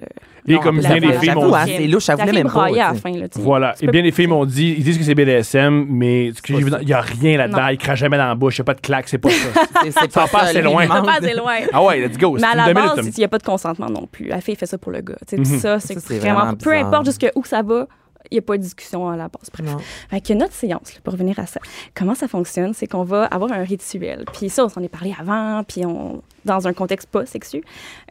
Et 0.46 0.52
Non, 0.56 0.60
comme 0.60 0.78
la- 0.78 0.90
bien 0.90 1.00
des 1.00 1.06
la- 1.14 1.20
filles 1.20 1.30
m'ont 1.34 1.64
dit. 1.64 1.72
c'est 1.74 1.86
louche, 1.86 2.06
La 2.08 2.16
fille 2.18 2.32
même 2.34 2.50
pas. 2.50 2.68
la. 2.68 2.92
Voilà. 3.36 3.74
Et 3.80 3.86
bien 3.86 4.02
des 4.02 4.12
filles 4.12 4.26
m'ont 4.26 4.44
dit, 4.44 4.74
ils 4.76 4.84
disent 4.84 4.98
que 4.98 5.04
c'est 5.04 5.14
BDSM, 5.14 5.86
mais 5.88 6.32
il 6.50 6.84
n'y 6.84 6.92
a 6.92 7.00
rien 7.00 7.38
là-dedans. 7.38 7.62
Non. 7.62 7.68
Il 7.70 7.78
crache 7.78 8.00
jamais 8.00 8.18
dans 8.18 8.26
la 8.26 8.34
bouche, 8.34 8.58
il 8.58 8.60
n'y 8.60 8.64
a 8.64 8.66
pas 8.66 8.74
de 8.74 8.80
claque, 8.82 9.08
c'est 9.08 9.16
pas 9.16 9.30
ça. 9.30 9.48
C'est- 9.84 9.90
c'est 10.00 10.12
pas 10.12 10.26
assez 10.40 10.60
loin. 10.60 10.82
il 10.82 10.88
pas 10.88 11.02
assez 11.18 11.34
loin. 11.34 11.53
Ah 11.72 11.82
ouais, 11.82 12.00
let's 12.00 12.18
go. 12.18 12.36
Mais 12.38 12.46
à 12.46 12.54
la 12.54 12.74
base, 12.74 13.06
il 13.06 13.18
n'y 13.18 13.24
a 13.24 13.28
pas 13.28 13.38
de 13.38 13.44
consentement 13.44 13.88
non 13.88 14.06
plus. 14.06 14.26
La 14.26 14.40
fille 14.40 14.56
fait 14.56 14.66
ça 14.66 14.78
pour 14.78 14.92
le 14.92 15.00
gars. 15.00 15.16
Mhm. 15.32 15.44
Ça, 15.44 15.80
c'est 15.80 15.94
vraiment. 16.18 16.40
vraiment 16.40 16.56
Peu 16.56 16.72
importe 16.72 17.06
jusqu'où 17.06 17.44
ça 17.44 17.62
va, 17.62 17.86
il 18.30 18.34
n'y 18.34 18.38
a 18.38 18.42
pas 18.42 18.56
de 18.56 18.62
discussion 18.62 19.08
à 19.08 19.16
la 19.16 19.28
base. 19.28 19.50
Bref. 19.52 19.66
Non. 19.66 19.78
Fait 20.10 20.20
que 20.20 20.32
notre 20.32 20.54
séance, 20.54 20.94
là, 20.94 21.00
pour 21.02 21.12
revenir 21.12 21.38
à 21.38 21.46
ça, 21.46 21.60
comment 21.94 22.14
ça 22.14 22.28
fonctionne, 22.28 22.74
c'est 22.74 22.86
qu'on 22.86 23.04
va 23.04 23.24
avoir 23.26 23.52
un 23.52 23.62
rituel. 23.64 24.24
Puis 24.32 24.48
ça, 24.50 24.64
on 24.64 24.68
s'en 24.68 24.82
est 24.82 24.88
parlé 24.88 25.14
avant, 25.18 25.62
puis 25.64 25.84
on, 25.84 26.22
dans 26.44 26.66
un 26.66 26.72
contexte 26.72 27.08
pas 27.08 27.26
sexu. 27.26 27.62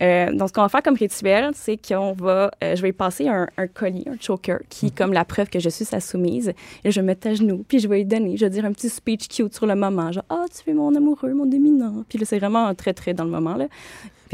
Euh, 0.02 0.32
donc, 0.32 0.50
ce 0.50 0.54
qu'on 0.54 0.62
va 0.62 0.70
faire 0.70 0.84
comme 0.84 0.96
rituel, 0.96 1.52
c'est 1.54 1.78
qu'on 1.78 2.14
va, 2.14 2.52
euh, 2.64 2.76
je 2.76 2.82
vais 2.82 2.90
lui 2.90 2.94
passer 2.94 3.28
un, 3.28 3.48
un 3.58 3.68
collier, 3.68 4.06
un 4.08 4.18
choker, 4.20 4.60
qui 4.70 4.88
est 4.88 4.96
comme 4.96 5.14
la 5.14 5.26
preuve 5.26 5.50
que 5.50 5.60
je 5.60 5.70
suis 5.70 5.86
sa 5.86 6.00
soumise. 6.00 6.54
Et 6.84 6.92
je 6.92 7.00
vais 7.00 7.02
me 7.02 7.08
mettre 7.08 7.28
à 7.28 7.34
genoux, 7.34 7.64
puis 7.68 7.80
je 7.80 7.88
vais 7.88 7.98
lui 7.98 8.06
donner, 8.06 8.38
je 8.38 8.46
vais 8.46 8.50
dire 8.50 8.66
un 8.66 8.72
petit 8.72 8.90
speech 8.90 9.28
cute 9.28 9.54
sur 9.54 9.66
le 9.66 9.76
moment, 9.76 10.12
genre, 10.12 10.26
ah, 10.30 10.46
tu 10.54 10.70
es 10.70 10.74
mon 10.74 10.94
amoureux, 10.96 11.34
mon 11.34 11.46
dominant. 11.46 12.04
Puis 12.10 12.18
là, 12.18 12.26
c'est 12.26 12.40
vraiment 12.40 12.74
très, 12.76 12.94
très 12.94 13.14
dans 13.14 13.24
le 13.24 13.32
moment, 13.32 13.56
là. 13.56 13.68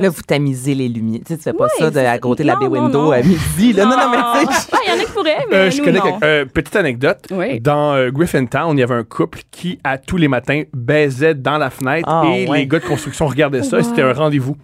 Là, 0.02 0.10
vous 0.10 0.22
tamisez 0.22 0.76
les 0.76 0.88
lumières. 0.90 1.22
Tu 1.26 1.34
sais, 1.34 1.38
tu 1.38 1.44
fais 1.44 1.54
pas 1.54 1.66
Ouais, 1.66 1.70
ça 1.80 1.92
de, 1.92 2.00
à 2.00 2.18
côté 2.20 2.44
de 2.44 2.48
la 2.48 2.56
bay 2.56 2.68
window 2.68 3.04
non. 3.06 3.12
à 3.12 3.22
midi. 3.22 3.74
Là. 3.74 3.86
Non, 3.86 3.92
non, 3.92 4.10
mais 4.12 4.18
tu 4.46 4.54
sais. 4.54 4.68
Ah, 4.72 4.78
il 4.86 4.90
y 4.90 4.94
en 4.94 5.02
a 5.02 5.06
qui 5.06 5.12
pourraient, 5.12 5.46
mais 5.50 5.56
Euh, 5.56 5.72
je 5.72 5.82
connais 5.82 6.00
non. 6.00 6.20
euh, 6.24 6.46
petite 6.46 6.76
anecdote. 6.76 7.26
Oui. 7.32 7.60
Dans 7.60 7.94
euh, 7.94 8.10
Griffintown, 8.12 8.78
il 8.78 8.80
y 8.80 8.84
avait 8.84 8.96
un 8.96 9.04
couple 9.04 9.40
qui, 9.52 9.80
à 9.84 9.98
tous 9.98 10.18
les 10.18 10.28
matins, 10.28 10.64
baisait 10.74 11.34
dans 11.36 11.58
la 11.58 11.70
fenêtre 11.70 12.08
Ah, 12.10 12.24
et 12.28 12.48
ouais. 12.48 12.60
les 12.60 12.68
gars 12.68 12.80
de 12.80 12.86
construction 12.86 13.28
regardaient 13.28 13.64
ça. 13.64 13.78
et 13.78 13.82
Wow. 13.82 13.88
C'était 13.90 14.02
un 14.02 14.14
rendez-vous. 14.14 14.56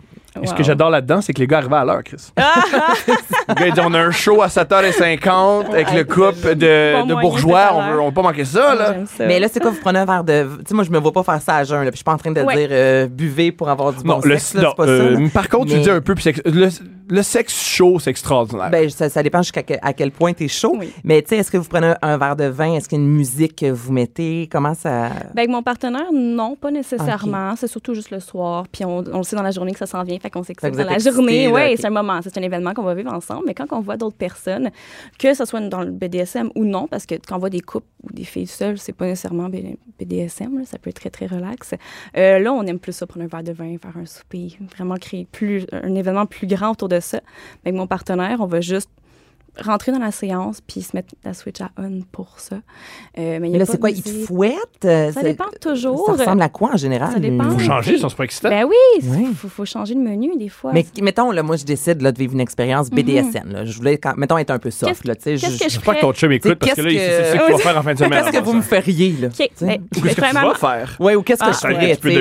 Et 0.41 0.47
ce 0.47 0.53
que 0.53 0.59
Wow. 0.59 0.63
j'adore 0.65 0.89
là-dedans, 0.89 1.21
c'est 1.21 1.33
que 1.33 1.39
les 1.39 1.47
gars 1.47 1.59
arrivaient 1.59 1.75
à 1.77 1.85
l'heure, 1.85 2.03
Chris. 2.03 2.17
le 2.37 3.53
gars, 3.53 3.67
il 3.67 3.73
dit 3.73 3.79
on 3.83 3.93
a 3.93 3.99
un 3.99 4.11
show 4.11 4.41
à 4.41 4.47
7h50 4.47 5.69
avec 5.71 5.93
le 5.93 6.03
couple 6.03 6.55
de, 6.55 7.21
bourgeois. 7.21 7.69
On 7.73 7.81
veut, 7.91 7.99
on 8.01 8.07
veut 8.09 8.13
pas 8.13 8.21
manquer 8.21 8.45
ça, 8.45 8.69
Ah, 8.71 8.75
là. 8.75 8.95
ça. 9.05 9.25
Mais 9.25 9.39
là, 9.39 9.47
c'est 9.51 9.59
quoi, 9.59 9.71
vous 9.71 9.79
prenez 9.81 9.99
un 9.99 10.05
verre 10.05 10.23
de. 10.23 10.43
Tu 10.59 10.63
sais, 10.69 10.73
moi, 10.75 10.83
je 10.83 10.91
me 10.91 10.99
vois 10.99 11.11
pas 11.13 11.23
faire 11.23 11.41
ça 11.41 11.55
à 11.57 11.63
jeun. 11.63 11.79
Là, 11.83 11.91
puis 11.91 11.91
je 11.93 11.97
suis 11.97 12.03
pas 12.03 12.13
en 12.13 12.17
train 12.17 12.31
de 12.31 12.41
Ouais. 12.41 12.55
dire 12.55 12.67
euh, 12.71 13.07
buvez 13.07 13.51
pour 13.51 13.69
avoir 13.69 13.93
du 13.93 14.03
bon 14.03 14.15
Non, 14.15 14.19
le, 14.23 14.37
sexe. 14.37 14.53
là, 14.55 14.61
non, 14.63 14.69
c'est 14.71 14.75
pas 14.77 14.89
euh, 14.89 15.15
ça. 15.15 15.21
là. 15.21 15.29
par 15.33 15.49
contre, 15.49 15.67
tu 15.67 15.75
Mais- 15.77 15.81
dis 15.81 15.89
un 15.89 16.01
peu, 16.01 16.15
puis 16.15 16.23
c'est- 16.23 16.45
le, 16.47 16.69
le 17.07 17.21
sexe 17.23 17.53
chaud, 17.53 17.99
c'est 17.99 18.09
extraordinaire. 18.09 18.69
Ben, 18.69 18.89
ça, 18.89 19.09
ça 19.09 19.21
dépend 19.23 19.41
jusqu'à 19.41 19.63
que- 19.63 19.73
à 19.81 19.93
quel 19.93 20.11
point 20.11 20.33
tu 20.33 20.45
es 20.45 20.47
chaud. 20.47 20.75
Oui. 20.79 20.91
Mais 21.03 21.21
tu 21.21 21.29
sais, 21.29 21.37
est-ce 21.37 21.51
que 21.51 21.57
vous 21.57 21.67
prenez 21.69 21.87
un, 21.87 21.97
un 22.01 22.17
verre 22.17 22.35
de 22.35 22.45
vin? 22.45 22.73
Est-ce 22.73 22.89
qu'il 22.89 22.97
y 22.97 23.01
a 23.01 23.03
une 23.03 23.11
musique 23.11 23.55
que 23.57 23.71
vous 23.71 23.91
mettez? 23.91 24.47
Comment 24.51 24.73
ça? 24.73 25.09
Ben, 25.33 25.39
avec 25.39 25.49
mon 25.49 25.61
partenaire, 25.63 26.11
non, 26.13 26.55
pas 26.55 26.71
nécessairement. 26.71 27.55
C'est 27.55 27.67
surtout 27.67 27.93
juste 27.93 28.11
le 28.11 28.19
soir. 28.19 28.65
Puis 28.71 28.85
on, 28.85 29.03
on 29.13 29.17
le 29.17 29.23
sait 29.23 29.35
dans 29.35 29.41
la 29.43 29.51
journée 29.51 29.71
que 29.73 29.79
ça 29.79 29.85
s'en 29.85 30.03
vient. 30.03 30.17
Fait 30.19 30.29
qu'on 30.29 30.43
sait 30.43 30.53
que 30.55 30.61
Fait 30.61 30.67
c'est 30.73 30.77
que 30.77 30.87
dans 30.87 30.89
la 30.89 30.97
journée. 30.99 31.47
Oui, 31.47 31.75
c'est 31.77 31.85
un 31.85 31.89
moment. 31.89 32.19
C'est 32.23 32.37
un 32.37 32.41
événement 32.41 32.73
qu'on 32.73 32.83
va 32.83 32.93
vivre 32.95 33.13
ensemble. 33.13 33.43
Mais 33.47 33.53
quand 33.53 33.67
on 33.71 33.81
voit 33.81 33.97
d'autres 33.97 34.17
personnes, 34.17 34.69
que 35.19 35.33
ce 35.33 35.45
soit 35.45 35.61
dans 35.61 35.81
le 35.81 35.91
BDSM 35.91 36.49
ou 36.55 36.63
non, 36.65 36.87
parce 36.87 37.05
que 37.05 37.15
quand 37.15 37.35
on 37.35 37.39
voit 37.39 37.49
des 37.49 37.61
couples 37.61 37.87
ou 38.03 38.11
des 38.13 38.23
filles 38.23 38.47
seules, 38.47 38.77
c'est 38.77 38.93
pas 38.93 39.05
nécessairement 39.05 39.49
BDSM. 39.99 40.59
là, 40.59 40.65
ça 40.65 40.77
peut 40.77 40.89
être 40.89 40.99
très, 40.99 41.09
très 41.09 41.25
relax. 41.27 41.73
Euh, 42.17 42.39
là, 42.39 42.53
on 42.53 42.63
aime 42.63 42.79
plus 42.79 42.93
ça, 42.93 43.05
prendre 43.07 43.25
un 43.25 43.27
verre 43.29 43.43
de 43.43 43.51
vin, 43.53 43.75
faire 43.77 43.95
un 43.97 44.05
souper, 44.05 44.57
vraiment 44.75 44.95
créer 44.95 45.27
plus, 45.31 45.65
un 45.71 45.93
événement 45.95 46.25
plus 46.25 46.47
grand 46.47 46.71
autour 46.71 46.89
de 46.89 46.94
ça. 47.01 47.21
Mais 47.63 47.69
avec 47.69 47.79
mon 47.79 47.87
partenaire, 47.87 48.37
on 48.41 48.45
va 48.45 48.61
juste 48.61 48.89
rentrer 49.63 49.91
dans 49.91 49.99
la 49.99 50.11
séance 50.11 50.59
puis 50.61 50.81
se 50.81 50.95
mettre 50.95 51.13
la 51.23 51.33
switch 51.33 51.61
à 51.61 51.69
on 51.77 52.01
pour 52.11 52.39
ça. 52.39 52.57
Euh, 53.17 53.39
mais 53.41 53.49
là, 53.49 53.59
pas 53.65 53.71
c'est 53.73 53.79
quoi? 53.79 53.89
Ils 53.89 54.01
te 54.03 54.09
fouettent? 54.09 54.85
Euh, 54.85 55.11
Ça 55.11 55.21
dépend 55.23 55.45
toujours. 55.61 56.05
Ça 56.07 56.11
ressemble 56.13 56.41
à 56.41 56.49
quoi 56.49 56.71
en 56.73 56.77
général? 56.77 57.13
Ça 57.13 57.19
dépend. 57.19 57.49
Faut 57.51 57.59
changer, 57.59 57.97
ça, 57.97 58.09
c'est 58.09 58.15
pas 58.17 58.23
excitant. 58.25 58.49
Ben 58.49 58.65
oui, 58.65 58.75
il 59.01 59.33
faut, 59.35 59.47
faut 59.47 59.65
changer 59.65 59.93
le 59.93 60.01
menu 60.01 60.37
des 60.37 60.49
fois. 60.49 60.71
Mais 60.73 60.85
mettons, 61.01 61.31
là, 61.31 61.43
moi, 61.43 61.55
je 61.55 61.63
décide 61.65 62.01
là, 62.01 62.11
de 62.11 62.17
vivre 62.17 62.33
une 62.33 62.39
expérience 62.41 62.89
BDSM. 62.89 63.51
là. 63.51 63.65
Je 63.65 63.75
voulais, 63.77 63.97
quand, 63.97 64.15
mettons, 64.17 64.37
être 64.37 64.51
un 64.51 64.59
peu 64.59 64.71
soft. 64.71 64.91
Qu'est-ce- 65.03 65.07
Là, 65.07 65.15
tu 65.15 65.21
sais, 65.23 65.31
qu'est-ce 65.35 65.45
je- 65.53 65.57
que 65.59 65.63
je 65.65 65.69
J'espère 65.75 65.95
que 65.95 66.01
ton 66.01 66.13
chum 66.13 66.31
écoute, 66.31 66.55
parce 66.55 66.73
que 66.73 66.81
là, 66.81 66.89
il 66.91 66.97
sait 66.97 67.05
c'est 67.23 67.31
ce 67.31 67.37
que- 67.37 67.45
qu'il 67.45 67.53
va 67.55 67.57
faire 67.59 67.77
en 67.77 67.83
fin 67.83 67.93
de 67.93 67.99
semaine. 67.99 68.23
Qu'est-ce 68.25 68.37
que 68.39 68.43
vous 68.43 68.53
me 68.53 68.61
feriez? 68.61 69.11
Là? 69.21 69.29
Tu? 69.29 69.43
Ben, 69.65 69.81
Qu'est-ce 69.93 70.15
que 70.15 70.21
tu 70.27 70.33
vas 70.33 70.55
faire? 70.55 70.95
Ouais, 70.99 71.15
ou 71.15 71.21
qu'est-ce 71.23 71.43
que 71.43 71.51
je 71.53 71.57
ferais? 71.57 71.95
tu 71.95 72.01
peux 72.01 72.09
tu 72.09 72.15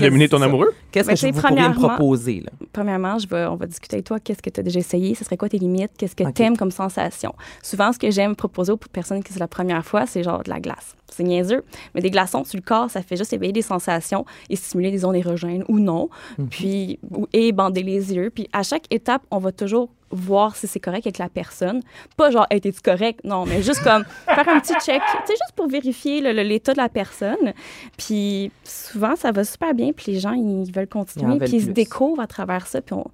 dominer, 0.00 0.24
tu 0.28 0.30
ton 0.30 0.42
amoureux? 0.42 0.72
Qu'est-ce 0.92 1.06
Ben, 1.06 1.14
que 1.14 1.20
je 1.20 1.26
pourriez 1.26 1.36
me 1.36 1.42
premièrement- 1.42 1.88
proposer? 1.88 2.42
Là? 2.44 2.50
Premièrement, 2.72 3.18
je 3.18 3.26
vais, 3.28 3.44
on 3.46 3.56
va 3.56 3.66
discuter 3.66 3.96
avec 3.96 4.06
toi. 4.06 4.18
Qu'est-ce 4.20 4.42
que 4.42 4.50
tu 4.50 4.60
as 4.60 4.62
déjà 4.62 4.78
essayé? 4.80 5.14
Ce 5.14 5.24
serait 5.24 5.36
quoi 5.36 5.48
tes 5.48 5.58
limites? 5.58 5.90
Qu'est-ce 5.96 6.14
que 6.16 6.24
Comme 6.56 6.70
sensation? 6.70 7.34
Souvent, 7.62 7.92
ce 7.92 7.98
que 7.98 8.10
j'aime 8.10 8.34
proposer 8.34 8.72
aux 8.72 8.76
personnes 8.76 9.22
qui 9.22 9.32
c'est 9.32 9.38
la 9.38 9.48
première 9.48 9.84
fois, 9.84 10.06
c'est 10.06 10.22
genre 10.22 10.42
de 10.42 10.50
la 10.50 10.60
glace. 10.60 10.96
C'est 11.12 11.24
niaiseux. 11.24 11.64
Mais 11.94 12.00
des 12.00 12.10
glaçons 12.10 12.44
sur 12.44 12.56
le 12.56 12.62
corps, 12.62 12.90
ça 12.90 13.02
fait 13.02 13.16
juste 13.16 13.32
éveiller 13.32 13.52
des 13.52 13.62
sensations 13.62 14.24
et 14.48 14.56
stimuler 14.56 14.90
des 14.90 14.98
zones 14.98 15.16
érogènes 15.16 15.64
ou 15.68 15.78
non. 15.78 16.08
Puis, 16.50 16.98
ou- 17.10 17.26
et 17.32 17.52
bander 17.52 17.82
les 17.82 18.14
yeux. 18.14 18.30
Puis, 18.34 18.48
à 18.52 18.62
chaque 18.62 18.84
étape, 18.90 19.22
on 19.30 19.38
va 19.38 19.52
toujours 19.52 19.90
voir 20.12 20.56
si 20.56 20.66
c'est 20.66 20.80
correct 20.80 21.06
avec 21.06 21.18
la 21.18 21.28
personne. 21.28 21.82
Pas 22.16 22.32
genre, 22.32 22.44
hey, 22.50 22.60
t'es-tu 22.60 22.80
correct? 22.80 23.20
Non, 23.22 23.46
mais 23.46 23.62
juste 23.62 23.84
comme 23.84 24.02
faire 24.26 24.48
un 24.48 24.58
petit 24.58 24.72
check, 24.84 25.00
tu 25.00 25.12
sais, 25.26 25.32
juste 25.34 25.52
pour 25.54 25.68
vérifier 25.68 26.20
le- 26.20 26.32
le- 26.32 26.42
l'état 26.42 26.72
de 26.72 26.78
la 26.78 26.88
personne. 26.88 27.52
Puis 27.96 28.50
souvent, 28.64 29.14
ça 29.14 29.30
va 29.30 29.44
super 29.44 29.72
bien, 29.72 29.92
puis 29.92 30.12
les 30.12 30.18
gens, 30.18 30.32
ils 30.32 30.70
veulent 30.72 30.88
continuer, 30.88 31.38
puis 31.38 31.52
ils 31.54 31.62
se 31.64 31.70
découvrent 31.70 32.20
à 32.22 32.26
travers 32.26 32.66
ça, 32.66 32.80
puis 32.80 32.94
on, 32.94 33.04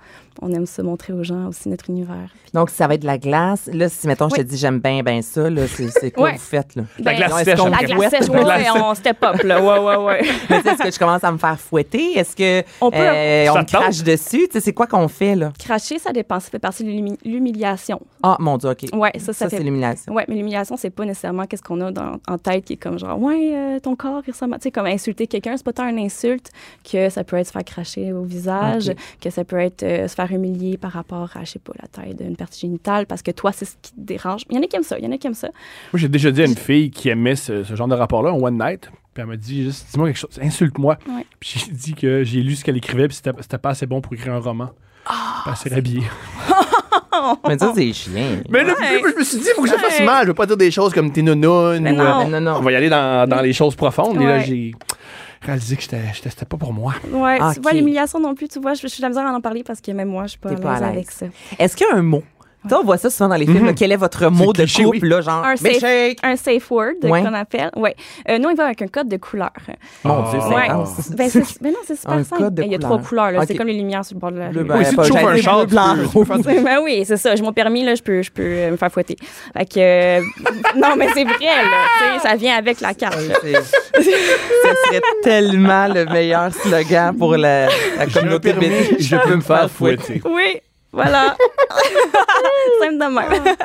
on 0.40 0.50
aime 0.54 0.64
se 0.64 0.80
montrer 0.80 1.12
aux 1.12 1.22
gens 1.22 1.48
aussi 1.48 1.68
notre 1.68 1.90
univers. 1.90 2.30
Puis- 2.44 2.52
Donc, 2.54 2.70
ça 2.70 2.86
va 2.86 2.94
être 2.94 3.02
de 3.02 3.06
la 3.06 3.18
glace. 3.18 3.68
Là, 3.72 3.90
si, 3.90 4.06
mettons, 4.06 4.30
je 4.30 4.36
te 4.36 4.40
Oui. 4.40 4.46
dis 4.46 4.56
j'aime 4.56 4.80
bien, 4.80 5.02
bien 5.02 5.20
ça, 5.20 5.50
là, 5.50 5.66
c'est 5.66 5.88
c'est 5.88 6.10
quoi 6.10 6.24
Ouais. 6.28 6.32
vous 6.32 6.38
faites, 6.38 6.76
là? 6.76 6.84
La 7.00 7.12
glace 7.14 7.44
sèche, 7.44 7.60
on 7.60 7.72
La 7.88 8.10
sèche, 8.10 8.28
La 8.28 8.34
ouais, 8.34 8.44
ouais, 8.44 8.70
on 8.82 8.94
step 8.94 9.16
up, 9.24 9.42
là, 9.42 9.60
ouais, 9.62 9.78
ouais, 9.78 9.96
ouais. 10.04 10.20
Mais 10.50 10.62
tu 10.62 10.68
sais, 10.68 10.74
Est-ce 10.74 10.82
que 10.82 10.90
je 10.90 10.98
commence 10.98 11.24
à 11.24 11.32
me 11.32 11.38
faire 11.38 11.58
fouetter? 11.58 12.18
Est-ce 12.18 12.34
que 12.36 12.62
On 12.80 12.90
peut- 12.90 12.96
euh, 12.98 13.46
on 13.50 13.64
crache 13.64 14.02
dessus? 14.02 14.46
Tu 14.48 14.52
sais, 14.52 14.60
c'est 14.60 14.72
quoi 14.72 14.86
qu'on 14.86 15.08
fait, 15.08 15.34
là? 15.36 15.52
Cracher, 15.58 15.98
ça 15.98 16.12
dépend, 16.12 16.40
ça 16.40 16.50
fait 16.50 16.58
partie 16.58 16.84
de 16.84 16.90
l'humi- 16.90 17.18
l'humiliation. 17.24 18.00
Ah, 18.22 18.36
mon 18.40 18.56
Dieu, 18.58 18.70
OK. 18.70 18.86
Ouais, 18.92 19.12
ça, 19.16 19.26
ça, 19.26 19.32
Ça, 19.32 19.48
fait 19.50 19.58
c'est 19.58 19.62
l'humiliation. 19.62 20.12
Ouais, 20.12 20.24
mais 20.28 20.34
l'humiliation, 20.34 20.76
c'est 20.76 20.90
pas 20.90 21.04
nécessairement 21.04 21.44
qu'est-ce 21.46 21.62
qu'on 21.62 21.80
a 21.80 21.90
dans, 21.92 22.16
en 22.28 22.38
tête 22.38 22.64
qui 22.64 22.74
est 22.74 22.76
comme 22.76 22.98
genre, 22.98 23.20
ouais, 23.20 23.52
euh, 23.54 23.78
ton 23.80 23.96
corps, 23.96 24.22
il 24.26 24.30
ressemble. 24.32 24.54
Tu 24.56 24.62
sais, 24.64 24.70
comme 24.70 24.86
insulter 24.86 25.26
quelqu'un, 25.26 25.56
c'est 25.56 25.64
pas 25.64 25.72
tant 25.72 25.88
une 25.88 25.98
insulte 25.98 26.50
que 26.90 27.08
ça 27.10 27.24
peut 27.24 27.36
être 27.36 27.46
se 27.46 27.52
faire 27.52 27.64
cracher 27.64 28.12
au 28.12 28.22
visage, 28.22 28.92
que 29.20 29.30
ça 29.30 29.44
peut 29.44 29.58
être 29.58 29.82
euh, 29.82 30.08
se 30.08 30.14
faire 30.14 30.30
humilier 30.32 30.76
par 30.76 30.92
rapport 30.92 31.30
à, 31.34 31.44
je 31.44 31.52
sais 31.52 31.58
pas, 31.58 31.72
la 31.80 31.86
taille 31.88 32.14
d'une 32.14 32.36
partie 32.36 32.60
génitale 32.60 33.06
parce 33.06 33.22
que 33.22 33.30
toi, 33.30 33.52
c'est 33.52 33.64
ce 33.64 33.74
qui 33.82 33.92
te 33.92 34.00
dérange. 34.00 34.42
Il 34.50 34.56
y 34.56 34.58
en 34.58 34.62
a 34.62 34.66
qui 34.66 34.76
aiment 34.76 34.82
ça, 34.82 34.98
il 34.98 35.04
y 35.04 35.08
en 35.08 35.12
a 35.12 35.18
qui 35.18 35.26
aiment 35.26 35.34
ça. 35.34 35.48
Moi, 35.92 36.00
j'ai 36.00 36.08
déjà 36.08 36.30
dit 36.30 36.42
à 36.42 36.46
une 36.46 36.56
fille 36.56 36.90
qui 36.90 37.08
aimait 37.08 37.36
ce, 37.36 37.62
ce 37.64 37.75
genre 37.76 37.88
de 37.88 37.94
rapport-là, 37.94 38.30
un 38.30 38.34
one 38.40 38.58
night, 38.58 38.90
puis 39.14 39.22
elle 39.22 39.26
m'a 39.26 39.36
dit 39.36 39.64
juste, 39.64 39.86
dis-moi 39.92 40.08
quelque 40.08 40.18
chose, 40.18 40.38
insulte-moi. 40.42 40.98
Ouais. 41.08 41.26
Puis 41.40 41.62
j'ai 41.66 41.72
dit 41.72 41.94
que 41.94 42.24
j'ai 42.24 42.42
lu 42.42 42.54
ce 42.56 42.64
qu'elle 42.64 42.76
écrivait, 42.76 43.06
puis 43.08 43.16
c'était 43.16 43.30
c'était 43.40 43.58
pas 43.58 43.70
assez 43.70 43.86
bon 43.86 44.00
pour 44.00 44.12
écrire 44.14 44.34
un 44.34 44.40
roman. 44.40 44.70
S'est 45.54 45.72
rhabillée. 45.72 46.02
Mais 47.48 47.58
ça, 47.58 47.72
c'est 47.74 47.92
chiant. 47.92 48.12
Mais 48.50 48.64
là, 48.64 48.74
Ouais. 48.74 49.00
je 49.12 49.18
me 49.18 49.24
suis 49.24 49.38
dit, 49.38 49.46
il 49.50 49.54
faut 49.54 49.62
que 49.62 49.68
je 49.68 49.74
fasse 49.74 50.00
Ouais. 50.00 50.04
mal. 50.04 50.22
Je 50.24 50.28
veux 50.28 50.34
pas 50.34 50.46
dire 50.46 50.56
des 50.56 50.70
choses 50.70 50.92
comme 50.92 51.10
t'es 51.12 51.22
nounoun 51.22 51.80
Mais 51.80 51.92
ou. 51.92 51.96
non. 51.96 52.04
euh, 52.20 52.24
non, 52.24 52.36
On 52.38 52.40
non. 52.40 52.60
va 52.60 52.72
y 52.72 52.74
aller 52.76 52.88
dans, 52.90 53.28
dans 53.28 53.40
les 53.40 53.52
choses 53.52 53.74
profondes. 53.74 54.20
Et 54.20 54.24
là, 54.24 54.40
j'ai 54.40 54.74
réalisé 55.40 55.76
que 55.76 55.82
j'étais- 55.82 56.02
j'étais- 56.12 56.30
c'était 56.30 56.44
pas 56.44 56.56
pour 56.56 56.72
moi. 56.72 56.94
Ouais, 57.10 57.38
Ah, 57.40 57.52
tu 57.54 57.60
vois, 57.60 57.72
l'humiliation 57.72 58.20
non 58.20 58.34
plus, 58.34 58.48
tu 58.48 58.60
vois, 58.60 58.74
je, 58.74 58.82
je 58.82 58.88
suis 58.88 58.98
de 58.98 59.02
la 59.02 59.08
misère 59.10 59.26
à 59.26 59.30
en 59.32 59.40
parler 59.40 59.62
parce 59.64 59.80
que 59.80 59.90
même 59.92 60.08
moi, 60.08 60.24
je 60.24 60.30
suis 60.30 60.38
pas, 60.38 60.52
pas 60.54 60.72
à 60.74 60.80
l'aise. 60.80 60.88
avec 60.88 61.10
ça. 61.10 61.26
Est-ce 61.58 61.76
qu'il 61.76 61.86
y 61.88 61.90
a 61.92 61.96
un 61.96 62.02
mot? 62.02 62.22
On 62.72 62.84
voit 62.84 62.98
ça 62.98 63.10
souvent 63.10 63.28
dans 63.28 63.36
les 63.36 63.46
films. 63.46 63.66
là. 63.66 63.72
Quel 63.72 63.92
est 63.92 63.96
votre 63.96 64.28
mot 64.30 64.52
de 64.52 64.58
cliché, 64.62 64.84
couple, 64.84 64.98
oui. 65.02 65.08
là, 65.08 65.20
genre? 65.20 65.44
Un 65.44 65.56
safe, 65.56 65.70
Milkshake! 65.70 66.18
un 66.22 66.36
safe 66.36 66.70
word 66.70 66.92
Ouais. 67.02 67.22
qu'on 67.22 67.34
appelle. 67.34 67.70
Ouais. 67.76 67.94
Euh, 68.28 68.38
nous, 68.38 68.48
on 68.48 68.52
y 68.52 68.54
va 68.54 68.64
avec 68.66 68.82
un 68.82 68.86
code 68.88 69.08
de 69.08 69.16
couleur. 69.16 69.50
Mon. 70.04 70.22
Dieu, 70.30 70.38
c'est 70.40 70.54
Ouais. 70.54 70.68
Ben, 70.68 71.30
ben 71.60 71.70
non, 71.72 71.78
c'est 71.86 71.96
super 71.96 72.12
Un 72.14 72.24
simple. 72.24 72.42
code 72.42 72.54
de 72.54 72.62
Il 72.62 72.72
y 72.72 72.74
a 72.74 72.78
trois 72.78 72.98
couleurs. 72.98 73.30
C'est 73.46 73.54
comme 73.56 73.66
les 73.68 73.74
lumières 73.74 74.04
sur 74.04 74.14
le 74.16 74.20
bord 74.20 74.32
de 74.32 74.38
la 74.38 74.48
rue. 74.48 74.64
ben, 74.64 74.78
Oui, 74.78 74.84
si 74.84 74.94
pas- 74.96 75.02
tu 75.04 75.12
chauffes 75.12 75.24
un 75.24 75.36
char, 75.36 75.66
blanc, 75.66 75.94
ben 76.44 76.78
oui, 76.82 77.04
c'est 77.06 77.16
ça. 77.16 77.34
J'ai 77.36 77.42
mon 77.42 77.52
permis, 77.52 77.84
là, 77.84 77.94
je 77.94 78.02
peux, 78.02 78.22
je 78.22 78.30
peux 78.30 78.42
euh, 78.42 78.70
me 78.72 78.76
faire 78.76 78.90
fouetter. 78.90 79.16
Fait 79.56 79.64
que, 79.66 79.78
euh, 79.78 80.20
non, 80.76 80.94
mais 80.96 81.08
c'est 81.14 81.24
vrai, 81.24 81.38
là. 81.44 82.18
Ça 82.22 82.34
vient 82.36 82.56
avec 82.56 82.80
la 82.80 82.94
carte. 82.94 83.18
Ça 83.18 84.70
serait 84.86 85.00
tellement 85.22 85.88
le 85.88 86.04
meilleur 86.06 86.52
slogan 86.52 87.16
pour 87.16 87.36
la, 87.36 87.66
la 87.98 88.06
communauté 88.12 88.54
je 88.98 89.16
peux 89.16 89.36
me 89.36 89.40
faire 89.40 89.70
fouetter. 89.70 90.20
Oui, 90.24 90.60
voilà. 90.92 91.36
Simple 92.80 92.98
de 92.98 93.14
même. 93.14 93.56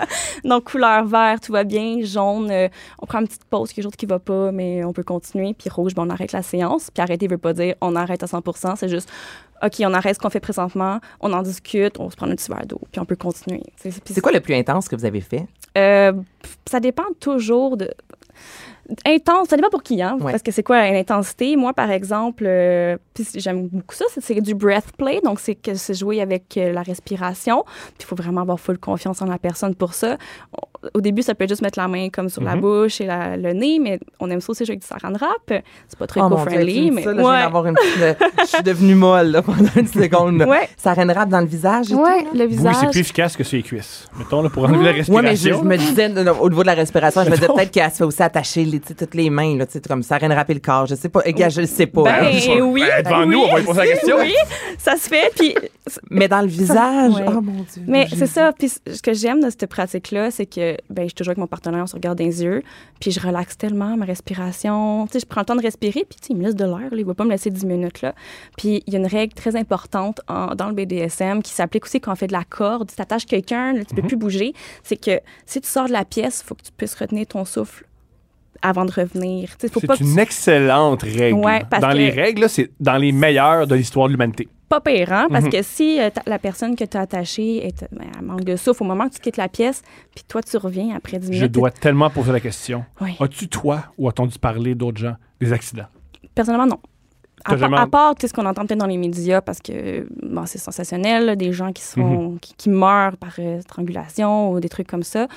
Donc, 0.44 0.72
couleur 0.72 1.06
vert, 1.06 1.40
tout 1.40 1.52
va 1.52 1.64
bien. 1.64 2.00
Jaune, 2.04 2.50
euh, 2.52 2.68
on 3.00 3.06
prend 3.06 3.20
une 3.20 3.28
petite 3.28 3.46
pause, 3.46 3.72
quelque 3.72 3.84
chose 3.84 3.96
qui 3.96 4.06
va 4.06 4.20
pas, 4.20 4.52
mais 4.52 4.84
on 4.84 4.94
peut 4.94 5.04
continuer. 5.04 5.54
Puis 5.54 5.70
rouge, 5.70 5.94
ben, 5.96 6.04
on 6.06 6.10
arrête 6.10 6.32
la 6.32 6.42
séance. 6.42 6.90
Puis 6.92 7.02
arrêter 7.02 7.28
veut 7.28 7.38
pas 7.38 7.54
dire 7.54 7.76
on 7.82 7.96
arrête 7.96 8.24
à 8.24 8.28
100 8.28 8.42
C'est 8.76 8.90
juste, 8.90 9.10
OK, 9.64 9.74
on 9.82 9.94
arrête 9.94 10.16
ce 10.16 10.20
qu'on 10.20 10.30
fait 10.30 10.40
présentement, 10.40 11.00
on 11.20 11.34
en 11.34 11.42
discute, 11.42 12.00
on 12.00 12.10
se 12.10 12.16
prend 12.16 12.28
un 12.28 12.36
petit 12.36 12.50
verre 12.50 12.66
d'eau, 12.66 12.82
puis 12.92 13.00
on 13.00 13.06
peut 13.06 13.16
continuer. 13.16 13.64
C'est 13.76 14.22
quoi 14.22 14.32
le 14.32 14.40
plus 14.40 14.56
intense 14.56 14.88
que 14.88 14.96
vous 14.96 15.06
avez 15.06 15.22
fait? 15.22 15.46
Euh, 15.78 16.14
ça 16.70 16.80
dépend 16.80 17.06
toujours 17.20 17.78
de. 17.78 17.90
Intense, 19.06 19.48
ça 19.50 19.56
dépend 19.56 19.70
pour 19.70 19.84
qui, 19.84 20.02
hein? 20.02 20.18
Ouais. 20.20 20.32
Parce 20.32 20.44
que 20.44 20.52
c'est 20.52 20.64
quoi 20.64 20.92
l'intensité? 20.92 21.56
Moi, 21.56 21.74
par 21.74 21.92
exemple, 21.92 22.44
euh, 22.46 22.98
j'aime 23.36 23.68
beaucoup 23.70 23.96
ça, 23.96 24.06
c'est- 24.20 24.42
du 24.42 24.54
breath 24.54 24.92
play, 24.98 25.22
donc 25.24 25.40
c'est 25.40 25.56
que 25.56 25.76
c'est 25.76 25.94
jouer 25.94 26.20
avec 26.22 26.58
euh, 26.58 26.74
la 26.74 26.82
respiration. 26.82 27.64
Puis 27.66 27.94
il 28.02 28.06
faut 28.06 28.16
vraiment 28.16 28.42
avoir 28.42 28.60
full 28.60 28.78
confiance 28.78 29.22
en 29.22 29.26
la 29.28 29.38
personne 29.38 29.76
pour 29.76 29.94
ça. 29.94 30.18
Au 30.94 31.00
début, 31.02 31.22
ça 31.22 31.36
peut 31.36 31.44
être 31.44 31.50
juste 31.52 31.62
mettre 31.62 31.80
la 31.80 31.88
main 31.88 32.10
comme 32.10 32.28
sur 32.28 32.42
la 32.44 32.56
bouche 32.56 33.00
et 33.02 33.06
la- 33.06 33.38
le 33.38 33.54
nez, 33.54 33.80
mais 33.80 34.00
on 34.20 34.30
aime 34.30 34.42
ça 34.42 34.52
aussi 34.52 34.66
jouer 34.66 34.74
avec 34.74 34.82
du 34.82 34.88
saran 34.88 35.14
wrap. 35.14 35.64
C'est 35.88 35.98
pas 36.00 36.08
très 36.08 36.20
Oh 36.22 36.24
mon 36.28 36.30
Dieu, 36.30 36.38
tu 36.38 36.44
co-friendly, 36.50 36.80
me 36.80 36.84
dis 36.90 36.92
mais 36.92 37.04
ça, 37.04 37.14
là, 37.14 37.16
je 37.16 37.22
viens 37.22 37.32
ouais. 37.36 37.42
d'avoir 37.44 37.66
une 37.68 37.76
petite, 37.76 38.02
euh, 38.02 38.14
Je 38.42 38.46
suis 38.46 38.64
devenue 38.64 38.96
molle 38.96 39.28
là, 39.28 39.42
pendant 39.42 39.70
une 39.76 39.88
seconde. 39.88 40.42
Ouais. 40.42 40.68
Ça 40.76 40.94
rap 40.94 41.30
dans 41.30 41.40
le 41.40 41.46
visage 41.46 41.92
et 41.92 41.96
Ouais, 41.96 42.24
tout. 42.24 42.36
le 42.38 42.42
Oui, 42.46 42.48
visage. 42.48 42.76
c'est 42.80 42.90
plus 42.90 43.00
efficace 43.02 43.38
que 43.38 43.44
sur 43.44 43.58
les 43.58 43.64
cuisses. 43.64 44.08
Mettons, 44.18 44.42
là, 44.42 44.50
pour 44.50 44.64
enlever 44.64 44.84
la 44.84 44.92
Oui, 44.92 44.98
respiration. 44.98 45.22
mais 45.22 45.36
je, 45.36 45.50
je 45.54 45.64
me 45.64 45.78
disais, 45.78 46.10
non, 46.10 46.24
non, 46.24 46.40
au 46.42 46.50
niveau 46.50 46.62
de 46.64 46.68
la 46.68 46.74
respiration, 46.74 47.24
je 47.24 47.30
me 47.30 47.36
disais 47.36 47.48
peut-être 47.48 47.72
qu'elle 47.72 47.92
se 47.92 47.98
fait 47.98 48.04
aussi 48.04 48.24
attacher 48.24 48.66
les, 48.66 48.81
toutes 48.82 49.16
les 49.16 49.30
mains, 49.30 49.58
là, 49.58 49.66
tu 49.66 49.74
sais, 49.74 49.82
comme 49.82 50.04
ça, 50.04 50.18
rien 50.18 50.34
rapper 50.34 50.54
le 50.54 50.60
corps. 50.60 50.86
Je 50.86 50.96
sais 50.96 51.10
pas. 51.10 51.22
Eh, 51.26 51.34
gars, 51.34 51.50
je 51.50 51.66
sais 51.66 51.88
pas. 51.88 52.04
Ben, 52.04 52.26
hein. 52.26 52.60
oui. 52.62 52.84
Ben, 52.88 53.04
devant 53.04 53.22
oui. 53.22 53.28
nous, 53.28 53.40
on 53.40 53.52
va 53.52 53.60
lui 53.60 53.66
poser 53.66 53.80
la 53.80 53.88
question. 53.88 54.18
Oui, 54.20 54.34
ça 54.78 54.96
se 54.98 55.08
fait. 55.10 55.32
Puis 55.36 55.56
Mais 56.10 56.28
dans 56.28 56.42
le 56.42 56.48
visage, 56.48 57.14
ouais. 57.14 57.26
oh 57.28 57.42
mon 57.42 57.64
Dieu. 57.64 57.84
Mais 57.88 58.08
c'est 58.16 58.28
ça. 58.28 58.52
Puis 58.54 58.70
ce 58.70 59.02
que 59.02 59.14
j'aime 59.14 59.42
de 59.44 59.50
cette 59.50 59.66
pratique-là, 59.68 60.32
c'est 60.32 60.46
que 60.46 60.78
ben, 60.90 61.04
je 61.04 61.08
suis 61.08 61.14
toujours 61.16 61.32
avec 61.32 61.40
mon 61.40 61.48
partenaire, 61.48 61.84
on 61.84 61.88
se 61.88 61.96
regarde 61.96 62.18
dans 62.18 62.24
les 62.26 62.44
yeux, 62.44 62.62
puis 63.00 63.12
je 63.12 63.20
relaxe 63.20 63.58
tellement 63.58 63.98
ma 63.98 64.06
respiration. 64.06 65.08
Tu 65.08 65.14
sais, 65.14 65.20
je 65.22 65.26
prends 65.26 65.42
le 65.42 65.46
temps 65.46 65.56
de 65.56 65.62
respirer, 65.62 66.06
puis 66.08 66.20
tu 66.22 66.28
sais, 66.28 66.34
il 66.34 66.38
me 66.38 66.44
laisse 66.44 66.56
de 66.56 66.66
l'air. 66.66 66.90
Il 66.92 67.00
ne 67.00 67.04
va 67.06 67.14
pas 67.14 67.24
me 67.24 67.32
laisser 67.32 67.50
10 67.50 67.66
minutes. 67.66 68.02
Là. 68.02 68.14
Puis 68.58 68.84
il 68.86 68.94
y 68.94 68.96
a 68.96 69.00
une 69.00 69.08
règle 69.08 69.34
très 69.34 69.56
importante 69.56 70.22
en- 70.28 70.56
dans 70.56 70.68
le 70.68 70.74
BDSM 70.74 71.42
qui 71.42 71.52
s'applique 71.52 71.86
aussi 71.86 72.00
quand 72.00 72.12
on 72.12 72.16
fait 72.16 72.28
de 72.28 72.34
la 72.34 72.44
corde. 72.44 72.90
Tu 72.90 72.96
t'attaches 72.96 73.26
quelqu'un, 73.26 73.74
tu 73.88 73.96
peux 73.96 74.02
plus 74.02 74.18
bouger. 74.18 74.54
C'est 74.84 74.98
que 74.98 75.20
si 75.46 75.62
tu 75.62 75.68
sors 75.68 75.88
de 75.88 75.94
la 75.94 76.06
pièce, 76.06 76.42
il 76.44 76.48
faut 76.48 76.56
que 76.56 76.64
tu 76.64 76.72
puisses 76.76 76.96
retenir 76.96 77.28
ton 77.28 77.46
souffle 77.46 77.86
avant 78.62 78.86
de 78.86 78.92
revenir. 78.92 79.50
C'est 79.60 79.74
une 79.76 79.96
tu- 80.16 80.20
excellente 80.20 81.04
règle. 81.04 81.40
Ouais, 81.40 81.62
dans 81.80 81.90
que- 81.92 81.96
les 81.98 82.10
règles, 82.10 82.48
c'est 82.50 82.72
dans 82.80 82.98
les 82.98 83.12
meilleures 83.12 83.68
de 83.68 83.76
l'histoire 83.76 84.08
de 84.08 84.14
l'humanité. 84.14 84.48
pas 84.70 84.80
pire, 84.80 85.12
hein? 85.12 85.28
Parce 85.30 85.44
Mhm. 85.44 85.52
que 85.52 85.62
si 85.64 86.00
euh, 86.00 86.10
la 86.26 86.40
personne 86.40 86.78
que 86.78 86.86
tu 86.86 86.96
as 86.96 87.02
attachée 87.02 87.68
est, 87.68 87.86
ben, 87.92 88.06
elle 88.18 88.26
manque 88.26 88.46
de 88.46 88.56
souffle 88.56 88.84
au 88.84 88.86
moment 88.86 89.10
que 89.10 89.16
tu 89.16 89.20
quittes 89.20 89.36
la 89.36 89.50
pièce, 89.50 89.82
puis 90.16 90.24
toi, 90.26 90.42
tu 90.42 90.56
reviens 90.56 90.96
après 90.96 91.20
10 91.20 91.28
Je 91.28 91.32
minutes. 91.34 91.52
dois 91.52 91.72
tellement 91.72 92.10
poser 92.10 92.32
la 92.32 92.40
question. 92.40 92.86
Oui. 93.02 93.18
As-tu, 93.20 93.50
toi, 93.50 93.84
ou 93.98 94.08
dû 94.28 94.40
parler 94.40 94.74
d'autres 94.74 95.00
gens, 95.02 95.16
des 95.42 95.52
accidents? 95.52 95.88
Personnellement, 96.34 96.68
non. 96.68 96.80
À, 97.44 97.58
jamais- 97.58 97.78
à 97.78 97.88
part 97.88 98.14
ce 98.28 98.32
qu'on 98.34 98.46
entend 98.46 98.66
peut-être 98.66 98.80
dans 98.80 98.86
les 98.86 98.96
médias, 98.98 99.42
parce 99.42 99.60
que 99.60 100.08
bon, 100.24 100.46
c'est 100.46 100.60
sensationnel, 100.60 101.26
là, 101.26 101.36
des 101.36 101.52
gens 101.52 101.74
qui, 101.74 101.82
sont, 101.84 102.00
Mhm. 102.32 102.40
qui, 102.40 102.54
qui 102.56 102.70
meurent 102.70 103.18
par 103.18 103.34
euh, 103.40 103.60
strangulation 103.62 104.52
ou 104.52 104.60
des 104.62 104.70
trucs 104.70 104.88
comme 104.88 105.04
ça. 105.04 105.28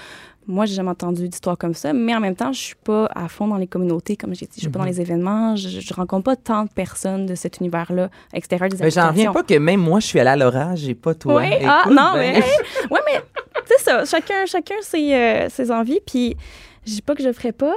Moi, 0.47 0.67
j'ai 0.67 0.75
jamais 0.75 0.91
entendu 0.91 1.29
d'histoires 1.29 1.57
comme 1.57 1.75
ça, 1.75 1.93
mais 1.93 2.15
en 2.15 2.21
même 2.21 2.37
temps, 2.37 2.53
je 2.53 2.61
suis 2.61 2.75
pas 2.75 3.07
à 3.15 3.29
fond 3.29 3.47
dans 3.49 3.57
les 3.57 3.67
communautés, 3.67 4.17
comme 4.17 4.35
j'ai 4.35 4.47
dit. 4.47 4.53
Je 4.57 4.61
suis 4.61 4.69
pas 4.69 4.79
Mhm. 4.81 4.85
dans 4.85 4.91
les 4.91 5.01
événements. 5.01 5.57
Je, 5.57 5.69
je 5.81 5.95
rencontre 5.95 6.25
pas 6.25 6.37
tant 6.37 6.65
de 6.65 6.69
personnes 6.71 7.27
de 7.27 7.35
cet 7.35 7.59
univers-là, 7.61 8.11
extérieur 8.33 8.69
des 8.69 8.77
Mais 8.79 8.91
j'en 8.91 9.09
reviens 9.09 9.33
pas 9.33 9.43
que 9.43 9.55
même 9.55 9.81
moi, 9.81 10.01
je 10.01 10.07
suis 10.07 10.21
allée 10.21 10.31
à 10.31 10.37
l'orage 10.37 10.87
et 10.89 10.95
pas 10.95 11.15
toi. 11.15 11.37
Oui, 11.41 11.49
ah, 11.67 11.85
non, 11.89 12.13
ben, 12.15 12.35
mais. 12.35 12.41
ouais, 12.91 13.01
mais 13.07 13.21
c'est 13.65 13.81
ça. 13.81 14.05
Chacun, 14.05 14.45
chacun 14.47 14.75
ses, 14.83 15.15
euh, 15.15 15.49
ses 15.49 15.71
envies. 15.71 16.01
Puis, 16.07 16.37
je 16.87 16.93
dis 16.93 17.03
pas 17.03 17.15
que 17.15 17.23
je 17.23 17.29
le 17.29 17.35
ferais 17.35 17.53
pas, 17.53 17.75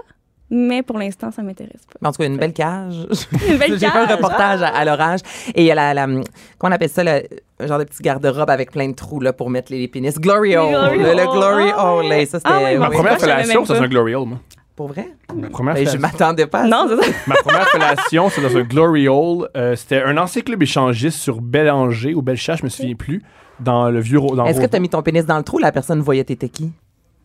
mais 0.50 0.82
pour 0.84 0.98
l'instant, 0.98 1.32
ça 1.32 1.42
m'intéresse 1.44 1.82
pas. 2.00 2.08
En 2.08 2.12
tout 2.12 2.18
cas, 2.22 2.28
une 2.28 2.38
belle 2.38 2.54
cage. 2.54 2.96
Une 3.50 3.58
belle 3.58 3.74
J'ai 3.74 3.80
fait 3.80 3.86
un 3.98 4.06
cage. 4.08 4.16
reportage 4.16 4.62
à, 4.62 4.68
à 4.68 4.86
l'orage. 4.86 5.20
Et 5.56 5.62
il 5.64 5.66
y 5.66 5.72
a 5.72 5.76
la, 5.76 5.94
la, 5.94 6.06
comment 6.06 6.24
on 6.64 6.72
appelle 6.72 6.90
ça, 6.90 7.04
le, 7.04 7.24
un 7.60 7.68
genre 7.68 7.80
de 7.80 7.84
petit 7.84 8.02
garde-robe 8.04 8.50
avec 8.50 8.72
plein 8.72 8.88
de 8.90 8.96
trous 8.96 9.20
là, 9.20 9.34
pour 9.34 9.50
mettre 9.50 9.72
les, 9.72 9.80
les 9.80 9.88
pénis. 9.88 10.18
Glory 10.20 10.56
hole. 10.56 10.72
Le. 10.72 11.32
Glory 11.32 11.72
Ah, 11.76 11.94
hole. 11.96 12.06
Ça, 12.28 12.40
c'était. 12.40 12.42
Ah, 12.46 12.60
oui, 12.64 12.78
Ma 12.78 12.90
Oui. 12.90 12.96
première 12.96 13.20
fellation, 13.20 13.66
c'est 13.66 13.78
un 13.78 13.88
glory 13.88 14.16
hole, 14.16 14.28
moi. 14.28 14.40
Pour 14.76 14.90
vrai? 14.90 15.08
Ma 15.36 15.50
première 15.50 15.74
Ben, 15.74 15.88
je 15.90 15.98
m'attendais 15.98 16.46
pas 16.46 16.60
à 16.62 16.68
Non, 16.68 16.88
ça. 16.88 16.98
c'est 17.02 17.12
ça. 17.12 17.18
Ma 17.26 17.36
première 17.36 17.68
fellation, 17.72 18.30
c'est 18.30 18.42
dans 18.42 18.56
un 18.56 18.62
Glory 18.62 19.08
Hole. 19.08 19.50
Euh, 19.58 19.76
C'était 19.76 20.04
un 20.04 20.16
ancien 20.20 20.44
club 20.44 20.62
échangiste 20.62 21.18
sur 21.18 21.42
Bélanger 21.42 22.14
ou 22.14 22.22
Bellechasse, 22.22 22.60
je 22.60 22.64
me 22.66 22.70
souviens 22.70 22.94
plus, 22.94 23.24
dans 23.60 23.90
le 23.90 24.00
vieux. 24.00 24.20
Est-ce 24.46 24.62
que 24.62 24.68
tu 24.68 24.76
as 24.76 24.80
mis 24.80 24.88
ton 24.90 25.02
pénis 25.02 25.26
dans 25.26 25.38
le 25.38 25.44
trou? 25.44 25.58
La 25.58 25.72
personne 25.72 26.00
voyait 26.02 26.24
t'étais 26.24 26.50
qui? 26.50 26.72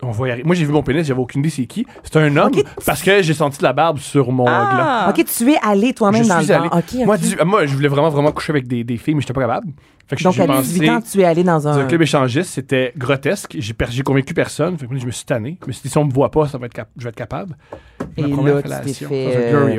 On 0.04 0.10
va 0.10 0.28
y 0.28 0.30
arriver. 0.32 0.46
Moi, 0.46 0.56
j'ai 0.56 0.64
vu 0.64 0.72
mon 0.72 0.82
pénis, 0.82 1.06
j'avais 1.06 1.20
aucune 1.20 1.40
idée 1.40 1.50
c'est 1.50 1.66
qui. 1.66 1.86
C'était 2.02 2.18
un 2.18 2.36
homme 2.36 2.50
parce 2.84 3.02
que 3.02 3.22
j'ai 3.22 3.34
senti 3.34 3.58
de 3.58 3.62
la 3.62 3.72
barbe 3.72 3.98
sur 3.98 4.32
mon 4.32 4.44
gland. 4.44 4.52
Ah. 4.56 5.06
OK, 5.16 5.24
tu 5.24 5.50
es 5.52 5.56
allé 5.62 5.92
toi-même 5.94 6.26
dans 6.26 6.38
suis 6.40 6.48
le 6.48 6.54
allé. 6.54 6.68
bar. 6.68 6.78
OK, 6.78 7.06
Moi, 7.06 7.16
moi, 7.44 7.66
je 7.66 7.74
voulais 7.74 7.88
vraiment, 7.88 8.08
vraiment 8.08 8.32
coucher 8.32 8.50
avec 8.52 8.66
des, 8.66 8.82
des 8.82 8.96
filles, 8.96 9.14
mais 9.14 9.20
j'étais 9.20 9.32
pas 9.32 9.42
capable. 9.42 9.68
Fait 10.08 10.16
que 10.16 10.24
Donc, 10.24 10.38
à 10.40 10.46
pensé 10.46 10.62
18 10.80 10.90
ans, 10.90 11.00
tu 11.00 11.20
es 11.20 11.24
allé 11.24 11.44
dans 11.44 11.54
dans 11.54 11.68
un. 11.68 11.78
un 11.80 11.86
club 11.86 12.02
échangiste, 12.02 12.50
c'était 12.50 12.92
grotesque. 12.96 13.54
J'ai 13.58 13.72
per- 13.72 13.86
j'ai 13.90 14.02
convaincu 14.02 14.34
personne. 14.34 14.76
Fait 14.76 14.86
que 14.86 14.90
moi, 14.90 15.00
je 15.00 15.06
me 15.06 15.10
suis 15.12 15.24
tanné. 15.24 15.58
Mais 15.66 15.72
si 15.72 15.96
on 15.96 16.04
me 16.04 16.12
voit 16.12 16.30
pas, 16.30 16.48
ça 16.48 16.58
va 16.58 16.66
être 16.66 16.74
cap- 16.74 16.88
je 16.98 17.04
vais 17.04 17.10
être 17.10 17.16
capable. 17.16 17.56
Et 18.16 18.22
Ma 18.22 18.28
première 18.36 18.54
là, 18.66 18.82
fait, 18.82 19.24
Dans 19.24 19.38
un 19.38 19.50
Glory 19.50 19.78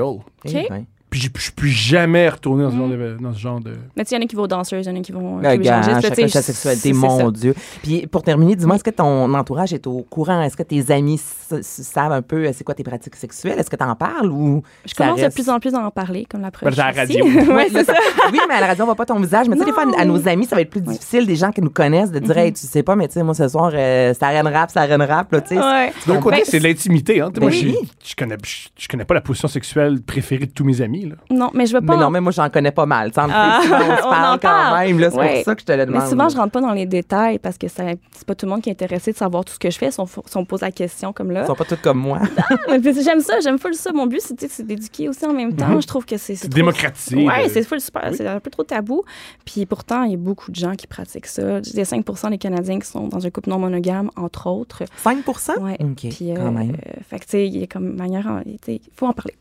Puis 1.13 1.29
je 1.35 1.41
suis 1.43 1.51
plus 1.51 1.69
jamais 1.69 2.27
retourné 2.27 2.63
dans 2.63 2.71
ce 2.71 2.75
genre 2.75 2.87
Mm. 2.87 2.91
de. 2.91 3.17
Dans 3.21 3.33
ce 3.33 3.39
genre 3.39 3.59
de... 3.59 3.71
Mais 3.95 4.03
tu 4.03 4.09
sais, 4.09 4.15
il 4.15 4.19
y 4.19 4.21
en 4.21 4.25
a 4.25 4.27
qui 4.27 4.35
vont 4.35 4.41
aux 4.43 4.47
danseuses, 4.47 4.85
il 4.87 4.89
y 4.89 4.91
en 4.91 4.99
a 4.99 5.01
qui 5.03 5.11
vont. 5.11 5.37
Qui 5.39 5.45
vont 5.45 5.57
gars, 5.57 5.99
chacun 6.01 6.27
sa 6.27 6.41
sexualité, 6.41 6.91
mon 6.91 7.19
ça. 7.19 7.31
Dieu. 7.31 7.53
Puis 7.83 8.07
pour 8.07 8.23
terminer, 8.23 8.55
dis-moi, 8.55 8.77
est-ce 8.77 8.83
que 8.83 8.89
ton 8.89 9.31
entourage 9.35 9.73
est 9.73 9.85
au 9.85 10.01
courant? 10.09 10.41
Est-ce 10.41 10.57
que 10.57 10.63
tes 10.63 10.91
amis 10.91 11.21
savent 11.61 12.11
un 12.13 12.23
peu 12.23 12.37
euh, 12.47 12.51
c'est 12.53 12.63
quoi 12.63 12.73
tes 12.73 12.83
pratiques 12.83 13.15
sexuelles? 13.15 13.59
Est-ce 13.59 13.69
que 13.69 13.75
tu 13.75 13.83
en 13.83 13.95
parles 13.95 14.31
ou 14.31 14.63
Je 14.85 14.93
ça 14.95 15.03
commence 15.05 15.21
de 15.21 15.27
plus 15.31 15.49
en 15.49 15.59
plus 15.59 15.75
à 15.75 15.85
en 15.85 15.91
parler, 15.91 16.25
comme 16.27 16.41
la 16.41 16.49
preuve. 16.49 16.75
Ben, 16.75 16.81
à 16.83 16.91
la 16.91 16.99
radio. 17.01 17.23
Oui, 17.53 17.63
c'est 17.71 17.83
ça. 17.83 17.93
oui, 18.31 18.39
mais 18.47 18.55
à 18.55 18.61
la 18.61 18.67
radio, 18.67 18.83
on 18.83 18.87
voit 18.87 18.95
pas 18.95 19.05
ton 19.05 19.19
visage. 19.19 19.47
Mais 19.47 19.55
tu 19.55 19.59
sais, 19.61 19.65
des 19.67 19.71
fois, 19.71 19.85
à 19.95 20.05
nos 20.05 20.27
amis, 20.27 20.45
ça 20.45 20.55
va 20.55 20.61
être 20.61 20.71
plus 20.71 20.81
difficile, 20.81 21.27
des 21.27 21.35
gens 21.35 21.51
qui 21.51 21.61
nous 21.61 21.69
connaissent, 21.69 22.11
de 22.11 22.17
dire, 22.19 22.35
Mhm. 22.35 22.41
hey, 22.41 22.53
tu 22.53 22.65
sais 22.65 22.81
pas, 22.81 22.95
mais 22.95 23.07
tu 23.07 23.13
sais, 23.13 23.23
moi, 23.23 23.35
ce 23.35 23.47
soir, 23.47 23.71
euh, 23.75 24.13
c'est 24.17 24.23
arène 24.25 24.47
rap, 24.47 24.71
c'est 24.73 24.79
arène 24.79 25.01
rap, 25.03 25.31
là, 25.31 25.41
tu 25.41 25.49
sais. 25.55 25.61
D'un 26.07 26.19
côté, 26.19 26.41
c'est 26.45 26.57
de 26.59 26.63
l'intimité. 26.63 27.21
Hein. 27.21 27.29
Moi, 27.39 27.51
je 27.51 28.15
connais 28.87 29.05
pas 29.05 29.13
la 29.13 29.21
position 29.21 29.47
sexuelle 29.47 30.01
préférée 30.01 30.45
de 30.47 30.51
tous 30.51 30.63
mes 30.63 30.81
amis. 30.81 31.02
Là. 31.09 31.15
Non, 31.31 31.49
mais 31.53 31.65
je 31.65 31.73
veux 31.73 31.81
pas. 31.81 31.95
Mais 31.95 32.01
non, 32.03 32.09
mais 32.09 32.21
moi, 32.21 32.31
j'en 32.31 32.49
connais 32.49 32.71
pas 32.71 32.85
mal. 32.85 33.11
Tu 33.11 33.21
sais, 33.21 33.27
Ah, 33.31 33.59
fait, 33.61 33.69
on 33.69 33.73
se 33.97 34.01
parle 34.01 34.39
quand 34.39 34.47
parle. 34.47 34.87
même. 34.87 34.99
C'est 34.99 35.17
Ouais. 35.17 35.33
pour 35.35 35.43
ça 35.45 35.55
que 35.55 35.61
je 35.61 35.65
te 35.65 35.71
le 35.71 35.77
Mais 35.79 35.85
demande. 35.85 36.07
souvent, 36.09 36.29
je 36.29 36.37
rentre 36.37 36.51
pas 36.51 36.61
dans 36.61 36.73
les 36.73 36.85
détails 36.85 37.39
parce 37.39 37.57
que 37.57 37.67
c'est 37.67 37.97
pas 38.25 38.35
tout 38.35 38.45
le 38.45 38.51
monde 38.51 38.61
qui 38.61 38.69
est 38.69 38.73
intéressé 38.73 39.11
de 39.11 39.17
savoir 39.17 39.45
tout 39.45 39.53
ce 39.53 39.59
que 39.59 39.69
je 39.69 39.77
fais 39.77 39.91
si 39.91 39.99
on, 39.99 40.05
si 40.05 40.37
on 40.37 40.45
pose 40.45 40.61
la 40.61 40.71
question 40.71 41.13
comme 41.13 41.31
là. 41.31 41.41
Ils 41.43 41.47
sont 41.47 41.55
pas 41.55 41.65
tous 41.65 41.77
comme 41.77 41.99
moi. 41.99 42.19
Mais 42.69 42.79
puis 42.79 42.93
j'aime 43.03 43.19
ça, 43.21 43.39
j'aime 43.41 43.59
full 43.59 43.73
ça. 43.75 43.91
Mon 43.93 44.07
but, 44.07 44.21
c'est 44.21 44.65
d'éduquer 44.65 45.09
aussi 45.09 45.25
en 45.25 45.33
même 45.33 45.55
temps. 45.55 45.79
Je 45.79 45.87
trouve 45.87 46.05
que 46.05 46.17
c'est. 46.17 46.35
C'est 46.35 46.47
trop-. 46.49 46.59
Ouais, 47.27 47.49
c'est 47.49 47.63
full 47.63 47.81
super. 47.81 48.09
C'est 48.13 48.27
un 48.27 48.39
peu 48.39 48.49
trop 48.49 48.63
tabou. 48.63 49.03
Puis 49.45 49.65
pourtant, 49.65 50.03
il 50.03 50.11
y 50.11 50.15
a 50.15 50.17
beaucoup 50.17 50.51
de 50.51 50.55
gens 50.55 50.73
qui 50.75 50.87
pratiquent 50.87 51.27
ça. 51.27 51.59
Il 51.65 51.75
y 51.75 51.81
a 51.81 51.85
5 51.85 52.05
des 52.31 52.37
Canadiens 52.37 52.79
qui 52.79 52.87
sont 52.87 53.07
dans 53.07 53.25
un 53.25 53.29
couple 53.29 53.49
non 53.49 53.59
monogame, 53.59 54.09
entre 54.15 54.47
autres. 54.47 54.83
5 54.97 55.17
Ouais. 55.61 55.77
OK, 55.81 55.95
Puis, 56.09 56.31
euh, 56.31 56.35
quand 56.35 56.51
même. 56.51 56.71
euh, 56.71 56.99
fait 57.09 57.19
que, 57.19 57.25
tu 57.25 57.29
sais, 57.31 57.47
il 57.47 57.57
y 57.57 57.63
a 57.63 57.67
comme 57.67 57.95
manière. 57.95 58.41
Il 58.67 58.79
faut 58.95 59.05
en 59.07 59.13
parler. 59.13 59.35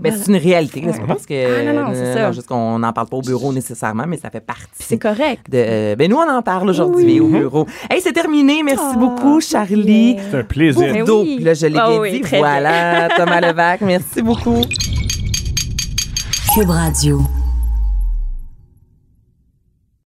Mais 0.00 0.10
Voilà. 0.10 0.24
c'est 0.24 0.32
une 0.32 0.38
réalité, 0.38 0.80
là. 0.80 0.92
C'est 0.92 1.00
pas 1.00 1.06
parce 1.06 1.26
que. 1.26 1.34
Ah, 1.68 1.72
non, 1.72 1.82
non, 1.82 1.90
c'est 1.94 2.00
euh, 2.00 2.14
ça. 2.14 2.32
juste 2.32 2.48
qu'on 2.48 2.78
n'en 2.78 2.92
parle 2.92 3.08
pas 3.08 3.16
au 3.16 3.22
bureau 3.22 3.52
nécessairement, 3.52 4.04
mais 4.08 4.16
ça 4.16 4.30
fait 4.30 4.40
partie. 4.40 4.64
C'est 4.78 4.98
correct. 4.98 5.48
de, 5.50 5.56
euh, 5.58 5.96
ben 5.96 6.10
nous, 6.10 6.16
on 6.16 6.28
en 6.28 6.42
parle 6.42 6.68
aujourd'hui 6.68 7.20
Oui. 7.20 7.20
au 7.20 7.28
bureau. 7.28 7.66
Hey, 7.90 8.00
c'est 8.00 8.12
terminé. 8.12 8.62
Merci 8.64 8.82
Ah, 8.94 8.98
beaucoup, 8.98 9.40
Charlie. 9.40 10.16
C'est 10.30 10.38
un 10.38 10.42
plaisir. 10.44 10.80
Ben 10.92 11.04
Bourdeau. 11.04 11.22
oui. 11.22 11.38
Là, 11.40 11.54
je 11.54 11.66
l'ai 11.66 11.72
bien 11.72 11.98
oui, 12.00 12.20
dit. 12.22 12.28
Voilà, 12.36 13.08
Thomas 13.16 13.40
Levac. 13.40 13.80
Merci 13.82 14.22
beaucoup. 14.22 14.60
Cube 16.54 16.70
Radio. 16.70 17.20